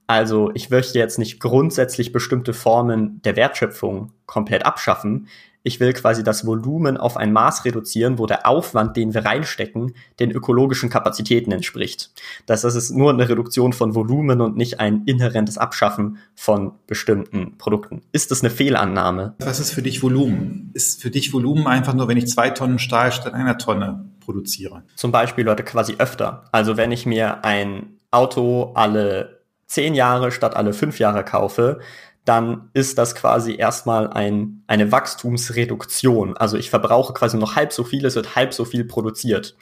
Also 0.07 0.51
ich 0.53 0.69
möchte 0.69 0.99
jetzt 0.99 1.17
nicht 1.17 1.39
grundsätzlich 1.39 2.11
bestimmte 2.11 2.53
Formen 2.53 3.21
der 3.23 3.35
Wertschöpfung 3.35 4.11
komplett 4.27 4.65
abschaffen 4.65 5.27
ich 5.65 5.79
will 5.79 5.93
quasi 5.93 6.23
das 6.23 6.45
Volumen 6.45 6.95
auf 6.95 7.17
ein 7.17 7.33
Maß 7.33 7.65
reduzieren, 7.65 8.19
wo 8.19 8.27
der 8.27 8.47
Aufwand, 8.47 8.95
den 8.95 9.15
wir 9.15 9.25
reinstecken, 9.25 9.95
den 10.19 10.29
ökologischen 10.29 10.91
Kapazitäten 10.91 11.51
entspricht. 11.51 12.11
Das 12.45 12.63
ist 12.63 12.91
nur 12.91 13.11
eine 13.11 13.27
Reduktion 13.27 13.73
von 13.73 13.95
Volumen 13.95 14.41
und 14.41 14.55
nicht 14.55 14.79
ein 14.79 15.03
inhärentes 15.05 15.57
Abschaffen 15.57 16.19
von 16.35 16.73
bestimmten 16.85 17.57
Produkten. 17.57 18.03
Ist 18.11 18.29
das 18.29 18.41
eine 18.41 18.51
Fehlannahme? 18.51 19.33
Was 19.39 19.59
ist 19.59 19.71
für 19.71 19.81
dich 19.81 20.03
Volumen? 20.03 20.69
Ist 20.75 21.01
für 21.01 21.09
dich 21.09 21.33
Volumen 21.33 21.65
einfach 21.65 21.95
nur, 21.95 22.07
wenn 22.07 22.17
ich 22.17 22.27
zwei 22.27 22.51
Tonnen 22.51 22.77
Stahl 22.77 23.11
statt 23.11 23.33
einer 23.33 23.57
Tonne 23.57 24.05
produziere? 24.19 24.83
Zum 24.95 25.11
Beispiel 25.11 25.45
Leute 25.45 25.63
quasi 25.63 25.95
öfter. 25.97 26.45
Also 26.51 26.77
wenn 26.77 26.91
ich 26.91 27.07
mir 27.07 27.43
ein 27.43 27.97
Auto 28.11 28.73
alle 28.75 29.41
zehn 29.65 29.95
Jahre 29.95 30.31
statt 30.31 30.55
alle 30.55 30.73
fünf 30.73 30.99
Jahre 30.99 31.23
kaufe, 31.23 31.79
dann 32.25 32.69
ist 32.73 32.97
das 32.97 33.13
quasi 33.15 33.55
erstmal 33.55 34.11
ein, 34.11 34.63
eine 34.67 34.91
Wachstumsreduktion. 34.91 36.35
Also 36.35 36.57
ich 36.57 36.71
verbrauche 36.71 37.13
quasi 37.13 37.37
noch 37.37 37.55
halb 37.55 37.71
so 37.71 37.83
viel, 37.83 38.05
es 38.05 38.15
wird 38.15 38.35
halb 38.35 38.53
so 38.53 38.65
viel 38.65 38.83
produziert. 38.83 39.55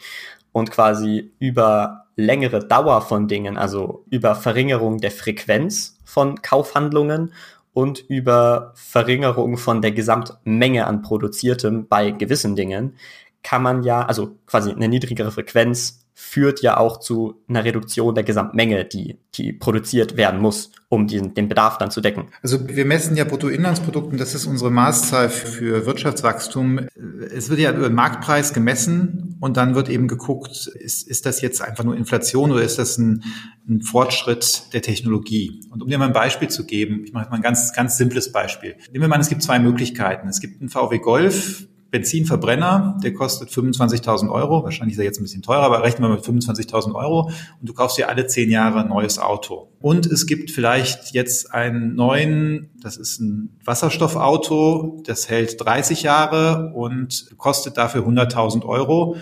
Und 0.54 0.72
quasi 0.72 1.32
über 1.40 2.06
längere 2.16 2.66
Dauer 2.66 3.02
von 3.02 3.28
Dingen, 3.28 3.58
also 3.58 4.06
über 4.10 4.36
Verringerung 4.36 5.00
der 5.00 5.12
Frequenz 5.12 6.00
von 6.06 6.42
Kaufhandlungen 6.42 7.34
und 7.74 8.00
über 8.08 8.72
Verringerung 8.76 9.58
von 9.58 9.82
der 9.82 9.92
Gesamtmenge 9.92 10.88
an 10.88 11.02
Produziertem 11.02 11.88
bei 11.88 12.12
gewissen 12.12 12.56
Dingen, 12.56 12.96
kann 13.42 13.62
man 13.62 13.84
ja, 13.84 14.06
also 14.06 14.38
quasi 14.46 14.72
eine 14.72 14.88
niedrigere 14.88 15.32
Frequenz 15.32 16.03
führt 16.16 16.62
ja 16.62 16.78
auch 16.78 17.00
zu 17.00 17.42
einer 17.48 17.64
Reduktion 17.64 18.14
der 18.14 18.24
Gesamtmenge, 18.24 18.86
die, 18.86 19.18
die 19.36 19.52
produziert 19.52 20.16
werden 20.16 20.40
muss, 20.40 20.72
um 20.90 21.08
diesen, 21.08 21.34
den 21.34 21.50
Bedarf 21.50 21.80
dann 21.80 21.90
zu 21.90 22.02
decken. 22.02 22.28
Also 22.44 22.68
wir 22.68 22.86
messen 22.86 23.18
ja 23.18 23.24
Bruttoinlandsprodukt 23.24 24.12
und 24.12 24.20
das 24.20 24.36
ist 24.36 24.46
unsere 24.46 24.70
Maßzahl 24.70 25.30
für 25.30 25.86
Wirtschaftswachstum. 25.88 26.88
Es 27.36 27.50
wird 27.50 27.60
ja 27.60 27.72
über 27.72 27.90
den 27.90 27.96
Marktpreis 27.96 28.54
gemessen 28.54 29.38
und 29.40 29.58
dann 29.58 29.74
wird 29.74 29.90
eben 29.90 30.08
geguckt, 30.08 30.68
ist, 30.68 31.08
ist 31.08 31.26
das 31.26 31.42
jetzt 31.42 31.62
einfach 31.62 31.84
nur 31.84 31.98
Inflation 31.98 32.52
oder 32.52 32.62
ist 32.62 32.78
das 32.78 32.98
ein, 33.00 33.24
ein 33.68 33.82
Fortschritt 33.82 34.74
der 34.74 34.84
Technologie? 34.84 35.62
Und 35.72 35.82
um 35.82 35.90
dir 35.90 35.98
mal 35.98 36.08
ein 36.08 36.14
Beispiel 36.14 36.50
zu 36.50 36.66
geben, 36.66 37.04
ich 37.06 37.14
mache 37.14 37.30
mal 37.30 37.38
ein 37.38 37.42
ganz, 37.42 37.74
ganz 37.74 37.98
simples 37.98 38.32
Beispiel. 38.32 38.76
Nehmen 38.92 39.04
wir 39.04 39.08
mal, 39.08 39.20
es 39.20 39.30
gibt 39.30 39.42
zwei 39.42 39.58
Möglichkeiten. 39.58 40.28
Es 40.28 40.42
gibt 40.42 40.62
einen 40.62 40.70
VW 40.70 41.00
Golf, 41.00 41.68
Benzinverbrenner, 41.94 42.98
der 43.04 43.14
kostet 43.14 43.50
25.000 43.50 44.28
Euro. 44.32 44.64
Wahrscheinlich 44.64 44.96
ist 44.96 45.00
er 45.00 45.06
jetzt 45.06 45.20
ein 45.20 45.24
bisschen 45.24 45.44
teurer, 45.44 45.62
aber 45.62 45.84
rechnen 45.84 46.10
wir 46.10 46.16
mit 46.16 46.26
25.000 46.26 46.96
Euro 46.96 47.30
und 47.60 47.70
du 47.70 47.72
kaufst 47.74 48.00
dir 48.00 48.10
alle 48.10 48.26
zehn 48.26 48.50
Jahre 48.50 48.80
ein 48.80 48.90
neues 48.90 49.20
Auto. 49.20 49.70
Und 49.80 50.08
es 50.08 50.26
gibt 50.26 50.50
vielleicht 50.50 51.14
jetzt 51.14 51.54
einen 51.54 51.94
neuen, 51.94 52.72
das 52.82 52.98
ist 52.98 53.20
ein 53.20 53.60
Wasserstoffauto, 53.64 55.04
das 55.06 55.30
hält 55.30 55.64
30 55.64 56.02
Jahre 56.02 56.74
und 56.74 57.28
kostet 57.38 57.78
dafür 57.78 58.02
100.000 58.02 58.66
Euro 58.66 59.16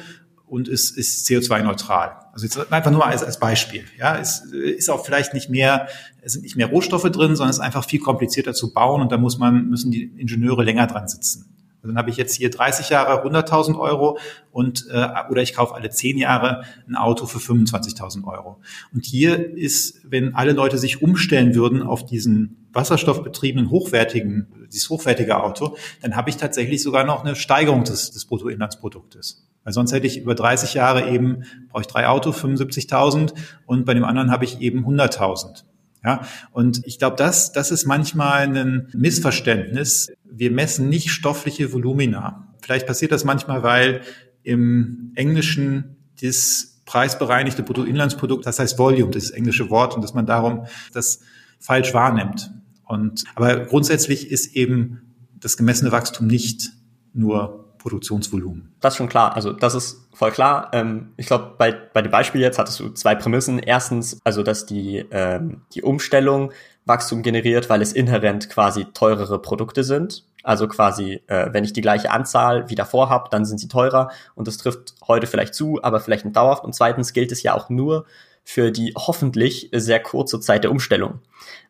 und 0.47 0.69
ist, 0.69 0.97
ist 0.97 1.27
CO2-neutral. 1.27 2.19
Also 2.31 2.45
jetzt 2.45 2.71
einfach 2.71 2.91
nur 2.91 3.05
als, 3.05 3.21
als 3.21 3.37
Beispiel. 3.37 3.83
Ja, 3.99 4.17
es 4.17 4.45
ist 4.45 4.89
auch 4.89 5.03
vielleicht 5.05 5.33
nicht 5.33 5.49
mehr, 5.49 5.89
es 6.21 6.33
sind 6.33 6.43
nicht 6.43 6.55
mehr 6.55 6.67
Rohstoffe 6.67 7.11
drin, 7.11 7.35
sondern 7.35 7.49
es 7.49 7.57
ist 7.57 7.63
einfach 7.63 7.83
viel 7.83 7.99
komplizierter 7.99 8.53
zu 8.53 8.73
bauen 8.73 9.01
und 9.01 9.11
da 9.11 9.17
muss 9.17 9.37
man, 9.37 9.67
müssen 9.69 9.91
die 9.91 10.03
Ingenieure 10.03 10.63
länger 10.63 10.87
dran 10.87 11.09
sitzen. 11.09 11.50
Also 11.81 11.93
dann 11.93 11.97
habe 11.97 12.11
ich 12.11 12.17
jetzt 12.17 12.35
hier 12.35 12.51
30 12.51 12.89
Jahre 12.89 13.27
100.000 13.27 13.79
Euro 13.79 14.19
und 14.51 14.85
äh, 14.91 15.07
oder 15.31 15.41
ich 15.41 15.55
kaufe 15.55 15.73
alle 15.73 15.89
10 15.89 16.17
Jahre 16.17 16.63
ein 16.87 16.95
Auto 16.95 17.25
für 17.25 17.39
25.000 17.39 18.23
Euro. 18.25 18.59
Und 18.93 19.03
hier 19.03 19.57
ist, 19.57 19.99
wenn 20.03 20.35
alle 20.35 20.51
Leute 20.51 20.77
sich 20.77 21.01
umstellen 21.01 21.55
würden 21.55 21.81
auf 21.81 22.05
diesen 22.05 22.67
wasserstoffbetriebenen 22.71 23.71
hochwertigen, 23.71 24.47
dieses 24.71 24.89
hochwertige 24.89 25.43
Auto, 25.43 25.75
dann 26.01 26.15
habe 26.15 26.29
ich 26.29 26.37
tatsächlich 26.37 26.83
sogar 26.83 27.03
noch 27.03 27.23
eine 27.23 27.35
Steigerung 27.35 27.83
des, 27.83 28.11
des 28.11 28.25
Bruttoinlandsproduktes. 28.25 29.47
Weil 29.63 29.73
sonst 29.73 29.91
hätte 29.91 30.07
ich 30.07 30.19
über 30.19 30.35
30 30.35 30.75
Jahre 30.75 31.09
eben, 31.09 31.43
brauche 31.69 31.81
ich 31.81 31.87
drei 31.87 32.07
Autos, 32.07 32.43
75.000 32.43 33.33
und 33.65 33.85
bei 33.85 33.93
dem 33.93 34.03
anderen 34.03 34.31
habe 34.31 34.45
ich 34.45 34.61
eben 34.61 34.85
100.000. 34.85 35.63
Ja, 36.03 36.25
und 36.51 36.81
ich 36.85 36.97
glaube, 36.97 37.15
das, 37.15 37.51
das 37.51 37.69
ist 37.71 37.85
manchmal 37.85 38.57
ein 38.57 38.87
Missverständnis. 38.93 40.11
Wir 40.25 40.51
messen 40.51 40.89
nicht 40.89 41.11
stoffliche 41.11 41.71
Volumina. 41.73 42.55
Vielleicht 42.61 42.87
passiert 42.87 43.11
das 43.11 43.23
manchmal, 43.23 43.61
weil 43.61 44.01
im 44.43 45.11
Englischen 45.15 45.97
das 46.21 46.81
preisbereinigte 46.85 47.63
Bruttoinlandsprodukt, 47.63 48.45
das 48.45 48.59
heißt 48.59 48.79
Volume, 48.79 49.11
das 49.11 49.29
englische 49.29 49.69
Wort, 49.69 49.95
und 49.95 50.01
dass 50.01 50.13
man 50.13 50.25
darum 50.25 50.65
das 50.91 51.19
falsch 51.59 51.93
wahrnimmt. 51.93 52.51
Und, 52.85 53.23
aber 53.35 53.65
grundsätzlich 53.65 54.29
ist 54.31 54.55
eben 54.55 55.13
das 55.39 55.55
gemessene 55.55 55.91
Wachstum 55.91 56.27
nicht 56.27 56.71
nur 57.13 57.60
Produktionsvolumen. 57.81 58.73
Das 58.79 58.93
ist 58.93 58.97
schon 58.97 59.09
klar. 59.09 59.35
Also 59.35 59.51
das 59.53 59.75
ist 59.75 60.07
voll 60.13 60.31
klar. 60.31 60.69
Ähm, 60.73 61.13
ich 61.17 61.25
glaube, 61.25 61.55
bei, 61.57 61.71
bei 61.71 62.01
dem 62.01 62.11
Beispiel 62.11 62.41
jetzt 62.41 62.59
hattest 62.59 62.79
du 62.79 62.89
zwei 62.89 63.15
Prämissen. 63.15 63.59
Erstens, 63.59 64.19
also 64.23 64.43
dass 64.43 64.65
die, 64.65 65.05
ähm, 65.11 65.61
die 65.73 65.81
Umstellung 65.81 66.51
Wachstum 66.85 67.21
generiert, 67.21 67.69
weil 67.69 67.81
es 67.81 67.93
inhärent 67.93 68.49
quasi 68.49 68.85
teurere 68.85 69.39
Produkte 69.41 69.83
sind. 69.83 70.25
Also 70.43 70.67
quasi, 70.67 71.21
äh, 71.27 71.49
wenn 71.51 71.63
ich 71.63 71.73
die 71.73 71.81
gleiche 71.81 72.11
Anzahl 72.11 72.69
wie 72.69 72.75
davor 72.75 73.09
habe, 73.09 73.29
dann 73.29 73.45
sind 73.45 73.59
sie 73.59 73.67
teurer 73.67 74.09
und 74.33 74.47
das 74.47 74.57
trifft 74.57 74.95
heute 75.07 75.27
vielleicht 75.27 75.53
zu, 75.53 75.79
aber 75.83 75.99
vielleicht 75.99 76.25
nicht 76.25 76.35
dauerhaft. 76.35 76.63
Und 76.63 76.73
zweitens 76.73 77.13
gilt 77.13 77.31
es 77.31 77.43
ja 77.43 77.53
auch 77.53 77.69
nur 77.69 78.05
für 78.43 78.71
die 78.71 78.93
hoffentlich 78.97 79.69
sehr 79.71 79.99
kurze 79.99 80.39
Zeit 80.39 80.63
der 80.63 80.71
Umstellung. 80.71 81.19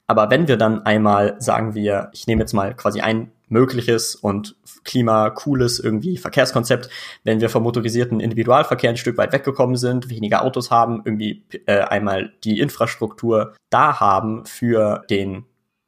Aber 0.08 0.30
wenn 0.30 0.48
wir 0.48 0.58
dann 0.58 0.86
einmal 0.86 1.36
sagen 1.40 1.76
wir, 1.76 2.10
ich 2.14 2.28
nehme 2.28 2.42
jetzt 2.42 2.54
mal 2.54 2.74
quasi 2.74 3.02
ein 3.02 3.32
mögliches 3.52 4.16
und 4.16 4.56
klimacooles 4.84 5.80
irgendwie 5.80 6.18
Verkehrskonzept, 6.18 6.90
wenn 7.24 7.42
wir 7.42 7.50
vom 7.50 7.64
motorisierten 7.64 8.20
Individualverkehr 8.20 8.90
ein 8.90 8.98
Stück 8.98 9.18
weit 9.18 9.34
weggekommen 9.34 9.76
sind, 9.76 10.10
weniger 10.10 10.44
Autos 10.44 10.72
haben, 10.72 11.02
irgendwie 11.06 11.44
äh, 11.66 11.82
einmal 11.82 12.34
die 12.44 12.60
Infrastruktur 12.60 13.54
da 13.70 14.00
haben 14.00 14.46
für 14.46 15.04
den 15.10 15.46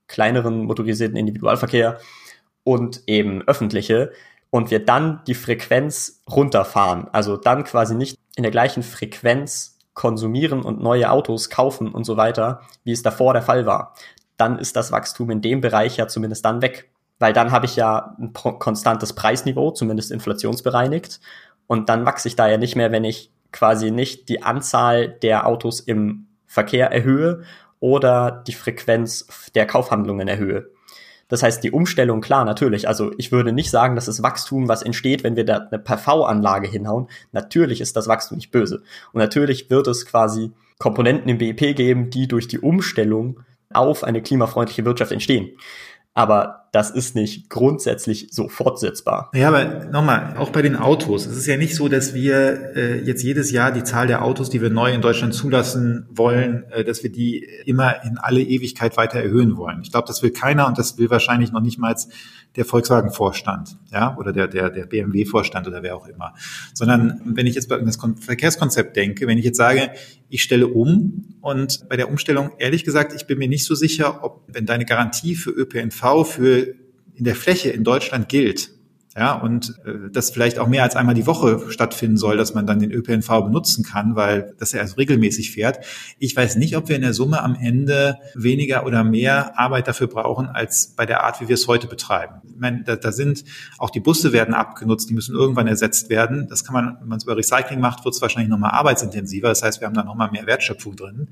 kleineren 0.07 0.66
motorisierten 0.66 1.18
Individualverkehr 1.18 1.97
und 2.64 3.03
eben 3.07 3.41
öffentliche 3.47 4.11
und 4.49 4.70
wir 4.70 4.86
dann 4.86 5.22
die 5.26 5.34
Frequenz 5.34 6.22
runterfahren, 6.30 7.07
also 7.11 7.38
dann 7.38 7.64
quasi 7.64 7.95
nicht 7.95 8.20
in 8.36 8.43
der 8.43 8.51
gleichen 8.51 8.84
Frequenz 8.84 9.80
konsumieren 9.93 10.61
und 10.61 10.82
neue 10.82 11.09
Autos 11.09 11.49
kaufen 11.49 11.88
und 11.88 12.03
so 12.03 12.18
weiter, 12.18 12.61
wie 12.84 12.91
es 12.91 13.03
davor 13.03 13.34
der 13.34 13.41
Fall 13.41 13.66
war, 13.66 13.95
dann 14.38 14.59
ist 14.59 14.76
das 14.76 14.91
Wachstum 14.91 15.30
in 15.30 15.41
dem 15.41 15.61
Bereich 15.61 15.97
ja 15.97 16.07
zumindest 16.07 16.45
dann 16.45 16.61
weg 16.61 16.89
weil 17.20 17.34
dann 17.34 17.51
habe 17.51 17.66
ich 17.66 17.76
ja 17.76 18.16
ein 18.20 18.34
konstantes 18.34 19.14
Preisniveau, 19.14 19.72
zumindest 19.72 20.11
inflationsbereinigt. 20.11 21.20
Und 21.68 21.89
dann 21.89 22.05
wachse 22.05 22.28
ich 22.28 22.36
da 22.36 22.47
ja 22.47 22.57
nicht 22.57 22.76
mehr, 22.76 22.91
wenn 22.91 23.03
ich 23.03 23.32
quasi 23.51 23.91
nicht 23.91 24.30
die 24.30 24.43
Anzahl 24.43 25.07
der 25.07 25.47
Autos 25.47 25.80
im 25.80 26.28
Verkehr 26.45 26.91
erhöhe 26.91 27.43
oder 27.80 28.43
die 28.45 28.53
Frequenz 28.53 29.28
der 29.55 29.66
Kaufhandlungen 29.66 30.28
erhöhe. 30.28 30.70
Das 31.30 31.41
heißt, 31.41 31.64
die 31.64 31.72
Umstellung, 31.72 32.22
klar, 32.22 32.45
natürlich. 32.45 32.88
Also 32.88 33.11
ich 33.18 33.32
würde 33.32 33.53
nicht 33.53 33.72
sagen, 33.72 33.95
dass 33.95 34.05
das 34.05 34.22
Wachstum, 34.22 34.68
was 34.68 34.84
entsteht, 34.84 35.24
wenn 35.24 35.36
wir 35.36 35.45
da 35.45 35.57
eine 35.72 35.80
PV-Anlage 35.80 36.68
hinhauen. 36.68 37.07
Natürlich 37.32 37.82
ist 37.82 37.95
das 37.95 38.07
Wachstum 38.07 38.38
nicht 38.38 38.51
böse. 38.51 38.84
Und 39.14 39.20
natürlich 39.20 39.70
wird 39.70 39.88
es 39.88 40.05
quasi 40.05 40.51
Komponenten 40.78 41.30
im 41.30 41.38
BIP 41.38 41.76
geben, 41.76 42.09
die 42.09 42.28
durch 42.28 42.47
die 42.47 42.59
Umstellung 42.59 43.39
auf 43.72 44.03
eine 44.03 44.22
klimafreundliche 44.22 44.86
Wirtschaft 44.86 45.11
entstehen 45.11 45.57
aber 46.14 46.64
das 46.72 46.89
ist 46.89 47.16
nicht 47.16 47.49
grundsätzlich 47.49 48.30
so 48.32 48.47
fortsetzbar. 48.47 49.30
Ja, 49.34 49.47
aber 49.47 49.86
nochmal, 49.86 50.36
auch 50.38 50.49
bei 50.49 50.64
den 50.64 50.76
Autos. 50.76 51.28
Es 51.28 51.38
ist 51.38 51.45
ja 51.45 51.55
nicht 51.55 51.76
so, 51.76 51.88
dass 51.88 52.16
wir 52.16 52.76
äh, 52.76 53.03
jetzt 53.03 53.24
jedes 53.24 53.51
Jahr 53.51 53.72
die 53.72 53.84
Zahl 53.84 54.07
der 54.07 54.24
Autos, 54.24 54.49
die 54.49 54.59
wir 54.59 54.72
neu 54.72 54.91
in 54.91 55.01
Deutschland 55.01 55.36
zulassen 55.36 56.07
wollen, 56.09 56.64
äh, 56.72 56.84
dass 56.84 57.03
wir 57.03 57.11
die 57.11 57.47
immer 57.66 58.03
in 58.03 58.18
alle 58.18 58.41
Ewigkeit 58.41 58.97
weiter 58.97 59.20
erhöhen 59.20 59.55
wollen. 59.55 59.82
Ich 59.84 59.91
glaube, 59.91 60.07
das 60.07 60.24
will 60.24 60.32
keiner 60.32 60.68
und 60.68 60.80
das 60.80 60.97
will 60.97 61.11
wahrscheinlich 61.11 61.51
noch 61.51 61.61
nicht 61.61 61.78
mal 61.78 61.95
der 62.56 62.66
Volkswagen-Vorstand, 62.66 63.78
ja, 63.91 64.16
oder 64.18 64.32
der, 64.32 64.47
der, 64.47 64.70
der 64.70 64.86
BMW-Vorstand 64.86 65.68
oder 65.68 65.82
wer 65.82 65.95
auch 65.95 66.08
immer. 66.08 66.36
Sondern 66.74 67.22
wenn 67.26 67.47
ich 67.47 67.56
jetzt 67.56 67.68
bei 67.68 67.78
das 67.80 67.97
Verkehrskonzept 68.20 68.95
denke, 68.95 69.28
wenn 69.28 69.38
ich 69.38 69.45
jetzt 69.45 69.58
sage, 69.58 69.91
ich 70.30 70.43
stelle 70.43 70.68
um 70.68 71.36
und 71.41 71.88
bei 71.89 71.97
der 71.97 72.10
Umstellung, 72.10 72.51
ehrlich 72.60 72.84
gesagt, 72.84 73.14
ich 73.14 73.26
bin 73.26 73.39
mir 73.39 73.47
nicht 73.47 73.66
so 73.66 73.76
sicher, 73.76 74.24
ob, 74.24 74.43
wenn 74.47 74.66
deine 74.66 74.86
Garantie 74.86 75.36
für 75.36 75.49
ÖPNV 75.49 76.26
für 76.26 76.76
in 77.16 77.26
der 77.26 77.36
Fläche 77.36 77.70
in 77.70 77.84
Deutschland 77.84 78.30
gilt, 78.30 78.72
ja, 79.16 79.34
und 79.34 79.76
äh, 79.86 80.09
das 80.11 80.32
vielleicht 80.32 80.57
auch 80.57 80.68
mehr 80.68 80.82
als 80.82 80.95
einmal 80.95 81.14
die 81.14 81.28
Woche 81.28 81.70
stattfinden 81.70 82.18
soll, 82.18 82.36
dass 82.36 82.55
man 82.55 82.66
dann 82.66 82.80
den 82.80 82.91
ÖPNV 82.91 83.28
benutzen 83.43 83.84
kann, 83.84 84.16
weil 84.16 84.55
das 84.57 84.74
er 84.74 84.82
also 84.82 84.95
regelmäßig 84.95 85.51
fährt. 85.51 85.86
Ich 86.18 86.36
weiß 86.36 86.55
nicht, 86.55 86.76
ob 86.78 86.89
wir 86.89 86.95
in 86.95 87.03
der 87.03 87.14
Summe 87.14 87.43
am 87.43 87.55
Ende 87.55 88.18
weniger 88.34 88.88
oder 88.88 89.03
mehr 89.03 89.59
Arbeit 89.59 89.88
dafür 89.88 90.07
brauchen, 90.07 90.47
als 90.47 90.95
bei 90.95 91.05
der 91.05 91.24
Art, 91.24 91.41
wie 91.41 91.47
wir 91.47 91.53
es 91.53 91.68
heute 91.68 91.86
betreiben. 91.86 92.41
Ich 92.43 92.59
meine, 92.59 92.84
da, 92.84 92.95
da 92.95 93.11
sind 93.11 93.43
auch 93.78 93.91
die 93.91 93.99
Busse 93.99 94.34
werden 94.34 94.55
abgenutzt, 94.55 95.09
die 95.11 95.14
müssen 95.14 95.36
irgendwann 95.36 95.68
ersetzt 95.68 96.09
werden. 96.09 96.47
Das 96.49 96.64
kann 96.64 96.74
man, 96.74 96.97
wenn 96.99 97.07
man 97.07 97.18
es 97.20 97.24
über 97.24 97.38
Recycling 97.38 97.80
macht, 97.80 98.03
wird 98.05 98.16
es 98.16 98.22
wahrscheinlich 98.22 98.49
nochmal 98.49 98.72
arbeitsintensiver. 98.72 99.49
Das 99.49 99.61
heißt, 99.61 99.80
wir 99.80 99.88
haben 99.88 99.95
da 99.95 100.03
nochmal 100.03 100.32
mehr 100.32 100.47
Wertschöpfung 100.47 100.95
drin. 100.95 101.28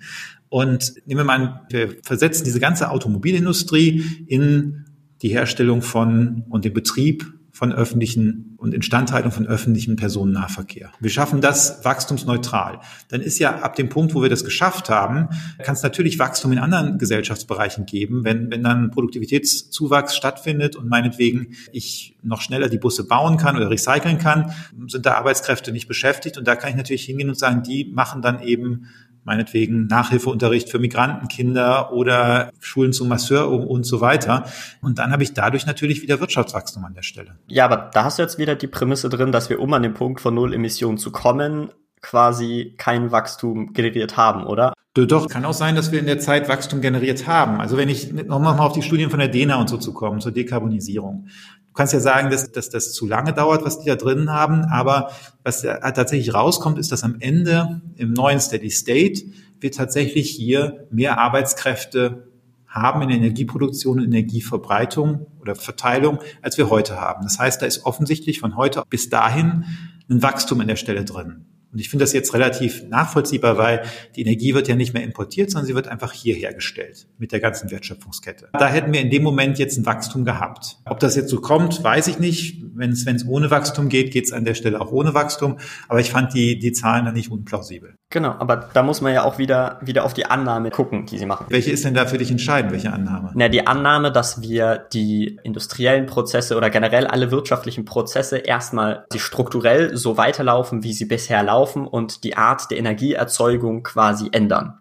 Und 0.49 0.93
nehmen 1.07 1.21
wir 1.21 1.25
mal 1.25 1.35
an, 1.35 1.59
wir 1.69 1.95
versetzen 2.03 2.43
diese 2.43 2.59
ganze 2.59 2.91
Automobilindustrie 2.91 4.25
in 4.27 4.85
die 5.23 5.29
Herstellung 5.29 5.81
von 5.81 6.43
und 6.49 6.63
den 6.63 6.73
Betrieb 6.73 7.40
von 7.61 7.71
öffentlichen 7.71 8.55
und 8.57 8.73
Instandhaltung 8.73 9.31
von 9.31 9.45
öffentlichem 9.45 9.95
Personennahverkehr. 9.95 10.91
Wir 10.99 11.11
schaffen 11.11 11.41
das 11.41 11.85
wachstumsneutral. 11.85 12.79
Dann 13.09 13.21
ist 13.21 13.37
ja 13.37 13.59
ab 13.59 13.75
dem 13.75 13.87
Punkt, 13.87 14.15
wo 14.15 14.23
wir 14.23 14.29
das 14.29 14.43
geschafft 14.43 14.89
haben, 14.89 15.29
kann 15.59 15.75
es 15.75 15.83
natürlich 15.83 16.17
Wachstum 16.17 16.53
in 16.53 16.57
anderen 16.57 16.97
Gesellschaftsbereichen 16.97 17.85
geben. 17.85 18.23
Wenn, 18.23 18.49
wenn 18.49 18.63
dann 18.63 18.89
Produktivitätszuwachs 18.89 20.15
stattfindet 20.15 20.75
und 20.75 20.89
meinetwegen 20.89 21.55
ich 21.71 22.17
noch 22.23 22.41
schneller 22.41 22.67
die 22.67 22.79
Busse 22.79 23.07
bauen 23.07 23.37
kann 23.37 23.55
oder 23.55 23.69
recyceln 23.69 24.17
kann, 24.17 24.53
sind 24.87 25.05
da 25.05 25.13
Arbeitskräfte 25.13 25.71
nicht 25.71 25.87
beschäftigt. 25.87 26.39
Und 26.39 26.47
da 26.47 26.55
kann 26.55 26.71
ich 26.71 26.75
natürlich 26.75 27.05
hingehen 27.05 27.29
und 27.29 27.37
sagen, 27.37 27.61
die 27.61 27.85
machen 27.85 28.23
dann 28.23 28.41
eben 28.41 28.87
meinetwegen 29.23 29.87
Nachhilfeunterricht 29.87 30.69
für 30.69 30.79
Migrantenkinder 30.79 31.93
oder 31.93 32.51
Schulen 32.59 32.93
zum 32.93 33.07
Masseur 33.07 33.49
und 33.49 33.85
so 33.85 34.01
weiter. 34.01 34.45
Und 34.81 34.99
dann 34.99 35.11
habe 35.11 35.23
ich 35.23 35.33
dadurch 35.33 35.65
natürlich 35.65 36.01
wieder 36.01 36.19
Wirtschaftswachstum 36.19 36.83
an 36.85 36.93
der 36.93 37.03
Stelle. 37.03 37.35
Ja, 37.47 37.65
aber 37.65 37.89
da 37.93 38.03
hast 38.03 38.17
du 38.17 38.23
jetzt 38.23 38.37
wieder 38.37 38.55
die 38.55 38.67
Prämisse 38.67 39.09
drin, 39.09 39.31
dass 39.31 39.49
wir, 39.49 39.59
um 39.59 39.73
an 39.73 39.83
den 39.83 39.93
Punkt 39.93 40.21
von 40.21 40.33
Null 40.33 40.53
Emissionen 40.53 40.97
zu 40.97 41.11
kommen, 41.11 41.69
quasi 42.01 42.73
kein 42.77 43.11
Wachstum 43.11 43.73
generiert 43.73 44.17
haben, 44.17 44.45
oder? 44.45 44.73
Doch, 44.93 45.29
kann 45.29 45.45
auch 45.45 45.53
sein, 45.53 45.75
dass 45.75 45.93
wir 45.93 45.99
in 45.99 46.05
der 46.05 46.19
Zeit 46.19 46.49
Wachstum 46.49 46.81
generiert 46.81 47.25
haben. 47.25 47.61
Also 47.61 47.77
wenn 47.77 47.87
ich 47.87 48.11
nochmal 48.11 48.59
auf 48.59 48.73
die 48.73 48.81
Studien 48.81 49.09
von 49.09 49.19
der 49.19 49.29
DENA 49.29 49.55
und 49.55 49.69
so 49.69 49.77
zu 49.77 49.93
kommen, 49.93 50.19
zur 50.19 50.33
Dekarbonisierung. 50.33 51.27
Du 51.71 51.75
kannst 51.75 51.93
ja 51.93 52.01
sagen, 52.01 52.29
dass, 52.29 52.51
dass 52.51 52.69
das 52.69 52.91
zu 52.91 53.07
lange 53.07 53.31
dauert, 53.31 53.63
was 53.63 53.79
die 53.79 53.87
da 53.87 53.95
drin 53.95 54.29
haben, 54.29 54.65
aber 54.65 55.11
was 55.43 55.61
tatsächlich 55.61 56.33
rauskommt, 56.33 56.77
ist, 56.77 56.91
dass 56.91 57.03
am 57.03 57.15
Ende 57.21 57.81
im 57.95 58.11
neuen 58.11 58.41
Steady 58.41 58.69
State 58.69 59.21
wir 59.61 59.71
tatsächlich 59.71 60.29
hier 60.29 60.85
mehr 60.91 61.17
Arbeitskräfte 61.17 62.27
haben 62.67 63.01
in 63.03 63.09
der 63.09 63.17
Energieproduktion 63.17 63.99
und 63.99 64.05
Energieverbreitung 64.05 65.27
oder 65.39 65.55
Verteilung, 65.55 66.19
als 66.41 66.57
wir 66.57 66.69
heute 66.69 66.99
haben. 66.99 67.23
Das 67.23 67.39
heißt, 67.39 67.61
da 67.61 67.65
ist 67.65 67.85
offensichtlich 67.85 68.41
von 68.41 68.57
heute 68.57 68.83
bis 68.89 69.09
dahin 69.09 69.63
ein 70.09 70.21
Wachstum 70.21 70.59
an 70.59 70.67
der 70.67 70.75
Stelle 70.75 71.05
drin. 71.05 71.45
Und 71.71 71.79
ich 71.79 71.89
finde 71.89 72.03
das 72.03 72.13
jetzt 72.13 72.33
relativ 72.33 72.83
nachvollziehbar, 72.89 73.57
weil 73.57 73.83
die 74.15 74.21
Energie 74.21 74.53
wird 74.53 74.67
ja 74.67 74.75
nicht 74.75 74.93
mehr 74.93 75.03
importiert, 75.03 75.51
sondern 75.51 75.67
sie 75.67 75.75
wird 75.75 75.87
einfach 75.87 76.11
hier 76.11 76.35
hergestellt 76.35 77.07
mit 77.17 77.31
der 77.31 77.39
ganzen 77.39 77.71
Wertschöpfungskette. 77.71 78.49
Da 78.53 78.67
hätten 78.67 78.91
wir 78.91 78.99
in 78.99 79.09
dem 79.09 79.23
Moment 79.23 79.57
jetzt 79.57 79.77
ein 79.77 79.85
Wachstum 79.85 80.25
gehabt. 80.25 80.77
Ob 80.85 80.99
das 80.99 81.15
jetzt 81.15 81.29
so 81.29 81.39
kommt, 81.39 81.83
weiß 81.83 82.07
ich 82.07 82.19
nicht. 82.19 82.61
Wenn 82.73 82.91
es, 82.91 83.05
wenn 83.05 83.15
es 83.15 83.27
ohne 83.27 83.51
Wachstum 83.51 83.89
geht, 83.89 84.11
geht 84.11 84.25
es 84.25 84.31
an 84.31 84.45
der 84.45 84.53
Stelle 84.53 84.81
auch 84.81 84.91
ohne 84.91 85.13
Wachstum. 85.13 85.57
Aber 85.87 85.99
ich 85.99 86.11
fand 86.11 86.33
die, 86.33 86.59
die 86.59 86.71
Zahlen 86.71 87.05
dann 87.05 87.13
nicht 87.13 87.31
unplausibel. 87.31 87.95
Genau, 88.09 88.31
aber 88.31 88.69
da 88.73 88.83
muss 88.83 89.01
man 89.01 89.13
ja 89.13 89.23
auch 89.23 89.37
wieder, 89.37 89.79
wieder 89.81 90.03
auf 90.03 90.13
die 90.13 90.25
Annahme 90.25 90.69
gucken, 90.69 91.05
die 91.05 91.17
sie 91.17 91.25
machen. 91.25 91.45
Welche 91.49 91.71
ist 91.71 91.85
denn 91.85 91.93
da 91.93 92.05
für 92.05 92.17
dich 92.17 92.29
entscheidend, 92.29 92.71
welche 92.73 92.91
Annahme? 92.91 93.31
Na, 93.35 93.47
die 93.47 93.65
Annahme, 93.65 94.11
dass 94.11 94.41
wir 94.41 94.85
die 94.91 95.39
industriellen 95.43 96.07
Prozesse 96.07 96.57
oder 96.57 96.69
generell 96.69 97.07
alle 97.07 97.31
wirtschaftlichen 97.31 97.85
Prozesse 97.85 98.37
erstmal 98.37 99.05
die 99.13 99.19
strukturell 99.19 99.95
so 99.95 100.17
weiterlaufen, 100.17 100.83
wie 100.83 100.93
sie 100.93 101.05
bisher 101.05 101.41
laufen 101.43 101.87
und 101.87 102.23
die 102.23 102.35
Art 102.35 102.69
der 102.69 102.79
Energieerzeugung 102.79 103.83
quasi 103.83 104.29
ändern. 104.31 104.79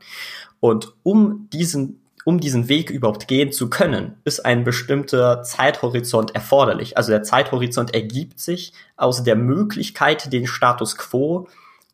Und 0.59 0.95
um 1.03 1.49
diesen 1.53 2.00
um 2.25 2.41
diesen 2.41 2.69
Weg 2.69 2.91
überhaupt 2.91 3.29
gehen 3.29 3.53
zu 3.53 3.71
können, 3.71 4.17
ist 4.25 4.45
ein 4.45 4.65
bestimmter 4.65 5.43
Zeithorizont 5.43 6.35
erforderlich. 6.35 6.97
Also 6.97 7.11
der 7.13 7.23
Zeithorizont 7.23 7.95
ergibt 7.95 8.41
sich 8.41 8.73
aus 8.97 9.23
der 9.23 9.37
Möglichkeit, 9.37 10.33
den 10.33 10.47
Status 10.47 10.97
quo 10.97 11.49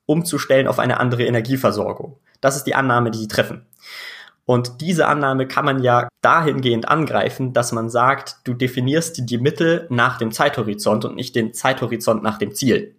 umzustellen 0.07 0.69
auf 0.69 0.79
eine 0.79 1.01
andere 1.01 1.25
Energieversorgung. 1.25 2.19
Das 2.41 2.57
ist 2.57 2.65
die 2.65 2.75
Annahme, 2.75 3.11
die 3.11 3.19
sie 3.19 3.29
treffen. 3.29 3.67
Und 4.45 4.81
diese 4.81 5.09
Annahme 5.09 5.49
kann 5.49 5.65
man 5.65 5.83
ja 5.83 6.09
dahingehend 6.23 6.87
angreifen, 6.87 7.53
dass 7.53 7.73
man 7.73 7.91
sagt, 7.91 8.37
du 8.45 8.55
definierst 8.55 9.29
die 9.29 9.39
Mittel 9.39 9.89
nach 9.91 10.19
dem 10.19 10.31
Zeithorizont 10.31 11.05
und 11.05 11.17
nicht 11.17 11.35
den 11.35 11.53
Zeithorizont 11.53 12.23
nach 12.23 12.39
dem 12.39 12.55
Ziel. 12.55 12.95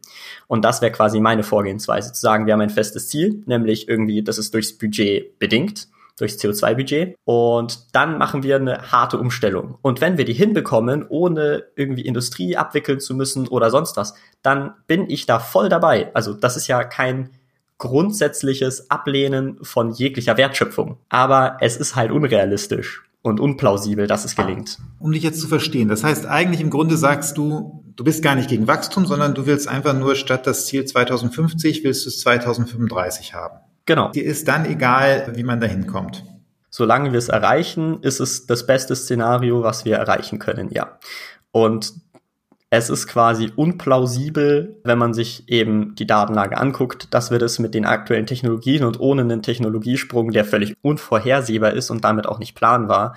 Und 0.47 0.65
das 0.65 0.81
wäre 0.81 0.91
quasi 0.91 1.21
meine 1.21 1.43
Vorgehensweise, 1.43 2.11
zu 2.11 2.19
sagen, 2.19 2.45
wir 2.45 2.53
haben 2.53 2.61
ein 2.61 2.69
festes 2.69 3.07
Ziel, 3.07 3.43
nämlich 3.45 3.87
irgendwie, 3.87 4.23
das 4.23 4.37
ist 4.37 4.53
durchs 4.53 4.77
Budget 4.77 5.39
bedingt, 5.39 5.87
durchs 6.17 6.37
CO2-Budget. 6.37 7.15
Und 7.23 7.95
dann 7.95 8.17
machen 8.17 8.43
wir 8.43 8.57
eine 8.57 8.91
harte 8.91 9.17
Umstellung. 9.17 9.77
Und 9.81 10.01
wenn 10.01 10.17
wir 10.17 10.25
die 10.25 10.33
hinbekommen, 10.33 11.05
ohne 11.07 11.63
irgendwie 11.75 12.01
Industrie 12.01 12.57
abwickeln 12.57 12.99
zu 12.99 13.15
müssen 13.15 13.47
oder 13.47 13.69
sonst 13.69 13.97
was, 13.97 14.13
dann 14.41 14.73
bin 14.87 15.09
ich 15.09 15.25
da 15.25 15.39
voll 15.39 15.69
dabei. 15.69 16.13
Also 16.13 16.33
das 16.33 16.57
ist 16.57 16.67
ja 16.67 16.83
kein 16.83 17.29
grundsätzliches 17.77 18.89
Ablehnen 18.89 19.59
von 19.61 19.91
jeglicher 19.91 20.37
Wertschöpfung. 20.37 20.97
Aber 21.09 21.57
es 21.61 21.77
ist 21.77 21.95
halt 21.95 22.11
unrealistisch 22.11 23.03
und 23.21 23.39
unplausibel, 23.39 24.07
dass 24.07 24.25
es 24.25 24.35
gelingt. 24.35 24.79
Um 24.99 25.11
dich 25.11 25.23
jetzt 25.23 25.41
zu 25.41 25.47
verstehen, 25.47 25.89
das 25.89 26.03
heißt 26.03 26.25
eigentlich 26.25 26.61
im 26.61 26.69
Grunde 26.69 26.97
sagst 26.97 27.37
du, 27.37 27.83
du 27.95 28.03
bist 28.03 28.23
gar 28.23 28.35
nicht 28.35 28.49
gegen 28.49 28.67
Wachstum, 28.67 29.05
sondern 29.05 29.35
du 29.35 29.45
willst 29.45 29.67
einfach 29.67 29.93
nur 29.93 30.15
statt 30.15 30.47
das 30.47 30.65
Ziel 30.65 30.85
2050 30.85 31.83
willst 31.83 32.05
du 32.05 32.09
es 32.09 32.19
2035 32.21 33.33
haben. 33.33 33.59
Genau. 33.87 34.11
Dir 34.11 34.25
ist 34.25 34.47
dann 34.47 34.65
egal, 34.65 35.31
wie 35.33 35.43
man 35.43 35.59
dahin 35.59 35.87
kommt. 35.87 36.23
Solange 36.69 37.11
wir 37.11 37.17
es 37.17 37.29
erreichen, 37.29 38.03
ist 38.03 38.19
es 38.19 38.45
das 38.45 38.67
beste 38.67 38.95
Szenario, 38.95 39.63
was 39.63 39.85
wir 39.85 39.95
erreichen 39.95 40.37
können, 40.37 40.69
ja. 40.69 40.99
Und 41.51 41.93
es 42.69 42.89
ist 42.89 43.07
quasi 43.07 43.49
unplausibel, 43.55 44.81
wenn 44.83 44.97
man 44.97 45.13
sich 45.13 45.47
eben 45.47 45.95
die 45.95 46.05
Datenlage 46.05 46.57
anguckt, 46.57 47.13
dass 47.13 47.31
wir 47.31 47.39
das 47.39 47.59
mit 47.59 47.73
den 47.73 47.85
aktuellen 47.85 48.25
Technologien 48.25 48.83
und 48.83 48.99
ohne 48.99 49.21
einen 49.21 49.41
Technologiesprung, 49.41 50.31
der 50.31 50.43
völlig 50.43 50.75
unvorhersehbar 50.81 51.71
ist 51.71 51.89
und 51.89 52.03
damit 52.03 52.27
auch 52.27 52.39
nicht 52.39 52.55
planbar, 52.55 53.15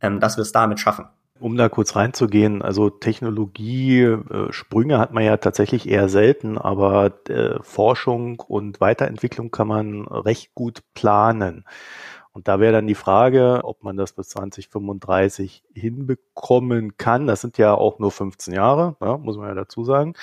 ähm, 0.00 0.18
dass 0.18 0.36
wir 0.36 0.42
es 0.42 0.50
damit 0.50 0.80
schaffen. 0.80 1.06
Um 1.40 1.56
da 1.56 1.68
kurz 1.68 1.94
reinzugehen, 1.94 2.62
also 2.62 2.90
Technologiesprünge 2.90 4.98
hat 4.98 5.12
man 5.12 5.24
ja 5.24 5.36
tatsächlich 5.36 5.88
eher 5.88 6.08
selten, 6.08 6.58
aber 6.58 7.12
äh, 7.28 7.58
Forschung 7.62 8.40
und 8.40 8.80
Weiterentwicklung 8.80 9.50
kann 9.50 9.68
man 9.68 10.06
recht 10.08 10.54
gut 10.54 10.82
planen. 10.94 11.64
Und 12.32 12.48
da 12.48 12.60
wäre 12.60 12.72
dann 12.72 12.86
die 12.86 12.94
Frage, 12.94 13.60
ob 13.64 13.82
man 13.82 13.96
das 13.96 14.12
bis 14.12 14.28
2035 14.28 15.64
hinbekommen 15.78 16.96
kann. 16.96 17.26
Das 17.26 17.40
sind 17.40 17.58
ja 17.58 17.74
auch 17.74 17.98
nur 17.98 18.10
15 18.10 18.54
Jahre, 18.54 18.96
ja, 19.00 19.16
muss 19.16 19.36
man 19.36 19.48
ja 19.48 19.54
dazu 19.54 19.84
sagen. 19.84 20.14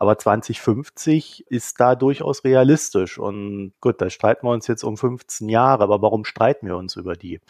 Aber 0.00 0.16
2050 0.16 1.46
ist 1.48 1.80
da 1.80 1.96
durchaus 1.96 2.44
realistisch. 2.44 3.18
Und 3.18 3.72
gut, 3.80 4.00
da 4.00 4.08
streiten 4.10 4.46
wir 4.46 4.52
uns 4.52 4.68
jetzt 4.68 4.84
um 4.84 4.96
15 4.96 5.48
Jahre. 5.48 5.82
Aber 5.82 6.00
warum 6.00 6.24
streiten 6.24 6.68
wir 6.68 6.76
uns 6.76 6.94
über 6.94 7.14
die? 7.14 7.40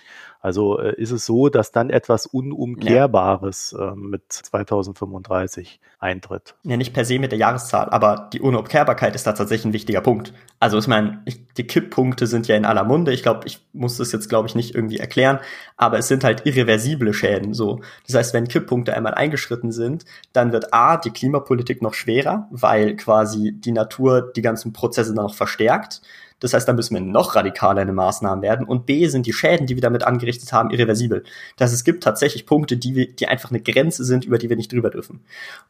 Also 0.41 0.79
äh, 0.79 0.95
ist 0.95 1.11
es 1.11 1.27
so, 1.27 1.51
dass 1.51 1.73
dann 1.73 1.91
etwas 1.91 2.25
Unumkehrbares 2.25 3.75
äh, 3.79 3.95
mit 3.95 4.33
2035 4.33 5.81
eintritt? 5.99 6.55
Ja, 6.63 6.79
nicht 6.79 6.95
per 6.95 7.05
se 7.05 7.19
mit 7.19 7.33
der 7.33 7.39
Jahreszahl, 7.39 7.91
aber 7.91 8.31
die 8.33 8.41
Unumkehrbarkeit 8.41 9.15
ist 9.15 9.27
da 9.27 9.33
tatsächlich 9.33 9.67
ein 9.67 9.73
wichtiger 9.73 10.01
Punkt. 10.01 10.33
Also 10.61 10.79
ich 10.79 10.87
meine, 10.87 11.23
die 11.57 11.67
Kipppunkte 11.67 12.27
sind 12.27 12.47
ja 12.49 12.57
in 12.57 12.65
aller 12.65 12.85
Munde. 12.85 13.13
Ich 13.13 13.23
glaube, 13.23 13.47
ich 13.47 13.67
muss 13.73 13.97
das 13.99 14.13
jetzt, 14.13 14.29
glaube 14.29 14.49
ich, 14.49 14.55
nicht 14.55 14.75
irgendwie 14.75 14.99
erklären, 14.99 15.41
aber 15.77 15.99
es 15.99 16.09
sind 16.09 16.25
halt 16.25 16.47
irreversible 16.47 17.13
Schäden 17.13 17.47
so. 17.55 17.80
Das 18.07 18.14
heißt, 18.14 18.34
wenn 18.34 18.49
Kipppunkte 18.49 18.94
einmal 18.94 19.14
eingeschritten 19.14 19.72
sind, 19.72 20.05
dann 20.32 20.53
wird 20.53 20.72
A, 20.72 20.96
die 20.96 21.11
Klimapolitik 21.11 21.82
noch 21.82 21.94
schwerer, 21.94 22.49
weil 22.51 22.96
quasi 22.96 23.53
die 23.53 23.72
Natur 23.72 24.32
die 24.34 24.42
ganzen 24.42 24.72
Prozesse 24.72 25.14
dann 25.14 25.24
noch 25.24 25.34
verstärkt. 25.34 26.03
Das 26.41 26.53
heißt, 26.53 26.68
da 26.68 26.72
müssen 26.72 26.95
wir 26.95 27.01
noch 27.01 27.34
radikaler 27.34 27.82
in 27.82 27.89
den 27.89 27.97
Maßnahmen 27.97 28.43
werden. 28.43 28.66
Und 28.66 28.86
B 28.86 29.07
sind 29.09 29.26
die 29.26 29.32
Schäden, 29.32 29.66
die 29.66 29.74
wir 29.74 29.82
damit 29.82 30.05
angerichtet 30.05 30.53
haben, 30.53 30.70
irreversibel. 30.70 31.24
Das 31.57 31.66
heißt, 31.66 31.74
es 31.74 31.84
gibt 31.84 32.05
tatsächlich 32.05 32.47
Punkte, 32.47 32.76
die, 32.76 32.95
wir, 32.95 33.12
die 33.12 33.26
einfach 33.26 33.51
eine 33.51 33.61
Grenze 33.61 34.05
sind, 34.05 34.24
über 34.24 34.39
die 34.39 34.49
wir 34.49 34.57
nicht 34.57 34.72
drüber 34.72 34.91
dürfen. 34.91 35.20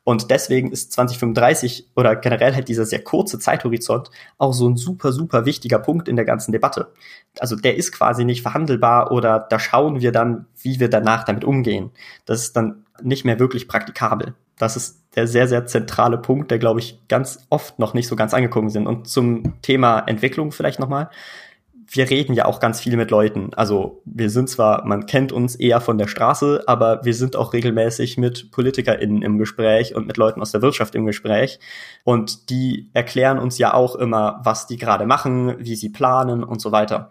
Und 0.04 0.30
deswegen 0.30 0.70
ist 0.70 0.92
2035 0.92 1.88
oder 1.96 2.16
generell 2.16 2.54
halt 2.54 2.68
dieser 2.68 2.84
sehr 2.84 3.02
kurze 3.02 3.38
Zeithorizont 3.38 4.10
auch 4.36 4.52
so 4.52 4.68
ein 4.68 4.76
super, 4.76 5.12
super 5.12 5.46
wichtiger 5.46 5.78
Punkt 5.78 6.08
in 6.08 6.16
der 6.16 6.24
ganzen 6.24 6.52
Debatte. 6.52 6.92
Also 7.38 7.56
der 7.56 7.76
ist 7.76 7.92
quasi 7.92 8.24
nicht 8.24 8.42
verhandelbar 8.42 9.12
oder 9.12 9.46
da 9.48 9.58
schauen 9.58 10.00
wir 10.00 10.12
dann, 10.12 10.46
wie 10.60 10.80
wir 10.80 10.90
danach 10.90 11.24
damit 11.24 11.44
umgehen. 11.44 11.90
Das 12.26 12.42
ist 12.42 12.56
dann 12.56 12.84
nicht 13.02 13.24
mehr 13.24 13.38
wirklich 13.38 13.68
praktikabel. 13.68 14.34
Das 14.58 14.76
ist 14.76 14.98
der 15.14 15.26
sehr, 15.26 15.48
sehr 15.48 15.66
zentrale 15.66 16.18
Punkt, 16.18 16.50
der, 16.50 16.58
glaube 16.58 16.80
ich, 16.80 17.00
ganz 17.08 17.46
oft 17.50 17.78
noch 17.78 17.94
nicht 17.94 18.08
so 18.08 18.16
ganz 18.16 18.34
angekommen 18.34 18.70
sind. 18.70 18.86
Und 18.86 19.08
zum 19.08 19.60
Thema 19.62 20.00
Entwicklung 20.00 20.52
vielleicht 20.52 20.78
nochmal. 20.78 21.10
Wir 21.90 22.10
reden 22.10 22.34
ja 22.34 22.44
auch 22.44 22.60
ganz 22.60 22.80
viel 22.80 22.98
mit 22.98 23.10
Leuten. 23.10 23.54
Also 23.54 24.02
wir 24.04 24.28
sind 24.28 24.50
zwar, 24.50 24.84
man 24.84 25.06
kennt 25.06 25.32
uns 25.32 25.56
eher 25.56 25.80
von 25.80 25.96
der 25.96 26.06
Straße, 26.06 26.64
aber 26.66 27.02
wir 27.02 27.14
sind 27.14 27.34
auch 27.34 27.54
regelmäßig 27.54 28.18
mit 28.18 28.50
PolitikerInnen 28.50 29.22
im 29.22 29.38
Gespräch 29.38 29.94
und 29.94 30.06
mit 30.06 30.18
Leuten 30.18 30.42
aus 30.42 30.52
der 30.52 30.60
Wirtschaft 30.60 30.94
im 30.94 31.06
Gespräch. 31.06 31.58
Und 32.04 32.50
die 32.50 32.90
erklären 32.92 33.38
uns 33.38 33.56
ja 33.56 33.72
auch 33.72 33.94
immer, 33.94 34.40
was 34.44 34.66
die 34.66 34.76
gerade 34.76 35.06
machen, 35.06 35.56
wie 35.58 35.76
sie 35.76 35.88
planen 35.88 36.44
und 36.44 36.60
so 36.60 36.72
weiter. 36.72 37.08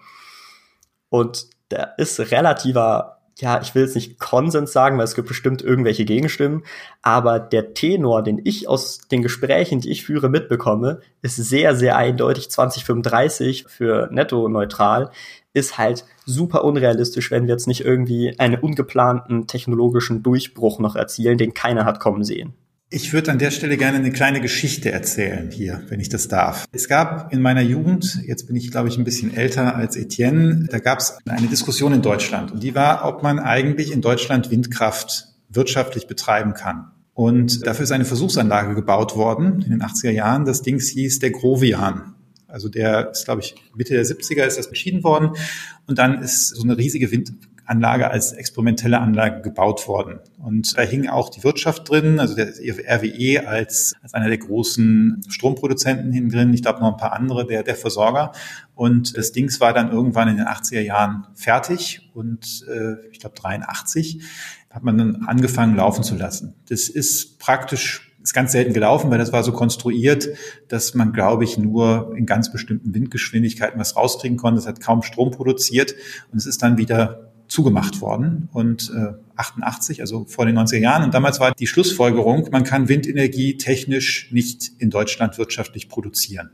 Und 1.09 1.47
da 1.69 1.83
ist 1.97 2.19
relativer 2.31 3.16
ja, 3.39 3.61
ich 3.61 3.75
will 3.75 3.83
jetzt 3.83 3.95
nicht 3.95 4.19
Konsens 4.19 4.71
sagen, 4.71 4.97
weil 4.97 5.05
es 5.05 5.15
gibt 5.15 5.27
bestimmt 5.27 5.61
irgendwelche 5.61 6.05
Gegenstimmen, 6.05 6.63
aber 7.01 7.39
der 7.39 7.73
Tenor, 7.73 8.23
den 8.23 8.41
ich 8.43 8.67
aus 8.67 8.99
den 9.11 9.21
Gesprächen, 9.21 9.79
die 9.79 9.89
ich 9.89 10.05
führe, 10.05 10.29
mitbekomme, 10.29 11.01
ist 11.21 11.35
sehr, 11.35 11.75
sehr 11.75 11.97
eindeutig 11.97 12.49
2035 12.49 13.65
für 13.67 14.09
netto 14.11 14.49
neutral, 14.49 15.11
ist 15.53 15.77
halt 15.77 16.05
super 16.25 16.63
unrealistisch, 16.63 17.31
wenn 17.31 17.47
wir 17.47 17.53
jetzt 17.53 17.67
nicht 17.67 17.81
irgendwie 17.81 18.37
einen 18.39 18.59
ungeplanten 18.59 19.47
technologischen 19.47 20.23
Durchbruch 20.23 20.79
noch 20.79 20.95
erzielen, 20.95 21.37
den 21.37 21.53
keiner 21.53 21.85
hat 21.85 21.99
kommen 21.99 22.23
sehen. 22.23 22.53
Ich 22.89 23.11
würde 23.11 23.33
an 23.33 23.37
der 23.37 23.51
Stelle 23.51 23.75
gerne 23.75 23.97
eine 23.97 24.13
kleine 24.13 24.39
Geschichte 24.39 24.93
erzählen 24.93 25.51
hier, 25.51 25.83
wenn 25.89 25.99
ich 25.99 26.07
das 26.07 26.29
darf. 26.29 26.65
Es 26.71 26.87
gab 26.87 27.33
in 27.33 27.41
meiner 27.41 27.61
Jugend, 27.61 28.21
jetzt 28.25 28.47
bin 28.47 28.55
ich 28.55 28.71
glaube 28.71 28.87
ich 28.87 28.97
ein 28.97 29.03
bisschen 29.03 29.35
älter 29.35 29.75
als 29.75 29.97
Etienne, 29.97 30.67
da 30.71 30.79
gab 30.79 30.99
es 30.99 31.17
eine 31.25 31.47
Diskussion 31.47 31.91
in 31.91 32.01
Deutschland 32.01 32.53
und 32.53 32.63
die 32.63 32.75
war, 32.75 33.03
ob 33.03 33.23
man 33.23 33.39
eigentlich 33.39 33.91
in 33.91 33.99
Deutschland 33.99 34.51
Windkraft 34.51 35.27
wirtschaftlich 35.49 36.07
betreiben 36.07 36.53
kann. 36.53 36.91
Und 37.13 37.67
dafür 37.67 37.83
ist 37.83 37.91
eine 37.91 38.05
Versuchsanlage 38.05 38.73
gebaut 38.73 39.17
worden 39.17 39.63
in 39.63 39.71
den 39.71 39.81
80er 39.81 40.11
Jahren. 40.11 40.45
Das 40.45 40.61
Ding 40.61 40.79
hieß 40.79 41.19
der 41.19 41.31
Grovian. 41.31 42.13
Also 42.47 42.69
der 42.69 43.11
ist, 43.11 43.25
glaube 43.25 43.41
ich, 43.41 43.55
Mitte 43.75 43.95
der 43.95 44.05
70er 44.05 44.45
ist 44.45 44.57
das 44.57 44.67
entschieden 44.67 45.03
worden. 45.03 45.31
Und 45.87 45.97
dann 45.97 46.21
ist 46.21 46.55
so 46.55 46.63
eine 46.63 46.77
riesige 46.77 47.11
Wind 47.11 47.33
Anlage 47.67 48.09
als 48.09 48.31
experimentelle 48.31 48.99
Anlage 48.99 49.41
gebaut 49.41 49.87
worden. 49.87 50.19
Und 50.39 50.77
da 50.77 50.81
hing 50.81 51.07
auch 51.07 51.29
die 51.29 51.43
Wirtschaft 51.43 51.89
drin, 51.89 52.19
also 52.19 52.35
der 52.35 52.47
RWE 52.47 53.47
als, 53.47 53.93
als 54.01 54.13
einer 54.13 54.29
der 54.29 54.37
großen 54.37 55.21
Stromproduzenten 55.27 56.11
hin 56.11 56.29
drin, 56.29 56.53
ich 56.53 56.61
glaube 56.61 56.79
noch 56.79 56.91
ein 56.91 56.97
paar 56.97 57.13
andere, 57.13 57.45
der, 57.45 57.63
der 57.63 57.75
Versorger. 57.75 58.31
Und 58.73 59.17
das 59.17 59.33
Dings 59.33 59.59
war 59.59 59.73
dann 59.73 59.91
irgendwann 59.91 60.29
in 60.29 60.37
den 60.37 60.47
80er 60.47 60.81
Jahren 60.81 61.27
fertig 61.35 62.09
und 62.13 62.65
äh, 62.67 63.07
ich 63.11 63.19
glaube 63.19 63.35
83 63.35 64.21
hat 64.69 64.83
man 64.83 64.97
dann 64.97 65.25
angefangen 65.27 65.75
laufen 65.75 66.03
zu 66.03 66.15
lassen. 66.15 66.55
Das 66.69 66.87
ist 66.87 67.39
praktisch 67.39 68.07
ist 68.27 68.33
ganz 68.33 68.51
selten 68.51 68.73
gelaufen, 68.73 69.09
weil 69.09 69.19
das 69.19 69.31
war 69.31 69.41
so 69.43 69.53
konstruiert, 69.53 70.27
dass 70.67 70.93
man, 70.93 71.13
glaube 71.13 71.45
ich, 71.45 71.57
nur 71.57 72.13
in 72.17 72.25
ganz 72.25 72.51
bestimmten 72.51 72.93
Windgeschwindigkeiten 72.93 73.79
was 73.79 73.95
rauskriegen 73.95 74.37
konnte. 74.37 74.59
Es 74.59 74.67
hat 74.67 74.81
kaum 74.81 75.01
Strom 75.01 75.31
produziert 75.31 75.95
und 76.31 76.37
es 76.37 76.45
ist 76.45 76.61
dann 76.61 76.77
wieder 76.77 77.26
zugemacht 77.47 78.01
worden 78.01 78.49
und 78.51 78.91
äh, 78.95 79.13
88, 79.35 80.01
also 80.01 80.25
vor 80.25 80.45
den 80.45 80.57
90er 80.57 80.79
Jahren. 80.79 81.03
Und 81.03 81.13
damals 81.13 81.39
war 81.39 81.53
die 81.53 81.67
Schlussfolgerung, 81.67 82.49
man 82.51 82.63
kann 82.63 82.89
Windenergie 82.89 83.57
technisch 83.57 84.31
nicht 84.31 84.71
in 84.79 84.89
Deutschland 84.89 85.37
wirtschaftlich 85.37 85.89
produzieren. 85.89 86.51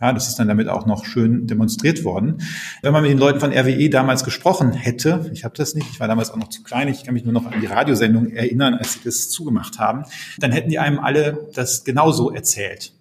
Ja, 0.00 0.12
das 0.12 0.28
ist 0.28 0.38
dann 0.38 0.48
damit 0.48 0.68
auch 0.68 0.84
noch 0.84 1.06
schön 1.06 1.46
demonstriert 1.46 2.04
worden. 2.04 2.42
Wenn 2.82 2.92
man 2.92 3.00
mit 3.00 3.10
den 3.10 3.18
Leuten 3.18 3.40
von 3.40 3.50
RWE 3.50 3.88
damals 3.88 4.24
gesprochen 4.24 4.72
hätte, 4.72 5.30
ich 5.32 5.44
habe 5.44 5.56
das 5.56 5.74
nicht, 5.74 5.88
ich 5.90 6.00
war 6.00 6.06
damals 6.06 6.30
auch 6.30 6.36
noch 6.36 6.50
zu 6.50 6.62
klein, 6.62 6.88
ich 6.88 7.04
kann 7.04 7.14
mich 7.14 7.24
nur 7.24 7.32
noch 7.32 7.46
an 7.46 7.60
die 7.62 7.66
Radiosendung 7.66 8.30
erinnern, 8.30 8.74
als 8.74 8.94
sie 8.94 9.00
das 9.04 9.30
zugemacht 9.30 9.78
haben, 9.78 10.04
dann 10.38 10.52
hätten 10.52 10.68
die 10.68 10.78
einem 10.78 10.98
alle 10.98 11.48
das 11.54 11.84
genauso 11.84 12.30
erzählt. 12.30 12.92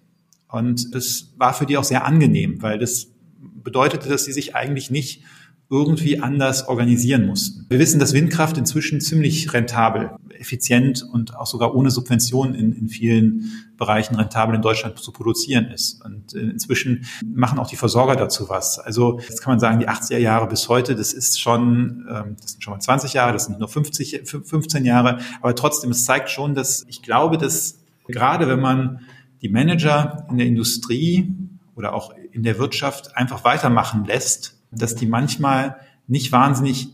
Und 0.47 0.95
das 0.95 1.33
war 1.35 1.53
für 1.53 1.65
die 1.65 1.77
auch 1.77 1.83
sehr 1.83 2.05
angenehm, 2.05 2.61
weil 2.61 2.79
das 2.79 3.07
bedeutete, 3.41 4.07
dass 4.07 4.23
sie 4.23 4.31
sich 4.31 4.55
eigentlich 4.55 4.89
nicht 4.89 5.21
irgendwie 5.69 6.19
anders 6.19 6.67
organisieren 6.67 7.25
mussten. 7.25 7.65
Wir 7.69 7.79
wissen, 7.79 7.99
dass 7.99 8.13
Windkraft 8.13 8.57
inzwischen 8.57 9.01
ziemlich 9.01 9.51
rentabel, 9.51 10.11
effizient 10.37 11.03
und 11.11 11.35
auch 11.35 11.47
sogar 11.47 11.73
ohne 11.73 11.89
Subventionen 11.89 12.53
in, 12.53 12.71
in 12.73 12.87
vielen 12.87 13.65
Bereichen 13.75 14.15
rentabel 14.15 14.55
in 14.55 14.61
Deutschland 14.61 14.99
zu 14.99 15.11
produzieren 15.11 15.65
ist. 15.65 16.05
Und 16.05 16.33
inzwischen 16.33 17.05
machen 17.25 17.57
auch 17.57 17.67
die 17.67 17.77
Versorger 17.77 18.15
dazu 18.15 18.47
was. 18.47 18.77
Also 18.77 19.19
jetzt 19.19 19.41
kann 19.41 19.53
man 19.53 19.59
sagen, 19.59 19.79
die 19.79 19.89
80er 19.89 20.19
Jahre 20.19 20.47
bis 20.47 20.69
heute, 20.69 20.95
das 20.95 21.13
ist 21.13 21.41
schon, 21.41 22.05
ähm, 22.09 22.35
das 22.39 22.51
sind 22.51 22.63
schon 22.63 22.73
mal 22.73 22.79
20 22.79 23.13
Jahre, 23.13 23.33
das 23.33 23.45
sind 23.45 23.57
nur 23.59 23.67
50, 23.67 24.21
15 24.23 24.85
Jahre, 24.85 25.19
aber 25.41 25.55
trotzdem, 25.55 25.89
es 25.91 26.05
zeigt 26.05 26.29
schon, 26.29 26.53
dass 26.53 26.85
ich 26.87 27.01
glaube, 27.01 27.37
dass 27.37 27.79
gerade 28.07 28.47
wenn 28.47 28.59
man 28.59 28.99
die 29.41 29.49
Manager 29.49 30.27
in 30.29 30.37
der 30.37 30.47
Industrie 30.47 31.35
oder 31.75 31.93
auch 31.93 32.13
in 32.31 32.43
der 32.43 32.59
Wirtschaft 32.59 33.15
einfach 33.17 33.43
weitermachen 33.43 34.05
lässt, 34.05 34.54
dass 34.77 34.95
die 34.95 35.05
manchmal 35.07 35.77
nicht 36.07 36.31
wahnsinnig 36.31 36.89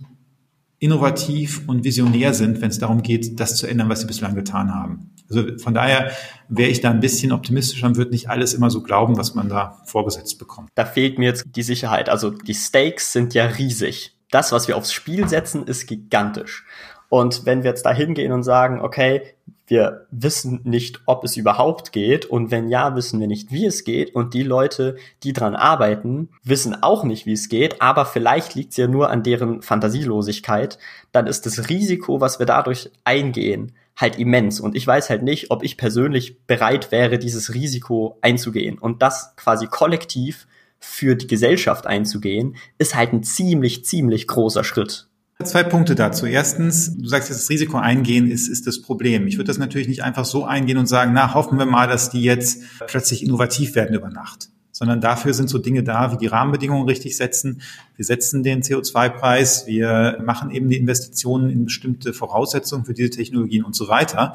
innovativ 0.79 1.67
und 1.67 1.83
visionär 1.83 2.33
sind, 2.33 2.59
wenn 2.61 2.69
es 2.69 2.79
darum 2.79 3.03
geht, 3.03 3.39
das 3.39 3.55
zu 3.55 3.67
ändern, 3.67 3.87
was 3.89 4.01
sie 4.01 4.07
bislang 4.07 4.33
getan 4.33 4.73
haben. 4.73 5.11
Also 5.29 5.57
von 5.59 5.73
daher 5.73 6.11
wäre 6.49 6.69
ich 6.69 6.81
da 6.81 6.89
ein 6.89 6.99
bisschen 6.99 7.31
optimistischer 7.31 7.87
und 7.87 7.97
würde 7.97 8.11
nicht 8.11 8.29
alles 8.29 8.53
immer 8.53 8.69
so 8.69 8.81
glauben, 8.81 9.15
was 9.15 9.35
man 9.35 9.47
da 9.47 9.81
vorgesetzt 9.85 10.39
bekommt. 10.39 10.69
Da 10.75 10.85
fehlt 10.85 11.19
mir 11.19 11.25
jetzt 11.25 11.45
die 11.55 11.63
Sicherheit. 11.63 12.09
Also 12.09 12.31
die 12.31 12.55
Stakes 12.55 13.13
sind 13.13 13.33
ja 13.33 13.45
riesig. 13.45 14.17
Das, 14.31 14.51
was 14.51 14.67
wir 14.67 14.75
aufs 14.75 14.91
Spiel 14.91 15.27
setzen, 15.27 15.67
ist 15.67 15.87
gigantisch. 15.87 16.65
Und 17.09 17.45
wenn 17.45 17.63
wir 17.63 17.69
jetzt 17.69 17.85
da 17.85 17.93
hingehen 17.93 18.31
und 18.31 18.43
sagen, 18.43 18.79
okay, 18.79 19.21
wir 19.67 20.07
wissen 20.11 20.61
nicht, 20.63 21.01
ob 21.05 21.23
es 21.23 21.37
überhaupt 21.37 21.91
geht. 21.91 22.25
Und 22.25 22.51
wenn 22.51 22.67
ja, 22.69 22.95
wissen 22.95 23.19
wir 23.19 23.27
nicht, 23.27 23.51
wie 23.51 23.65
es 23.65 23.83
geht. 23.83 24.13
Und 24.13 24.33
die 24.33 24.43
Leute, 24.43 24.95
die 25.23 25.33
dran 25.33 25.55
arbeiten, 25.55 26.29
wissen 26.43 26.83
auch 26.83 27.03
nicht, 27.03 27.25
wie 27.25 27.33
es 27.33 27.49
geht, 27.49 27.81
aber 27.81 28.05
vielleicht 28.05 28.55
liegt 28.55 28.71
es 28.71 28.77
ja 28.77 28.87
nur 28.87 29.09
an 29.09 29.23
deren 29.23 29.61
Fantasielosigkeit, 29.61 30.77
dann 31.11 31.27
ist 31.27 31.45
das 31.45 31.69
Risiko, 31.69 32.19
was 32.19 32.39
wir 32.39 32.45
dadurch 32.45 32.91
eingehen, 33.05 33.73
halt 33.95 34.17
immens. 34.17 34.59
Und 34.59 34.75
ich 34.75 34.85
weiß 34.85 35.09
halt 35.09 35.23
nicht, 35.23 35.51
ob 35.51 35.63
ich 35.63 35.77
persönlich 35.77 36.45
bereit 36.45 36.91
wäre, 36.91 37.17
dieses 37.17 37.53
Risiko 37.53 38.17
einzugehen. 38.21 38.77
Und 38.77 39.01
das 39.01 39.35
quasi 39.35 39.67
kollektiv 39.67 40.47
für 40.79 41.15
die 41.15 41.27
Gesellschaft 41.27 41.85
einzugehen, 41.85 42.55
ist 42.79 42.95
halt 42.95 43.13
ein 43.13 43.23
ziemlich, 43.23 43.85
ziemlich 43.85 44.27
großer 44.27 44.63
Schritt. 44.63 45.07
Zwei 45.43 45.63
Punkte 45.63 45.95
dazu. 45.95 46.25
Erstens, 46.25 46.97
du 46.97 47.07
sagst 47.07 47.29
jetzt, 47.29 47.41
das 47.41 47.49
Risiko 47.49 47.77
eingehen 47.77 48.29
ist, 48.29 48.47
ist 48.47 48.67
das 48.67 48.81
Problem. 48.81 49.27
Ich 49.27 49.37
würde 49.37 49.47
das 49.47 49.57
natürlich 49.57 49.87
nicht 49.87 50.03
einfach 50.03 50.25
so 50.25 50.45
eingehen 50.45 50.77
und 50.77 50.87
sagen, 50.87 51.11
na, 51.13 51.33
hoffen 51.33 51.57
wir 51.57 51.65
mal, 51.65 51.87
dass 51.87 52.09
die 52.09 52.21
jetzt 52.21 52.63
plötzlich 52.87 53.23
innovativ 53.23 53.75
werden 53.75 53.95
über 53.95 54.09
Nacht. 54.09 54.49
Sondern 54.71 55.01
dafür 55.01 55.33
sind 55.33 55.49
so 55.49 55.57
Dinge 55.57 55.83
da, 55.83 56.11
wie 56.11 56.17
die 56.17 56.27
Rahmenbedingungen 56.27 56.87
richtig 56.87 57.17
setzen. 57.17 57.61
Wir 57.95 58.05
setzen 58.05 58.41
den 58.41 58.61
CO2-Preis, 58.61 59.67
wir 59.67 60.21
machen 60.25 60.49
eben 60.51 60.69
die 60.69 60.77
Investitionen 60.77 61.49
in 61.49 61.65
bestimmte 61.65 62.13
Voraussetzungen 62.13 62.85
für 62.85 62.93
diese 62.93 63.11
Technologien 63.11 63.63
und 63.63 63.75
so 63.75 63.87
weiter. 63.87 64.33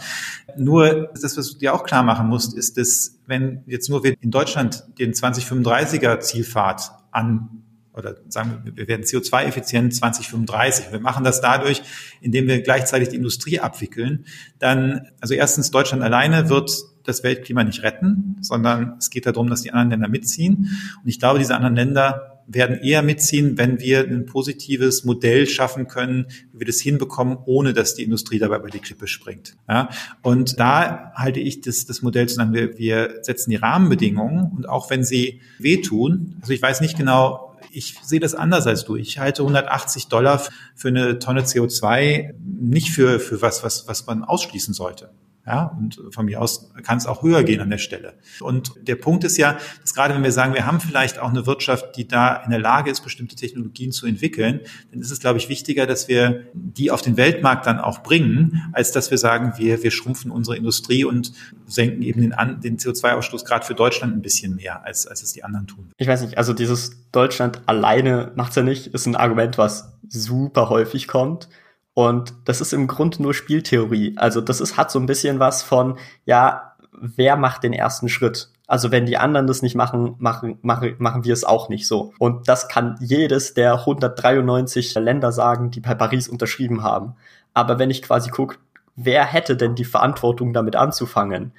Nur, 0.56 1.10
das, 1.20 1.36
was 1.36 1.52
du 1.52 1.58
dir 1.58 1.74
auch 1.74 1.84
klar 1.84 2.02
machen 2.02 2.28
musst, 2.28 2.56
ist, 2.56 2.76
dass 2.76 3.18
wenn 3.26 3.62
jetzt 3.66 3.88
nur 3.90 4.04
wir 4.04 4.14
in 4.20 4.30
Deutschland 4.30 4.84
den 4.98 5.12
2035er 5.14 6.20
Zielpfad 6.20 6.92
an 7.10 7.62
oder 7.96 8.16
sagen 8.28 8.62
wir, 8.64 8.76
wir 8.76 8.88
werden 8.88 9.04
CO2-effizient 9.04 9.94
2035. 9.94 10.92
Wir 10.92 11.00
machen 11.00 11.24
das 11.24 11.40
dadurch, 11.40 11.82
indem 12.20 12.46
wir 12.46 12.60
gleichzeitig 12.60 13.08
die 13.08 13.16
Industrie 13.16 13.60
abwickeln. 13.60 14.26
Dann, 14.58 15.08
also 15.20 15.34
erstens, 15.34 15.70
Deutschland 15.70 16.02
alleine 16.02 16.48
wird 16.48 16.70
das 17.04 17.22
Weltklima 17.22 17.64
nicht 17.64 17.82
retten, 17.82 18.36
sondern 18.40 18.96
es 18.98 19.10
geht 19.10 19.26
darum, 19.26 19.48
dass 19.48 19.62
die 19.62 19.72
anderen 19.72 19.90
Länder 19.90 20.08
mitziehen. 20.08 20.70
Und 21.02 21.08
ich 21.08 21.18
glaube, 21.18 21.38
diese 21.38 21.54
anderen 21.54 21.76
Länder 21.76 22.36
werden 22.46 22.78
eher 22.78 23.02
mitziehen, 23.02 23.58
wenn 23.58 23.80
wir 23.80 24.00
ein 24.00 24.26
positives 24.26 25.04
Modell 25.04 25.46
schaffen 25.46 25.88
können, 25.88 26.26
wie 26.52 26.60
wir 26.60 26.66
das 26.66 26.80
hinbekommen, 26.80 27.38
ohne 27.44 27.72
dass 27.72 27.94
die 27.94 28.04
Industrie 28.04 28.38
dabei 28.38 28.58
bei 28.58 28.70
die 28.70 28.78
Klippe 28.78 29.08
springt. 29.08 29.56
Ja? 29.68 29.90
Und 30.22 30.60
da 30.60 31.12
halte 31.14 31.40
ich 31.40 31.60
das, 31.60 31.86
das 31.86 32.02
Modell 32.02 32.28
zu 32.28 32.36
sagen, 32.36 32.52
wir, 32.52 32.78
wir 32.78 33.18
setzen 33.22 33.50
die 33.50 33.56
Rahmenbedingungen 33.56 34.52
und 34.56 34.68
auch 34.68 34.90
wenn 34.90 35.02
sie 35.02 35.40
wehtun, 35.58 36.36
also 36.40 36.52
ich 36.52 36.62
weiß 36.62 36.80
nicht 36.80 36.96
genau, 36.96 37.55
ich 37.70 37.98
sehe 38.02 38.20
das 38.20 38.34
anders 38.34 38.66
als 38.66 38.84
du. 38.84 38.96
Ich 38.96 39.18
halte 39.18 39.42
180 39.42 40.08
Dollar 40.08 40.42
für 40.74 40.88
eine 40.88 41.18
Tonne 41.18 41.42
CO2 41.42 42.34
nicht 42.38 42.90
für, 42.90 43.20
für 43.20 43.42
was, 43.42 43.62
was, 43.62 43.88
was 43.88 44.06
man 44.06 44.24
ausschließen 44.24 44.74
sollte. 44.74 45.10
Ja, 45.46 45.66
und 45.78 46.00
von 46.10 46.26
mir 46.26 46.40
aus 46.40 46.72
kann 46.82 46.98
es 46.98 47.06
auch 47.06 47.22
höher 47.22 47.44
gehen 47.44 47.60
an 47.60 47.70
der 47.70 47.78
Stelle. 47.78 48.14
Und 48.40 48.72
der 48.82 48.96
Punkt 48.96 49.22
ist 49.22 49.36
ja, 49.36 49.58
dass 49.80 49.94
gerade 49.94 50.12
wenn 50.12 50.24
wir 50.24 50.32
sagen, 50.32 50.54
wir 50.54 50.66
haben 50.66 50.80
vielleicht 50.80 51.20
auch 51.20 51.30
eine 51.30 51.46
Wirtschaft, 51.46 51.96
die 51.96 52.08
da 52.08 52.34
in 52.36 52.50
der 52.50 52.58
Lage 52.58 52.90
ist, 52.90 53.02
bestimmte 53.02 53.36
Technologien 53.36 53.92
zu 53.92 54.06
entwickeln, 54.06 54.60
dann 54.90 55.00
ist 55.00 55.12
es, 55.12 55.20
glaube 55.20 55.38
ich, 55.38 55.48
wichtiger, 55.48 55.86
dass 55.86 56.08
wir 56.08 56.46
die 56.52 56.90
auf 56.90 57.00
den 57.00 57.16
Weltmarkt 57.16 57.64
dann 57.64 57.78
auch 57.78 58.02
bringen, 58.02 58.70
als 58.72 58.90
dass 58.90 59.12
wir 59.12 59.18
sagen, 59.18 59.52
wir, 59.56 59.84
wir 59.84 59.92
schrumpfen 59.92 60.32
unsere 60.32 60.56
Industrie 60.56 61.04
und 61.04 61.32
senken 61.66 62.02
eben 62.02 62.22
den, 62.22 62.34
den 62.60 62.78
CO2-Ausstoß 62.78 63.44
gerade 63.44 63.64
für 63.64 63.74
Deutschland 63.74 64.16
ein 64.16 64.22
bisschen 64.22 64.56
mehr, 64.56 64.84
als, 64.84 65.06
als 65.06 65.22
es 65.22 65.32
die 65.32 65.44
anderen 65.44 65.68
tun. 65.68 65.92
Ich 65.96 66.08
weiß 66.08 66.22
nicht, 66.22 66.38
also 66.38 66.54
dieses 66.54 67.10
Deutschland 67.12 67.60
alleine 67.66 68.32
macht's 68.34 68.56
ja 68.56 68.62
nicht, 68.62 68.88
ist 68.88 69.06
ein 69.06 69.14
Argument, 69.14 69.58
was 69.58 69.92
super 70.08 70.70
häufig 70.70 71.06
kommt. 71.06 71.48
Und 71.98 72.34
das 72.44 72.60
ist 72.60 72.74
im 72.74 72.88
Grunde 72.88 73.22
nur 73.22 73.32
Spieltheorie. 73.32 74.18
Also 74.18 74.42
das 74.42 74.60
ist, 74.60 74.76
hat 74.76 74.90
so 74.90 74.98
ein 74.98 75.06
bisschen 75.06 75.38
was 75.38 75.62
von, 75.62 75.96
ja, 76.26 76.74
wer 76.92 77.36
macht 77.36 77.62
den 77.62 77.72
ersten 77.72 78.10
Schritt? 78.10 78.50
Also 78.66 78.90
wenn 78.90 79.06
die 79.06 79.16
anderen 79.16 79.46
das 79.46 79.62
nicht 79.62 79.76
machen, 79.76 80.14
machen, 80.18 80.58
machen, 80.60 80.96
machen 80.98 81.24
wir 81.24 81.32
es 81.32 81.44
auch 81.44 81.70
nicht 81.70 81.88
so. 81.88 82.12
Und 82.18 82.48
das 82.48 82.68
kann 82.68 82.98
jedes 83.00 83.54
der 83.54 83.78
193 83.78 84.94
Länder 84.96 85.32
sagen, 85.32 85.70
die 85.70 85.80
bei 85.80 85.94
Paris 85.94 86.28
unterschrieben 86.28 86.82
haben. 86.82 87.14
Aber 87.54 87.78
wenn 87.78 87.88
ich 87.88 88.02
quasi 88.02 88.28
gucke, 88.28 88.58
wer 88.94 89.24
hätte 89.24 89.56
denn 89.56 89.74
die 89.74 89.86
Verantwortung 89.86 90.52
damit 90.52 90.76
anzufangen? 90.76 91.52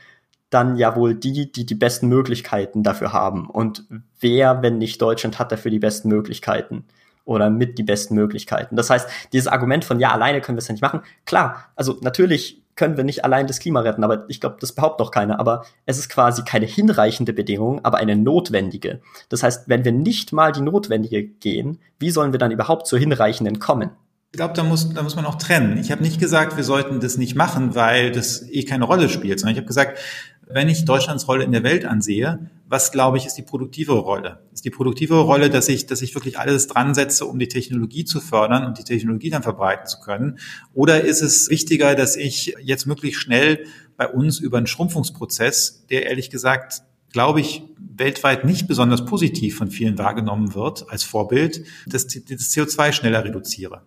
Dann 0.52 0.76
ja 0.76 0.96
wohl 0.96 1.16
die, 1.16 1.52
die 1.52 1.66
die 1.66 1.74
besten 1.74 2.10
Möglichkeiten 2.10 2.84
dafür 2.84 3.12
haben. 3.12 3.50
Und 3.50 3.86
wer, 4.20 4.62
wenn 4.62 4.78
nicht 4.78 5.02
Deutschland, 5.02 5.40
hat 5.40 5.52
dafür 5.52 5.72
die 5.72 5.80
besten 5.80 6.10
Möglichkeiten? 6.10 6.86
Oder 7.28 7.50
mit 7.50 7.78
die 7.78 7.84
besten 7.84 8.16
Möglichkeiten. 8.16 8.76
Das 8.76 8.90
heißt, 8.90 9.08
dieses 9.34 9.48
Argument 9.48 9.86
von 9.86 10.00
ja, 10.00 10.12
alleine 10.12 10.42
können 10.42 10.58
wir 10.58 10.62
es 10.62 10.68
ja 10.68 10.74
nicht 10.74 10.82
machen. 10.82 11.02
Klar, 11.26 11.66
also 11.76 11.98
natürlich 12.02 12.64
können 12.76 12.96
wir 12.96 13.04
nicht 13.04 13.26
allein 13.26 13.48
das 13.48 13.60
Klima 13.60 13.82
retten, 13.82 14.04
aber 14.04 14.26
ich 14.30 14.40
glaube, 14.40 14.58
das 14.62 14.72
behauptet 14.72 15.02
doch 15.02 15.12
keiner. 15.12 15.40
Aber 15.40 15.66
es 15.86 15.98
ist 15.98 16.10
quasi 16.10 16.44
keine 16.44 16.66
hinreichende 16.66 17.34
Bedingung, 17.34 17.84
aber 17.84 17.98
eine 17.98 18.16
notwendige. 18.16 19.02
Das 19.30 19.44
heißt, 19.44 19.68
wenn 19.68 19.84
wir 19.84 19.92
nicht 19.92 20.32
mal 20.32 20.52
die 20.52 20.62
notwendige 20.62 21.24
gehen, 21.24 21.80
wie 22.00 22.12
sollen 22.12 22.32
wir 22.32 22.40
dann 22.40 22.52
überhaupt 22.52 22.88
zur 22.88 23.00
hinreichenden 23.00 23.60
kommen? 23.60 23.90
Ich 24.32 24.38
glaube, 24.38 24.54
da 24.54 24.64
muss, 24.64 24.94
da 24.94 25.04
muss 25.04 25.16
man 25.16 25.26
auch 25.26 25.36
trennen. 25.36 25.78
Ich 25.78 25.92
habe 25.92 26.04
nicht 26.04 26.20
gesagt, 26.20 26.56
wir 26.56 26.64
sollten 26.64 27.00
das 27.00 27.18
nicht 27.18 27.36
machen, 27.36 27.76
weil 27.76 28.12
das 28.12 28.44
eh 28.44 28.64
keine 28.64 28.86
Rolle 28.86 29.10
spielt, 29.10 29.40
sondern 29.40 29.56
ich 29.56 29.60
habe 29.60 29.68
gesagt, 29.68 29.98
wenn 30.46 30.70
ich 30.70 30.86
Deutschlands 30.86 31.28
Rolle 31.28 31.44
in 31.44 31.52
der 31.52 31.64
Welt 31.64 31.86
ansehe, 31.86 32.50
was 32.70 32.92
glaube 32.92 33.18
ich 33.18 33.26
ist 33.26 33.36
die 33.36 33.44
produktivere 33.44 34.00
Rolle? 34.00 34.42
Ist 34.54 34.66
die 34.66 34.70
produktivere 34.70 35.22
Rolle, 35.22 35.50
dass 35.50 35.70
ich, 35.70 35.86
dass 35.86 36.02
ich 36.02 36.14
wirklich 36.16 36.38
alles 36.38 36.68
dran 36.68 36.94
setze, 36.94 37.26
um 37.26 37.40
die 37.40 37.48
Technologie 37.48 38.06
zu 38.06 38.20
fördern 38.20 38.66
und 38.66 38.78
die 38.78 38.84
Technologie 38.84 39.30
dann 39.30 39.44
verbreiten 39.44 39.88
zu 39.88 40.00
können? 40.00 40.40
Oder 40.74 41.04
ist 41.04 41.22
es 41.22 41.50
wichtiger, 41.50 41.96
dass 41.96 42.16
ich 42.16 42.56
jetzt 42.62 42.86
möglichst 42.86 43.22
schnell 43.22 43.66
bei 43.96 44.08
uns 44.08 44.40
über 44.40 44.58
einen 44.58 44.68
Schrumpfungsprozess, 44.68 45.86
der 45.90 46.08
ehrlich 46.08 46.30
gesagt 46.30 46.84
glaube 47.10 47.40
ich, 47.42 47.64
weltweit 47.80 48.46
nicht 48.46 48.68
besonders 48.68 49.06
positiv 49.06 49.58
von 49.58 49.72
vielen 49.72 49.98
wahrgenommen 49.98 50.54
wird 50.54 50.90
als 50.90 51.04
Vorbild, 51.04 51.64
dass 51.88 52.06
das 52.06 52.52
CO2 52.52 52.92
schneller 52.92 53.24
reduziere. 53.24 53.82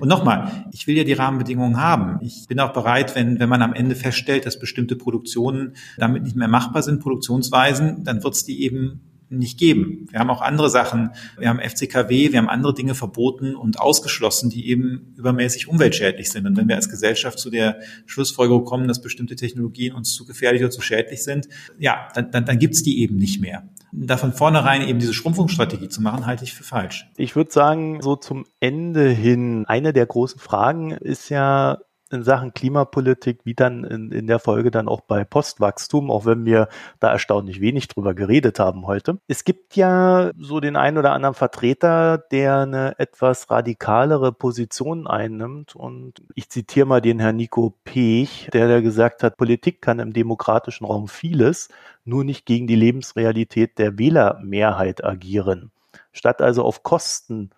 Und 0.00 0.08
nochmal, 0.08 0.64
ich 0.70 0.86
will 0.86 0.96
ja 0.96 1.02
die 1.02 1.12
Rahmenbedingungen 1.12 1.76
haben. 1.76 2.18
Ich 2.22 2.46
bin 2.46 2.60
auch 2.60 2.72
bereit, 2.72 3.16
wenn, 3.16 3.40
wenn 3.40 3.48
man 3.48 3.62
am 3.62 3.74
Ende 3.74 3.96
feststellt, 3.96 4.46
dass 4.46 4.60
bestimmte 4.60 4.94
Produktionen 4.94 5.74
damit 5.96 6.22
nicht 6.22 6.36
mehr 6.36 6.46
machbar 6.46 6.82
sind, 6.82 7.00
Produktionsweisen, 7.00 8.04
dann 8.04 8.22
wird 8.22 8.34
es 8.34 8.44
die 8.44 8.62
eben 8.62 9.00
nicht 9.30 9.58
geben. 9.58 10.06
Wir 10.10 10.20
haben 10.20 10.30
auch 10.30 10.40
andere 10.40 10.70
Sachen. 10.70 11.10
Wir 11.38 11.48
haben 11.48 11.60
FCKW, 11.60 12.32
wir 12.32 12.38
haben 12.38 12.48
andere 12.48 12.74
Dinge 12.74 12.94
verboten 12.94 13.54
und 13.54 13.80
ausgeschlossen, 13.80 14.50
die 14.50 14.68
eben 14.68 15.14
übermäßig 15.16 15.68
umweltschädlich 15.68 16.30
sind. 16.30 16.46
Und 16.46 16.56
wenn 16.56 16.68
wir 16.68 16.76
als 16.76 16.88
Gesellschaft 16.88 17.38
zu 17.38 17.50
der 17.50 17.80
Schlussfolgerung 18.06 18.64
kommen, 18.64 18.88
dass 18.88 19.02
bestimmte 19.02 19.36
Technologien 19.36 19.94
uns 19.94 20.14
zu 20.14 20.24
gefährlich 20.24 20.62
oder 20.62 20.70
zu 20.70 20.80
schädlich 20.80 21.22
sind, 21.22 21.48
ja, 21.78 22.08
dann, 22.14 22.30
dann, 22.30 22.44
dann 22.44 22.58
gibt's 22.58 22.82
die 22.82 23.00
eben 23.00 23.16
nicht 23.16 23.40
mehr. 23.40 23.68
Da 23.92 24.16
von 24.18 24.32
vornherein 24.32 24.86
eben 24.86 24.98
diese 24.98 25.14
Schrumpfungsstrategie 25.14 25.88
zu 25.88 26.02
machen, 26.02 26.26
halte 26.26 26.44
ich 26.44 26.52
für 26.52 26.64
falsch. 26.64 27.08
Ich 27.16 27.36
würde 27.36 27.50
sagen, 27.50 28.02
so 28.02 28.16
zum 28.16 28.44
Ende 28.60 29.08
hin, 29.08 29.64
eine 29.66 29.92
der 29.92 30.04
großen 30.04 30.38
Fragen 30.38 30.90
ist 30.90 31.30
ja, 31.30 31.78
in 32.10 32.22
Sachen 32.22 32.54
Klimapolitik, 32.54 33.40
wie 33.44 33.54
dann 33.54 33.84
in, 33.84 34.10
in 34.12 34.26
der 34.26 34.38
Folge 34.38 34.70
dann 34.70 34.88
auch 34.88 35.00
bei 35.02 35.24
Postwachstum, 35.24 36.10
auch 36.10 36.24
wenn 36.24 36.44
wir 36.44 36.68
da 37.00 37.12
erstaunlich 37.12 37.60
wenig 37.60 37.88
drüber 37.88 38.14
geredet 38.14 38.58
haben 38.58 38.86
heute. 38.86 39.18
Es 39.28 39.44
gibt 39.44 39.76
ja 39.76 40.30
so 40.38 40.60
den 40.60 40.76
einen 40.76 40.98
oder 40.98 41.12
anderen 41.12 41.34
Vertreter, 41.34 42.18
der 42.18 42.60
eine 42.60 42.98
etwas 42.98 43.50
radikalere 43.50 44.32
Position 44.32 45.06
einnimmt 45.06 45.76
und 45.76 46.22
ich 46.34 46.48
zitiere 46.48 46.86
mal 46.86 47.00
den 47.00 47.20
Herrn 47.20 47.36
Nico 47.36 47.74
Pech, 47.84 48.48
der 48.52 48.68
da 48.68 48.80
gesagt 48.80 49.22
hat, 49.22 49.36
Politik 49.36 49.82
kann 49.82 49.98
im 49.98 50.12
demokratischen 50.12 50.86
Raum 50.86 51.08
vieles, 51.08 51.68
nur 52.04 52.24
nicht 52.24 52.46
gegen 52.46 52.66
die 52.66 52.76
Lebensrealität 52.76 53.78
der 53.78 53.98
Wählermehrheit 53.98 55.04
agieren. 55.04 55.70
Statt 56.12 56.40
also 56.40 56.64
auf 56.64 56.82
Kosten 56.82 57.50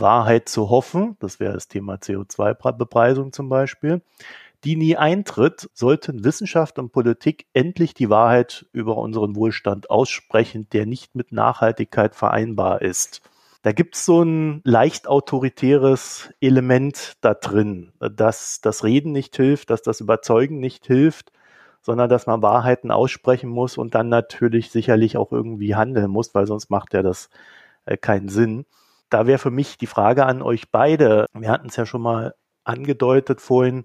Wahrheit 0.00 0.48
zu 0.48 0.70
hoffen, 0.70 1.16
das 1.20 1.40
wäre 1.40 1.54
das 1.54 1.68
Thema 1.68 1.94
CO2-Bepreisung 1.94 3.32
zum 3.32 3.48
Beispiel, 3.48 4.02
die 4.64 4.76
nie 4.76 4.96
eintritt, 4.96 5.70
sollten 5.74 6.24
Wissenschaft 6.24 6.78
und 6.78 6.92
Politik 6.92 7.46
endlich 7.52 7.94
die 7.94 8.10
Wahrheit 8.10 8.66
über 8.72 8.96
unseren 8.96 9.36
Wohlstand 9.36 9.90
aussprechen, 9.90 10.68
der 10.72 10.86
nicht 10.86 11.14
mit 11.14 11.32
Nachhaltigkeit 11.32 12.16
vereinbar 12.16 12.82
ist. 12.82 13.22
Da 13.62 13.72
gibt 13.72 13.96
es 13.96 14.04
so 14.04 14.22
ein 14.22 14.60
leicht 14.64 15.08
autoritäres 15.08 16.32
Element 16.40 17.14
da 17.20 17.34
drin, 17.34 17.92
dass 17.98 18.60
das 18.60 18.84
Reden 18.84 19.12
nicht 19.12 19.36
hilft, 19.36 19.70
dass 19.70 19.82
das 19.82 20.00
Überzeugen 20.00 20.58
nicht 20.60 20.86
hilft, 20.86 21.32
sondern 21.82 22.08
dass 22.08 22.26
man 22.26 22.42
Wahrheiten 22.42 22.90
aussprechen 22.90 23.50
muss 23.50 23.78
und 23.78 23.94
dann 23.94 24.08
natürlich 24.08 24.70
sicherlich 24.70 25.16
auch 25.16 25.32
irgendwie 25.32 25.74
handeln 25.74 26.10
muss, 26.10 26.34
weil 26.34 26.46
sonst 26.46 26.70
macht 26.70 26.94
ja 26.94 27.02
das 27.02 27.30
äh, 27.84 27.96
keinen 27.96 28.28
Sinn 28.28 28.66
da 29.10 29.26
wäre 29.26 29.38
für 29.38 29.50
mich 29.50 29.78
die 29.78 29.86
Frage 29.86 30.26
an 30.26 30.42
euch 30.42 30.70
beide. 30.70 31.26
Wir 31.32 31.50
hatten 31.50 31.68
es 31.68 31.76
ja 31.76 31.86
schon 31.86 32.02
mal 32.02 32.34
angedeutet 32.64 33.40
vorhin. 33.40 33.84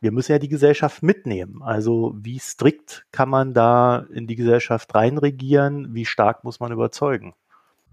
Wir 0.00 0.12
müssen 0.12 0.32
ja 0.32 0.38
die 0.38 0.48
Gesellschaft 0.48 1.02
mitnehmen. 1.02 1.62
Also 1.62 2.14
wie 2.16 2.38
strikt 2.38 3.06
kann 3.10 3.28
man 3.28 3.54
da 3.54 4.04
in 4.12 4.26
die 4.26 4.36
Gesellschaft 4.36 4.94
reinregieren? 4.94 5.94
Wie 5.94 6.04
stark 6.04 6.44
muss 6.44 6.60
man 6.60 6.72
überzeugen? 6.72 7.34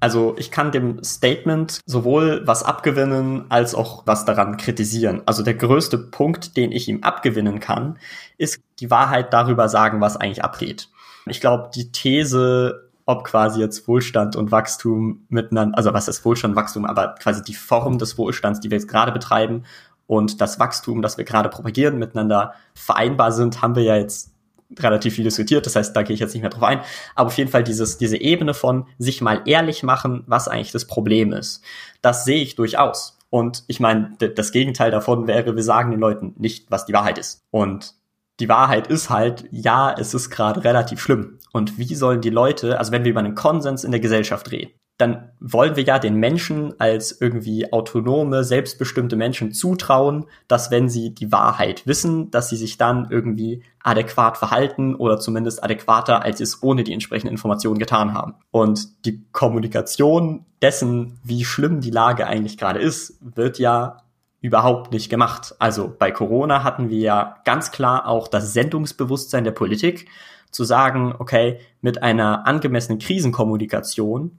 Also 0.02 0.36
ich 0.38 0.50
kann 0.50 0.72
dem 0.72 1.04
Statement 1.04 1.80
sowohl 1.86 2.42
was 2.48 2.64
abgewinnen 2.64 3.46
als 3.50 3.76
auch 3.76 4.08
was 4.08 4.26
daran 4.26 4.58
kritisieren. 4.58 5.22
Also 5.28 5.44
der 5.44 5.54
größte 5.54 6.00
Punkt, 6.00 6.58
den 6.58 6.72
ich 6.72 6.90
ihm 6.90 7.04
abgewinnen 7.04 7.60
kann, 7.60 8.00
ist 8.40 8.62
die 8.80 8.90
Wahrheit 8.90 9.32
darüber 9.32 9.70
sagen, 9.70 10.02
was 10.02 10.18
eigentlich 10.18 10.44
abgeht. 10.44 10.90
Ich 11.28 11.40
glaube, 11.40 11.70
die 11.76 11.92
These, 11.92 12.91
ob 13.06 13.24
quasi 13.24 13.60
jetzt 13.60 13.88
Wohlstand 13.88 14.36
und 14.36 14.52
Wachstum 14.52 15.26
miteinander, 15.30 15.78
also 15.78 15.94
was 15.94 16.08
ist 16.08 16.24
Wohlstand, 16.26 16.56
Wachstum, 16.56 16.86
aber 16.86 17.16
quasi 17.20 17.42
die 17.42 17.54
Form 17.54 17.98
des 17.98 18.18
Wohlstands, 18.18 18.60
die 18.60 18.70
wir 18.70 18.78
jetzt 18.78 18.88
gerade 18.88 19.12
betreiben 19.12 19.64
und 20.08 20.42
das 20.42 20.60
Wachstum, 20.60 21.02
das 21.02 21.18
wir 21.18 21.26
gerade 21.26 21.50
propagieren, 21.50 21.98
miteinander 21.98 22.54
vereinbar 22.74 23.32
sind, 23.32 23.62
haben 23.62 23.76
wir 23.76 23.84
ja 23.84 23.96
jetzt 23.96 24.32
relativ 24.80 25.16
viel 25.16 25.24
diskutiert. 25.24 25.66
Das 25.66 25.76
heißt, 25.76 25.96
da 25.96 26.04
gehe 26.04 26.14
ich 26.14 26.20
jetzt 26.20 26.34
nicht 26.34 26.42
mehr 26.42 26.50
drauf 26.50 26.64
ein. 26.64 26.82
Aber 27.16 27.28
auf 27.28 27.38
jeden 27.38 27.50
Fall 27.50 27.64
dieses, 27.64 27.98
diese 27.98 28.18
Ebene 28.18 28.54
von 28.54 28.88
sich 28.98 29.22
mal 29.22 29.42
ehrlich 29.46 29.84
machen, 29.84 30.24
was 30.28 30.48
eigentlich 30.48 30.72
das 30.72 30.86
Problem 30.86 31.34
ist. 31.34 31.62
Das 32.02 32.26
sehe 32.26 32.42
ich 32.42 32.56
durchaus. 32.56 33.18
Und 33.30 33.64
ich 33.68 33.80
meine, 33.80 34.12
das 34.18 34.52
Gegenteil 34.52 34.92
davon 34.92 35.28
wäre, 35.28 35.56
wir 35.56 35.64
sagen 35.64 35.92
den 35.92 36.00
Leuten 36.00 36.34
nicht, 36.38 36.70
was 36.70 36.86
die 36.86 36.94
Wahrheit 36.94 37.18
ist. 37.18 37.42
Und 37.50 37.94
die 38.42 38.50
Wahrheit 38.50 38.88
ist 38.88 39.10
halt, 39.10 39.46
ja, 39.52 39.94
es 39.98 40.14
ist 40.14 40.32
gerade 40.32 40.64
relativ 40.64 41.00
schlimm. 41.00 41.38
Und 41.54 41.78
wie 41.78 41.96
sollen 41.96 42.22
die 42.22 42.32
Leute, 42.32 42.80
also 42.80 42.92
wenn 42.92 43.04
wir 43.04 43.12
über 43.12 43.20
einen 43.20 43.36
Konsens 43.36 43.84
in 43.84 43.92
der 43.92 44.00
Gesellschaft 44.00 44.52
reden, 44.52 44.72
dann 44.98 45.32
wollen 45.40 45.76
wir 45.76 45.84
ja 45.84 46.00
den 46.00 46.16
Menschen 46.16 46.80
als 46.80 47.20
irgendwie 47.20 47.72
autonome, 47.72 48.44
selbstbestimmte 48.44 49.16
Menschen 49.16 49.52
zutrauen, 49.52 50.26
dass 50.48 50.70
wenn 50.70 50.90
sie 50.90 51.14
die 51.14 51.32
Wahrheit 51.32 51.88
wissen, 51.88 52.30
dass 52.30 52.50
sie 52.50 52.56
sich 52.56 52.78
dann 52.78 53.08
irgendwie 53.10 53.64
adäquat 53.84 54.38
verhalten 54.38 54.94
oder 54.96 55.20
zumindest 55.20 55.64
adäquater, 55.64 56.24
als 56.24 56.38
sie 56.38 56.44
es 56.44 56.62
ohne 56.62 56.84
die 56.84 56.94
entsprechenden 56.94 57.34
Informationen 57.34 57.80
getan 57.80 58.14
haben. 58.14 58.36
Und 58.52 59.06
die 59.06 59.24
Kommunikation 59.32 60.46
dessen, 60.62 61.20
wie 61.24 61.46
schlimm 61.46 61.82
die 61.82 61.90
Lage 61.90 62.28
eigentlich 62.28 62.58
gerade 62.58 62.80
ist, 62.80 63.18
wird 63.22 63.58
ja 63.58 63.98
überhaupt 64.42 64.92
nicht 64.92 65.10
gemacht. 65.10 65.56
Also 65.60 65.94
bei 65.98 66.12
Corona 66.12 66.64
hatten 66.64 66.90
wir 66.90 67.00
ja 67.00 67.38
ganz 67.46 67.72
klar 67.72 68.08
auch 68.08 68.28
das 68.28 68.54
Sendungsbewusstsein 68.54 69.44
der 69.44 69.52
Politik, 69.52 70.08
zu 70.52 70.66
sagen, 70.66 71.16
okay, 71.18 71.60
mit 71.80 72.04
einer 72.04 72.46
angemessenen 72.46 73.00
Krisenkommunikation 73.00 74.38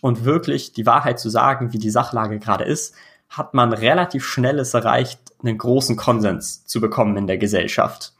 und 0.00 0.24
wirklich 0.24 0.72
die 0.72 0.86
Wahrheit 0.86 1.20
zu 1.20 1.30
sagen, 1.30 1.72
wie 1.72 1.78
die 1.78 1.90
Sachlage 1.90 2.38
gerade 2.38 2.64
ist, 2.64 2.94
hat 3.28 3.54
man 3.54 3.72
relativ 3.72 4.26
schnell 4.26 4.58
es 4.58 4.74
erreicht, 4.74 5.20
einen 5.42 5.56
großen 5.56 5.96
Konsens 5.96 6.66
zu 6.66 6.80
bekommen 6.80 7.16
in 7.16 7.26
der 7.26 7.38
Gesellschaft. 7.38 8.12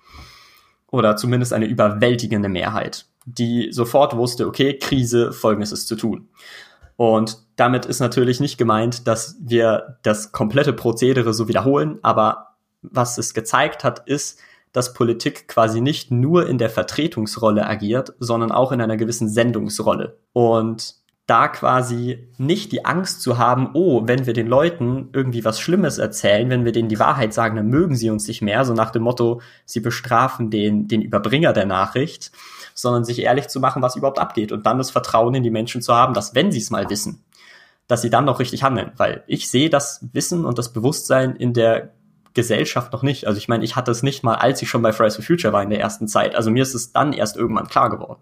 Oder 0.90 1.16
zumindest 1.16 1.52
eine 1.52 1.66
überwältigende 1.66 2.48
Mehrheit, 2.48 3.06
die 3.24 3.72
sofort 3.72 4.16
wusste, 4.16 4.46
okay, 4.46 4.78
Krise, 4.78 5.32
folgendes 5.32 5.72
ist 5.72 5.88
zu 5.88 5.96
tun. 5.96 6.28
Und 6.96 7.38
damit 7.56 7.86
ist 7.86 8.00
natürlich 8.00 8.40
nicht 8.40 8.58
gemeint, 8.58 9.06
dass 9.06 9.36
wir 9.40 9.98
das 10.02 10.32
komplette 10.32 10.72
Prozedere 10.72 11.34
so 11.34 11.48
wiederholen, 11.48 11.98
aber 12.02 12.54
was 12.82 13.18
es 13.18 13.34
gezeigt 13.34 13.84
hat, 13.84 14.06
ist, 14.06 14.38
dass 14.72 14.94
Politik 14.94 15.48
quasi 15.48 15.80
nicht 15.80 16.10
nur 16.10 16.48
in 16.48 16.58
der 16.58 16.70
Vertretungsrolle 16.70 17.66
agiert, 17.66 18.14
sondern 18.18 18.50
auch 18.50 18.72
in 18.72 18.80
einer 18.80 18.96
gewissen 18.96 19.28
Sendungsrolle. 19.28 20.16
Und 20.32 20.96
da 21.26 21.48
quasi 21.48 22.28
nicht 22.36 22.72
die 22.72 22.84
Angst 22.84 23.22
zu 23.22 23.38
haben, 23.38 23.70
oh, 23.74 24.02
wenn 24.06 24.26
wir 24.26 24.32
den 24.32 24.48
Leuten 24.48 25.08
irgendwie 25.12 25.44
was 25.44 25.60
Schlimmes 25.60 25.98
erzählen, 25.98 26.50
wenn 26.50 26.64
wir 26.64 26.72
denen 26.72 26.88
die 26.88 26.98
Wahrheit 26.98 27.32
sagen, 27.32 27.56
dann 27.56 27.68
mögen 27.68 27.94
sie 27.94 28.10
uns 28.10 28.26
nicht 28.26 28.42
mehr, 28.42 28.64
so 28.64 28.74
nach 28.74 28.90
dem 28.90 29.02
Motto, 29.02 29.40
sie 29.64 29.80
bestrafen 29.80 30.50
den, 30.50 30.88
den 30.88 31.00
Überbringer 31.00 31.52
der 31.52 31.66
Nachricht, 31.66 32.32
sondern 32.74 33.04
sich 33.04 33.20
ehrlich 33.20 33.48
zu 33.48 33.60
machen, 33.60 33.82
was 33.82 33.94
überhaupt 33.94 34.18
abgeht 34.18 34.50
und 34.50 34.66
dann 34.66 34.78
das 34.78 34.90
Vertrauen 34.90 35.34
in 35.34 35.42
die 35.42 35.50
Menschen 35.50 35.80
zu 35.80 35.94
haben, 35.94 36.12
dass 36.14 36.34
wenn 36.34 36.50
sie 36.50 36.58
es 36.58 36.70
mal 36.70 36.90
wissen, 36.90 37.22
dass 37.88 38.02
sie 38.02 38.10
dann 38.10 38.24
noch 38.24 38.40
richtig 38.40 38.62
handeln, 38.62 38.92
weil 38.96 39.24
ich 39.26 39.50
sehe 39.50 39.70
das 39.70 40.06
Wissen 40.12 40.44
und 40.44 40.58
das 40.58 40.72
Bewusstsein 40.72 41.36
in 41.36 41.52
der 41.52 41.92
Gesellschaft 42.34 42.92
noch 42.92 43.02
nicht. 43.02 43.26
Also 43.26 43.38
ich 43.38 43.48
meine, 43.48 43.64
ich 43.64 43.76
hatte 43.76 43.90
es 43.90 44.02
nicht 44.02 44.22
mal, 44.22 44.36
als 44.36 44.62
ich 44.62 44.70
schon 44.70 44.82
bei 44.82 44.92
Fridays 44.92 45.16
for 45.16 45.24
Future 45.24 45.52
war 45.52 45.62
in 45.62 45.70
der 45.70 45.80
ersten 45.80 46.08
Zeit. 46.08 46.34
Also 46.34 46.50
mir 46.50 46.62
ist 46.62 46.74
es 46.74 46.92
dann 46.92 47.12
erst 47.12 47.36
irgendwann 47.36 47.68
klar 47.68 47.90
geworden. 47.90 48.20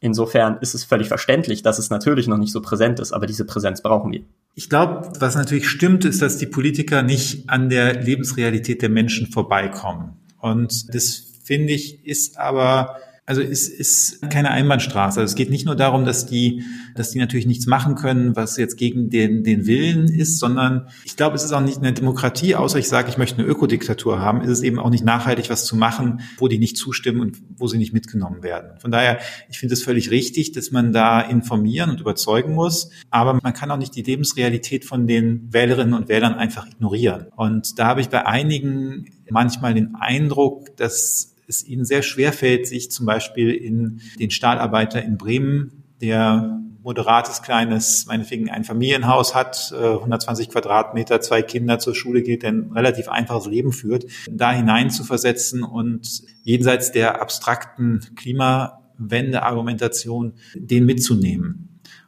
Insofern 0.00 0.58
ist 0.60 0.74
es 0.74 0.84
völlig 0.84 1.08
verständlich, 1.08 1.62
dass 1.62 1.78
es 1.78 1.90
natürlich 1.90 2.28
noch 2.28 2.38
nicht 2.38 2.52
so 2.52 2.62
präsent 2.62 3.00
ist, 3.00 3.12
aber 3.12 3.26
diese 3.26 3.44
Präsenz 3.44 3.82
brauchen 3.82 4.12
wir. 4.12 4.22
Ich 4.54 4.70
glaube, 4.70 5.10
was 5.18 5.34
natürlich 5.34 5.68
stimmt, 5.68 6.04
ist, 6.04 6.22
dass 6.22 6.38
die 6.38 6.46
Politiker 6.46 7.02
nicht 7.02 7.50
an 7.50 7.68
der 7.68 8.00
Lebensrealität 8.00 8.80
der 8.80 8.90
Menschen 8.90 9.26
vorbeikommen. 9.26 10.16
Und 10.38 10.94
das 10.94 11.24
finde 11.42 11.72
ich 11.72 12.06
ist 12.06 12.38
aber 12.38 12.96
also 13.28 13.42
es 13.42 13.68
ist 13.68 14.22
keine 14.30 14.50
Einbahnstraße. 14.52 15.20
Es 15.20 15.34
geht 15.34 15.50
nicht 15.50 15.66
nur 15.66 15.76
darum, 15.76 16.06
dass 16.06 16.24
die, 16.24 16.64
dass 16.94 17.10
die 17.10 17.18
natürlich 17.18 17.44
nichts 17.44 17.66
machen 17.66 17.94
können, 17.94 18.34
was 18.36 18.56
jetzt 18.56 18.78
gegen 18.78 19.10
den, 19.10 19.44
den 19.44 19.66
Willen 19.66 20.08
ist, 20.08 20.38
sondern 20.38 20.88
ich 21.04 21.14
glaube, 21.14 21.36
es 21.36 21.44
ist 21.44 21.52
auch 21.52 21.60
nicht 21.60 21.76
eine 21.76 21.92
Demokratie, 21.92 22.54
außer 22.54 22.78
ich 22.78 22.88
sage, 22.88 23.10
ich 23.10 23.18
möchte 23.18 23.36
eine 23.36 23.46
Ökodiktatur 23.46 24.18
haben, 24.18 24.40
ist 24.40 24.48
es 24.48 24.62
eben 24.62 24.78
auch 24.78 24.88
nicht 24.88 25.04
nachhaltig, 25.04 25.50
was 25.50 25.66
zu 25.66 25.76
machen, 25.76 26.22
wo 26.38 26.48
die 26.48 26.58
nicht 26.58 26.78
zustimmen 26.78 27.20
und 27.20 27.36
wo 27.54 27.66
sie 27.66 27.76
nicht 27.76 27.92
mitgenommen 27.92 28.42
werden. 28.42 28.80
Von 28.80 28.90
daher, 28.90 29.18
ich 29.50 29.58
finde 29.58 29.74
es 29.74 29.82
völlig 29.82 30.10
richtig, 30.10 30.52
dass 30.52 30.70
man 30.70 30.94
da 30.94 31.20
informieren 31.20 31.90
und 31.90 32.00
überzeugen 32.00 32.54
muss, 32.54 32.88
aber 33.10 33.38
man 33.42 33.52
kann 33.52 33.70
auch 33.70 33.76
nicht 33.76 33.94
die 33.94 34.02
Lebensrealität 34.02 34.86
von 34.86 35.06
den 35.06 35.52
Wählerinnen 35.52 35.92
und 35.92 36.08
Wählern 36.08 36.32
einfach 36.32 36.66
ignorieren. 36.66 37.26
Und 37.36 37.78
da 37.78 37.88
habe 37.88 38.00
ich 38.00 38.08
bei 38.08 38.24
einigen 38.24 39.04
manchmal 39.28 39.74
den 39.74 39.96
Eindruck, 39.96 40.74
dass 40.78 41.34
es 41.48 41.66
ihnen 41.66 41.84
sehr 41.84 42.02
schwer 42.02 42.32
fällt, 42.32 42.66
sich 42.66 42.90
zum 42.90 43.06
Beispiel 43.06 43.50
in 43.50 44.00
den 44.18 44.30
Stahlarbeiter 44.30 45.02
in 45.02 45.18
Bremen, 45.18 45.84
der 46.00 46.60
moderates, 46.82 47.42
kleines, 47.42 48.06
meinetwegen 48.06 48.50
ein 48.50 48.64
Familienhaus 48.64 49.34
hat, 49.34 49.72
120 49.72 50.46
äh, 50.46 50.50
Quadratmeter, 50.50 51.20
zwei 51.20 51.42
Kinder 51.42 51.78
zur 51.78 51.94
Schule 51.94 52.22
geht, 52.22 52.44
ein 52.44 52.72
relativ 52.74 53.08
einfaches 53.08 53.46
Leben 53.46 53.72
führt, 53.72 54.06
da 54.30 54.52
hinein 54.52 54.90
zu 54.90 55.04
versetzen 55.04 55.62
und 55.62 56.22
jenseits 56.44 56.92
der 56.92 57.20
abstrakten 57.20 58.00
Klimawende-Argumentation 58.16 60.32
den 60.54 60.86
mitzunehmen. 60.86 61.64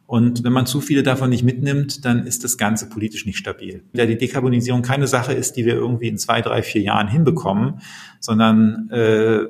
Und 0.07 0.43
wenn 0.43 0.53
man 0.53 0.67
zu 0.67 0.81
viele 0.81 1.05
davon 1.05 1.31
nicht 1.31 1.45
mitnimmt, 1.45 2.05
dann 2.05 2.27
ist 2.27 2.43
das 2.43 2.59
Ganze 2.59 2.89
politisch 2.89 3.27
nicht 3.27 3.39
stabil. 3.39 3.85
Da 3.93 4.07
die 4.07 4.19
Dekarbonisierung 4.19 4.83
keine 4.83 5.07
Sache 5.07 5.35
ist, 5.35 5.53
die 5.53 5.67
wir 5.67 5.75
irgendwie 5.75 6.09
in 6.09 6.19
zwei, 6.19 6.41
drei, 6.41 6.65
vier 6.65 6.83
Jahren 6.83 7.07
hinbekommen, 7.07 7.81
sondern 8.21 8.89
äh, 8.91 9.47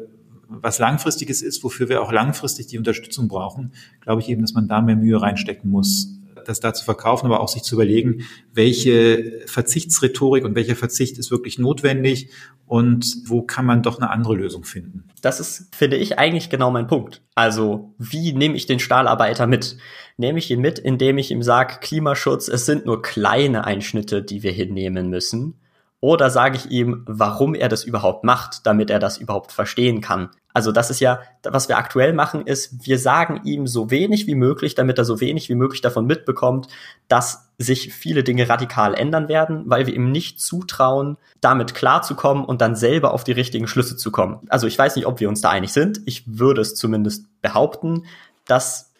was 0.48 0.78
langfristiges 0.78 1.42
ist, 1.42 1.62
wofür 1.62 1.88
wir 1.88 2.02
auch 2.02 2.12
langfristig 2.12 2.66
die 2.66 2.78
Unterstützung 2.78 3.28
brauchen, 3.28 3.72
glaube 4.00 4.20
ich 4.20 4.28
eben, 4.28 4.42
dass 4.42 4.54
man 4.54 4.66
da 4.66 4.80
mehr 4.80 4.96
Mühe 4.96 5.20
reinstecken 5.20 5.70
muss, 5.70 6.16
das 6.44 6.60
da 6.60 6.74
zu 6.74 6.84
verkaufen, 6.84 7.26
aber 7.26 7.40
auch 7.40 7.48
sich 7.48 7.62
zu 7.62 7.76
überlegen, 7.76 8.24
welche 8.52 9.42
Verzichtsrhetorik 9.46 10.44
und 10.44 10.54
welcher 10.56 10.74
Verzicht 10.74 11.18
ist 11.18 11.30
wirklich 11.30 11.58
notwendig 11.58 12.30
und 12.66 13.16
wo 13.26 13.42
kann 13.42 13.66
man 13.66 13.82
doch 13.82 13.98
eine 13.98 14.10
andere 14.10 14.34
Lösung 14.34 14.64
finden. 14.64 15.04
Das 15.22 15.40
ist, 15.40 15.74
finde 15.74 15.96
ich, 15.96 16.18
eigentlich 16.18 16.50
genau 16.50 16.70
mein 16.70 16.86
Punkt. 16.86 17.22
Also, 17.34 17.94
wie 17.98 18.32
nehme 18.32 18.56
ich 18.56 18.66
den 18.66 18.80
Stahlarbeiter 18.80 19.46
mit? 19.46 19.76
Nehme 20.16 20.38
ich 20.38 20.50
ihn 20.50 20.60
mit, 20.60 20.78
indem 20.78 21.18
ich 21.18 21.30
ihm 21.30 21.42
sage, 21.42 21.78
Klimaschutz, 21.80 22.48
es 22.48 22.66
sind 22.66 22.86
nur 22.86 23.02
kleine 23.02 23.64
Einschnitte, 23.64 24.22
die 24.22 24.42
wir 24.42 24.52
hinnehmen 24.52 25.08
müssen? 25.08 25.54
Oder 26.00 26.30
sage 26.30 26.56
ich 26.56 26.70
ihm, 26.70 27.04
warum 27.06 27.54
er 27.54 27.68
das 27.68 27.84
überhaupt 27.84 28.24
macht, 28.24 28.66
damit 28.66 28.88
er 28.88 28.98
das 28.98 29.18
überhaupt 29.18 29.52
verstehen 29.52 30.00
kann? 30.00 30.30
Also 30.52 30.72
das 30.72 30.90
ist 30.90 31.00
ja, 31.00 31.20
was 31.44 31.68
wir 31.68 31.76
aktuell 31.76 32.12
machen, 32.12 32.46
ist, 32.46 32.86
wir 32.86 32.98
sagen 32.98 33.42
ihm 33.44 33.66
so 33.66 33.90
wenig 33.90 34.26
wie 34.26 34.34
möglich, 34.34 34.74
damit 34.74 34.98
er 34.98 35.04
so 35.04 35.20
wenig 35.20 35.48
wie 35.48 35.54
möglich 35.54 35.80
davon 35.80 36.06
mitbekommt, 36.06 36.68
dass 37.06 37.50
sich 37.58 37.92
viele 37.92 38.24
Dinge 38.24 38.48
radikal 38.48 38.94
ändern 38.94 39.28
werden, 39.28 39.64
weil 39.66 39.86
wir 39.86 39.94
ihm 39.94 40.10
nicht 40.10 40.40
zutrauen, 40.40 41.18
damit 41.40 41.74
klarzukommen 41.74 42.44
und 42.44 42.62
dann 42.62 42.74
selber 42.74 43.12
auf 43.12 43.22
die 43.22 43.32
richtigen 43.32 43.68
Schlüsse 43.68 43.96
zu 43.96 44.10
kommen. 44.10 44.40
Also 44.48 44.66
ich 44.66 44.78
weiß 44.78 44.96
nicht, 44.96 45.06
ob 45.06 45.20
wir 45.20 45.28
uns 45.28 45.42
da 45.42 45.50
einig 45.50 45.72
sind. 45.72 46.00
Ich 46.06 46.24
würde 46.26 46.62
es 46.62 46.74
zumindest 46.74 47.26
behaupten, 47.42 48.06
dass 48.46 48.92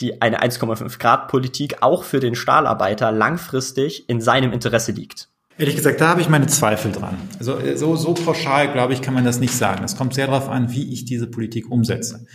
die 0.00 0.20
eine 0.20 0.42
1,5 0.42 0.98
Grad 0.98 1.28
Politik 1.28 1.82
auch 1.82 2.04
für 2.04 2.20
den 2.20 2.34
Stahlarbeiter 2.34 3.12
langfristig 3.12 4.08
in 4.08 4.20
seinem 4.20 4.52
Interesse 4.52 4.92
liegt. 4.92 5.27
Ehrlich 5.58 5.74
gesagt, 5.74 6.00
da 6.00 6.08
habe 6.08 6.20
ich 6.20 6.28
meine 6.28 6.46
Zweifel 6.46 6.92
dran. 6.92 7.16
Also 7.40 7.58
so, 7.74 7.96
so 7.96 8.14
pauschal, 8.14 8.72
glaube 8.72 8.92
ich, 8.92 9.02
kann 9.02 9.12
man 9.12 9.24
das 9.24 9.40
nicht 9.40 9.52
sagen. 9.52 9.82
Es 9.82 9.96
kommt 9.96 10.14
sehr 10.14 10.28
darauf 10.28 10.48
an, 10.48 10.72
wie 10.72 10.92
ich 10.92 11.04
diese 11.04 11.26
Politik 11.26 11.68
umsetze. 11.68 12.26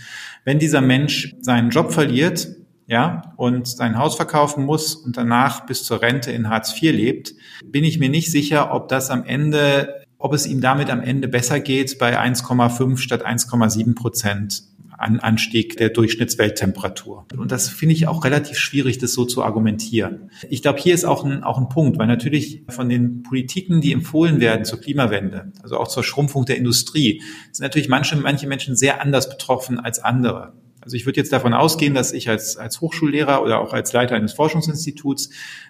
Wenn 0.43 0.59
dieser 0.59 0.81
Mensch 0.81 1.33
seinen 1.39 1.69
Job 1.69 1.93
verliert, 1.93 2.49
ja, 2.85 3.33
und 3.37 3.65
sein 3.65 3.97
Haus 3.97 4.17
verkaufen 4.17 4.65
muss 4.65 4.95
und 4.95 5.15
danach 5.15 5.65
bis 5.65 5.85
zur 5.85 6.01
Rente 6.01 6.33
in 6.33 6.49
Hartz 6.49 6.73
IV 6.75 6.91
lebt, 6.91 7.33
bin 7.63 7.85
ich 7.85 7.97
mir 7.97 8.09
nicht 8.09 8.29
sicher, 8.29 8.73
ob 8.73 8.89
das 8.89 9.09
am 9.09 9.23
Ende, 9.23 10.03
ob 10.17 10.33
es 10.33 10.45
ihm 10.45 10.59
damit 10.59 10.89
am 10.89 10.99
Ende 11.01 11.29
besser 11.29 11.61
geht 11.61 11.97
bei 11.99 12.19
1,5 12.19 12.97
statt 12.97 13.25
1,7 13.25 13.95
Prozent 13.95 14.63
an 15.03 15.19
Anstieg 15.19 15.77
der 15.77 15.89
Durchschnittswelttemperatur. 15.89 17.25
Und 17.37 17.51
das 17.51 17.69
finde 17.69 17.93
ich 17.93 18.07
auch 18.07 18.23
relativ 18.23 18.57
schwierig, 18.57 18.97
das 18.97 19.13
so 19.13 19.25
zu 19.25 19.43
argumentieren. 19.43 20.31
Ich 20.49 20.61
glaube, 20.61 20.79
hier 20.79 20.93
ist 20.93 21.05
auch 21.05 21.23
ein, 21.23 21.43
auch 21.43 21.57
ein 21.57 21.69
Punkt, 21.69 21.97
weil 21.97 22.07
natürlich 22.07 22.63
von 22.69 22.89
den 22.89 23.23
Politiken, 23.23 23.81
die 23.81 23.93
empfohlen 23.93 24.39
werden 24.39 24.65
zur 24.65 24.79
Klimawende, 24.79 25.51
also 25.61 25.77
auch 25.77 25.87
zur 25.87 26.03
Schrumpfung 26.03 26.45
der 26.45 26.57
Industrie, 26.57 27.21
sind 27.51 27.63
natürlich 27.63 27.89
manche, 27.89 28.15
manche 28.15 28.47
Menschen 28.47 28.75
sehr 28.75 29.01
anders 29.01 29.29
betroffen 29.29 29.79
als 29.79 29.99
andere. 29.99 30.53
Also 30.83 30.97
ich 30.97 31.05
würde 31.05 31.19
jetzt 31.19 31.31
davon 31.31 31.53
ausgehen, 31.53 31.93
dass 31.93 32.11
ich 32.11 32.27
als, 32.27 32.57
als 32.57 32.81
Hochschullehrer 32.81 33.41
oder 33.41 33.59
auch 33.59 33.73
als 33.73 33.93
Leiter 33.93 34.15
eines 34.15 34.33
Forschungsinstituts, 34.33 35.29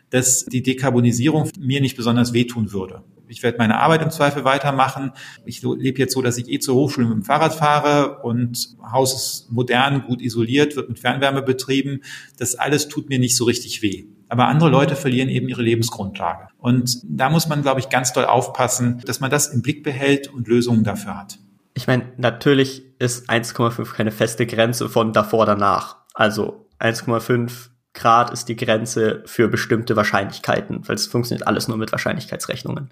dass 0.10 0.45
die 0.45 0.64
Dekarbonisierung 0.64 1.49
mir 1.60 1.81
nicht 1.81 1.95
besonders 1.95 2.34
wehtun 2.34 2.72
würde. 2.72 3.03
Ich 3.34 3.43
werde 3.43 3.57
meine 3.57 3.80
Arbeit 3.80 4.01
im 4.01 4.11
Zweifel 4.11 4.45
weitermachen. 4.45 5.11
Ich 5.45 5.61
lebe 5.61 5.99
jetzt 5.99 6.14
so, 6.14 6.22
dass 6.22 6.38
ich 6.38 6.49
eh 6.49 6.60
zur 6.60 6.76
Hochschule 6.76 7.07
mit 7.07 7.15
dem 7.15 7.23
Fahrrad 7.23 7.53
fahre 7.53 8.19
und 8.19 8.77
Haus 8.91 9.14
ist 9.14 9.51
modern, 9.51 10.03
gut 10.03 10.22
isoliert, 10.22 10.76
wird 10.76 10.88
mit 10.88 10.99
Fernwärme 10.99 11.41
betrieben. 11.41 12.01
Das 12.38 12.55
alles 12.55 12.88
tut 12.88 13.10
mir 13.10 13.19
nicht 13.19 13.35
so 13.35 13.45
richtig 13.45 13.81
weh. 13.81 14.05
Aber 14.30 14.47
andere 14.47 14.69
Leute 14.69 14.95
verlieren 14.95 15.30
eben 15.30 15.49
ihre 15.49 15.61
Lebensgrundlage. 15.61 16.47
Und 16.57 17.01
da 17.03 17.30
muss 17.30 17.47
man, 17.47 17.61
glaube 17.61 17.80
ich, 17.80 17.89
ganz 17.89 18.14
doll 18.14 18.26
aufpassen, 18.26 19.01
dass 19.05 19.19
man 19.19 19.30
das 19.30 19.47
im 19.47 19.61
Blick 19.61 19.84
behält 19.84 20.27
und 20.27 20.47
Lösungen 20.47 20.84
dafür 20.84 21.18
hat. 21.18 21.38
Ich 21.76 21.88
meine, 21.88 22.14
natürlich 22.18 22.84
ist 22.99 23.30
1,5 23.30 23.93
keine 23.93 24.11
feste 24.11 24.45
Grenze 24.45 24.89
von 24.89 25.11
davor 25.11 25.45
danach. 25.45 25.97
Also 26.14 26.68
1,5 26.80 27.69
Grad 27.94 28.32
ist 28.32 28.49
die 28.49 28.56
Grenze 28.56 29.24
für 29.26 29.48
bestimmte 29.48 29.95
Wahrscheinlichkeiten, 29.95 30.88
weil 30.88 30.95
es 30.95 31.07
funktioniert 31.07 31.48
alles 31.48 31.68
nur 31.68 31.78
mit 31.78 31.91
Wahrscheinlichkeitsrechnungen. 31.91 32.91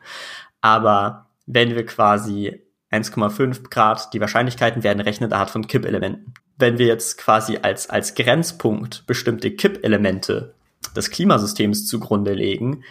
Aber 0.61 1.27
wenn 1.45 1.75
wir 1.75 1.85
quasi 1.85 2.61
1,5 2.91 3.69
Grad 3.69 4.13
die 4.13 4.19
Wahrscheinlichkeiten 4.19 4.83
werden 4.83 4.99
rechnen 4.99 5.31
anhand 5.31 5.49
von 5.49 5.67
Kippelementen. 5.67 6.33
Wenn 6.57 6.77
wir 6.77 6.87
jetzt 6.87 7.17
quasi 7.17 7.57
als, 7.61 7.89
als 7.89 8.15
Grenzpunkt 8.15 9.07
bestimmte 9.07 9.51
Kippelemente 9.51 10.53
des 10.95 11.09
Klimasystems 11.09 11.87
zugrunde 11.87 12.33
legen, 12.33 12.83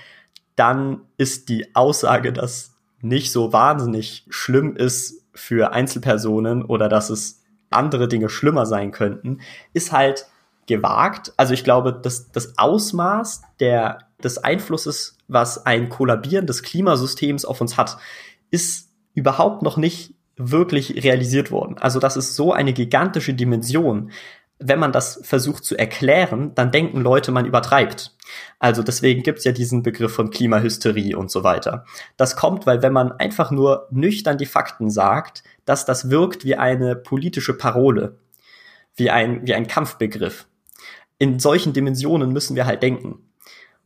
dann 0.56 1.02
ist 1.16 1.48
die 1.48 1.74
Aussage, 1.74 2.32
dass 2.32 2.74
nicht 3.00 3.30
so 3.30 3.52
wahnsinnig 3.52 4.26
schlimm 4.30 4.74
ist 4.74 5.24
für 5.34 5.72
Einzelpersonen 5.72 6.64
oder 6.64 6.88
dass 6.88 7.10
es 7.10 7.42
andere 7.70 8.08
Dinge 8.08 8.28
schlimmer 8.28 8.66
sein 8.66 8.90
könnten, 8.90 9.40
ist 9.72 9.92
halt 9.92 10.26
gewagt. 10.70 11.34
Also 11.36 11.52
ich 11.52 11.64
glaube, 11.64 11.92
dass 11.92 12.30
das 12.32 12.56
Ausmaß 12.56 13.42
der, 13.58 13.98
des 14.22 14.38
Einflusses, 14.38 15.18
was 15.28 15.66
ein 15.66 15.90
Kollabieren 15.90 16.46
des 16.46 16.62
Klimasystems 16.62 17.44
auf 17.44 17.60
uns 17.60 17.76
hat, 17.76 17.98
ist 18.50 18.88
überhaupt 19.12 19.62
noch 19.62 19.76
nicht 19.76 20.14
wirklich 20.36 21.04
realisiert 21.04 21.50
worden. 21.50 21.76
Also 21.78 21.98
das 21.98 22.16
ist 22.16 22.36
so 22.36 22.52
eine 22.52 22.72
gigantische 22.72 23.34
Dimension. 23.34 24.10
Wenn 24.58 24.78
man 24.78 24.92
das 24.92 25.20
versucht 25.22 25.64
zu 25.64 25.76
erklären, 25.76 26.54
dann 26.54 26.70
denken 26.70 27.00
Leute, 27.00 27.32
man 27.32 27.46
übertreibt. 27.46 28.14
Also 28.58 28.82
deswegen 28.82 29.22
gibt's 29.22 29.44
ja 29.44 29.52
diesen 29.52 29.82
Begriff 29.82 30.14
von 30.14 30.30
Klimahysterie 30.30 31.16
und 31.16 31.30
so 31.30 31.42
weiter. 31.42 31.84
Das 32.16 32.36
kommt, 32.36 32.66
weil 32.66 32.82
wenn 32.82 32.92
man 32.92 33.12
einfach 33.12 33.50
nur 33.50 33.88
nüchtern 33.90 34.38
die 34.38 34.46
Fakten 34.46 34.88
sagt, 34.88 35.42
dass 35.64 35.84
das 35.84 36.10
wirkt 36.10 36.44
wie 36.44 36.56
eine 36.56 36.94
politische 36.94 37.54
Parole, 37.54 38.18
wie 38.94 39.10
ein, 39.10 39.46
wie 39.46 39.54
ein 39.54 39.66
Kampfbegriff 39.66 40.46
in 41.20 41.38
solchen 41.38 41.72
Dimensionen 41.72 42.32
müssen 42.32 42.56
wir 42.56 42.66
halt 42.66 42.82
denken. 42.82 43.20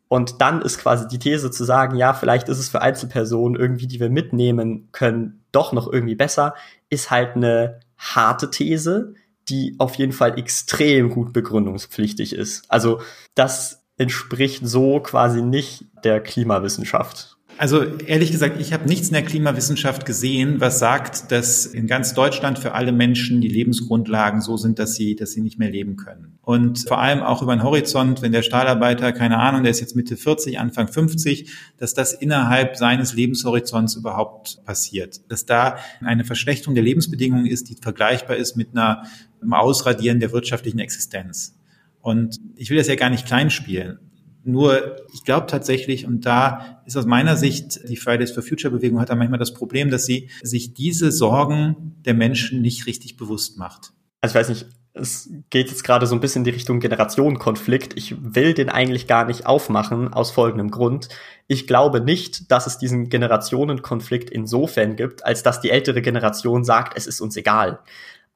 Und 0.08 0.40
dann 0.40 0.62
ist 0.62 0.78
quasi 0.78 1.08
die 1.08 1.18
These 1.18 1.50
zu 1.50 1.64
sagen, 1.64 1.96
ja, 1.96 2.14
vielleicht 2.14 2.48
ist 2.48 2.58
es 2.58 2.68
für 2.68 2.80
Einzelpersonen 2.80 3.60
irgendwie, 3.60 3.88
die 3.88 4.00
wir 4.00 4.08
mitnehmen 4.08 4.88
können, 4.92 5.44
doch 5.50 5.72
noch 5.72 5.92
irgendwie 5.92 6.14
besser, 6.14 6.54
ist 6.88 7.10
halt 7.10 7.34
eine 7.34 7.80
harte 7.98 8.50
These, 8.50 9.14
die 9.48 9.74
auf 9.78 9.96
jeden 9.96 10.12
Fall 10.12 10.38
extrem 10.38 11.10
gut 11.10 11.32
begründungspflichtig 11.32 12.34
ist. 12.34 12.70
Also 12.70 13.00
das 13.34 13.84
entspricht 13.96 14.66
so 14.66 15.00
quasi 15.00 15.42
nicht 15.42 15.86
der 16.04 16.20
Klimawissenschaft. 16.20 17.33
Also 17.56 17.84
ehrlich 17.84 18.32
gesagt, 18.32 18.60
ich 18.60 18.72
habe 18.72 18.88
nichts 18.88 19.08
in 19.08 19.14
der 19.14 19.22
Klimawissenschaft 19.22 20.04
gesehen, 20.04 20.60
was 20.60 20.80
sagt, 20.80 21.30
dass 21.30 21.66
in 21.66 21.86
ganz 21.86 22.12
Deutschland 22.12 22.58
für 22.58 22.72
alle 22.72 22.90
Menschen 22.90 23.40
die 23.40 23.48
Lebensgrundlagen 23.48 24.40
so 24.40 24.56
sind, 24.56 24.78
dass 24.80 24.96
sie, 24.96 25.14
dass 25.14 25.32
sie 25.32 25.40
nicht 25.40 25.58
mehr 25.58 25.70
leben 25.70 25.96
können. 25.96 26.38
Und 26.42 26.86
vor 26.88 26.98
allem 26.98 27.22
auch 27.22 27.42
über 27.42 27.54
den 27.54 27.62
Horizont, 27.62 28.22
wenn 28.22 28.32
der 28.32 28.42
Stahlarbeiter, 28.42 29.12
keine 29.12 29.38
Ahnung, 29.38 29.62
der 29.62 29.70
ist 29.70 29.80
jetzt 29.80 29.94
Mitte 29.94 30.16
40, 30.16 30.58
Anfang 30.58 30.88
50, 30.88 31.50
dass 31.78 31.94
das 31.94 32.12
innerhalb 32.12 32.76
seines 32.76 33.14
Lebenshorizonts 33.14 33.94
überhaupt 33.94 34.64
passiert. 34.64 35.20
Dass 35.30 35.46
da 35.46 35.76
eine 36.00 36.24
Verschlechterung 36.24 36.74
der 36.74 36.84
Lebensbedingungen 36.84 37.46
ist, 37.46 37.70
die 37.70 37.76
vergleichbar 37.76 38.36
ist 38.36 38.56
mit 38.56 38.70
einer, 38.72 39.04
einem 39.40 39.52
Ausradieren 39.52 40.18
der 40.18 40.32
wirtschaftlichen 40.32 40.80
Existenz. 40.80 41.56
Und 42.00 42.40
ich 42.56 42.68
will 42.68 42.76
das 42.76 42.88
ja 42.88 42.96
gar 42.96 43.10
nicht 43.10 43.26
kleinspielen. 43.26 43.98
Nur, 44.44 44.96
ich 45.12 45.24
glaube 45.24 45.46
tatsächlich, 45.46 46.06
und 46.06 46.26
da 46.26 46.82
ist 46.84 46.96
aus 46.96 47.06
meiner 47.06 47.36
Sicht, 47.36 47.80
die 47.88 47.96
Fridays 47.96 48.30
for 48.30 48.42
Future 48.42 48.72
Bewegung 48.72 49.00
hat 49.00 49.08
da 49.08 49.14
manchmal 49.14 49.38
das 49.38 49.54
Problem, 49.54 49.90
dass 49.90 50.04
sie 50.04 50.30
sich 50.42 50.74
diese 50.74 51.10
Sorgen 51.10 51.96
der 52.04 52.14
Menschen 52.14 52.60
nicht 52.60 52.86
richtig 52.86 53.16
bewusst 53.16 53.58
macht. 53.58 53.92
Also 54.20 54.32
ich 54.32 54.40
weiß 54.40 54.48
nicht, 54.50 54.66
es 54.94 55.28
geht 55.50 55.70
jetzt 55.70 55.82
gerade 55.82 56.06
so 56.06 56.14
ein 56.14 56.20
bisschen 56.20 56.40
in 56.40 56.44
die 56.44 56.50
Richtung 56.50 56.78
Generationenkonflikt. 56.78 57.96
Ich 57.96 58.14
will 58.20 58.54
den 58.54 58.68
eigentlich 58.68 59.08
gar 59.08 59.24
nicht 59.24 59.44
aufmachen, 59.44 60.12
aus 60.12 60.30
folgendem 60.30 60.70
Grund. 60.70 61.08
Ich 61.48 61.66
glaube 61.66 62.00
nicht, 62.00 62.50
dass 62.52 62.68
es 62.68 62.78
diesen 62.78 63.08
Generationenkonflikt 63.08 64.30
insofern 64.30 64.94
gibt, 64.94 65.26
als 65.26 65.42
dass 65.42 65.60
die 65.60 65.70
ältere 65.70 66.00
Generation 66.00 66.62
sagt, 66.62 66.96
es 66.96 67.08
ist 67.08 67.20
uns 67.20 67.36
egal. 67.36 67.80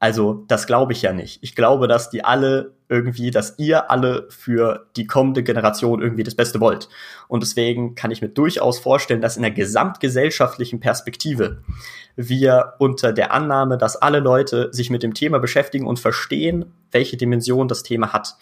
Also 0.00 0.44
das 0.46 0.66
glaube 0.66 0.92
ich 0.92 1.02
ja 1.02 1.12
nicht. 1.12 1.42
Ich 1.42 1.56
glaube, 1.56 1.88
dass 1.88 2.08
die 2.08 2.24
alle 2.24 2.74
irgendwie, 2.88 3.30
dass 3.30 3.58
ihr 3.58 3.90
alle 3.90 4.26
für 4.30 4.86
die 4.96 5.06
kommende 5.06 5.42
Generation 5.42 6.00
irgendwie 6.00 6.22
das 6.22 6.34
Beste 6.34 6.60
wollt. 6.60 6.88
Und 7.26 7.42
deswegen 7.42 7.94
kann 7.94 8.10
ich 8.10 8.22
mir 8.22 8.28
durchaus 8.28 8.78
vorstellen, 8.78 9.20
dass 9.20 9.36
in 9.36 9.42
der 9.42 9.50
gesamtgesellschaftlichen 9.50 10.80
Perspektive 10.80 11.62
wir 12.16 12.74
unter 12.78 13.12
der 13.12 13.32
Annahme, 13.32 13.76
dass 13.76 13.96
alle 13.96 14.20
Leute 14.20 14.68
sich 14.72 14.88
mit 14.88 15.02
dem 15.02 15.14
Thema 15.14 15.38
beschäftigen 15.38 15.86
und 15.86 15.98
verstehen, 15.98 16.72
welche 16.90 17.16
Dimension 17.16 17.68
das 17.68 17.82
Thema 17.82 18.12
hat, 18.12 18.36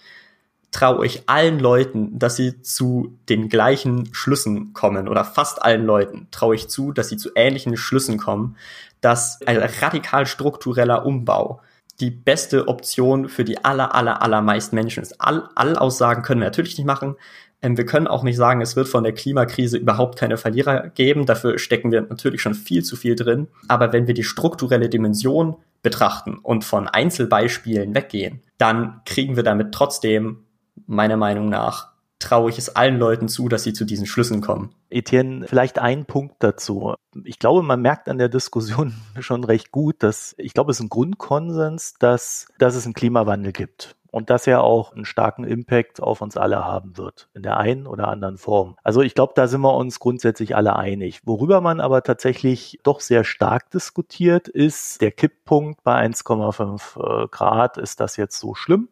traue 0.77 1.07
ich 1.07 1.23
allen 1.27 1.59
Leuten, 1.59 2.19
dass 2.19 2.37
sie 2.37 2.61
zu 2.61 3.17
den 3.31 3.49
gleichen 3.49 4.13
Schlüssen 4.13 4.75
kommen 4.75 5.09
oder 5.09 5.25
fast 5.25 5.63
allen 5.63 5.87
Leuten 5.87 6.29
traue 6.31 6.55
ich 6.55 6.69
zu, 6.69 6.93
dass 6.93 7.09
sie 7.09 7.17
zu 7.17 7.31
ähnlichen 7.35 7.79
Schlüssen 7.79 8.19
kommen, 8.19 8.57
dass 9.01 9.41
ein 9.47 9.57
radikal 9.57 10.27
struktureller 10.27 11.07
Umbau 11.07 11.63
die 11.99 12.11
beste 12.11 12.69
Option 12.69 13.31
für 13.31 13.43
die 13.43 13.65
aller, 13.65 13.95
aller, 13.95 14.21
allermeisten 14.21 14.77
Menschen 14.77 15.03
ist. 15.03 15.19
All, 15.19 15.49
all 15.55 15.77
Aussagen 15.77 16.23
können 16.23 16.43
wir 16.43 16.49
natürlich 16.49 16.77
nicht 16.77 16.87
machen. 16.87 17.17
Ähm, 17.63 17.79
wir 17.79 17.87
können 17.87 18.07
auch 18.07 18.23
nicht 18.23 18.37
sagen, 18.37 18.61
es 18.61 18.77
wird 18.77 18.87
von 18.87 19.03
der 19.03 19.15
Klimakrise 19.15 19.79
überhaupt 19.79 20.19
keine 20.19 20.37
Verlierer 20.37 20.89
geben. 20.89 21.25
Dafür 21.25 21.59
stecken 21.59 21.91
wir 21.91 22.03
natürlich 22.03 22.43
schon 22.43 22.53
viel 22.53 22.85
zu 22.85 22.97
viel 22.97 23.17
drin. 23.17 23.49
Aber 23.67 23.95
wenn 23.95 24.07
wir 24.07 24.13
die 24.13 24.25
strukturelle 24.25 24.91
Dimension 24.91 25.57
betrachten 25.83 26.37
und 26.37 26.67
von 26.67 26.87
Einzelbeispielen 26.87 27.95
weggehen, 27.95 28.43
dann 28.59 29.01
kriegen 29.07 29.37
wir 29.37 29.43
damit 29.43 29.73
trotzdem, 29.73 30.43
meiner 30.87 31.17
Meinung 31.17 31.49
nach, 31.49 31.93
traue 32.19 32.51
ich 32.51 32.59
es 32.59 32.75
allen 32.75 32.99
Leuten 32.99 33.29
zu, 33.29 33.49
dass 33.49 33.63
sie 33.63 33.73
zu 33.73 33.85
diesen 33.85 34.07
Schlüssen 34.07 34.41
kommen. 34.41 34.75
Etienne, 34.89 35.47
vielleicht 35.47 35.79
ein 35.79 36.07
Punkt 36.07 36.37
dazu. 36.39 36.95
Ich 37.25 37.39
glaube, 37.39 37.63
man 37.63 37.81
merkt 37.81 38.09
an 38.09 38.19
der 38.19 38.29
Diskussion 38.29 38.95
schon 39.21 39.45
recht 39.45 39.71
gut, 39.71 40.03
dass 40.03 40.35
ich 40.39 40.55
glaube, 40.55 40.71
es 40.71 40.79
ist 40.79 40.87
ein 40.87 40.89
Grundkonsens, 40.89 41.95
dass, 41.99 42.49
dass 42.59 42.75
es 42.75 42.85
einen 42.85 42.95
Klimawandel 42.95 43.53
gibt 43.53 43.97
und 44.11 44.31
dass 44.31 44.47
er 44.47 44.63
auch 44.63 44.95
einen 44.95 45.05
starken 45.05 45.45
Impact 45.45 46.03
auf 46.03 46.23
uns 46.23 46.39
alle 46.39 46.65
haben 46.65 46.97
wird, 46.97 47.29
in 47.35 47.43
der 47.43 47.59
einen 47.59 47.87
oder 47.87 48.09
anderen 48.09 48.39
Form. 48.39 48.77
Also 48.83 49.03
ich 49.03 49.15
glaube, 49.15 49.35
da 49.37 49.47
sind 49.47 49.61
wir 49.61 49.75
uns 49.75 50.01
grundsätzlich 50.01 50.57
alle 50.57 50.75
einig. 50.77 51.21
Worüber 51.27 51.61
man 51.61 51.81
aber 51.81 52.03
tatsächlich 52.03 52.81
doch 52.83 53.01
sehr 53.01 53.25
stark 53.25 53.71
diskutiert, 53.73 54.49
ist 54.49 55.03
der 55.03 55.13
Kipppunkt 55.13 55.83
bei 55.85 56.03
1,5 56.03 57.25
äh, 57.25 57.29
Grad. 57.29 57.77
Ist 57.77 58.01
das 58.01 58.17
jetzt 58.17 58.39
so 58.41 58.55
schlimm? 58.55 58.89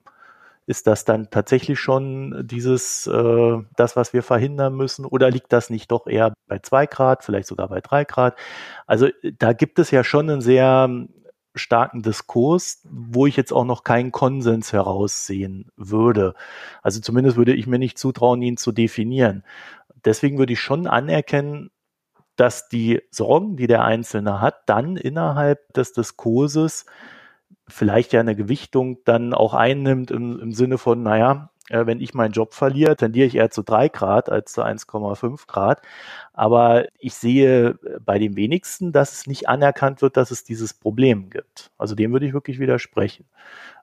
Ist 0.67 0.87
das 0.87 1.05
dann 1.05 1.31
tatsächlich 1.31 1.79
schon 1.79 2.47
dieses, 2.47 3.07
äh, 3.07 3.59
das, 3.77 3.97
was 3.97 4.13
wir 4.13 4.23
verhindern 4.23 4.75
müssen? 4.75 5.05
Oder 5.05 5.31
liegt 5.31 5.53
das 5.53 5.69
nicht 5.69 5.91
doch 5.91 6.07
eher 6.07 6.33
bei 6.47 6.59
zwei 6.59 6.87
Grad, 6.87 7.23
vielleicht 7.23 7.49
sogar 7.49 7.69
bei 7.69 7.81
drei 7.81 8.05
Grad? 8.05 8.37
Also 8.87 9.09
da 9.39 9.53
gibt 9.53 9.79
es 9.79 9.91
ja 9.91 10.05
schon 10.05 10.31
einen 10.31 10.41
sehr 10.41 10.89
starken 11.55 12.03
Diskurs, 12.03 12.81
wo 12.91 13.27
ich 13.27 13.37
jetzt 13.37 13.53
auch 13.53 13.65
noch 13.65 13.85
keinen 13.85 14.11
Konsens 14.11 14.73
heraussehen 14.73 15.71
würde. 15.77 16.35
Also 16.83 17.01
zumindest 17.01 17.37
würde 17.37 17.55
ich 17.55 17.67
mir 17.67 17.79
nicht 17.79 17.99
zutrauen, 17.99 18.43
ihn 18.43 18.57
zu 18.57 18.73
definieren. 18.73 19.45
Deswegen 20.05 20.39
würde 20.39 20.55
ich 20.55 20.61
schon 20.61 20.87
anerkennen, 20.87 21.71
dass 22.37 22.69
die 22.69 23.03
Sorgen, 23.11 23.57
die 23.57 23.67
der 23.67 23.85
Einzelne 23.85 24.41
hat, 24.41 24.63
dann 24.67 24.97
innerhalb 24.97 25.73
des 25.75 25.93
Diskurses 25.93 26.87
vielleicht 27.69 28.13
ja 28.13 28.21
eine 28.21 28.37
Gewichtung 28.37 28.99
dann 29.05 29.35
auch 29.35 29.55
einnimmt 29.55 30.11
im, 30.11 30.39
im 30.39 30.53
Sinne 30.53 30.79
von, 30.79 31.03
naja, 31.03 31.51
äh, 31.71 31.87
wenn 31.87 32.01
ich 32.01 32.15
meinen 32.15 32.33
Job 32.33 32.53
verliere, 32.55 32.97
tendiere 32.97 33.27
ich 33.27 33.37
eher 33.37 33.51
zu 33.51 33.63
drei 33.63 33.89
Grad 33.89 34.29
als 34.29 34.53
zu 34.53 34.63
1,5 34.63 35.47
Grad. 35.47 35.81
Aber 36.33 36.87
ich 36.99 37.15
sehe 37.15 37.79
bei 38.05 38.19
den 38.19 38.37
wenigsten, 38.37 38.93
dass 38.93 39.13
es 39.13 39.27
nicht 39.27 39.49
anerkannt 39.49 40.03
wird, 40.03 40.17
dass 40.17 40.31
es 40.31 40.45
dieses 40.45 40.75
Problem 40.75 41.31
gibt. 41.31 41.71
Also 41.79 41.95
dem 41.95 42.13
würde 42.13 42.27
ich 42.27 42.35
wirklich 42.35 42.59
widersprechen. 42.59 43.27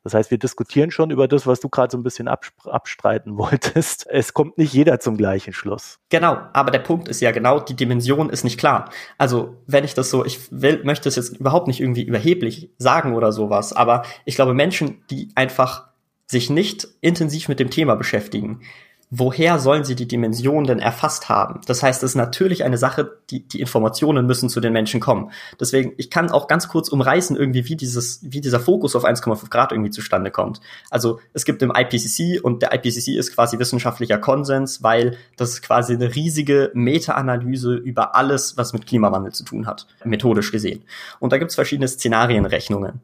Das 0.03 0.13
heißt, 0.13 0.31
wir 0.31 0.39
diskutieren 0.39 0.89
schon 0.89 1.11
über 1.11 1.27
das, 1.27 1.45
was 1.45 1.59
du 1.59 1.69
gerade 1.69 1.91
so 1.91 1.97
ein 1.97 2.03
bisschen 2.03 2.27
abstreiten 2.27 3.37
wolltest. 3.37 4.07
Es 4.09 4.33
kommt 4.33 4.57
nicht 4.57 4.73
jeder 4.73 4.99
zum 4.99 5.17
gleichen 5.17 5.53
Schluss. 5.53 5.99
Genau, 6.09 6.37
aber 6.53 6.71
der 6.71 6.79
Punkt 6.79 7.07
ist 7.07 7.21
ja 7.21 7.31
genau, 7.31 7.59
die 7.59 7.75
Dimension 7.75 8.29
ist 8.29 8.43
nicht 8.43 8.59
klar. 8.59 8.89
Also, 9.17 9.57
wenn 9.67 9.83
ich 9.83 9.93
das 9.93 10.09
so, 10.09 10.25
ich 10.25 10.51
will, 10.51 10.83
möchte 10.83 11.07
es 11.07 11.15
jetzt 11.15 11.37
überhaupt 11.37 11.67
nicht 11.67 11.79
irgendwie 11.79 12.03
überheblich 12.03 12.71
sagen 12.77 13.13
oder 13.13 13.31
sowas, 13.31 13.73
aber 13.73 14.03
ich 14.25 14.35
glaube, 14.35 14.53
Menschen, 14.53 15.03
die 15.09 15.29
einfach 15.35 15.90
sich 16.31 16.49
nicht 16.49 16.87
intensiv 17.01 17.49
mit 17.49 17.59
dem 17.59 17.69
Thema 17.69 17.95
beschäftigen, 17.95 18.61
woher 19.13 19.59
sollen 19.59 19.83
sie 19.83 19.95
die 19.95 20.07
Dimension 20.07 20.63
denn 20.63 20.79
erfasst 20.79 21.27
haben? 21.27 21.59
Das 21.67 21.83
heißt, 21.83 22.01
es 22.01 22.11
ist 22.11 22.15
natürlich 22.15 22.63
eine 22.63 22.77
Sache, 22.77 23.17
die, 23.29 23.45
die 23.45 23.59
Informationen 23.59 24.25
müssen 24.25 24.47
zu 24.47 24.61
den 24.61 24.71
Menschen 24.71 25.01
kommen. 25.01 25.31
Deswegen, 25.59 25.91
ich 25.97 26.09
kann 26.09 26.31
auch 26.31 26.47
ganz 26.47 26.69
kurz 26.69 26.87
umreißen 26.87 27.35
irgendwie, 27.35 27.67
wie 27.67 27.75
dieses, 27.75 28.21
wie 28.23 28.39
dieser 28.39 28.61
Fokus 28.61 28.95
auf 28.95 29.03
1,5 29.03 29.49
Grad 29.49 29.73
irgendwie 29.73 29.91
zustande 29.91 30.31
kommt. 30.31 30.61
Also, 30.89 31.19
es 31.33 31.43
gibt 31.43 31.61
im 31.61 31.73
IPCC 31.75 32.41
und 32.41 32.61
der 32.61 32.73
IPCC 32.73 33.09
ist 33.17 33.35
quasi 33.35 33.59
wissenschaftlicher 33.59 34.17
Konsens, 34.17 34.81
weil 34.81 35.17
das 35.35 35.49
ist 35.49 35.61
quasi 35.61 35.93
eine 35.93 36.15
riesige 36.15 36.71
Meta-Analyse 36.73 37.75
über 37.75 38.15
alles, 38.15 38.55
was 38.55 38.71
mit 38.71 38.87
Klimawandel 38.87 39.33
zu 39.33 39.43
tun 39.43 39.67
hat, 39.67 39.87
methodisch 40.05 40.53
gesehen. 40.53 40.85
Und 41.19 41.33
da 41.33 41.37
gibt 41.37 41.49
es 41.49 41.55
verschiedene 41.55 41.89
Szenarienrechnungen. 41.89 43.01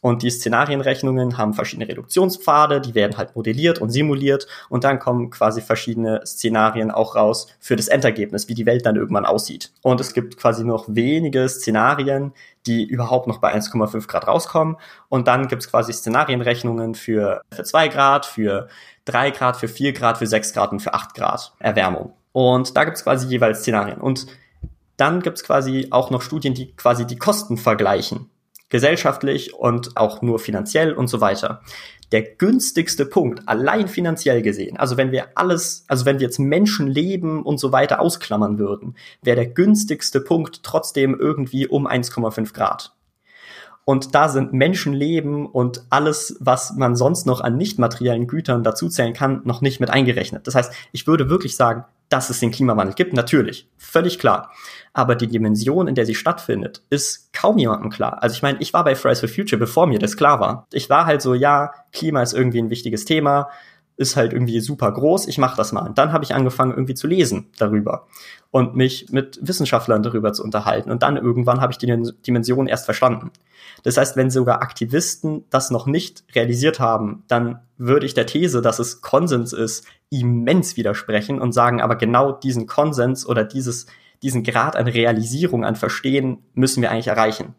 Und 0.00 0.22
die 0.22 0.30
Szenarienrechnungen 0.30 1.38
haben 1.38 1.54
verschiedene 1.54 1.88
Reduktionspfade, 1.88 2.80
die 2.80 2.94
werden 2.94 3.16
halt 3.16 3.34
modelliert 3.34 3.80
und 3.80 3.90
simuliert 3.90 4.46
und 4.68 4.84
dann 4.84 4.98
kommen 4.98 5.30
quasi 5.30 5.60
verschiedene 5.60 6.24
Szenarien 6.24 6.90
auch 6.90 7.16
raus 7.16 7.48
für 7.58 7.74
das 7.74 7.88
Endergebnis, 7.88 8.48
wie 8.48 8.54
die 8.54 8.66
Welt 8.66 8.86
dann 8.86 8.96
irgendwann 8.96 9.26
aussieht. 9.26 9.72
Und 9.82 10.00
es 10.00 10.14
gibt 10.14 10.36
quasi 10.36 10.64
noch 10.64 10.84
wenige 10.88 11.48
Szenarien, 11.48 12.32
die 12.66 12.84
überhaupt 12.84 13.26
noch 13.26 13.38
bei 13.38 13.52
1,5 13.54 14.06
Grad 14.06 14.28
rauskommen. 14.28 14.76
Und 15.08 15.26
dann 15.26 15.48
gibt 15.48 15.62
es 15.62 15.70
quasi 15.70 15.92
Szenarienrechnungen 15.92 16.94
für, 16.94 17.42
für 17.52 17.64
2 17.64 17.88
Grad, 17.88 18.26
für 18.26 18.68
3 19.06 19.30
Grad, 19.32 19.56
für 19.56 19.68
4 19.68 19.92
Grad, 19.92 20.18
für 20.18 20.26
6 20.26 20.52
Grad 20.52 20.70
und 20.70 20.80
für 20.80 20.94
8 20.94 21.14
Grad 21.14 21.54
Erwärmung. 21.58 22.12
Und 22.32 22.76
da 22.76 22.84
gibt 22.84 22.98
es 22.98 23.04
quasi 23.04 23.26
jeweils 23.26 23.60
Szenarien. 23.60 24.00
Und 24.00 24.26
dann 24.96 25.22
gibt 25.22 25.38
es 25.38 25.44
quasi 25.44 25.88
auch 25.90 26.10
noch 26.10 26.22
Studien, 26.22 26.54
die 26.54 26.74
quasi 26.76 27.06
die 27.06 27.18
Kosten 27.18 27.56
vergleichen 27.56 28.30
gesellschaftlich 28.68 29.54
und 29.54 29.96
auch 29.96 30.22
nur 30.22 30.38
finanziell 30.38 30.92
und 30.92 31.08
so 31.08 31.20
weiter. 31.20 31.62
Der 32.12 32.22
günstigste 32.22 33.04
Punkt, 33.04 33.42
allein 33.46 33.86
finanziell 33.86 34.40
gesehen, 34.40 34.78
also 34.78 34.96
wenn 34.96 35.12
wir 35.12 35.28
alles, 35.34 35.84
also 35.88 36.06
wenn 36.06 36.18
wir 36.18 36.26
jetzt 36.26 36.38
Menschenleben 36.38 37.42
und 37.42 37.58
so 37.58 37.70
weiter 37.70 38.00
ausklammern 38.00 38.58
würden, 38.58 38.96
wäre 39.22 39.36
der 39.36 39.48
günstigste 39.48 40.20
Punkt 40.20 40.62
trotzdem 40.62 41.18
irgendwie 41.18 41.66
um 41.66 41.86
1,5 41.86 42.54
Grad. 42.54 42.94
Und 43.84 44.14
da 44.14 44.28
sind 44.28 44.52
Menschenleben 44.52 45.46
und 45.46 45.84
alles, 45.88 46.36
was 46.40 46.74
man 46.76 46.94
sonst 46.94 47.24
noch 47.24 47.40
an 47.40 47.56
nicht 47.56 47.78
materiellen 47.78 48.26
Gütern 48.26 48.62
dazuzählen 48.62 49.14
kann, 49.14 49.40
noch 49.44 49.62
nicht 49.62 49.80
mit 49.80 49.88
eingerechnet. 49.88 50.46
Das 50.46 50.54
heißt, 50.54 50.74
ich 50.92 51.06
würde 51.06 51.30
wirklich 51.30 51.56
sagen, 51.56 51.86
dass 52.08 52.30
es 52.30 52.40
den 52.40 52.50
Klimawandel 52.50 52.94
gibt, 52.94 53.12
natürlich, 53.12 53.68
völlig 53.76 54.18
klar. 54.18 54.50
Aber 54.92 55.14
die 55.14 55.26
Dimension, 55.26 55.88
in 55.88 55.94
der 55.94 56.06
sie 56.06 56.14
stattfindet, 56.14 56.82
ist 56.90 57.32
kaum 57.32 57.58
jemandem 57.58 57.90
klar. 57.90 58.22
Also 58.22 58.34
ich 58.34 58.42
meine, 58.42 58.58
ich 58.60 58.72
war 58.72 58.84
bei 58.84 58.94
Fridays 58.94 59.20
for 59.20 59.28
Future, 59.28 59.58
bevor 59.58 59.86
mir 59.86 59.98
das 59.98 60.16
klar 60.16 60.40
war. 60.40 60.66
Ich 60.72 60.88
war 60.88 61.06
halt 61.06 61.22
so, 61.22 61.34
ja, 61.34 61.72
Klima 61.92 62.22
ist 62.22 62.32
irgendwie 62.32 62.62
ein 62.62 62.70
wichtiges 62.70 63.04
Thema, 63.04 63.48
ist 63.96 64.16
halt 64.16 64.32
irgendwie 64.32 64.60
super 64.60 64.90
groß, 64.92 65.26
ich 65.26 65.38
mache 65.38 65.56
das 65.56 65.72
mal. 65.72 65.86
Und 65.86 65.98
dann 65.98 66.12
habe 66.12 66.24
ich 66.24 66.34
angefangen 66.34 66.70
irgendwie 66.72 66.94
zu 66.94 67.06
lesen 67.06 67.50
darüber 67.58 68.06
und 68.50 68.74
mich 68.74 69.10
mit 69.10 69.38
Wissenschaftlern 69.42 70.02
darüber 70.02 70.32
zu 70.32 70.42
unterhalten. 70.42 70.90
Und 70.90 71.02
dann 71.02 71.16
irgendwann 71.16 71.60
habe 71.60 71.72
ich 71.72 71.78
die 71.78 71.86
Dimension 72.26 72.66
erst 72.66 72.86
verstanden. 72.86 73.30
Das 73.82 73.96
heißt, 73.96 74.16
wenn 74.16 74.30
sogar 74.30 74.62
Aktivisten 74.62 75.44
das 75.50 75.70
noch 75.70 75.86
nicht 75.86 76.24
realisiert 76.34 76.80
haben, 76.80 77.24
dann 77.28 77.60
würde 77.76 78.06
ich 78.06 78.14
der 78.14 78.26
These, 78.26 78.62
dass 78.62 78.78
es 78.78 79.02
Konsens 79.02 79.52
ist, 79.52 79.86
immens 80.10 80.76
widersprechen 80.76 81.40
und 81.40 81.52
sagen, 81.52 81.80
aber 81.80 81.96
genau 81.96 82.32
diesen 82.32 82.66
Konsens 82.66 83.26
oder 83.26 83.44
dieses, 83.44 83.86
diesen 84.22 84.42
Grad 84.42 84.76
an 84.76 84.88
Realisierung, 84.88 85.64
an 85.64 85.76
Verstehen 85.76 86.38
müssen 86.54 86.82
wir 86.82 86.90
eigentlich 86.90 87.08
erreichen. 87.08 87.54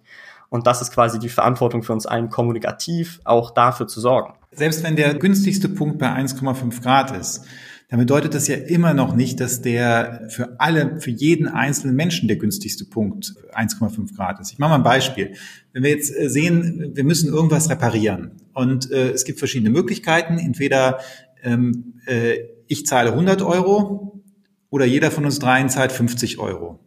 Und 0.49 0.65
das 0.65 0.81
ist 0.81 0.91
quasi 0.91 1.19
die 1.19 1.29
Verantwortung 1.29 1.83
für 1.83 1.93
uns 1.93 2.07
allen 2.07 2.29
kommunikativ, 2.29 3.21
auch 3.23 3.51
dafür 3.51 3.87
zu 3.87 4.01
sorgen. 4.01 4.33
Selbst 4.51 4.83
wenn 4.83 4.95
der 4.95 5.13
günstigste 5.13 5.69
Punkt 5.69 5.99
bei 5.99 6.07
1,5 6.07 6.81
Grad 6.81 7.15
ist, 7.15 7.45
dann 7.89 7.99
bedeutet 7.99 8.35
das 8.35 8.47
ja 8.47 8.55
immer 8.55 8.93
noch 8.93 9.15
nicht, 9.15 9.39
dass 9.39 9.61
der 9.61 10.27
für 10.29 10.59
alle, 10.59 11.01
für 11.01 11.09
jeden 11.09 11.47
einzelnen 11.47 11.95
Menschen 11.95 12.27
der 12.27 12.37
günstigste 12.37 12.85
Punkt 12.85 13.33
1,5 13.53 14.15
Grad 14.15 14.39
ist. 14.39 14.51
Ich 14.51 14.59
mache 14.59 14.69
mal 14.69 14.75
ein 14.75 14.83
Beispiel. 14.83 15.33
Wenn 15.73 15.81
wir 15.81 15.89
jetzt 15.89 16.15
äh, 16.15 16.29
sehen, 16.29 16.91
wir 16.93 17.03
müssen 17.03 17.33
irgendwas 17.33 17.67
reparieren 17.69 18.33
und 18.53 18.91
äh, 18.91 19.09
es 19.09 19.25
gibt 19.25 19.39
verschiedene 19.39 19.71
Möglichkeiten. 19.71 20.37
Entweder 20.37 20.99
ähm, 21.43 21.95
äh, 22.05 22.35
ich 22.67 22.85
zahle 22.85 23.11
100 23.11 23.41
Euro 23.41 24.21
oder 24.69 24.85
jeder 24.85 25.09
von 25.09 25.25
uns 25.25 25.39
dreien 25.39 25.69
zahlt 25.69 25.91
50 25.91 26.37
Euro, 26.37 26.79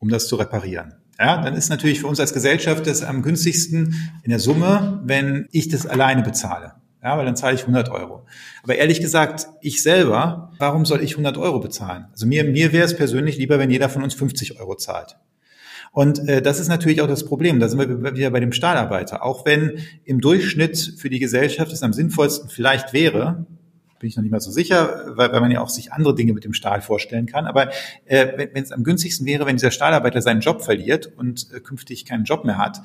um 0.00 0.10
das 0.10 0.28
zu 0.28 0.36
reparieren. 0.36 0.92
Ja, 1.18 1.42
dann 1.42 1.54
ist 1.54 1.70
natürlich 1.70 2.00
für 2.00 2.08
uns 2.08 2.20
als 2.20 2.34
Gesellschaft 2.34 2.86
das 2.86 3.02
am 3.02 3.22
günstigsten 3.22 3.94
in 4.22 4.30
der 4.30 4.38
Summe, 4.38 5.00
wenn 5.04 5.46
ich 5.50 5.68
das 5.68 5.86
alleine 5.86 6.22
bezahle. 6.22 6.74
Ja, 7.02 7.18
weil 7.18 7.24
dann 7.24 7.36
zahle 7.36 7.54
ich 7.56 7.62
100 7.62 7.88
Euro. 7.88 8.24
Aber 8.62 8.76
ehrlich 8.76 9.00
gesagt, 9.00 9.48
ich 9.60 9.82
selber, 9.82 10.52
warum 10.58 10.84
soll 10.84 11.02
ich 11.02 11.12
100 11.12 11.36
Euro 11.36 11.58
bezahlen? 11.58 12.06
Also 12.12 12.26
mir, 12.26 12.44
mir 12.44 12.72
wäre 12.72 12.84
es 12.84 12.96
persönlich 12.96 13.38
lieber, 13.38 13.58
wenn 13.58 13.70
jeder 13.70 13.88
von 13.88 14.04
uns 14.04 14.14
50 14.14 14.60
Euro 14.60 14.76
zahlt. 14.76 15.16
Und 15.90 16.26
äh, 16.28 16.40
das 16.40 16.60
ist 16.60 16.68
natürlich 16.68 17.02
auch 17.02 17.08
das 17.08 17.24
Problem. 17.24 17.58
Da 17.58 17.68
sind 17.68 17.78
wir 17.78 18.14
wieder 18.14 18.30
bei 18.30 18.40
dem 18.40 18.52
Stahlarbeiter. 18.52 19.24
Auch 19.24 19.44
wenn 19.44 19.78
im 20.04 20.20
Durchschnitt 20.20 20.94
für 20.96 21.10
die 21.10 21.18
Gesellschaft 21.18 21.72
es 21.72 21.82
am 21.82 21.92
sinnvollsten 21.92 22.48
vielleicht 22.48 22.92
wäre, 22.92 23.46
bin 23.98 24.08
ich 24.08 24.16
noch 24.16 24.22
nicht 24.22 24.32
mal 24.32 24.40
so 24.40 24.50
sicher, 24.50 25.12
weil, 25.16 25.32
weil 25.32 25.40
man 25.40 25.50
ja 25.50 25.60
auch 25.60 25.68
sich 25.68 25.92
andere 25.92 26.14
Dinge 26.14 26.32
mit 26.32 26.44
dem 26.44 26.54
Stahl 26.54 26.82
vorstellen 26.82 27.26
kann. 27.26 27.46
Aber 27.46 27.70
äh, 28.04 28.48
wenn, 28.52 28.62
es 28.62 28.72
am 28.72 28.84
günstigsten 28.84 29.26
wäre, 29.26 29.44
wenn 29.46 29.56
dieser 29.56 29.70
Stahlarbeiter 29.70 30.22
seinen 30.22 30.40
Job 30.40 30.62
verliert 30.62 31.06
und 31.16 31.52
äh, 31.52 31.60
künftig 31.60 32.04
keinen 32.04 32.24
Job 32.24 32.44
mehr 32.44 32.58
hat, 32.58 32.80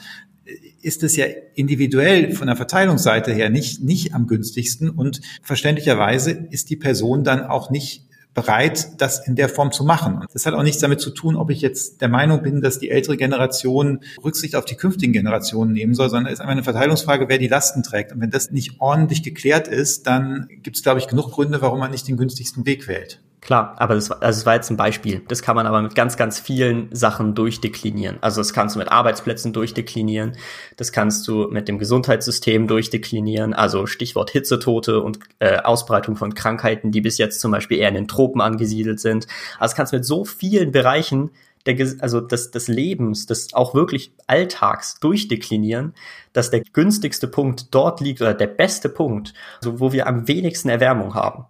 ist 0.82 1.03
es 1.03 1.15
ja 1.15 1.26
individuell 1.56 2.34
von 2.34 2.48
der 2.48 2.56
Verteilungsseite 2.56 3.34
her 3.34 3.49
nicht, 3.49 3.82
nicht 3.84 4.14
am 4.14 4.28
günstigsten 4.28 4.90
und 4.90 5.22
verständlicherweise 5.41 6.32
ist 6.32 6.69
die 6.69 6.76
Person 6.76 7.24
dann 7.24 7.44
auch 7.44 7.69
nicht 7.69 8.07
bereit, 8.38 9.02
das 9.02 9.28
in 9.28 9.36
der 9.36 9.49
Form 9.49 9.72
zu 9.72 9.84
machen. 9.84 10.18
Und 10.18 10.28
das 10.32 10.45
hat 10.45 10.53
auch 10.53 10.61
nichts 10.61 10.80
damit 10.80 11.02
zu 11.02 11.10
tun, 11.10 11.36
ob 11.36 11.49
ich 11.49 11.60
jetzt 11.60 12.02
der 12.02 12.07
Meinung 12.07 12.44
bin, 12.44 12.61
dass 12.61 12.78
die 12.78 12.91
ältere 12.91 13.18
Generation 13.18 14.02
Rücksicht 14.24 14.56
auf 14.56 14.64
die 14.64 14.76
künftigen 14.76 15.11
Generationen 15.11 15.74
nehmen 15.74 15.95
soll, 15.95 16.11
sondern 16.11 16.28
es 16.28 16.34
ist 16.34 16.41
einfach 16.41 16.52
eine 16.52 16.64
Verteilungsfrage, 16.64 17.30
wer 17.30 17.40
die 17.40 17.48
Lasten 17.48 17.82
trägt. 17.82 18.11
Und 18.11 18.22
wenn 18.22 18.30
das 18.30 18.52
nicht 18.52 18.80
ordentlich 18.80 19.24
geklärt 19.24 19.68
ist, 19.68 20.06
dann 20.06 20.48
gibt 20.61 20.78
es, 20.78 20.84
glaube 20.84 20.99
ich, 20.99 21.07
genug 21.07 21.32
Gründe, 21.32 21.64
warum 21.64 21.80
man 21.80 21.90
nicht 21.90 22.07
den 22.07 22.15
günstigsten 22.15 22.68
Weg 22.68 22.88
wählt. 22.88 23.24
Klar, 23.40 23.76
aber 23.78 23.94
das, 23.94 24.10
war, 24.10 24.22
also 24.22 24.40
das 24.40 24.46
war 24.48 24.56
jetzt 24.56 24.72
ein 24.72 24.78
Beispiel. 24.78 25.22
Das 25.28 25.44
kann 25.44 25.56
man 25.56 25.68
aber 25.68 25.82
mit 25.82 25.94
ganz, 25.94 26.18
ganz 26.18 26.40
vielen 26.40 26.94
Sachen 26.94 27.36
durchdeklinieren. 27.36 28.18
Also 28.22 28.42
das 28.42 28.52
kannst 28.52 28.76
du 28.76 28.80
mit 28.80 28.92
Arbeitsplätzen 28.92 29.54
durchdeklinieren, 29.54 30.34
das 30.76 30.92
kannst 30.92 31.28
du 31.28 31.48
mit 31.50 31.68
dem 31.68 31.78
Gesundheitssystem 31.78 32.68
durchdeklinieren, 32.68 33.54
also 33.54 33.86
Stichwort 33.86 34.32
Hitzetote 34.32 35.02
und 35.02 35.20
äh, 35.40 35.58
Ausbreitung 35.58 36.16
von 36.16 36.34
Krankheiten, 36.34 36.92
die 36.92 37.02
bis 37.02 37.20
jetzt 37.20 37.40
zum 37.40 37.52
Beispiel 37.52 37.78
eher 37.78 37.90
in 37.90 37.96
den 37.96 38.08
Tropen 38.08 38.42
angesiedelt 38.42 39.00
sind. 39.00 39.28
Also 39.60 39.72
das 39.72 39.76
kannst 39.76 39.94
du 39.94 39.98
mit 39.98 40.06
so 40.06 40.26
vielen 40.26 40.72
Bereichen 40.72 41.30
der, 41.68 41.88
also 42.00 42.22
des, 42.22 42.50
des 42.52 42.68
Lebens, 42.68 43.28
des 43.28 43.54
auch 43.54 43.76
wirklich 43.76 44.14
Alltags 44.26 45.00
durchdeklinieren, 45.00 45.94
dass 46.34 46.50
der 46.50 46.62
günstigste 46.62 47.28
Punkt 47.28 47.68
dort 47.72 48.02
liegt 48.02 48.22
oder 48.22 48.34
der 48.34 48.48
beste 48.48 48.90
Punkt, 48.90 49.34
also 49.58 49.80
wo 49.80 49.92
wir 49.92 50.08
am 50.08 50.28
wenigsten 50.28 50.70
Erwärmung 50.70 51.14
haben. 51.14 51.46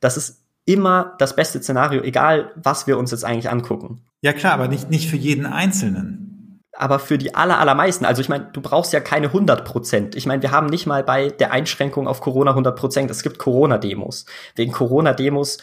Das 0.00 0.16
ist 0.16 0.41
immer 0.64 1.14
das 1.18 1.36
beste 1.36 1.60
Szenario, 1.60 2.02
egal 2.02 2.52
was 2.56 2.86
wir 2.86 2.98
uns 2.98 3.10
jetzt 3.10 3.24
eigentlich 3.24 3.50
angucken. 3.50 4.02
Ja 4.20 4.32
klar, 4.32 4.54
aber 4.54 4.68
nicht, 4.68 4.90
nicht 4.90 5.10
für 5.10 5.16
jeden 5.16 5.46
Einzelnen 5.46 6.22
aber 6.82 6.98
für 6.98 7.18
die 7.18 7.34
aller, 7.34 7.60
allermeisten, 7.60 8.04
also 8.04 8.22
ich 8.22 8.28
meine, 8.28 8.48
du 8.52 8.60
brauchst 8.60 8.92
ja 8.92 9.00
keine 9.00 9.26
100 9.28 9.64
Prozent. 9.64 10.14
Ich 10.14 10.26
meine, 10.26 10.42
wir 10.42 10.50
haben 10.50 10.66
nicht 10.66 10.86
mal 10.86 11.04
bei 11.04 11.28
der 11.28 11.52
Einschränkung 11.52 12.08
auf 12.08 12.20
Corona 12.20 12.50
100 12.50 12.76
Prozent. 12.76 13.10
Es 13.10 13.22
gibt 13.22 13.38
Corona-Demos. 13.38 14.24
Wegen 14.56 14.72
Corona-Demos 14.72 15.58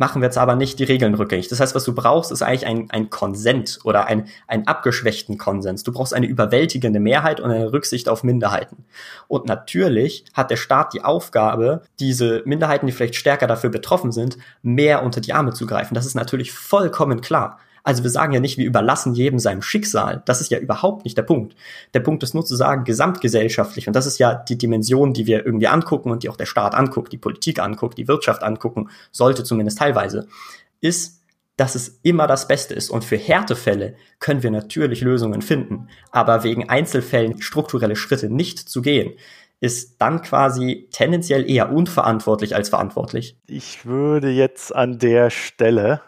machen 0.00 0.22
wir 0.22 0.28
jetzt 0.28 0.38
aber 0.38 0.56
nicht 0.56 0.78
die 0.78 0.84
Regeln 0.84 1.14
rückgängig. 1.14 1.48
Das 1.48 1.60
heißt, 1.60 1.74
was 1.74 1.84
du 1.84 1.94
brauchst, 1.94 2.32
ist 2.32 2.40
eigentlich 2.40 2.66
ein, 2.66 2.90
ein 2.90 3.10
Konsent 3.10 3.80
oder 3.84 4.06
ein, 4.06 4.28
ein 4.48 4.66
abgeschwächten 4.66 5.36
Konsens. 5.36 5.82
Du 5.82 5.92
brauchst 5.92 6.14
eine 6.14 6.24
überwältigende 6.24 7.00
Mehrheit 7.00 7.38
und 7.38 7.50
eine 7.50 7.70
Rücksicht 7.70 8.08
auf 8.08 8.24
Minderheiten. 8.24 8.86
Und 9.28 9.44
natürlich 9.44 10.24
hat 10.32 10.50
der 10.50 10.56
Staat 10.56 10.94
die 10.94 11.04
Aufgabe, 11.04 11.82
diese 11.98 12.40
Minderheiten, 12.46 12.86
die 12.86 12.92
vielleicht 12.92 13.14
stärker 13.14 13.46
dafür 13.46 13.68
betroffen 13.68 14.10
sind, 14.10 14.38
mehr 14.62 15.02
unter 15.02 15.20
die 15.20 15.34
Arme 15.34 15.52
zu 15.52 15.66
greifen. 15.66 15.92
Das 15.92 16.06
ist 16.06 16.14
natürlich 16.14 16.50
vollkommen 16.50 17.20
klar. 17.20 17.58
Also 17.82 18.02
wir 18.02 18.10
sagen 18.10 18.32
ja 18.32 18.40
nicht, 18.40 18.58
wir 18.58 18.66
überlassen 18.66 19.14
jedem 19.14 19.38
seinem 19.38 19.62
Schicksal. 19.62 20.22
Das 20.26 20.40
ist 20.40 20.50
ja 20.50 20.58
überhaupt 20.58 21.04
nicht 21.04 21.16
der 21.16 21.22
Punkt. 21.22 21.54
Der 21.94 22.00
Punkt 22.00 22.22
ist 22.22 22.34
nur 22.34 22.44
zu 22.44 22.56
sagen, 22.56 22.84
gesamtgesellschaftlich, 22.84 23.86
und 23.86 23.94
das 23.94 24.06
ist 24.06 24.18
ja 24.18 24.34
die 24.34 24.58
Dimension, 24.58 25.12
die 25.12 25.26
wir 25.26 25.44
irgendwie 25.44 25.68
angucken 25.68 26.10
und 26.10 26.22
die 26.22 26.28
auch 26.28 26.36
der 26.36 26.46
Staat 26.46 26.74
anguckt, 26.74 27.12
die 27.12 27.18
Politik 27.18 27.58
anguckt, 27.58 27.98
die 27.98 28.08
Wirtschaft 28.08 28.42
angucken, 28.42 28.88
sollte 29.12 29.44
zumindest 29.44 29.78
teilweise, 29.78 30.26
ist, 30.80 31.20
dass 31.56 31.74
es 31.74 32.00
immer 32.02 32.26
das 32.26 32.48
Beste 32.48 32.72
ist. 32.72 32.88
Und 32.88 33.04
für 33.04 33.18
Härtefälle 33.18 33.94
können 34.18 34.42
wir 34.42 34.50
natürlich 34.50 35.02
Lösungen 35.02 35.42
finden. 35.42 35.88
Aber 36.10 36.42
wegen 36.42 36.70
Einzelfällen 36.70 37.42
strukturelle 37.42 37.96
Schritte 37.96 38.30
nicht 38.30 38.58
zu 38.58 38.80
gehen, 38.80 39.12
ist 39.60 40.00
dann 40.00 40.22
quasi 40.22 40.88
tendenziell 40.90 41.48
eher 41.48 41.70
unverantwortlich 41.70 42.54
als 42.56 42.70
verantwortlich. 42.70 43.36
Ich 43.46 43.84
würde 43.84 44.30
jetzt 44.30 44.74
an 44.74 44.98
der 44.98 45.28
Stelle 45.28 46.00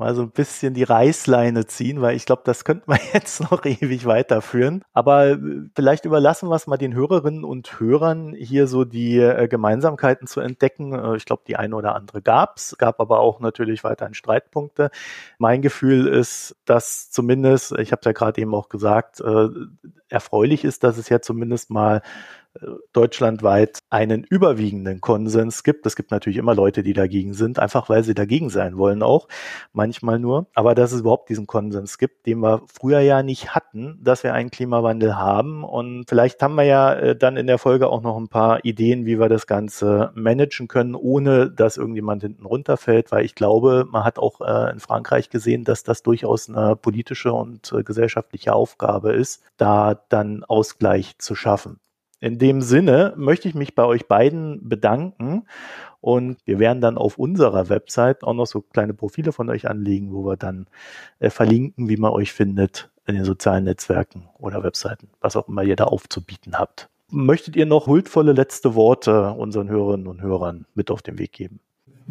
mal 0.00 0.14
so 0.14 0.22
ein 0.22 0.30
bisschen 0.30 0.74
die 0.74 0.82
Reißleine 0.82 1.66
ziehen, 1.66 2.00
weil 2.00 2.16
ich 2.16 2.26
glaube, 2.26 2.42
das 2.44 2.64
könnte 2.64 2.84
man 2.86 2.98
jetzt 3.12 3.40
noch 3.50 3.64
ewig 3.64 4.06
weiterführen. 4.06 4.82
Aber 4.92 5.28
äh, 5.28 5.38
vielleicht 5.76 6.04
überlassen 6.04 6.48
wir 6.48 6.56
es 6.56 6.66
mal 6.66 6.76
den 6.76 6.94
Hörerinnen 6.94 7.44
und 7.44 7.78
Hörern, 7.78 8.34
hier 8.34 8.66
so 8.66 8.84
die 8.84 9.18
äh, 9.18 9.46
Gemeinsamkeiten 9.46 10.26
zu 10.26 10.40
entdecken. 10.40 10.92
Äh, 10.92 11.16
ich 11.16 11.24
glaube, 11.24 11.42
die 11.46 11.56
eine 11.56 11.76
oder 11.76 11.94
andere 11.94 12.22
gab's, 12.22 12.76
gab 12.78 12.98
aber 12.98 13.20
auch 13.20 13.38
natürlich 13.38 13.84
weiterhin 13.84 14.14
Streitpunkte. 14.14 14.90
Mein 15.38 15.62
Gefühl 15.62 16.08
ist, 16.08 16.56
dass 16.64 17.10
zumindest, 17.10 17.72
ich 17.78 17.92
habe 17.92 18.00
es 18.00 18.06
ja 18.06 18.12
gerade 18.12 18.40
eben 18.40 18.54
auch 18.54 18.68
gesagt, 18.68 19.22
erfreulich 20.08 20.64
ist, 20.64 20.82
dass 20.82 20.98
es 20.98 21.08
ja 21.08 21.20
zumindest 21.20 21.70
mal 21.70 22.02
deutschlandweit 22.92 23.78
einen 23.90 24.24
überwiegenden 24.24 25.00
Konsens 25.00 25.62
gibt. 25.62 25.86
Es 25.86 25.96
gibt 25.96 26.10
natürlich 26.10 26.36
immer 26.36 26.54
Leute, 26.54 26.82
die 26.82 26.92
dagegen 26.92 27.34
sind, 27.34 27.58
einfach 27.58 27.88
weil 27.88 28.02
sie 28.02 28.14
dagegen 28.14 28.50
sein 28.50 28.76
wollen 28.76 29.02
auch, 29.02 29.28
manchmal 29.72 30.18
nur. 30.18 30.46
Aber 30.54 30.74
dass 30.74 30.92
es 30.92 31.00
überhaupt 31.00 31.28
diesen 31.28 31.46
Konsens 31.46 31.98
gibt, 31.98 32.26
den 32.26 32.40
wir 32.40 32.62
früher 32.66 33.00
ja 33.00 33.22
nicht 33.22 33.54
hatten, 33.54 33.98
dass 34.02 34.24
wir 34.24 34.34
einen 34.34 34.50
Klimawandel 34.50 35.16
haben. 35.16 35.64
Und 35.64 36.06
vielleicht 36.08 36.42
haben 36.42 36.56
wir 36.56 36.64
ja 36.64 36.92
äh, 36.94 37.16
dann 37.16 37.36
in 37.36 37.46
der 37.46 37.58
Folge 37.58 37.88
auch 37.88 38.02
noch 38.02 38.16
ein 38.16 38.28
paar 38.28 38.64
Ideen, 38.64 39.06
wie 39.06 39.20
wir 39.20 39.28
das 39.28 39.46
Ganze 39.46 40.10
managen 40.14 40.68
können, 40.68 40.94
ohne 40.94 41.50
dass 41.50 41.76
irgendjemand 41.76 42.22
hinten 42.22 42.46
runterfällt, 42.46 43.12
weil 43.12 43.24
ich 43.24 43.34
glaube, 43.34 43.86
man 43.90 44.04
hat 44.04 44.18
auch 44.18 44.40
äh, 44.40 44.72
in 44.72 44.80
Frankreich 44.80 45.30
gesehen, 45.30 45.64
dass 45.64 45.84
das 45.84 46.02
durchaus 46.02 46.48
eine 46.48 46.76
politische 46.76 47.32
und 47.32 47.72
äh, 47.72 47.82
gesellschaftliche 47.82 48.52
Aufgabe 48.52 49.12
ist, 49.12 49.42
da 49.56 49.94
dann 50.08 50.44
Ausgleich 50.44 51.18
zu 51.18 51.34
schaffen. 51.34 51.78
In 52.20 52.38
dem 52.38 52.60
Sinne 52.60 53.14
möchte 53.16 53.48
ich 53.48 53.54
mich 53.54 53.74
bei 53.74 53.84
euch 53.84 54.06
beiden 54.06 54.68
bedanken 54.68 55.46
und 56.02 56.36
wir 56.44 56.58
werden 56.58 56.82
dann 56.82 56.98
auf 56.98 57.18
unserer 57.18 57.70
Website 57.70 58.24
auch 58.24 58.34
noch 58.34 58.46
so 58.46 58.60
kleine 58.60 58.92
Profile 58.92 59.32
von 59.32 59.48
euch 59.48 59.68
anlegen, 59.68 60.12
wo 60.12 60.24
wir 60.26 60.36
dann 60.36 60.66
äh, 61.18 61.30
verlinken, 61.30 61.88
wie 61.88 61.96
man 61.96 62.12
euch 62.12 62.32
findet 62.32 62.90
in 63.06 63.14
den 63.14 63.24
sozialen 63.24 63.64
Netzwerken 63.64 64.28
oder 64.38 64.62
Webseiten, 64.62 65.08
was 65.20 65.34
auch 65.34 65.48
immer 65.48 65.62
ihr 65.62 65.76
da 65.76 65.84
aufzubieten 65.84 66.58
habt. 66.58 66.90
Möchtet 67.10 67.56
ihr 67.56 67.66
noch 67.66 67.86
huldvolle 67.86 68.32
letzte 68.32 68.74
Worte 68.74 69.32
unseren 69.32 69.68
Hörerinnen 69.68 70.06
und 70.06 70.20
Hörern 70.20 70.66
mit 70.74 70.90
auf 70.90 71.02
den 71.02 71.18
Weg 71.18 71.32
geben? 71.32 71.60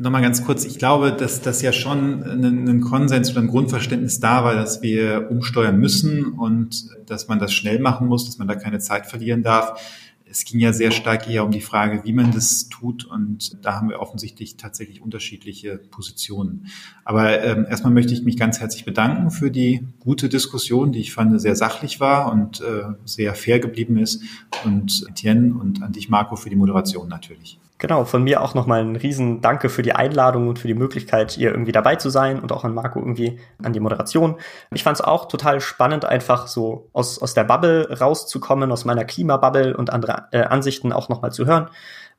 Nochmal 0.01 0.21
ganz 0.21 0.45
kurz, 0.45 0.63
ich 0.63 0.79
glaube, 0.79 1.11
dass 1.11 1.41
das 1.41 1.61
ja 1.61 1.73
schon 1.73 2.23
ein, 2.23 2.79
Konsens 2.79 3.31
oder 3.31 3.41
ein 3.41 3.47
Grundverständnis 3.47 4.21
da 4.21 4.45
war, 4.45 4.55
dass 4.55 4.81
wir 4.81 5.29
umsteuern 5.29 5.77
müssen 5.77 6.23
und 6.23 6.87
dass 7.05 7.27
man 7.27 7.37
das 7.37 7.51
schnell 7.51 7.79
machen 7.79 8.07
muss, 8.07 8.23
dass 8.23 8.37
man 8.37 8.47
da 8.47 8.55
keine 8.55 8.79
Zeit 8.79 9.07
verlieren 9.07 9.43
darf. 9.43 9.77
Es 10.23 10.45
ging 10.45 10.61
ja 10.61 10.71
sehr 10.71 10.91
stark 10.91 11.29
eher 11.29 11.43
um 11.43 11.51
die 11.51 11.59
Frage, 11.59 12.05
wie 12.05 12.13
man 12.13 12.31
das 12.31 12.69
tut 12.69 13.03
und 13.03 13.57
da 13.61 13.73
haben 13.73 13.89
wir 13.89 13.99
offensichtlich 13.99 14.55
tatsächlich 14.55 15.01
unterschiedliche 15.01 15.79
Positionen. 15.91 16.67
Aber 17.03 17.43
ähm, 17.43 17.65
erstmal 17.69 17.91
möchte 17.91 18.13
ich 18.13 18.23
mich 18.23 18.37
ganz 18.37 18.61
herzlich 18.61 18.85
bedanken 18.85 19.31
für 19.31 19.51
die 19.51 19.85
gute 19.99 20.29
Diskussion, 20.29 20.93
die 20.93 20.99
ich 20.99 21.11
fand 21.11 21.41
sehr 21.41 21.57
sachlich 21.57 21.99
war 21.99 22.31
und 22.31 22.61
äh, 22.61 22.83
sehr 23.03 23.35
fair 23.35 23.59
geblieben 23.59 23.97
ist 23.97 24.23
und 24.63 25.03
Etienne 25.09 25.55
und 25.55 25.83
an 25.83 25.91
dich 25.91 26.07
Marco 26.07 26.37
für 26.37 26.49
die 26.49 26.55
Moderation 26.55 27.09
natürlich. 27.09 27.59
Genau, 27.81 28.03
von 28.03 28.25
mir 28.25 28.41
auch 28.41 28.55
nochmal 28.55 28.81
ein 28.81 28.97
riesen 28.97 29.39
Danke 29.39 29.69
für 29.69 29.81
die 29.81 29.93
Einladung 29.93 30.49
und 30.49 30.59
für 30.59 30.67
die 30.67 30.73
Möglichkeit, 30.73 31.31
hier 31.31 31.51
irgendwie 31.51 31.71
dabei 31.71 31.95
zu 31.95 32.09
sein 32.09 32.41
und 32.41 32.51
auch 32.51 32.65
an 32.65 32.73
Marco 32.73 32.99
irgendwie 32.99 33.39
an 33.63 33.71
die 33.71 33.79
Moderation. 33.79 34.35
Ich 34.71 34.83
fand 34.83 34.97
es 34.97 35.01
auch 35.01 35.29
total 35.29 35.61
spannend, 35.61 36.03
einfach 36.03 36.47
so 36.47 36.89
aus, 36.91 37.21
aus 37.21 37.33
der 37.33 37.45
Bubble 37.45 37.97
rauszukommen, 37.97 38.73
aus 38.73 38.83
meiner 38.83 39.05
Klimabubble 39.05 39.77
und 39.77 39.91
andere 39.91 40.27
äh, 40.31 40.41
Ansichten 40.41 40.91
auch 40.91 41.07
nochmal 41.07 41.31
zu 41.31 41.45
hören. 41.45 41.69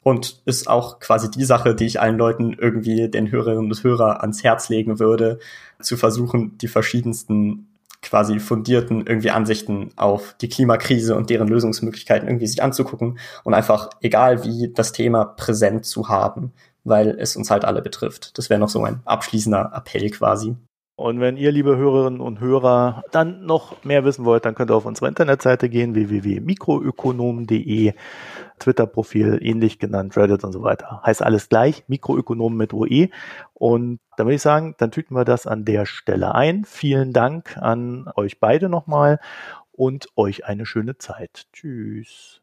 Und 0.02 0.40
ist 0.46 0.66
auch 0.66 0.98
quasi 0.98 1.30
die 1.30 1.44
Sache, 1.44 1.74
die 1.74 1.84
ich 1.84 2.00
allen 2.00 2.16
Leuten 2.16 2.54
irgendwie 2.54 3.10
den 3.10 3.30
Hörerinnen 3.30 3.70
und 3.70 3.84
Hörer 3.84 4.22
ans 4.22 4.42
Herz 4.42 4.70
legen 4.70 4.98
würde, 4.98 5.40
zu 5.78 5.98
versuchen, 5.98 6.56
die 6.56 6.68
verschiedensten 6.68 7.69
quasi 8.02 8.40
fundierten 8.40 9.06
irgendwie 9.06 9.30
Ansichten 9.30 9.90
auf 9.96 10.34
die 10.40 10.48
Klimakrise 10.48 11.14
und 11.14 11.30
deren 11.30 11.48
Lösungsmöglichkeiten 11.48 12.28
irgendwie 12.28 12.46
sich 12.46 12.62
anzugucken 12.62 13.18
und 13.44 13.54
einfach, 13.54 13.90
egal 14.00 14.44
wie, 14.44 14.72
das 14.72 14.92
Thema 14.92 15.24
präsent 15.24 15.84
zu 15.84 16.08
haben, 16.08 16.52
weil 16.84 17.10
es 17.18 17.36
uns 17.36 17.50
halt 17.50 17.64
alle 17.64 17.82
betrifft. 17.82 18.38
Das 18.38 18.50
wäre 18.50 18.60
noch 18.60 18.68
so 18.68 18.84
ein 18.84 19.00
abschließender 19.04 19.72
Appell 19.74 20.10
quasi. 20.10 20.56
Und 21.00 21.18
wenn 21.18 21.38
ihr, 21.38 21.50
liebe 21.50 21.78
Hörerinnen 21.78 22.20
und 22.20 22.40
Hörer, 22.40 23.04
dann 23.10 23.46
noch 23.46 23.82
mehr 23.84 24.04
wissen 24.04 24.26
wollt, 24.26 24.44
dann 24.44 24.54
könnt 24.54 24.70
ihr 24.70 24.74
auf 24.74 24.84
unsere 24.84 25.08
Internetseite 25.08 25.70
gehen, 25.70 25.94
www.mikroökonom.de. 25.94 27.94
Twitter-Profil, 28.60 29.38
ähnlich 29.42 29.78
genannt, 29.78 30.16
Reddit 30.16 30.44
und 30.44 30.52
so 30.52 30.62
weiter. 30.62 31.02
Heißt 31.04 31.22
alles 31.22 31.48
gleich, 31.48 31.84
Mikroökonomen 31.88 32.56
mit 32.56 32.72
OE. 32.72 33.08
Und 33.54 34.00
da 34.16 34.24
würde 34.24 34.36
ich 34.36 34.42
sagen, 34.42 34.74
dann 34.78 34.92
tüten 34.92 35.16
wir 35.16 35.24
das 35.24 35.46
an 35.46 35.64
der 35.64 35.86
Stelle 35.86 36.34
ein. 36.34 36.64
Vielen 36.64 37.12
Dank 37.12 37.56
an 37.56 38.10
euch 38.14 38.38
beide 38.38 38.68
nochmal 38.68 39.18
und 39.72 40.08
euch 40.16 40.44
eine 40.46 40.66
schöne 40.66 40.98
Zeit. 40.98 41.46
Tschüss. 41.52 42.39